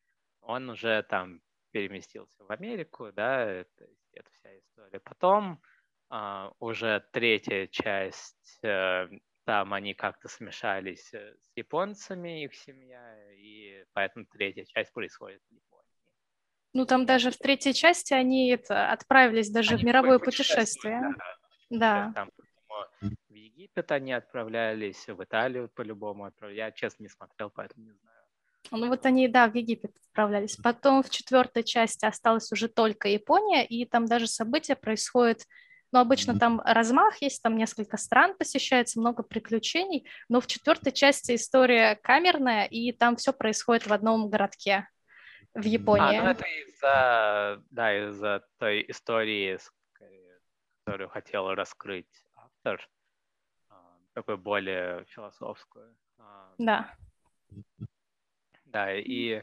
Он 0.41 0.71
уже 0.71 1.03
там 1.05 1.41
переместился 1.71 2.45
в 2.45 2.51
Америку, 2.51 3.11
да, 3.13 3.45
это, 3.45 3.87
это 4.13 4.31
вся 4.33 4.59
история. 4.59 5.01
Потом 5.01 5.61
э, 6.11 6.51
уже 6.61 7.05
третья 7.13 7.67
часть, 7.67 8.59
э, 8.63 9.09
там 9.45 9.75
они 9.75 9.95
как-то 9.95 10.29
смешались 10.29 11.13
э, 11.15 11.35
с 11.41 11.57
японцами, 11.57 12.45
их 12.45 12.55
семья, 12.55 13.33
и 13.33 13.85
поэтому 13.93 14.27
третья 14.27 14.65
часть 14.65 14.93
происходит 14.93 15.43
в. 15.51 15.68
Ну, 16.79 16.87
там 16.87 17.07
даже 17.07 17.33
в 17.33 17.37
третьей 17.37 17.75
части 17.75 18.15
они 18.15 18.51
это, 18.51 18.93
отправились 18.93 19.51
даже 19.51 19.75
они 19.75 19.83
в 19.83 19.85
мировое 19.85 20.21
путешествие. 20.21 21.13
Да. 21.71 22.13
да. 22.13 22.13
Там, 22.15 22.31
в 23.01 23.35
Египет 23.35 23.91
они 23.91 24.13
отправлялись, 24.13 25.09
в 25.09 25.21
Италию 25.25 25.69
по-любому 25.75 26.27
отправлялись. 26.27 26.59
Я, 26.59 26.71
честно, 26.71 27.03
не 27.03 27.09
смотрел, 27.09 27.51
поэтому 27.51 27.87
не 27.87 27.95
знаю. 27.95 28.17
Ну 28.71 28.87
вот 28.87 29.05
они, 29.07 29.27
да, 29.27 29.49
в 29.49 29.57
Египет 29.57 29.91
отправлялись. 30.09 30.55
Потом 30.55 31.03
в 31.03 31.11
четвертой 31.11 31.65
части 31.65 32.05
осталась 32.05 32.53
уже 32.53 32.69
только 32.69 33.09
Япония, 33.09 33.67
и 33.67 33.85
там 33.85 34.07
даже 34.07 34.29
события 34.29 34.77
происходят 34.77 35.41
но 35.91 36.01
обычно 36.01 36.39
там 36.39 36.61
размах 36.67 37.23
есть, 37.23 37.43
там 37.43 37.57
несколько 37.57 37.97
стран 37.97 38.35
посещается, 38.39 39.01
много 39.01 39.23
приключений, 39.23 40.07
но 40.29 40.43
в 40.43 40.47
четвертой 40.47 40.93
части 40.93 41.35
история 41.35 41.97
камерная, 42.03 42.67
и 42.67 42.93
там 42.93 43.17
все 43.17 43.33
происходит 43.33 43.87
в 43.87 43.93
одном 43.95 44.29
городке 44.29 44.87
в 45.61 45.65
Японии. 45.65 46.17
А, 46.17 46.23
ну 46.23 46.31
это 46.31 46.45
из-за, 46.45 47.63
да, 47.71 48.09
из-за 48.09 48.45
той 48.59 48.85
истории, 48.89 49.59
которую 50.85 51.09
хотел 51.09 51.55
раскрыть 51.55 52.25
автор, 52.35 52.89
а, 53.69 53.77
такой 54.15 54.37
более 54.37 55.05
философскую. 55.07 55.95
А. 56.19 56.55
Да. 56.59 56.95
Да, 58.65 58.95
и 58.95 59.43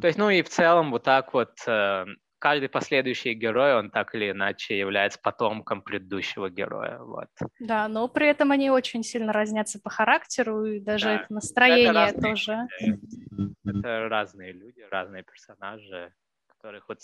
то 0.00 0.06
есть, 0.06 0.18
ну 0.18 0.30
и 0.30 0.42
в 0.42 0.48
целом 0.48 0.90
вот 0.90 1.04
так 1.04 1.32
вот 1.32 1.56
э, 1.66 2.06
каждый 2.40 2.68
последующий 2.68 3.34
герой, 3.34 3.76
он 3.76 3.90
так 3.90 4.14
или 4.14 4.30
иначе 4.30 4.76
является 4.76 5.20
потомком 5.22 5.82
предыдущего 5.82 6.50
героя. 6.50 6.98
Вот. 6.98 7.28
Да, 7.60 7.86
но 7.86 8.08
при 8.08 8.28
этом 8.28 8.50
они 8.50 8.70
очень 8.70 9.04
сильно 9.04 9.32
разнятся 9.32 9.78
по 9.78 9.90
характеру, 9.90 10.64
и 10.64 10.80
даже 10.80 11.06
да. 11.06 11.14
это 11.16 11.32
настроение 11.32 12.08
это 12.08 12.20
тоже. 12.20 12.66
Люди. 12.80 13.54
Это 13.64 14.08
разные 14.08 14.52
люди, 14.52 14.80
разные 14.90 15.22
персонажи, 15.22 16.12
которых 16.48 16.88
вот, 16.88 17.00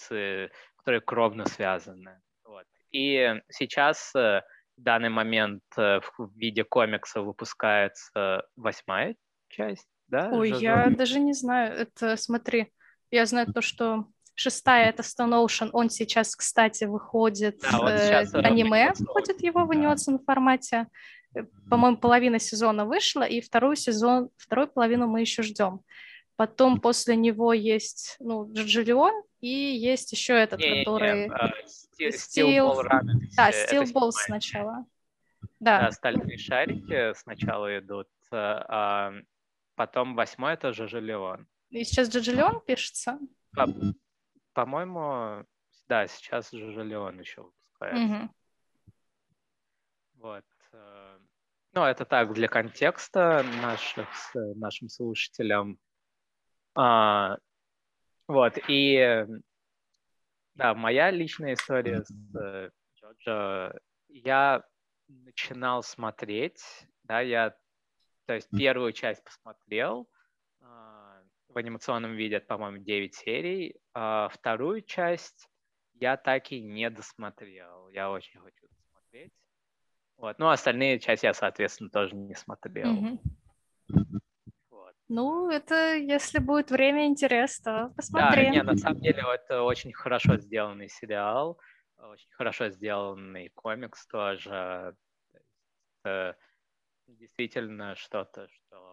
которые 0.77 1.01
кровно 1.05 1.47
связаны. 1.47 2.19
Вот. 2.45 2.65
И 2.91 3.41
сейчас 3.51 4.15
э, 4.15 4.43
в 4.77 4.83
данный 4.83 5.11
момент 5.11 5.63
э, 5.77 6.01
в 6.17 6.31
виде 6.35 6.65
комикса 6.65 7.21
выпускается 7.21 8.47
восьмая 8.57 9.17
часть, 9.49 9.89
да? 10.09 10.31
Ой, 10.33 10.49
Жазон? 10.49 10.63
я 10.63 10.91
даже 10.91 11.21
не 11.21 11.35
знаю. 11.35 11.75
Это, 11.75 12.17
смотри, 12.17 12.73
я 13.11 13.27
знаю 13.27 13.53
то, 13.53 13.61
что 13.61 14.07
Шестая 14.39 14.91
это 14.91 15.03
Stone 15.03 15.33
Ocean, 15.45 15.71
он 15.73 15.89
сейчас, 15.89 16.37
кстати, 16.37 16.85
выходит, 16.85 17.59
да, 17.63 17.79
вот 17.79 17.91
э, 17.91 18.27
аниме 18.35 18.93
выходит 18.99 19.43
его 19.43 19.65
в 19.65 19.71
анимационном 19.71 20.23
формате. 20.23 20.89
Э, 21.35 21.45
по-моему, 21.71 21.97
половина 21.97 22.39
сезона 22.39 22.85
вышла, 22.85 23.23
и 23.23 23.41
вторую 23.41 23.77
сезон, 23.77 24.29
вторую 24.37 24.69
половину 24.69 25.07
мы 25.07 25.23
еще 25.23 25.43
ждем. 25.43 25.81
Потом 26.37 26.83
после 26.83 27.17
него 27.17 27.55
есть, 27.55 28.17
ну, 28.21 28.53
Джоджолион, 28.53 29.23
и 29.41 29.49
есть 29.49 30.13
еще 30.13 30.35
этот, 30.35 30.61
не, 30.61 30.81
который... 30.81 31.15
Не, 31.15 31.29
не, 31.99 32.09
Steel, 32.09 32.13
Steel 32.13 32.75
Ball 32.75 32.89
Да, 33.39 33.51
Steel 33.51 33.85
Ball 33.91 34.11
сначала. 34.11 34.85
Да. 35.61 35.87
Остальные 35.87 36.37
шарики 36.37 37.15
сначала 37.15 37.79
идут, 37.79 38.09
э, 38.33 38.37
а 38.37 39.15
потом 39.77 40.15
восьмой 40.15 40.53
это 40.53 40.69
Джоджолион. 40.69 41.47
И 41.71 41.85
сейчас 41.85 42.11
Джоджолион 42.11 42.61
пишется? 42.67 43.19
По-моему, 44.57 45.45
да, 45.87 46.07
сейчас 46.07 46.51
же 46.51 46.83
Леон 46.83 47.21
еще 47.21 47.43
выпускается. 47.43 48.15
Mm-hmm. 48.15 48.29
Вот. 50.15 50.45
Э, 50.73 51.19
ну, 51.75 51.85
это 51.85 52.07
так, 52.07 52.33
для 52.33 52.49
контекста 52.49 53.45
наших, 53.61 54.09
нашим 54.35 54.89
слушателям. 54.89 55.79
А, 56.75 57.37
вот, 58.29 58.55
и 58.67 59.27
да, 60.55 60.73
моя 60.73 61.11
личная 61.11 61.53
история 61.53 62.03
с 62.03 62.11
э, 62.35 62.71
Джоджо. 62.97 63.79
Я 64.09 64.65
начинал 65.07 65.83
смотреть, 65.83 66.63
да, 67.03 67.21
я, 67.21 67.55
то 68.25 68.33
есть 68.33 68.49
первую 68.57 68.93
часть 68.93 69.23
посмотрел, 69.23 70.09
в 71.57 71.59
анимационном 71.59 72.17
виде, 72.17 72.39
по-моему, 72.39 72.85
9 72.85 73.15
серий. 73.15 73.81
А 73.95 74.29
вторую 74.29 74.83
часть 74.83 75.49
я 75.95 76.19
так 76.19 76.53
и 76.53 76.61
не 76.61 76.91
досмотрел. 76.91 77.89
Я 77.89 78.11
очень 78.11 78.39
хочу 78.39 78.67
досмотреть. 78.69 79.33
Вот. 80.19 80.39
Ну, 80.39 80.51
остальные 80.51 80.99
части 80.99 81.25
я, 81.25 81.33
соответственно, 81.33 81.89
тоже 81.89 82.15
не 82.15 82.35
смотрел. 82.35 82.95
Mm-hmm. 82.95 83.19
Вот. 84.69 84.95
Ну, 85.09 85.49
это 85.49 85.95
если 85.95 86.41
будет 86.41 86.71
время, 86.71 87.07
интерес, 87.07 87.59
то 87.61 87.91
посмотри. 87.97 88.45
Да, 88.45 88.51
нет, 88.51 88.67
на 88.67 88.77
самом 88.77 89.01
деле 89.01 89.23
это 89.35 89.63
очень 89.63 89.95
хорошо 89.95 90.37
сделанный 90.37 90.91
сериал, 90.91 91.59
очень 91.97 92.33
хорошо 92.33 92.69
сделанный 92.69 93.49
комикс 93.55 94.07
тоже. 94.09 94.95
Это 96.05 96.37
действительно 97.07 97.95
что-то, 97.97 98.47
что 98.47 98.86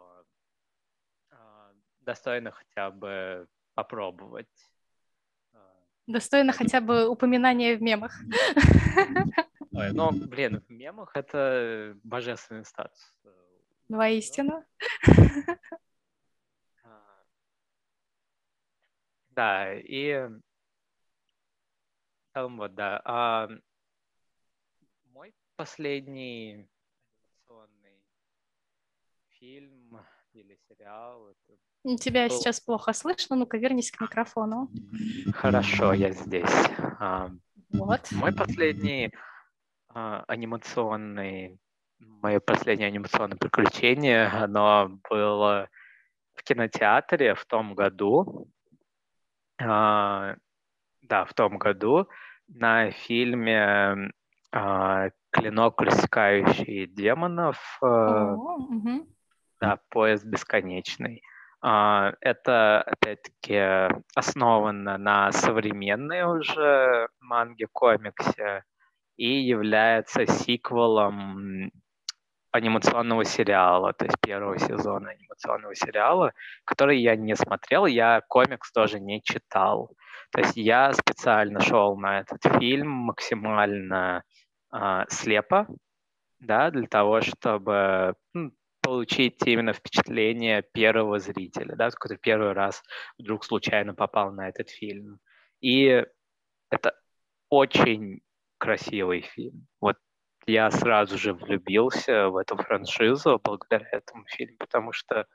достойно 2.06 2.52
хотя 2.52 2.92
бы 2.92 3.48
попробовать. 3.74 4.48
Достойно 6.06 6.52
хотя 6.52 6.82
бы 6.82 7.08
упоминания 7.08 7.78
в 7.78 7.82
мемах. 7.82 8.14
Ой, 9.72 9.94
ну, 9.94 10.12
блин, 10.12 10.60
в 10.68 10.70
мемах 10.70 11.16
это 11.16 11.98
божественный 12.04 12.66
статус. 12.66 13.16
Воистину. 13.88 14.66
А, 16.84 17.24
да, 19.30 19.74
и 19.74 20.28
в 20.28 20.42
целом 22.34 22.58
вот, 22.58 22.76
да. 22.76 23.02
А 23.06 23.50
мой 25.06 25.34
последний 25.56 26.68
анимационный 27.22 28.04
фильм 29.30 30.06
или 30.34 30.60
сериал 30.68 31.30
это 31.30 31.58
Тебя 32.00 32.30
был... 32.30 32.36
сейчас 32.36 32.62
плохо 32.62 32.94
слышно, 32.94 33.36
ну-ка 33.36 33.58
вернись 33.58 33.92
к 33.92 34.00
микрофону. 34.00 34.70
Хорошо, 35.34 35.94
я 35.94 36.12
здесь. 36.12 36.70
А, 37.00 37.30
вот. 37.72 38.10
Мой 38.12 38.34
последний 38.34 39.12
а, 39.90 40.24
анимационный, 40.28 41.60
мое 42.00 42.40
последнее 42.40 42.88
анимационное 42.88 43.38
приключение, 43.38 44.28
оно 44.28 44.98
было 45.10 45.68
в 46.36 46.44
кинотеатре 46.44 47.36
в 47.36 47.46
том 47.46 47.76
году. 47.76 48.48
А, 49.62 50.36
да, 51.02 51.26
в 51.26 51.34
том 51.34 51.58
году 51.58 52.08
на 52.48 52.92
фильме 52.92 54.12
«Клинок, 55.32 55.82
рассекающий 55.82 56.86
демонов». 56.86 57.78
О, 57.82 58.36
угу. 58.36 59.08
Да, 59.60 59.80
«Поезд 59.90 60.24
бесконечный». 60.26 61.24
А, 61.66 62.14
это, 62.20 62.82
опять-таки, 62.82 63.88
основано 64.16 64.98
на 64.98 65.32
современной 65.32 66.24
уже 66.24 67.08
манге-комиксе 67.22 68.64
и 69.16 69.40
является 69.40 70.26
сиквелом 70.26 71.72
анимационного 72.52 73.24
сериала, 73.24 73.94
то 73.94 74.04
есть 74.04 74.20
первого 74.20 74.60
сезона 74.60 75.12
анимационного 75.12 75.74
сериала, 75.74 76.34
который 76.66 77.00
я 77.00 77.16
не 77.16 77.36
смотрел, 77.36 77.86
я 77.86 78.22
комикс 78.28 78.70
тоже 78.74 79.00
не 79.00 79.22
читал. 79.24 79.96
То 80.32 80.42
есть 80.42 80.58
я 80.58 80.92
специально 80.92 81.62
шел 81.62 81.96
на 81.96 82.20
этот 82.20 82.42
фильм 82.60 82.90
максимально 82.90 84.24
э, 84.74 85.06
слепо, 85.08 85.68
да, 86.42 86.72
для 86.72 86.88
того, 86.88 87.22
чтобы 87.22 88.16
ну, 88.34 88.52
получить 88.84 89.42
именно 89.46 89.74
впечатление 89.74 90.62
первого 90.62 91.18
зрителя, 91.18 91.76
да, 91.76 91.90
который 91.90 92.18
первый 92.18 92.52
раз 92.52 92.84
вдруг 93.18 93.46
случайно 93.46 93.96
попал 93.96 94.32
на 94.32 94.50
этот 94.50 94.70
фильм. 94.70 95.20
И 95.62 96.06
это 96.70 96.94
очень 97.50 98.22
красивый 98.58 99.22
фильм. 99.22 99.68
Вот 99.80 99.98
я 100.46 100.70
сразу 100.70 101.18
же 101.18 101.34
влюбился 101.34 102.30
в 102.30 102.38
эту 102.38 102.58
франшизу 102.58 103.40
благодаря 103.42 103.88
этому 103.92 104.26
фильму, 104.28 104.58
потому 104.60 104.92
что 104.92 105.26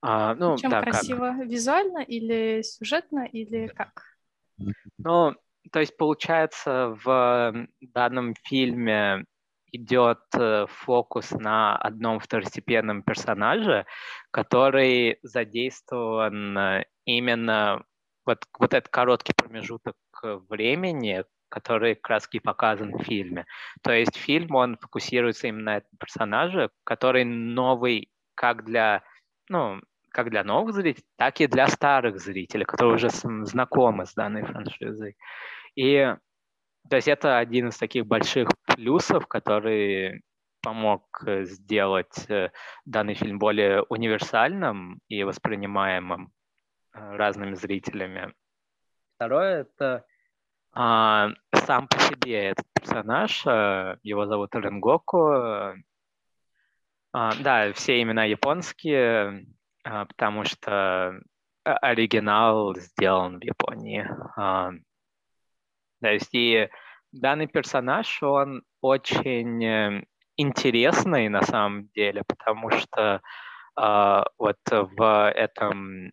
а, 0.00 0.34
ну, 0.34 0.56
Чем 0.56 0.70
да, 0.70 0.82
красиво? 0.82 1.34
Как? 1.36 1.46
Визуально 1.46 1.98
или 1.98 2.62
сюжетно, 2.62 3.26
или 3.26 3.66
как? 3.68 4.04
Ну, 4.98 5.34
то 5.72 5.80
есть, 5.80 5.96
получается, 5.96 6.96
в 7.04 7.66
данном 7.80 8.34
фильме 8.44 9.24
идет 9.72 10.20
э, 10.34 10.66
фокус 10.68 11.30
на 11.32 11.76
одном 11.76 12.20
второстепенном 12.20 13.02
персонаже, 13.02 13.86
который 14.30 15.18
задействован 15.22 16.58
э, 16.58 16.84
именно 17.04 17.84
вот, 18.26 18.44
вот 18.58 18.74
этот 18.74 18.88
короткий 18.90 19.32
промежуток 19.34 19.96
времени, 20.48 21.24
который 21.48 21.94
как 21.94 22.40
показан 22.40 22.96
в 22.96 23.02
фильме. 23.04 23.46
То 23.82 23.92
есть 23.92 24.16
фильм, 24.16 24.54
он 24.54 24.76
фокусируется 24.76 25.48
именно 25.48 25.72
на 25.72 25.76
этом 25.78 25.96
персонаже, 25.98 26.70
который 26.84 27.24
новый 27.24 28.10
как 28.34 28.64
для, 28.64 29.02
ну, 29.48 29.80
как 30.10 30.30
для 30.30 30.44
новых 30.44 30.74
зрителей, 30.74 31.06
так 31.16 31.40
и 31.40 31.46
для 31.46 31.68
старых 31.68 32.20
зрителей, 32.20 32.64
которые 32.64 32.96
уже 32.96 33.10
знакомы 33.10 34.06
с 34.06 34.14
данной 34.14 34.44
франшизой. 34.44 35.16
И 35.74 36.14
то 36.88 36.96
есть 36.96 37.08
это 37.08 37.38
один 37.38 37.68
из 37.68 37.76
таких 37.76 38.06
больших 38.06 38.48
плюсов, 38.66 39.26
который 39.26 40.22
помог 40.62 41.22
э, 41.26 41.44
сделать 41.44 42.28
э, 42.28 42.50
данный 42.84 43.14
фильм 43.14 43.38
более 43.38 43.82
универсальным 43.82 45.00
и 45.08 45.22
воспринимаемым 45.22 46.32
э, 46.94 47.16
разными 47.16 47.54
зрителями. 47.54 48.34
Второе– 49.16 49.60
это 49.62 50.04
а, 50.72 51.30
сам 51.54 51.88
по 51.88 51.98
себе 51.98 52.50
этот 52.50 52.66
персонаж, 52.72 53.44
его 54.04 54.26
зовут 54.26 54.54
Ренгоку. 54.54 55.32
А, 57.12 57.32
да, 57.40 57.72
все 57.72 58.00
имена 58.00 58.24
японские, 58.24 59.46
а, 59.82 60.04
потому 60.04 60.44
что 60.44 61.20
оригинал 61.64 62.76
сделан 62.76 63.40
в 63.40 63.42
Японии. 63.42 64.08
То 66.00 66.12
есть 66.12 66.34
и 66.34 66.68
данный 67.12 67.46
персонаж, 67.46 68.22
он 68.22 68.62
очень 68.80 69.64
э, 69.64 70.04
интересный 70.36 71.28
на 71.28 71.42
самом 71.42 71.88
деле, 71.88 72.22
потому 72.26 72.70
что 72.70 73.20
э, 73.76 74.22
вот 74.38 74.58
в 74.70 75.30
этом 75.30 76.06
э, 76.06 76.10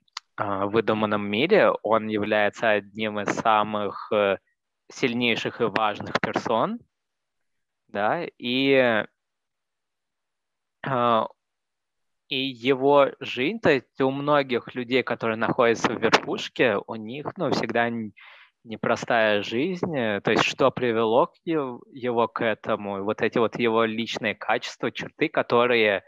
выдуманном 0.66 1.28
мире 1.30 1.72
он 1.84 2.08
является 2.08 2.72
одним 2.72 3.20
из 3.20 3.28
самых 3.36 4.12
э, 4.12 4.38
сильнейших 4.92 5.62
и 5.62 5.66
важных 5.66 6.20
персон, 6.22 6.80
да, 7.88 8.24
и 8.38 9.06
э, 10.88 11.26
и 12.28 12.38
его 12.38 13.12
жизнь, 13.20 13.60
то 13.60 13.70
есть 13.70 14.02
у 14.02 14.10
многих 14.10 14.74
людей, 14.74 15.04
которые 15.04 15.38
находятся 15.38 15.94
в 15.94 16.02
верхушке, 16.02 16.78
у 16.88 16.96
них, 16.96 17.28
ну, 17.38 17.52
всегда 17.52 17.90
непростая 18.66 19.42
жизнь, 19.44 19.96
э, 19.96 20.22
то 20.22 20.32
есть 20.32 20.44
что 20.44 20.72
привело 20.72 21.32
его 21.46 22.28
к 22.28 22.44
этому, 22.44 23.04
вот 23.04 23.22
эти 23.22 23.38
вот 23.38 23.58
его 23.58 23.86
личные 23.86 24.36
качества, 24.36 24.92
черты, 24.92 25.30
которые 25.30 26.04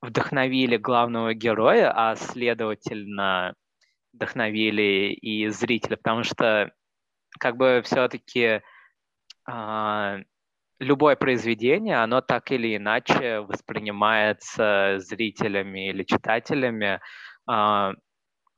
вдохновили 0.00 0.76
главного 0.76 1.34
героя, 1.34 1.92
а 1.94 2.14
следовательно 2.14 3.54
вдохновили 4.12 5.12
и 5.12 5.48
зрителя, 5.48 5.96
потому 5.96 6.22
что 6.22 6.72
как 7.38 7.56
бы 7.56 7.82
все-таки 7.84 8.62
а, 9.46 10.18
любое 10.78 11.16
произведение, 11.16 11.96
оно 11.96 12.20
так 12.20 12.50
или 12.52 12.76
иначе 12.76 13.40
воспринимается 13.40 14.96
зрителями 14.98 15.90
или 15.90 16.04
читателями 16.04 17.00
а, 17.46 17.92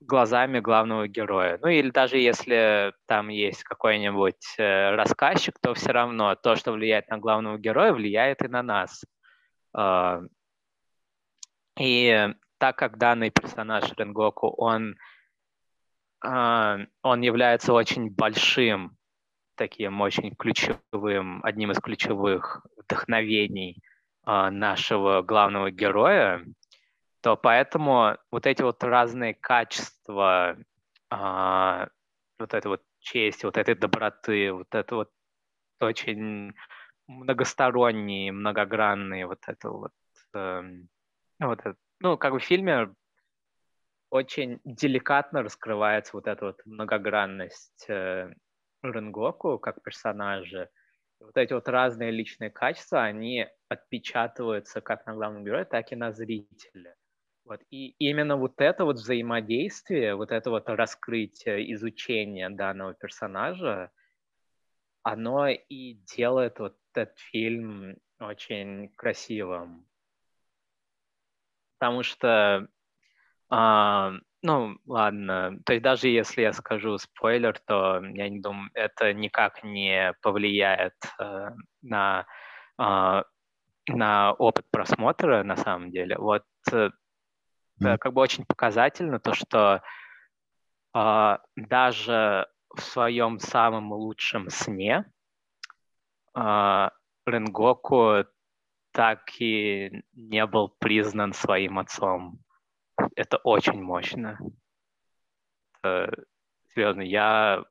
глазами 0.00 0.60
главного 0.60 1.08
героя. 1.08 1.58
Ну 1.60 1.68
или 1.68 1.90
даже 1.90 2.18
если 2.18 2.92
там 3.06 3.28
есть 3.28 3.62
какой-нибудь 3.64 4.54
э, 4.58 4.94
рассказчик, 4.94 5.58
то 5.60 5.74
все 5.74 5.92
равно 5.92 6.34
то, 6.34 6.56
что 6.56 6.72
влияет 6.72 7.08
на 7.08 7.18
главного 7.18 7.58
героя, 7.58 7.92
влияет 7.92 8.42
и 8.42 8.48
на 8.48 8.62
нас. 8.62 9.04
Э, 9.76 10.22
и 11.78 12.28
так 12.58 12.76
как 12.76 12.98
данный 12.98 13.30
персонаж 13.30 13.92
Ренгоку, 13.96 14.48
он, 14.48 14.96
э, 16.24 16.86
он 17.02 17.20
является 17.20 17.72
очень 17.72 18.10
большим, 18.10 18.96
таким 19.54 20.00
очень 20.00 20.34
ключевым, 20.34 21.40
одним 21.44 21.72
из 21.72 21.78
ключевых 21.78 22.66
вдохновений 22.76 23.82
э, 24.26 24.50
нашего 24.50 25.22
главного 25.22 25.70
героя, 25.70 26.42
то 27.20 27.36
поэтому 27.36 28.16
вот 28.30 28.46
эти 28.46 28.62
вот 28.62 28.82
разные 28.82 29.34
качества, 29.34 30.56
а, 31.10 31.88
вот 32.38 32.54
эта 32.54 32.68
вот 32.68 32.82
честь, 33.00 33.44
вот 33.44 33.56
этой 33.56 33.74
доброты, 33.74 34.52
вот 34.52 34.74
это 34.74 34.94
вот 34.94 35.10
очень 35.80 36.52
многосторонние, 37.06 38.32
многогранные 38.32 39.26
вот 39.26 39.40
это 39.46 39.70
вот, 39.70 39.92
э, 40.34 40.62
вот 41.40 41.60
это, 41.60 41.76
ну, 42.00 42.16
как 42.16 42.32
бы 42.32 42.38
в 42.38 42.44
фильме 42.44 42.94
очень 44.10 44.60
деликатно 44.64 45.42
раскрывается 45.42 46.12
вот 46.14 46.26
эта 46.26 46.46
вот 46.46 46.60
многогранность 46.64 47.88
э, 47.88 48.32
Ренгоку 48.82 49.58
как 49.58 49.82
персонажа. 49.82 50.68
Вот 51.20 51.36
эти 51.36 51.52
вот 51.52 51.68
разные 51.68 52.10
личные 52.10 52.50
качества, 52.50 53.02
они 53.02 53.46
отпечатываются 53.68 54.80
как 54.80 55.06
на 55.06 55.14
главном 55.14 55.44
герое, 55.44 55.64
так 55.64 55.92
и 55.92 55.96
на 55.96 56.12
зрителе. 56.12 56.96
Вот. 57.44 57.60
И 57.70 57.94
именно 57.98 58.36
вот 58.36 58.60
это 58.60 58.84
вот 58.84 58.96
взаимодействие, 58.96 60.14
вот 60.14 60.30
это 60.30 60.50
вот 60.50 60.68
раскрытие, 60.68 61.72
изучение 61.74 62.48
данного 62.50 62.94
персонажа, 62.94 63.90
оно 65.02 65.48
и 65.48 65.94
делает 66.16 66.58
вот 66.58 66.76
этот 66.94 67.18
фильм 67.18 67.96
очень 68.18 68.90
красивым. 68.96 69.86
Потому 71.78 72.02
что, 72.02 72.68
а, 73.48 74.12
ну, 74.42 74.76
ладно, 74.86 75.58
то 75.64 75.72
есть 75.72 75.82
даже 75.82 76.08
если 76.08 76.42
я 76.42 76.52
скажу 76.52 76.98
спойлер, 76.98 77.58
то 77.60 78.02
я 78.04 78.28
не 78.28 78.40
думаю, 78.40 78.70
это 78.74 79.14
никак 79.14 79.64
не 79.64 80.12
повлияет 80.20 80.94
э, 81.18 81.50
на, 81.80 82.26
э, 82.78 83.22
на 83.88 84.32
опыт 84.32 84.66
просмотра 84.70 85.42
на 85.42 85.56
самом 85.56 85.90
деле. 85.90 86.18
Вот 86.18 86.44
э, 87.80 87.84
mm 87.84 87.98
как 87.98 88.12
бы 88.12 88.20
очень 88.20 88.44
показательно 88.44 89.18
то, 89.18 89.34
что 89.34 89.82
э, 90.94 91.38
даже 91.56 92.48
в 92.74 92.80
своем 92.80 93.38
самом 93.38 93.92
лучшем 93.92 94.48
сне 94.50 95.04
э, 96.34 96.88
Ренгоку 97.26 98.24
так 98.92 99.20
и 99.40 100.02
не 100.12 100.46
был 100.46 100.68
признан 100.78 101.32
своим 101.32 101.78
отцом. 101.78 102.40
Это 103.14 103.38
очень 103.38 103.82
мощно. 103.82 104.38
Это, 105.82 106.12
серьезно, 106.74 107.02
я 107.02 107.64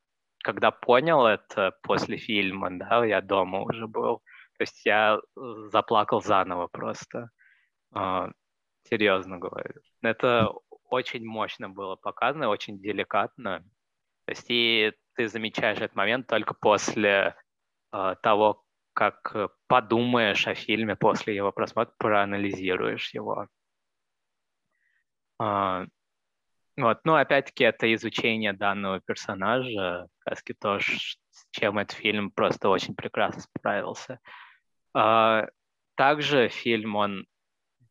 когда 0.44 0.72
понял 0.72 1.26
это 1.26 1.74
после 1.84 2.18
фильма, 2.18 2.70
да, 2.72 3.06
я 3.06 3.22
дома 3.22 3.62
уже 3.62 3.88
был, 3.88 4.20
то 4.58 4.62
есть 4.62 4.86
я 4.86 5.20
заплакал 5.70 6.22
заново 6.22 6.68
просто. 6.68 7.30
А, 7.92 8.30
серьезно 8.84 9.38
говорю. 9.38 9.82
Это 10.02 10.52
очень 10.90 11.26
мощно 11.26 11.70
было 11.70 11.96
показано, 11.96 12.50
очень 12.50 12.80
деликатно. 12.80 13.60
То 14.26 14.32
есть 14.32 14.46
и 14.50 14.94
ты 15.16 15.28
замечаешь 15.28 15.80
этот 15.80 15.96
момент 15.96 16.28
только 16.28 16.54
после 16.54 17.36
э, 17.92 18.16
того, 18.22 18.64
как 18.94 19.36
подумаешь 19.68 20.48
о 20.48 20.56
фильме, 20.56 20.96
после 20.96 21.36
его 21.36 21.52
просмотра, 21.52 21.94
проанализируешь 21.98 23.14
его. 23.14 23.48
А, 25.40 25.86
вот, 26.76 27.00
ну, 27.04 27.16
опять-таки, 27.16 27.64
это 27.64 27.94
изучение 27.94 28.54
данного 28.54 29.00
персонажа, 29.00 30.08
сказки 30.20 30.54
тоже, 30.54 30.98
с 31.32 31.48
чем 31.52 31.80
этот 31.80 31.98
фильм 31.98 32.32
просто 32.32 32.70
очень 32.70 32.96
прекрасно 32.96 33.42
справился. 33.42 34.20
А, 34.94 35.48
также 35.96 36.50
фильм, 36.50 36.96
он 36.96 37.26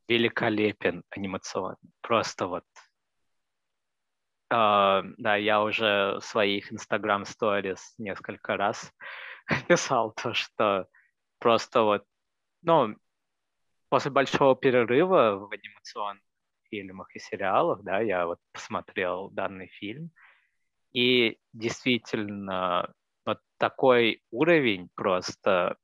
великолепен 0.08 1.04
анимационно. 1.10 1.76
Просто 2.00 2.46
вот. 2.46 2.64
Uh, 4.50 5.02
да, 5.18 5.36
я 5.36 5.62
уже 5.62 6.18
в 6.20 6.24
своих 6.24 6.72
Instagram 6.72 7.24
Stories 7.24 7.80
несколько 7.98 8.56
раз 8.56 8.90
писал 9.68 10.12
то, 10.12 10.32
что 10.32 10.88
просто 11.38 11.82
вот, 11.82 12.04
ну, 12.62 12.96
после 13.90 14.10
большого 14.10 14.56
перерыва 14.56 15.36
в 15.36 15.52
анимационных 15.52 16.22
фильмах 16.70 17.14
и 17.14 17.18
сериалах, 17.18 17.82
да, 17.82 18.00
я 18.00 18.26
вот 18.26 18.38
посмотрел 18.52 19.28
данный 19.30 19.68
фильм, 19.68 20.10
и 20.92 21.38
действительно 21.52 22.92
вот 23.26 23.40
такой 23.58 24.22
уровень 24.30 24.88
просто 24.94 25.76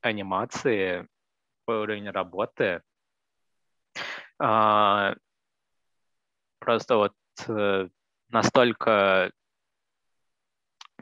анимации, 0.00 1.08
твой 1.64 1.82
уровень 1.82 2.10
работы. 2.10 2.82
А, 4.38 5.14
просто 6.58 6.96
вот 6.96 7.14
э, 7.48 7.88
настолько 8.28 9.32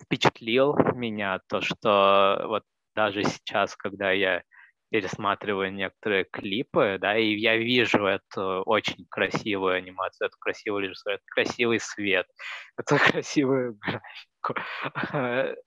впечатлил 0.00 0.74
меня 0.94 1.40
то, 1.48 1.60
что 1.60 2.44
вот 2.46 2.64
даже 2.94 3.24
сейчас, 3.24 3.76
когда 3.76 4.10
я 4.10 4.42
пересматриваю 4.90 5.72
некоторые 5.72 6.24
клипы, 6.24 6.98
да, 7.00 7.16
и 7.16 7.36
я 7.36 7.56
вижу 7.56 8.04
эту 8.06 8.62
очень 8.66 9.06
красивую 9.08 9.74
анимацию, 9.74 10.26
эту 10.26 10.36
красивую 10.38 10.84
режиссуру, 10.84 11.14
этот 11.14 11.26
красивый 11.26 11.80
свет, 11.80 12.26
эту 12.76 12.96
красивую 12.98 13.78
графику. 13.78 15.64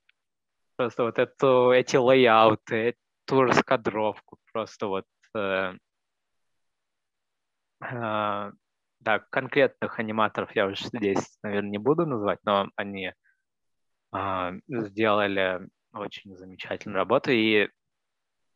Просто 0.76 1.03
вот 1.03 1.19
эту, 1.19 1.72
эти 1.72 1.95
лейауты, 1.95 2.95
эту 3.26 3.44
раскадровку, 3.44 4.38
просто 4.52 4.88
вот 4.88 5.06
э, 5.35 5.40
э, 5.40 5.73
да, 7.91 9.19
конкретных 9.30 9.99
аниматоров 9.99 10.55
я 10.55 10.68
уже 10.68 10.85
здесь, 10.85 11.38
наверное, 11.43 11.72
не 11.72 11.77
буду 11.77 12.05
называть, 12.05 12.39
но 12.45 12.69
они 12.76 13.14
э, 14.14 14.51
сделали 14.68 15.68
очень 15.93 16.35
замечательную 16.35 16.97
работу. 16.97 17.31
И 17.31 17.69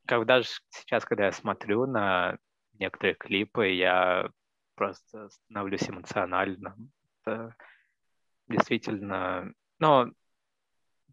когда 0.06 0.26
даже 0.26 0.50
сейчас, 0.70 1.06
когда 1.06 1.26
я 1.26 1.32
смотрю 1.32 1.86
на 1.86 2.38
некоторые 2.74 3.16
клипы, 3.16 3.68
я 3.68 4.30
просто 4.76 5.30
становлюсь 5.30 5.90
эмоциональным. 5.90 6.92
Это 7.22 7.56
действительно, 8.48 9.52
ну, 9.80 10.14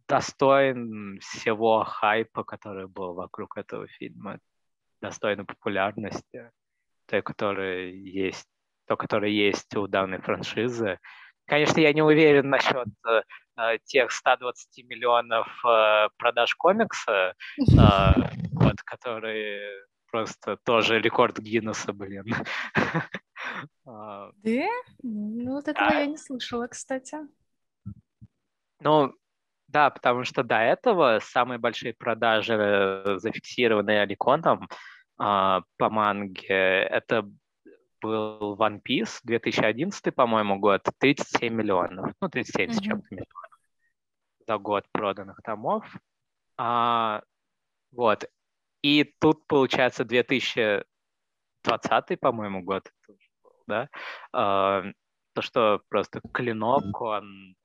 достоин 0.07 1.19
всего 1.21 1.83
хайпа, 1.85 2.45
который 2.45 2.87
был 2.87 3.15
вокруг 3.15 3.57
этого 3.57 3.89
фильма, 3.89 4.39
достойно 5.01 5.45
популярности, 5.45 6.53
той, 7.07 7.23
которая 7.23 7.87
есть, 7.91 8.47
то, 8.87 8.97
которое 8.97 9.31
есть 9.31 9.75
у 9.77 9.87
данной 9.87 10.21
франшизы. 10.21 10.99
Конечно, 11.47 11.81
я 11.81 11.93
не 11.93 12.03
уверен 12.03 12.49
насчет 12.49 12.89
э, 13.07 13.23
э 13.59 13.79
тех 13.85 14.11
120 14.11 14.85
миллионов 14.85 15.47
э, 15.65 16.09
продаж 16.17 16.55
комикса, 16.55 17.35
э, 17.59 18.13
вот, 18.53 18.83
которые 18.83 19.85
просто 20.11 20.57
тоже 20.65 21.01
рекорд 21.01 21.39
Гиннесса, 21.39 21.93
блин. 21.93 22.25
А, 23.87 24.31
да? 24.43 24.69
Ну, 25.03 25.53
вот 25.53 25.69
этого 25.69 25.93
я 25.93 26.07
не 26.07 26.17
слышала, 26.17 26.67
кстати. 26.67 27.19
Ну, 28.81 29.13
да, 29.69 29.91
потому 29.91 30.25
что 30.25 30.43
до 30.43 30.57
этого 30.57 31.19
самые 31.21 31.59
большие 31.59 31.93
продажи, 31.93 32.55
э, 32.55 33.19
зафиксированные 33.19 34.03
Аликоном 34.03 34.69
по 35.17 35.65
манге, 35.79 36.83
это 36.83 37.31
был 38.05 38.57
One 38.57 38.83
Piece, 38.83 39.21
2011, 39.25 40.15
по-моему, 40.15 40.59
год, 40.59 40.83
37 40.99 41.55
миллионов, 41.55 42.13
ну, 42.21 42.29
37 42.29 42.69
mm-hmm. 42.69 42.73
с 42.73 42.81
чем-то 42.81 43.07
миллионов 43.11 43.59
за 44.47 44.59
год 44.59 44.85
проданных 44.93 45.41
томов. 45.43 45.87
А, 46.57 47.23
вот. 47.93 48.31
И 48.83 49.05
тут, 49.19 49.47
получается, 49.47 50.05
2020, 50.05 52.21
по-моему, 52.21 52.63
год, 52.63 52.93
да, 53.67 53.89
а, 54.33 54.85
то, 55.33 55.41
что 55.41 55.81
просто 55.89 56.21
клинок, 56.33 57.01
он 57.01 57.57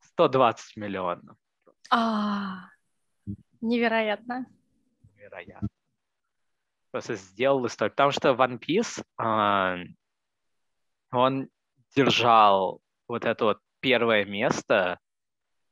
120 0.00 0.76
миллионов. 0.76 1.36
А, 1.90 2.68
невероятно. 3.60 4.46
Невероятно 5.16 5.68
просто 6.90 7.14
сделал 7.16 7.66
историю. 7.66 7.92
Потому 7.92 8.12
что 8.12 8.30
One 8.30 8.58
Piece, 8.58 9.02
э, 9.18 9.84
он 11.10 11.48
держал 11.94 12.80
вот 13.06 13.24
это 13.24 13.44
вот 13.44 13.58
первое 13.80 14.24
место 14.24 14.98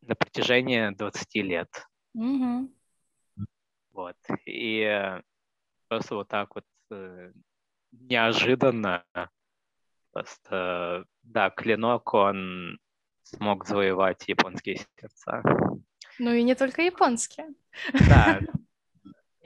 на 0.02 0.14
протяжении 0.14 0.94
20 0.94 1.34
лет. 1.36 1.68
Mm-hmm. 2.16 2.68
Вот. 3.92 4.16
И 4.46 5.20
просто 5.88 6.14
вот 6.14 6.28
так 6.28 6.54
вот 6.54 6.64
э, 6.90 7.32
неожиданно 7.92 9.04
просто, 10.12 11.04
да, 11.22 11.50
клинок, 11.50 12.14
он 12.14 12.78
смог 13.22 13.66
завоевать 13.66 14.26
японские 14.28 14.76
сердца. 14.98 15.42
Ну 16.18 16.32
и 16.32 16.42
не 16.42 16.54
только 16.54 16.82
японские. 16.82 17.48
Да, 18.08 18.40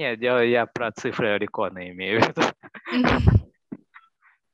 нет, 0.01 0.19
дело 0.19 0.43
я 0.43 0.65
про 0.65 0.93
цифры 0.93 1.29
Орикона 1.29 1.91
имею 1.91 2.23
в 2.23 2.29
виду. 2.29 2.43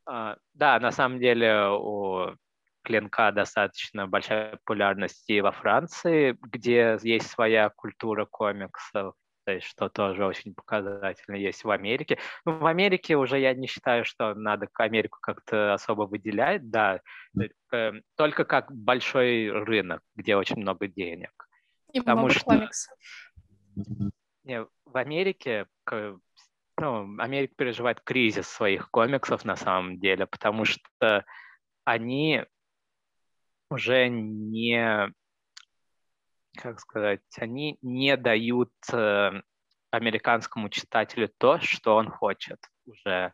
А, 0.09 0.37
да, 0.55 0.79
на 0.79 0.93
самом 0.93 1.19
деле 1.19 1.67
у 1.69 2.29
клинка 2.85 3.33
достаточно 3.33 4.07
большая 4.07 4.53
популярность 4.53 5.29
и 5.29 5.41
во 5.41 5.51
Франции, 5.51 6.39
где 6.41 6.97
есть 7.03 7.29
своя 7.29 7.71
культура 7.71 8.25
комиксов, 8.25 9.15
то 9.45 9.51
есть 9.51 9.67
что 9.67 9.89
тоже 9.89 10.25
очень 10.25 10.55
показательно 10.55 11.35
есть 11.35 11.65
в 11.65 11.71
Америке. 11.71 12.21
Ну, 12.45 12.57
в 12.57 12.67
Америке 12.67 13.17
уже 13.17 13.41
я 13.41 13.53
не 13.53 13.67
считаю, 13.67 14.05
что 14.05 14.33
надо 14.35 14.69
Америку 14.75 15.19
как-то 15.21 15.75
особо 15.75 16.03
выделять, 16.03 16.71
да, 16.71 17.01
только 18.15 18.45
как 18.45 18.71
большой 18.71 19.51
рынок, 19.51 20.03
где 20.15 20.37
очень 20.37 20.59
много 20.59 20.87
денег. 20.87 21.33
И 21.93 21.99
Потому 21.99 22.27
много 22.27 22.35
что... 22.35 22.45
комиксов. 22.45 22.97
Не, 24.47 24.65
в 24.85 24.97
Америке, 24.97 25.67
ну, 26.79 27.19
Америка 27.19 27.53
переживает 27.57 28.01
кризис 28.01 28.47
своих 28.47 28.93
комиксов 28.93 29.45
на 29.45 29.57
самом 29.57 29.99
деле, 29.99 30.27
потому 30.27 30.65
что 30.65 31.25
они 31.85 32.45
уже 33.71 34.09
не, 34.09 35.13
как 36.57 36.79
сказать, 36.79 37.23
они 37.39 37.77
не 37.83 38.17
дают 38.17 38.71
э, 38.93 39.33
американскому 39.91 40.69
читателю 40.69 41.29
то, 41.39 41.59
что 41.59 41.97
он 41.97 42.09
хочет 42.09 42.61
уже. 42.85 43.33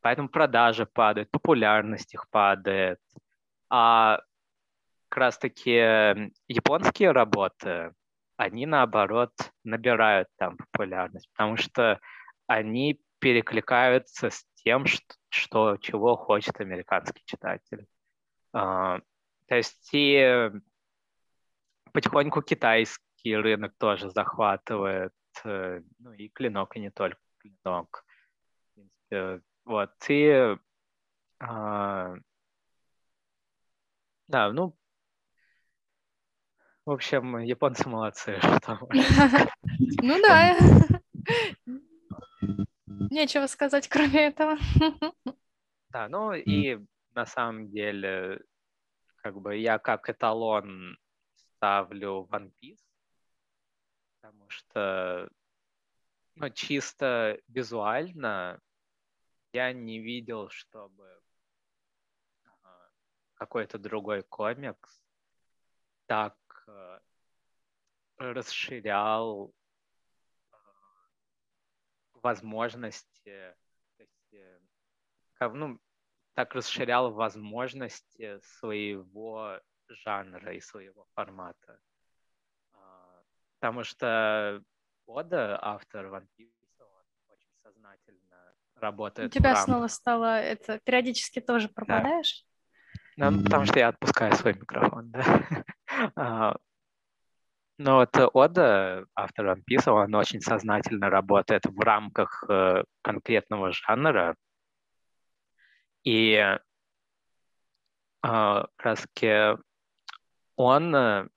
Поэтому 0.00 0.28
продажи 0.28 0.86
падают, 0.86 1.28
популярность 1.32 2.14
их 2.14 2.30
падает. 2.30 3.00
А 3.68 4.20
как 5.08 5.18
раз-таки 5.18 6.30
японские 6.46 7.10
работы, 7.10 7.92
они 8.36 8.66
наоборот 8.66 9.32
набирают 9.64 10.28
там 10.36 10.56
популярность, 10.56 11.28
потому 11.32 11.56
что 11.56 11.98
они 12.46 13.00
перекликаются 13.18 14.30
с 14.30 14.44
тем, 14.56 14.86
что, 14.86 15.14
что 15.28 15.76
чего 15.78 16.16
хочет 16.16 16.60
американский 16.60 17.22
читатель. 17.24 17.86
А, 18.52 19.00
то 19.46 19.54
есть 19.56 19.88
и 19.92 20.50
потихоньку 21.92 22.42
китайский 22.42 23.36
рынок 23.36 23.74
тоже 23.78 24.10
захватывает, 24.10 25.12
э, 25.44 25.80
ну 25.98 26.12
и 26.12 26.28
клинок, 26.28 26.76
и 26.76 26.80
не 26.80 26.90
только 26.90 27.18
клинок. 27.38 28.04
Вот, 29.64 29.90
и 30.08 30.56
а, 31.38 32.14
да, 34.28 34.52
ну, 34.52 34.76
в 36.86 36.90
общем, 36.92 37.38
японцы 37.38 37.88
молодцы. 37.88 38.40
Ну 40.02 40.22
да. 40.22 40.56
Нечего 43.10 43.46
сказать, 43.46 43.88
кроме 43.88 44.28
этого. 44.28 44.56
Да, 45.90 46.08
ну 46.08 46.32
и 46.32 46.78
на 47.14 47.26
самом 47.26 47.70
деле, 47.70 48.40
как 49.16 49.40
бы 49.40 49.56
я 49.56 49.78
как 49.78 50.08
эталон 50.08 50.96
ставлю 51.56 52.28
One 52.30 52.52
Piece, 52.62 52.84
потому 54.20 54.48
что 54.48 55.28
ну, 56.36 56.50
чисто 56.50 57.38
визуально 57.48 58.60
я 59.52 59.72
не 59.72 59.98
видел, 59.98 60.48
чтобы 60.50 61.20
какой-то 63.34 63.78
другой 63.78 64.22
комикс 64.22 65.02
так 66.06 66.36
расширял 68.18 69.52
э, 70.52 70.56
возможности, 72.14 73.54
то 73.96 74.02
есть, 74.02 74.32
э, 74.32 74.58
как, 75.34 75.52
ну, 75.54 75.78
так 76.34 76.54
расширял 76.54 77.12
возможности 77.12 78.38
своего 78.58 79.60
жанра 79.88 80.54
и 80.54 80.60
своего 80.60 81.06
формата. 81.14 81.80
А, 82.72 83.22
потому 83.58 83.84
что 83.84 84.62
Ода, 85.06 85.58
автор 85.62 86.06
One 86.06 86.26
Piece, 86.36 86.50
он 86.80 87.32
очень 87.32 87.52
сознательно 87.62 88.54
работает. 88.74 89.30
У 89.30 89.32
тебя 89.32 89.54
снова 89.56 89.86
стало 89.86 90.40
это 90.40 90.80
периодически 90.80 91.40
тоже 91.40 91.68
пропадаешь? 91.68 92.44
Да. 93.16 93.30
Ну, 93.30 93.44
потому 93.44 93.64
что 93.64 93.78
я 93.78 93.88
отпускаю 93.88 94.34
свой 94.34 94.54
микрофон, 94.54 95.10
да. 95.10 95.22
А, 96.16 96.56
Ну 97.78 97.96
вот 97.96 98.16
Ода, 98.32 99.06
автор 99.14 99.46
One 99.48 99.62
Piece, 99.68 99.90
он 99.90 100.14
очень 100.14 100.40
сознательно 100.40 101.10
работает 101.10 101.66
в 101.66 101.78
рамках 101.80 102.44
э, 102.48 102.84
конкретного 103.02 103.72
жанра. 103.72 104.34
И 106.04 106.58
краски 108.20 109.56
он, 110.56 110.94
э, 110.94 111.28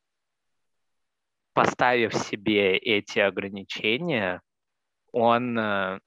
поставив 1.53 2.15
себе 2.15 2.77
эти 2.77 3.19
ограничения, 3.19 4.41
он 5.11 5.59
э, 5.59 5.99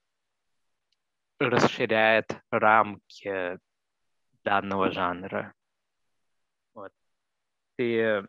расширяет 1.39 2.41
рамки 2.51 3.59
данного 4.45 4.91
жанра. 4.91 5.55
Вот. 6.75 6.93
И 7.79 8.23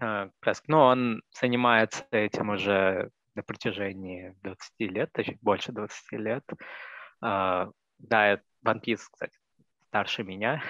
э, 0.00 0.30
ну, 0.66 0.78
он 0.78 1.22
занимается 1.38 2.04
этим 2.10 2.50
уже 2.50 3.10
на 3.34 3.42
протяжении 3.42 4.34
20 4.42 4.70
лет, 4.80 5.10
чуть 5.24 5.40
больше 5.40 5.72
20 5.72 6.12
лет. 6.12 6.44
Uh, 7.22 7.72
да, 7.98 8.40
One 8.64 8.80
Piece, 8.82 9.02
кстати, 9.10 9.38
старше 9.88 10.22
меня. 10.24 10.62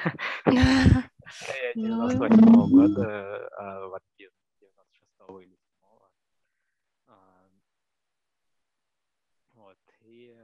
Я 0.46 1.72
98 1.74 2.36
ну. 2.40 2.68
года, 2.68 3.48
а 3.56 3.86
One 3.88 4.02
Piece 4.18 4.30
96 4.60 5.10
или 5.42 5.56
7 7.06 7.14
Вот, 9.54 9.78
и... 10.02 10.36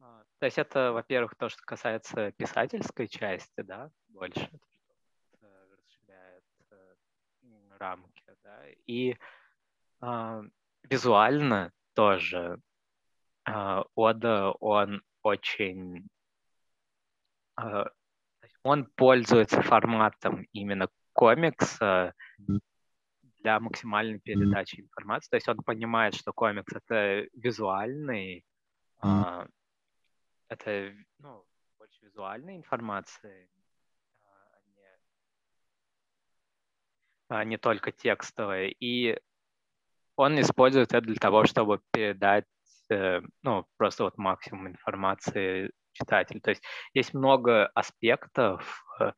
А, 0.00 0.24
то 0.38 0.46
есть 0.46 0.58
это, 0.58 0.92
во-первых, 0.92 1.34
то, 1.34 1.48
что 1.48 1.62
касается 1.64 2.32
писательской 2.32 3.08
части, 3.08 3.60
да, 3.62 3.90
больше, 4.08 4.50
расширяет 5.40 6.44
э, 6.70 6.94
рамки, 7.84 8.24
да, 8.42 8.58
и 8.86 9.16
а, 10.00 10.42
визуально 10.82 11.72
тоже 11.94 12.58
а, 13.44 13.84
Ода, 13.94 14.52
он 14.52 15.02
очень 15.22 16.08
а, 17.56 17.86
он 18.62 18.86
пользуется 18.96 19.60
форматом 19.62 20.46
именно 20.52 20.88
комикса 21.12 22.14
для 23.38 23.60
максимальной 23.60 24.18
передачи 24.20 24.80
информации. 24.80 25.28
То 25.30 25.36
есть 25.36 25.48
он 25.48 25.58
понимает, 25.58 26.14
что 26.14 26.32
комикс 26.32 26.72
это 26.72 27.26
визуальный, 27.34 28.44
mm 29.02 29.50
это 30.48 30.94
ну, 31.18 31.44
больше 31.78 32.04
визуальной 32.04 32.56
информации, 32.56 33.48
а 34.24 34.60
не, 34.76 34.86
а 37.23 37.23
не 37.42 37.56
только 37.56 37.90
текстовая. 37.90 38.68
И 38.68 39.18
он 40.16 40.40
использует 40.40 40.92
это 40.92 41.00
для 41.00 41.16
того, 41.16 41.44
чтобы 41.46 41.80
передать 41.90 42.44
э, 42.90 43.20
ну, 43.42 43.66
просто 43.76 44.04
вот 44.04 44.18
максимум 44.18 44.68
информации 44.68 45.72
читатель. 45.92 46.40
То 46.40 46.50
есть 46.50 46.62
есть 46.92 47.14
много 47.14 47.66
аспектов, 47.74 48.84
э, 49.00 49.12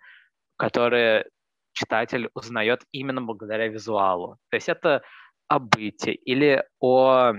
которые 0.56 1.26
читатель 1.72 2.30
узнает 2.34 2.84
именно 2.92 3.20
благодаря 3.20 3.68
визуалу. 3.68 4.38
То 4.50 4.56
есть 4.56 4.68
это 4.68 5.02
о 5.48 5.58
быте 5.58 6.12
или 6.12 6.64
о 6.80 7.34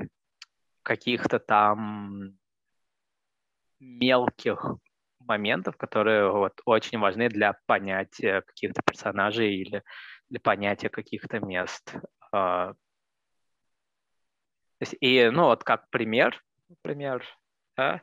каких-то 0.83 1.39
там 1.39 2.37
мелких 3.79 4.77
моментов, 5.19 5.75
которые 5.77 6.31
вот 6.31 6.61
очень 6.65 6.99
важны 6.99 7.29
для 7.29 7.57
понятия 7.65 8.41
каких-то 8.41 8.81
персонажей 8.85 9.55
или 9.55 9.83
для 10.29 10.39
понятия 10.39 10.89
каких-то 10.89 11.39
мест. 11.39 11.95
А, 12.31 12.73
и, 14.99 15.29
ну, 15.29 15.45
вот 15.45 15.63
как 15.63 15.89
пример, 15.89 16.43
например, 16.69 17.25
да, 17.75 18.01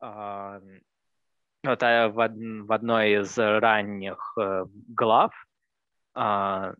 вот 0.00 1.82
а, 1.82 2.08
в, 2.08 2.72
одной 2.72 3.22
из 3.22 3.36
ранних 3.36 4.34
э, 4.40 4.64
глав 4.88 5.32
а, 6.14 6.74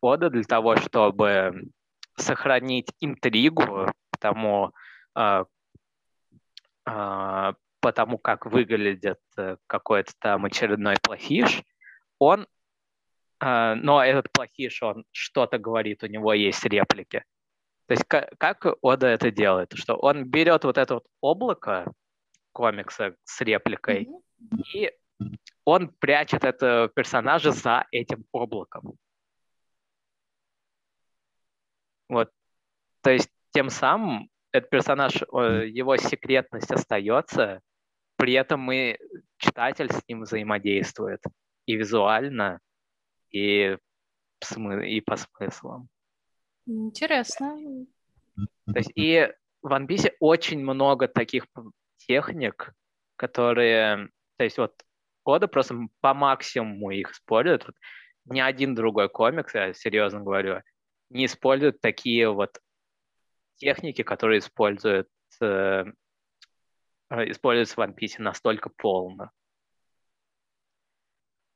Ода 0.00 0.30
для 0.30 0.44
того, 0.44 0.76
чтобы 0.76 1.70
сохранить 2.16 2.92
интригу 3.00 3.90
тому, 4.20 4.72
а, 5.14 5.46
потому 7.80 8.18
как 8.18 8.46
выглядит 8.46 9.20
э, 9.36 9.56
какой-то 9.66 10.12
там 10.18 10.44
очередной 10.44 10.96
плохиш, 11.02 11.62
он, 12.18 12.46
но 13.40 14.02
этот 14.04 14.30
плохиш, 14.32 14.82
он 14.82 15.04
что-то 15.12 15.58
говорит, 15.58 16.02
у 16.02 16.06
него 16.06 16.32
есть 16.32 16.64
реплики. 16.64 17.24
То 17.86 17.94
есть 17.94 18.04
как, 18.06 18.36
как 18.38 18.66
Ода 18.82 19.06
это 19.06 19.30
делает? 19.30 19.72
Что 19.74 19.94
он 19.94 20.24
берет 20.24 20.64
вот 20.64 20.76
это 20.76 20.94
вот 20.94 21.06
облако, 21.20 21.90
комикса 22.52 23.14
с 23.24 23.40
репликой. 23.40 24.08
Mm-hmm. 24.08 24.62
И 24.74 24.92
он 25.64 25.88
прячет 25.88 26.44
этого 26.44 26.88
персонажа 26.88 27.52
за 27.52 27.86
этим 27.90 28.24
облаком. 28.32 28.94
Вот. 32.08 32.30
То 33.02 33.10
есть 33.10 33.30
тем 33.52 33.70
самым 33.70 34.30
этот 34.52 34.70
персонаж, 34.70 35.14
его 35.14 35.96
секретность 35.96 36.70
остается, 36.70 37.60
при 38.16 38.32
этом 38.32 38.60
мы, 38.60 38.98
читатель 39.36 39.90
с 39.92 40.02
ним 40.08 40.22
взаимодействует 40.22 41.22
и 41.66 41.76
визуально, 41.76 42.60
и, 43.30 43.76
и 44.84 45.00
по 45.00 45.16
смыслам. 45.16 45.88
Интересно. 46.66 47.86
То 48.66 48.76
есть 48.76 48.92
и 48.94 49.32
в 49.62 49.72
One 49.72 49.86
Piece 49.86 50.12
очень 50.20 50.60
много 50.60 51.08
таких 51.08 51.46
техник, 51.96 52.72
которые, 53.16 54.08
то 54.36 54.44
есть 54.44 54.58
вот 54.58 54.74
Ода 55.24 55.46
просто 55.46 55.76
по 56.00 56.14
максимуму 56.14 56.90
их 56.90 57.12
использует. 57.12 57.66
Вот 57.66 57.74
ни 58.26 58.40
один 58.40 58.74
другой 58.74 59.10
комикс, 59.10 59.54
я 59.54 59.74
серьезно 59.74 60.20
говорю, 60.20 60.62
не 61.10 61.26
использует 61.26 61.82
такие 61.82 62.32
вот 62.32 62.58
техники, 63.56 64.02
которые 64.02 64.38
используют, 64.38 65.08
э, 65.42 65.84
используются 67.10 67.74
в 67.74 67.78
One 67.80 67.94
Piece 67.94 68.22
настолько 68.22 68.70
полно. 68.70 69.30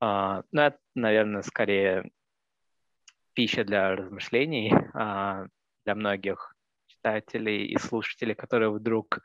Uh, 0.03 0.43
ну, 0.51 0.63
это, 0.63 0.79
наверное, 0.97 1.43
скорее 1.43 2.11
пища 3.35 3.63
для 3.63 3.95
размышлений 3.95 4.73
uh, 4.73 5.47
для 5.85 5.95
многих 5.95 6.57
читателей 6.89 7.67
и 7.67 7.79
слушателей, 7.79 8.35
которые 8.35 8.71
вдруг 8.71 9.21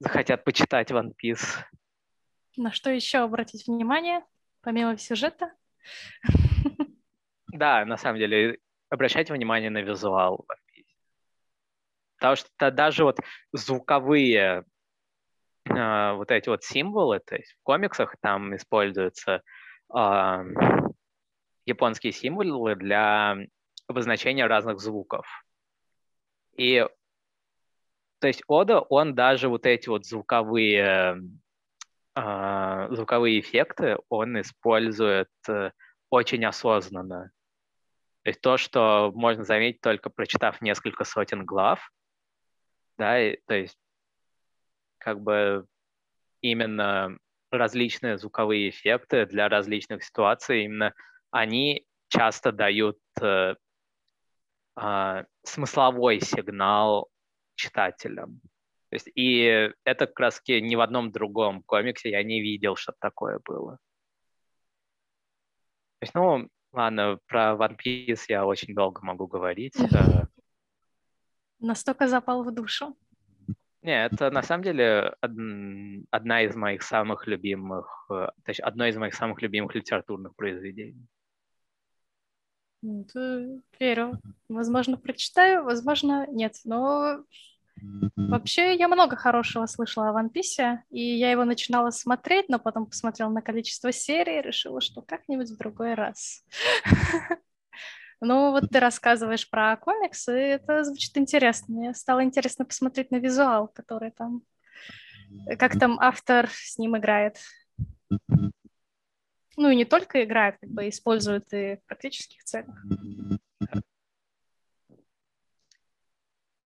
захотят 0.00 0.44
почитать 0.44 0.90
One 0.90 1.12
Piece. 1.22 1.64
На 2.58 2.72
что 2.72 2.90
еще 2.90 3.18
обратить 3.18 3.66
внимание, 3.66 4.22
помимо 4.60 4.98
сюжета? 4.98 5.50
Да, 7.50 7.86
на 7.86 7.96
самом 7.96 8.18
деле, 8.18 8.58
обращайте 8.90 9.32
внимание 9.32 9.70
на 9.70 9.80
визуал 9.80 10.44
One 10.50 10.76
Piece. 10.76 10.94
Потому 12.16 12.36
что 12.36 12.70
даже 12.70 13.04
вот 13.04 13.18
звуковые 13.52 14.64
э, 15.64 16.12
вот 16.12 16.30
эти 16.30 16.50
вот 16.50 16.64
символы, 16.64 17.20
то 17.20 17.36
есть 17.36 17.52
в 17.52 17.62
комиксах 17.62 18.16
там 18.20 18.54
используются 18.54 19.42
японские 21.64 22.12
символы 22.12 22.74
для 22.76 23.36
обозначения 23.86 24.46
разных 24.46 24.80
звуков. 24.80 25.26
И 26.56 26.86
то 28.20 28.26
есть 28.26 28.42
Ода, 28.48 28.80
он 28.80 29.14
даже 29.14 29.48
вот 29.48 29.64
эти 29.64 29.88
вот 29.88 30.04
звуковые, 30.04 31.22
э, 32.16 32.88
звуковые 32.90 33.40
эффекты, 33.40 33.96
он 34.08 34.40
использует 34.40 35.30
э, 35.48 35.70
очень 36.10 36.44
осознанно. 36.44 37.30
То 38.24 38.30
есть 38.30 38.40
то, 38.40 38.56
что 38.56 39.12
можно 39.14 39.44
заметить 39.44 39.80
только 39.80 40.10
прочитав 40.10 40.60
несколько 40.60 41.04
сотен 41.04 41.46
глав, 41.46 41.92
да, 42.98 43.20
и, 43.20 43.38
то 43.46 43.54
есть 43.54 43.78
как 44.98 45.20
бы 45.20 45.66
именно 46.40 47.16
различные 47.50 48.18
звуковые 48.18 48.70
эффекты 48.70 49.26
для 49.26 49.48
различных 49.48 50.04
ситуаций, 50.04 50.64
именно 50.64 50.94
они 51.30 51.86
часто 52.08 52.52
дают 52.52 52.98
э, 53.20 53.54
э, 54.80 55.24
смысловой 55.42 56.20
сигнал 56.20 57.08
читателям. 57.54 58.40
То 58.90 58.94
есть, 58.94 59.10
и 59.14 59.70
это 59.84 60.06
как 60.06 60.18
раз 60.18 60.42
ни 60.46 60.74
в 60.74 60.80
одном 60.80 61.12
другом 61.12 61.62
комиксе 61.62 62.10
я 62.10 62.22
не 62.22 62.40
видел, 62.40 62.76
что 62.76 62.94
такое 62.98 63.38
было. 63.44 63.78
То 65.98 66.04
есть, 66.04 66.14
ну, 66.14 66.48
ладно, 66.72 67.18
про 67.26 67.52
One 67.54 67.76
Piece 67.76 68.22
я 68.28 68.46
очень 68.46 68.74
долго 68.74 69.04
могу 69.04 69.26
говорить. 69.26 69.76
Э. 69.78 70.24
Настолько 71.58 72.08
запал 72.08 72.44
в 72.44 72.52
душу. 72.52 72.96
Не, 73.88 74.04
это 74.04 74.30
на 74.30 74.42
самом 74.42 74.64
деле 74.64 75.14
одна 76.10 76.42
из 76.42 76.54
моих 76.54 76.82
самых 76.82 77.26
любимых, 77.26 78.06
э, 78.10 78.26
то 78.44 78.48
есть 78.48 78.60
одно 78.60 78.84
из 78.84 78.98
моих 78.98 79.14
самых 79.14 79.40
любимых 79.40 79.74
литературных 79.74 80.36
произведений. 80.36 81.08
Верю. 82.82 84.20
Возможно, 84.50 84.98
прочитаю, 84.98 85.64
возможно, 85.64 86.26
нет. 86.26 86.56
Но 86.66 87.24
вообще 88.14 88.76
я 88.76 88.88
много 88.88 89.16
хорошего 89.16 89.64
слышала 89.64 90.10
о 90.10 90.22
One 90.22 90.30
Piece, 90.30 90.80
и 90.90 91.00
я 91.16 91.30
его 91.30 91.46
начинала 91.46 91.88
смотреть, 91.88 92.50
но 92.50 92.58
потом 92.58 92.84
посмотрела 92.84 93.30
на 93.30 93.40
количество 93.40 93.90
серий 93.90 94.40
и 94.40 94.42
решила, 94.42 94.82
что 94.82 95.00
как-нибудь 95.00 95.48
в 95.48 95.56
другой 95.56 95.94
раз. 95.94 96.44
Ну, 98.20 98.50
вот 98.50 98.70
ты 98.70 98.80
рассказываешь 98.80 99.48
про 99.48 99.76
комиксы, 99.76 100.32
и 100.32 100.50
это 100.50 100.82
звучит 100.84 101.16
интересно. 101.16 101.74
Мне 101.74 101.94
стало 101.94 102.24
интересно 102.24 102.64
посмотреть 102.64 103.10
на 103.10 103.16
визуал, 103.16 103.68
который 103.68 104.10
там... 104.10 104.42
Как 105.58 105.78
там 105.78 105.98
автор 106.00 106.48
с 106.50 106.78
ним 106.78 106.96
играет. 106.96 107.38
Ну, 109.56 109.70
и 109.70 109.76
не 109.76 109.84
только 109.84 110.24
играет, 110.24 110.56
как 110.60 110.70
бы 110.70 110.88
использует 110.88 111.52
и 111.52 111.76
в 111.76 111.86
практических 111.86 112.42
целях. 112.44 112.74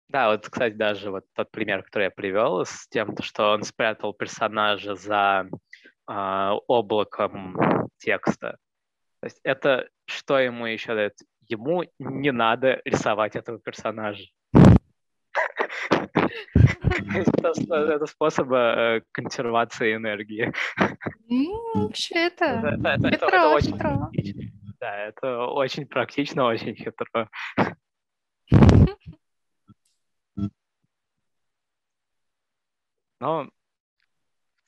Да, 0.09 0.31
вот, 0.31 0.47
кстати, 0.47 0.75
даже 0.75 1.11
вот 1.11 1.25
тот 1.33 1.51
пример, 1.51 1.83
который 1.83 2.05
я 2.05 2.11
привел, 2.11 2.67
с 2.67 2.87
тем, 2.89 3.17
что 3.23 3.53
он 3.53 3.63
спрятал 3.63 4.13
персонажа 4.13 4.95
за 4.95 5.49
э, 6.07 6.51
облаком 6.67 7.89
текста. 7.97 8.59
То 9.21 9.27
есть 9.27 9.41
это 9.43 9.89
что 10.05 10.39
ему 10.39 10.67
еще 10.67 10.95
дает? 10.95 11.15
Ему 11.53 11.85
не 11.99 12.33
надо 12.33 12.81
рисовать 12.85 13.37
этого 13.37 13.59
персонажа. 13.59 14.25
Это 17.15 18.07
способ 18.07 18.51
э, 18.53 19.03
консервации 19.13 19.95
энергии. 19.95 20.53
Вообще 21.75 22.27
это 22.27 22.77
хитро, 23.11 23.61
хитро. 23.61 24.11
Да, 24.81 24.97
это 24.97 25.47
очень 25.47 25.87
практично, 25.87 26.45
очень 26.45 26.75
хитро. 26.75 27.29
Но 33.21 33.49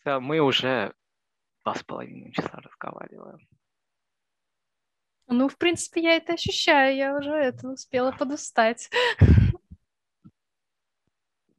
мы 0.05 0.39
уже 0.41 0.95
два 1.65 1.75
с 1.75 1.83
половиной 1.83 2.33
часа 2.33 2.61
разговариваем. 2.61 3.41
Ну, 5.27 5.49
в 5.49 5.57
принципе, 5.57 6.03
я 6.03 6.17
это 6.17 6.35
ощущаю, 6.35 6.97
я 6.97 7.17
уже 7.17 7.33
это 7.33 7.69
успела 7.69 8.13
подустать. 8.13 8.91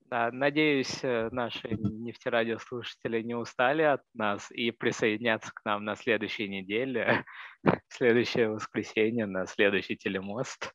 Да, 0.07 0.31
надеюсь, 0.31 1.03
э, 1.03 1.29
наши 1.31 1.67
нефтерадиослушатели 1.69 3.21
не 3.23 3.33
устали 3.35 3.81
от 3.81 4.01
нас 4.13 4.51
и 4.51 4.69
присоединятся 4.69 5.51
к 5.53 5.65
нам 5.65 5.83
на 5.83 5.95
следующей 5.95 6.47
неделе, 6.47 7.25
в 7.63 7.93
следующее 7.93 8.49
воскресенье, 8.49 9.25
на 9.25 9.47
следующий 9.47 9.97
телемост. 9.97 10.71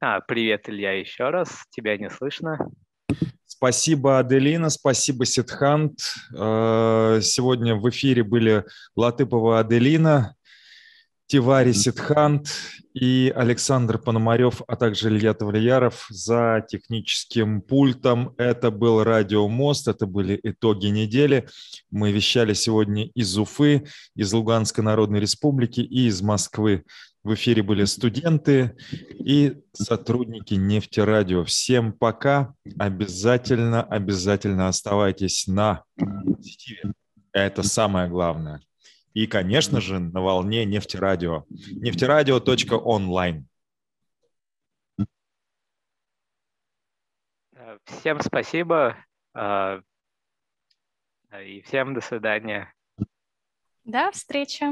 А, 0.00 0.20
привет, 0.20 0.68
Илья, 0.68 0.92
еще 0.92 1.30
раз. 1.30 1.66
Тебя 1.70 1.98
не 1.98 2.10
слышно. 2.10 2.70
Спасибо, 3.64 4.18
Аделина, 4.18 4.68
спасибо, 4.68 5.24
Ситхант. 5.24 5.98
Э, 6.36 7.20
сегодня 7.22 7.74
в 7.74 7.88
эфире 7.88 8.22
были 8.22 8.66
Латыпова 8.94 9.60
Аделина, 9.60 10.36
Тивари 11.28 11.72
Ситхант 11.72 12.48
и 12.92 13.32
Александр 13.34 13.96
Пономарев, 13.96 14.60
а 14.68 14.76
также 14.76 15.08
Илья 15.08 15.32
Тавлияров 15.32 16.04
за 16.10 16.62
техническим 16.68 17.62
пультом. 17.62 18.34
Это 18.36 18.70
был 18.70 19.02
Радио 19.02 19.48
Мост, 19.48 19.88
это 19.88 20.04
были 20.04 20.38
итоги 20.42 20.88
недели. 20.88 21.48
Мы 21.90 22.12
вещали 22.12 22.52
сегодня 22.52 23.06
из 23.14 23.38
Уфы, 23.38 23.86
из 24.14 24.30
Луганской 24.34 24.84
Народной 24.84 25.20
Республики 25.20 25.80
и 25.80 26.08
из 26.08 26.20
Москвы. 26.20 26.84
В 27.24 27.34
эфире 27.34 27.62
были 27.62 27.84
студенты 27.84 28.76
и 29.18 29.62
сотрудники 29.72 30.54
нефтерадио. 30.54 31.44
Всем 31.44 31.94
пока. 31.94 32.54
Обязательно, 32.78 33.82
обязательно 33.82 34.68
оставайтесь 34.68 35.46
на 35.46 35.84
позитиве. 35.96 36.92
Это 37.32 37.62
самое 37.62 38.10
главное. 38.10 38.60
И, 39.14 39.26
конечно 39.26 39.80
же, 39.80 39.98
на 39.98 40.20
волне 40.20 40.66
нефтерадио. 40.66 41.44
Нефтерадио.онлайн. 41.48 43.48
Всем 47.84 48.20
спасибо. 48.20 48.96
А, 49.32 49.80
и 51.42 51.62
всем 51.62 51.94
до 51.94 52.02
свидания. 52.02 52.74
До 53.84 54.10
встречи. 54.12 54.66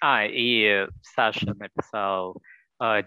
А, 0.00 0.24
и 0.24 0.86
Саша 1.02 1.54
написал 1.54 2.40
э, 2.82 3.02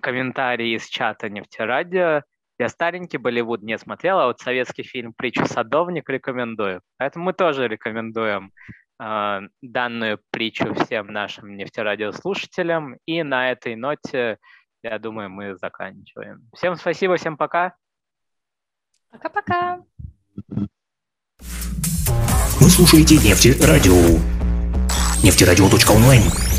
комментарий 0.00 0.76
из 0.76 0.86
чата 0.86 1.28
нефтерадио. 1.28 2.22
Я 2.58 2.68
старенький 2.68 3.18
Болливуд 3.18 3.62
не 3.62 3.76
смотрел, 3.78 4.20
а 4.20 4.26
вот 4.26 4.40
советский 4.40 4.84
фильм 4.84 5.12
«Притча 5.14 5.46
садовник» 5.46 6.08
рекомендую. 6.08 6.82
Поэтому 6.98 7.26
мы 7.26 7.32
тоже 7.32 7.66
рекомендуем 7.66 8.52
э, 9.02 9.40
данную 9.60 10.20
притчу 10.30 10.72
всем 10.74 11.08
нашим 11.08 11.56
нефтерадиослушателям. 11.56 12.96
И 13.06 13.22
на 13.22 13.50
этой 13.50 13.74
ноте, 13.74 14.38
я 14.82 14.98
думаю, 14.98 15.30
мы 15.30 15.56
заканчиваем. 15.56 16.48
Всем 16.54 16.76
спасибо, 16.76 17.16
всем 17.16 17.36
пока. 17.36 17.74
Пока-пока. 19.10 19.82
Вы 22.60 22.68
слушаете 22.70 23.16
Нефти 23.16 23.60
Радио. 23.60 24.41
Нефтерадио.онлайн. 25.22 26.51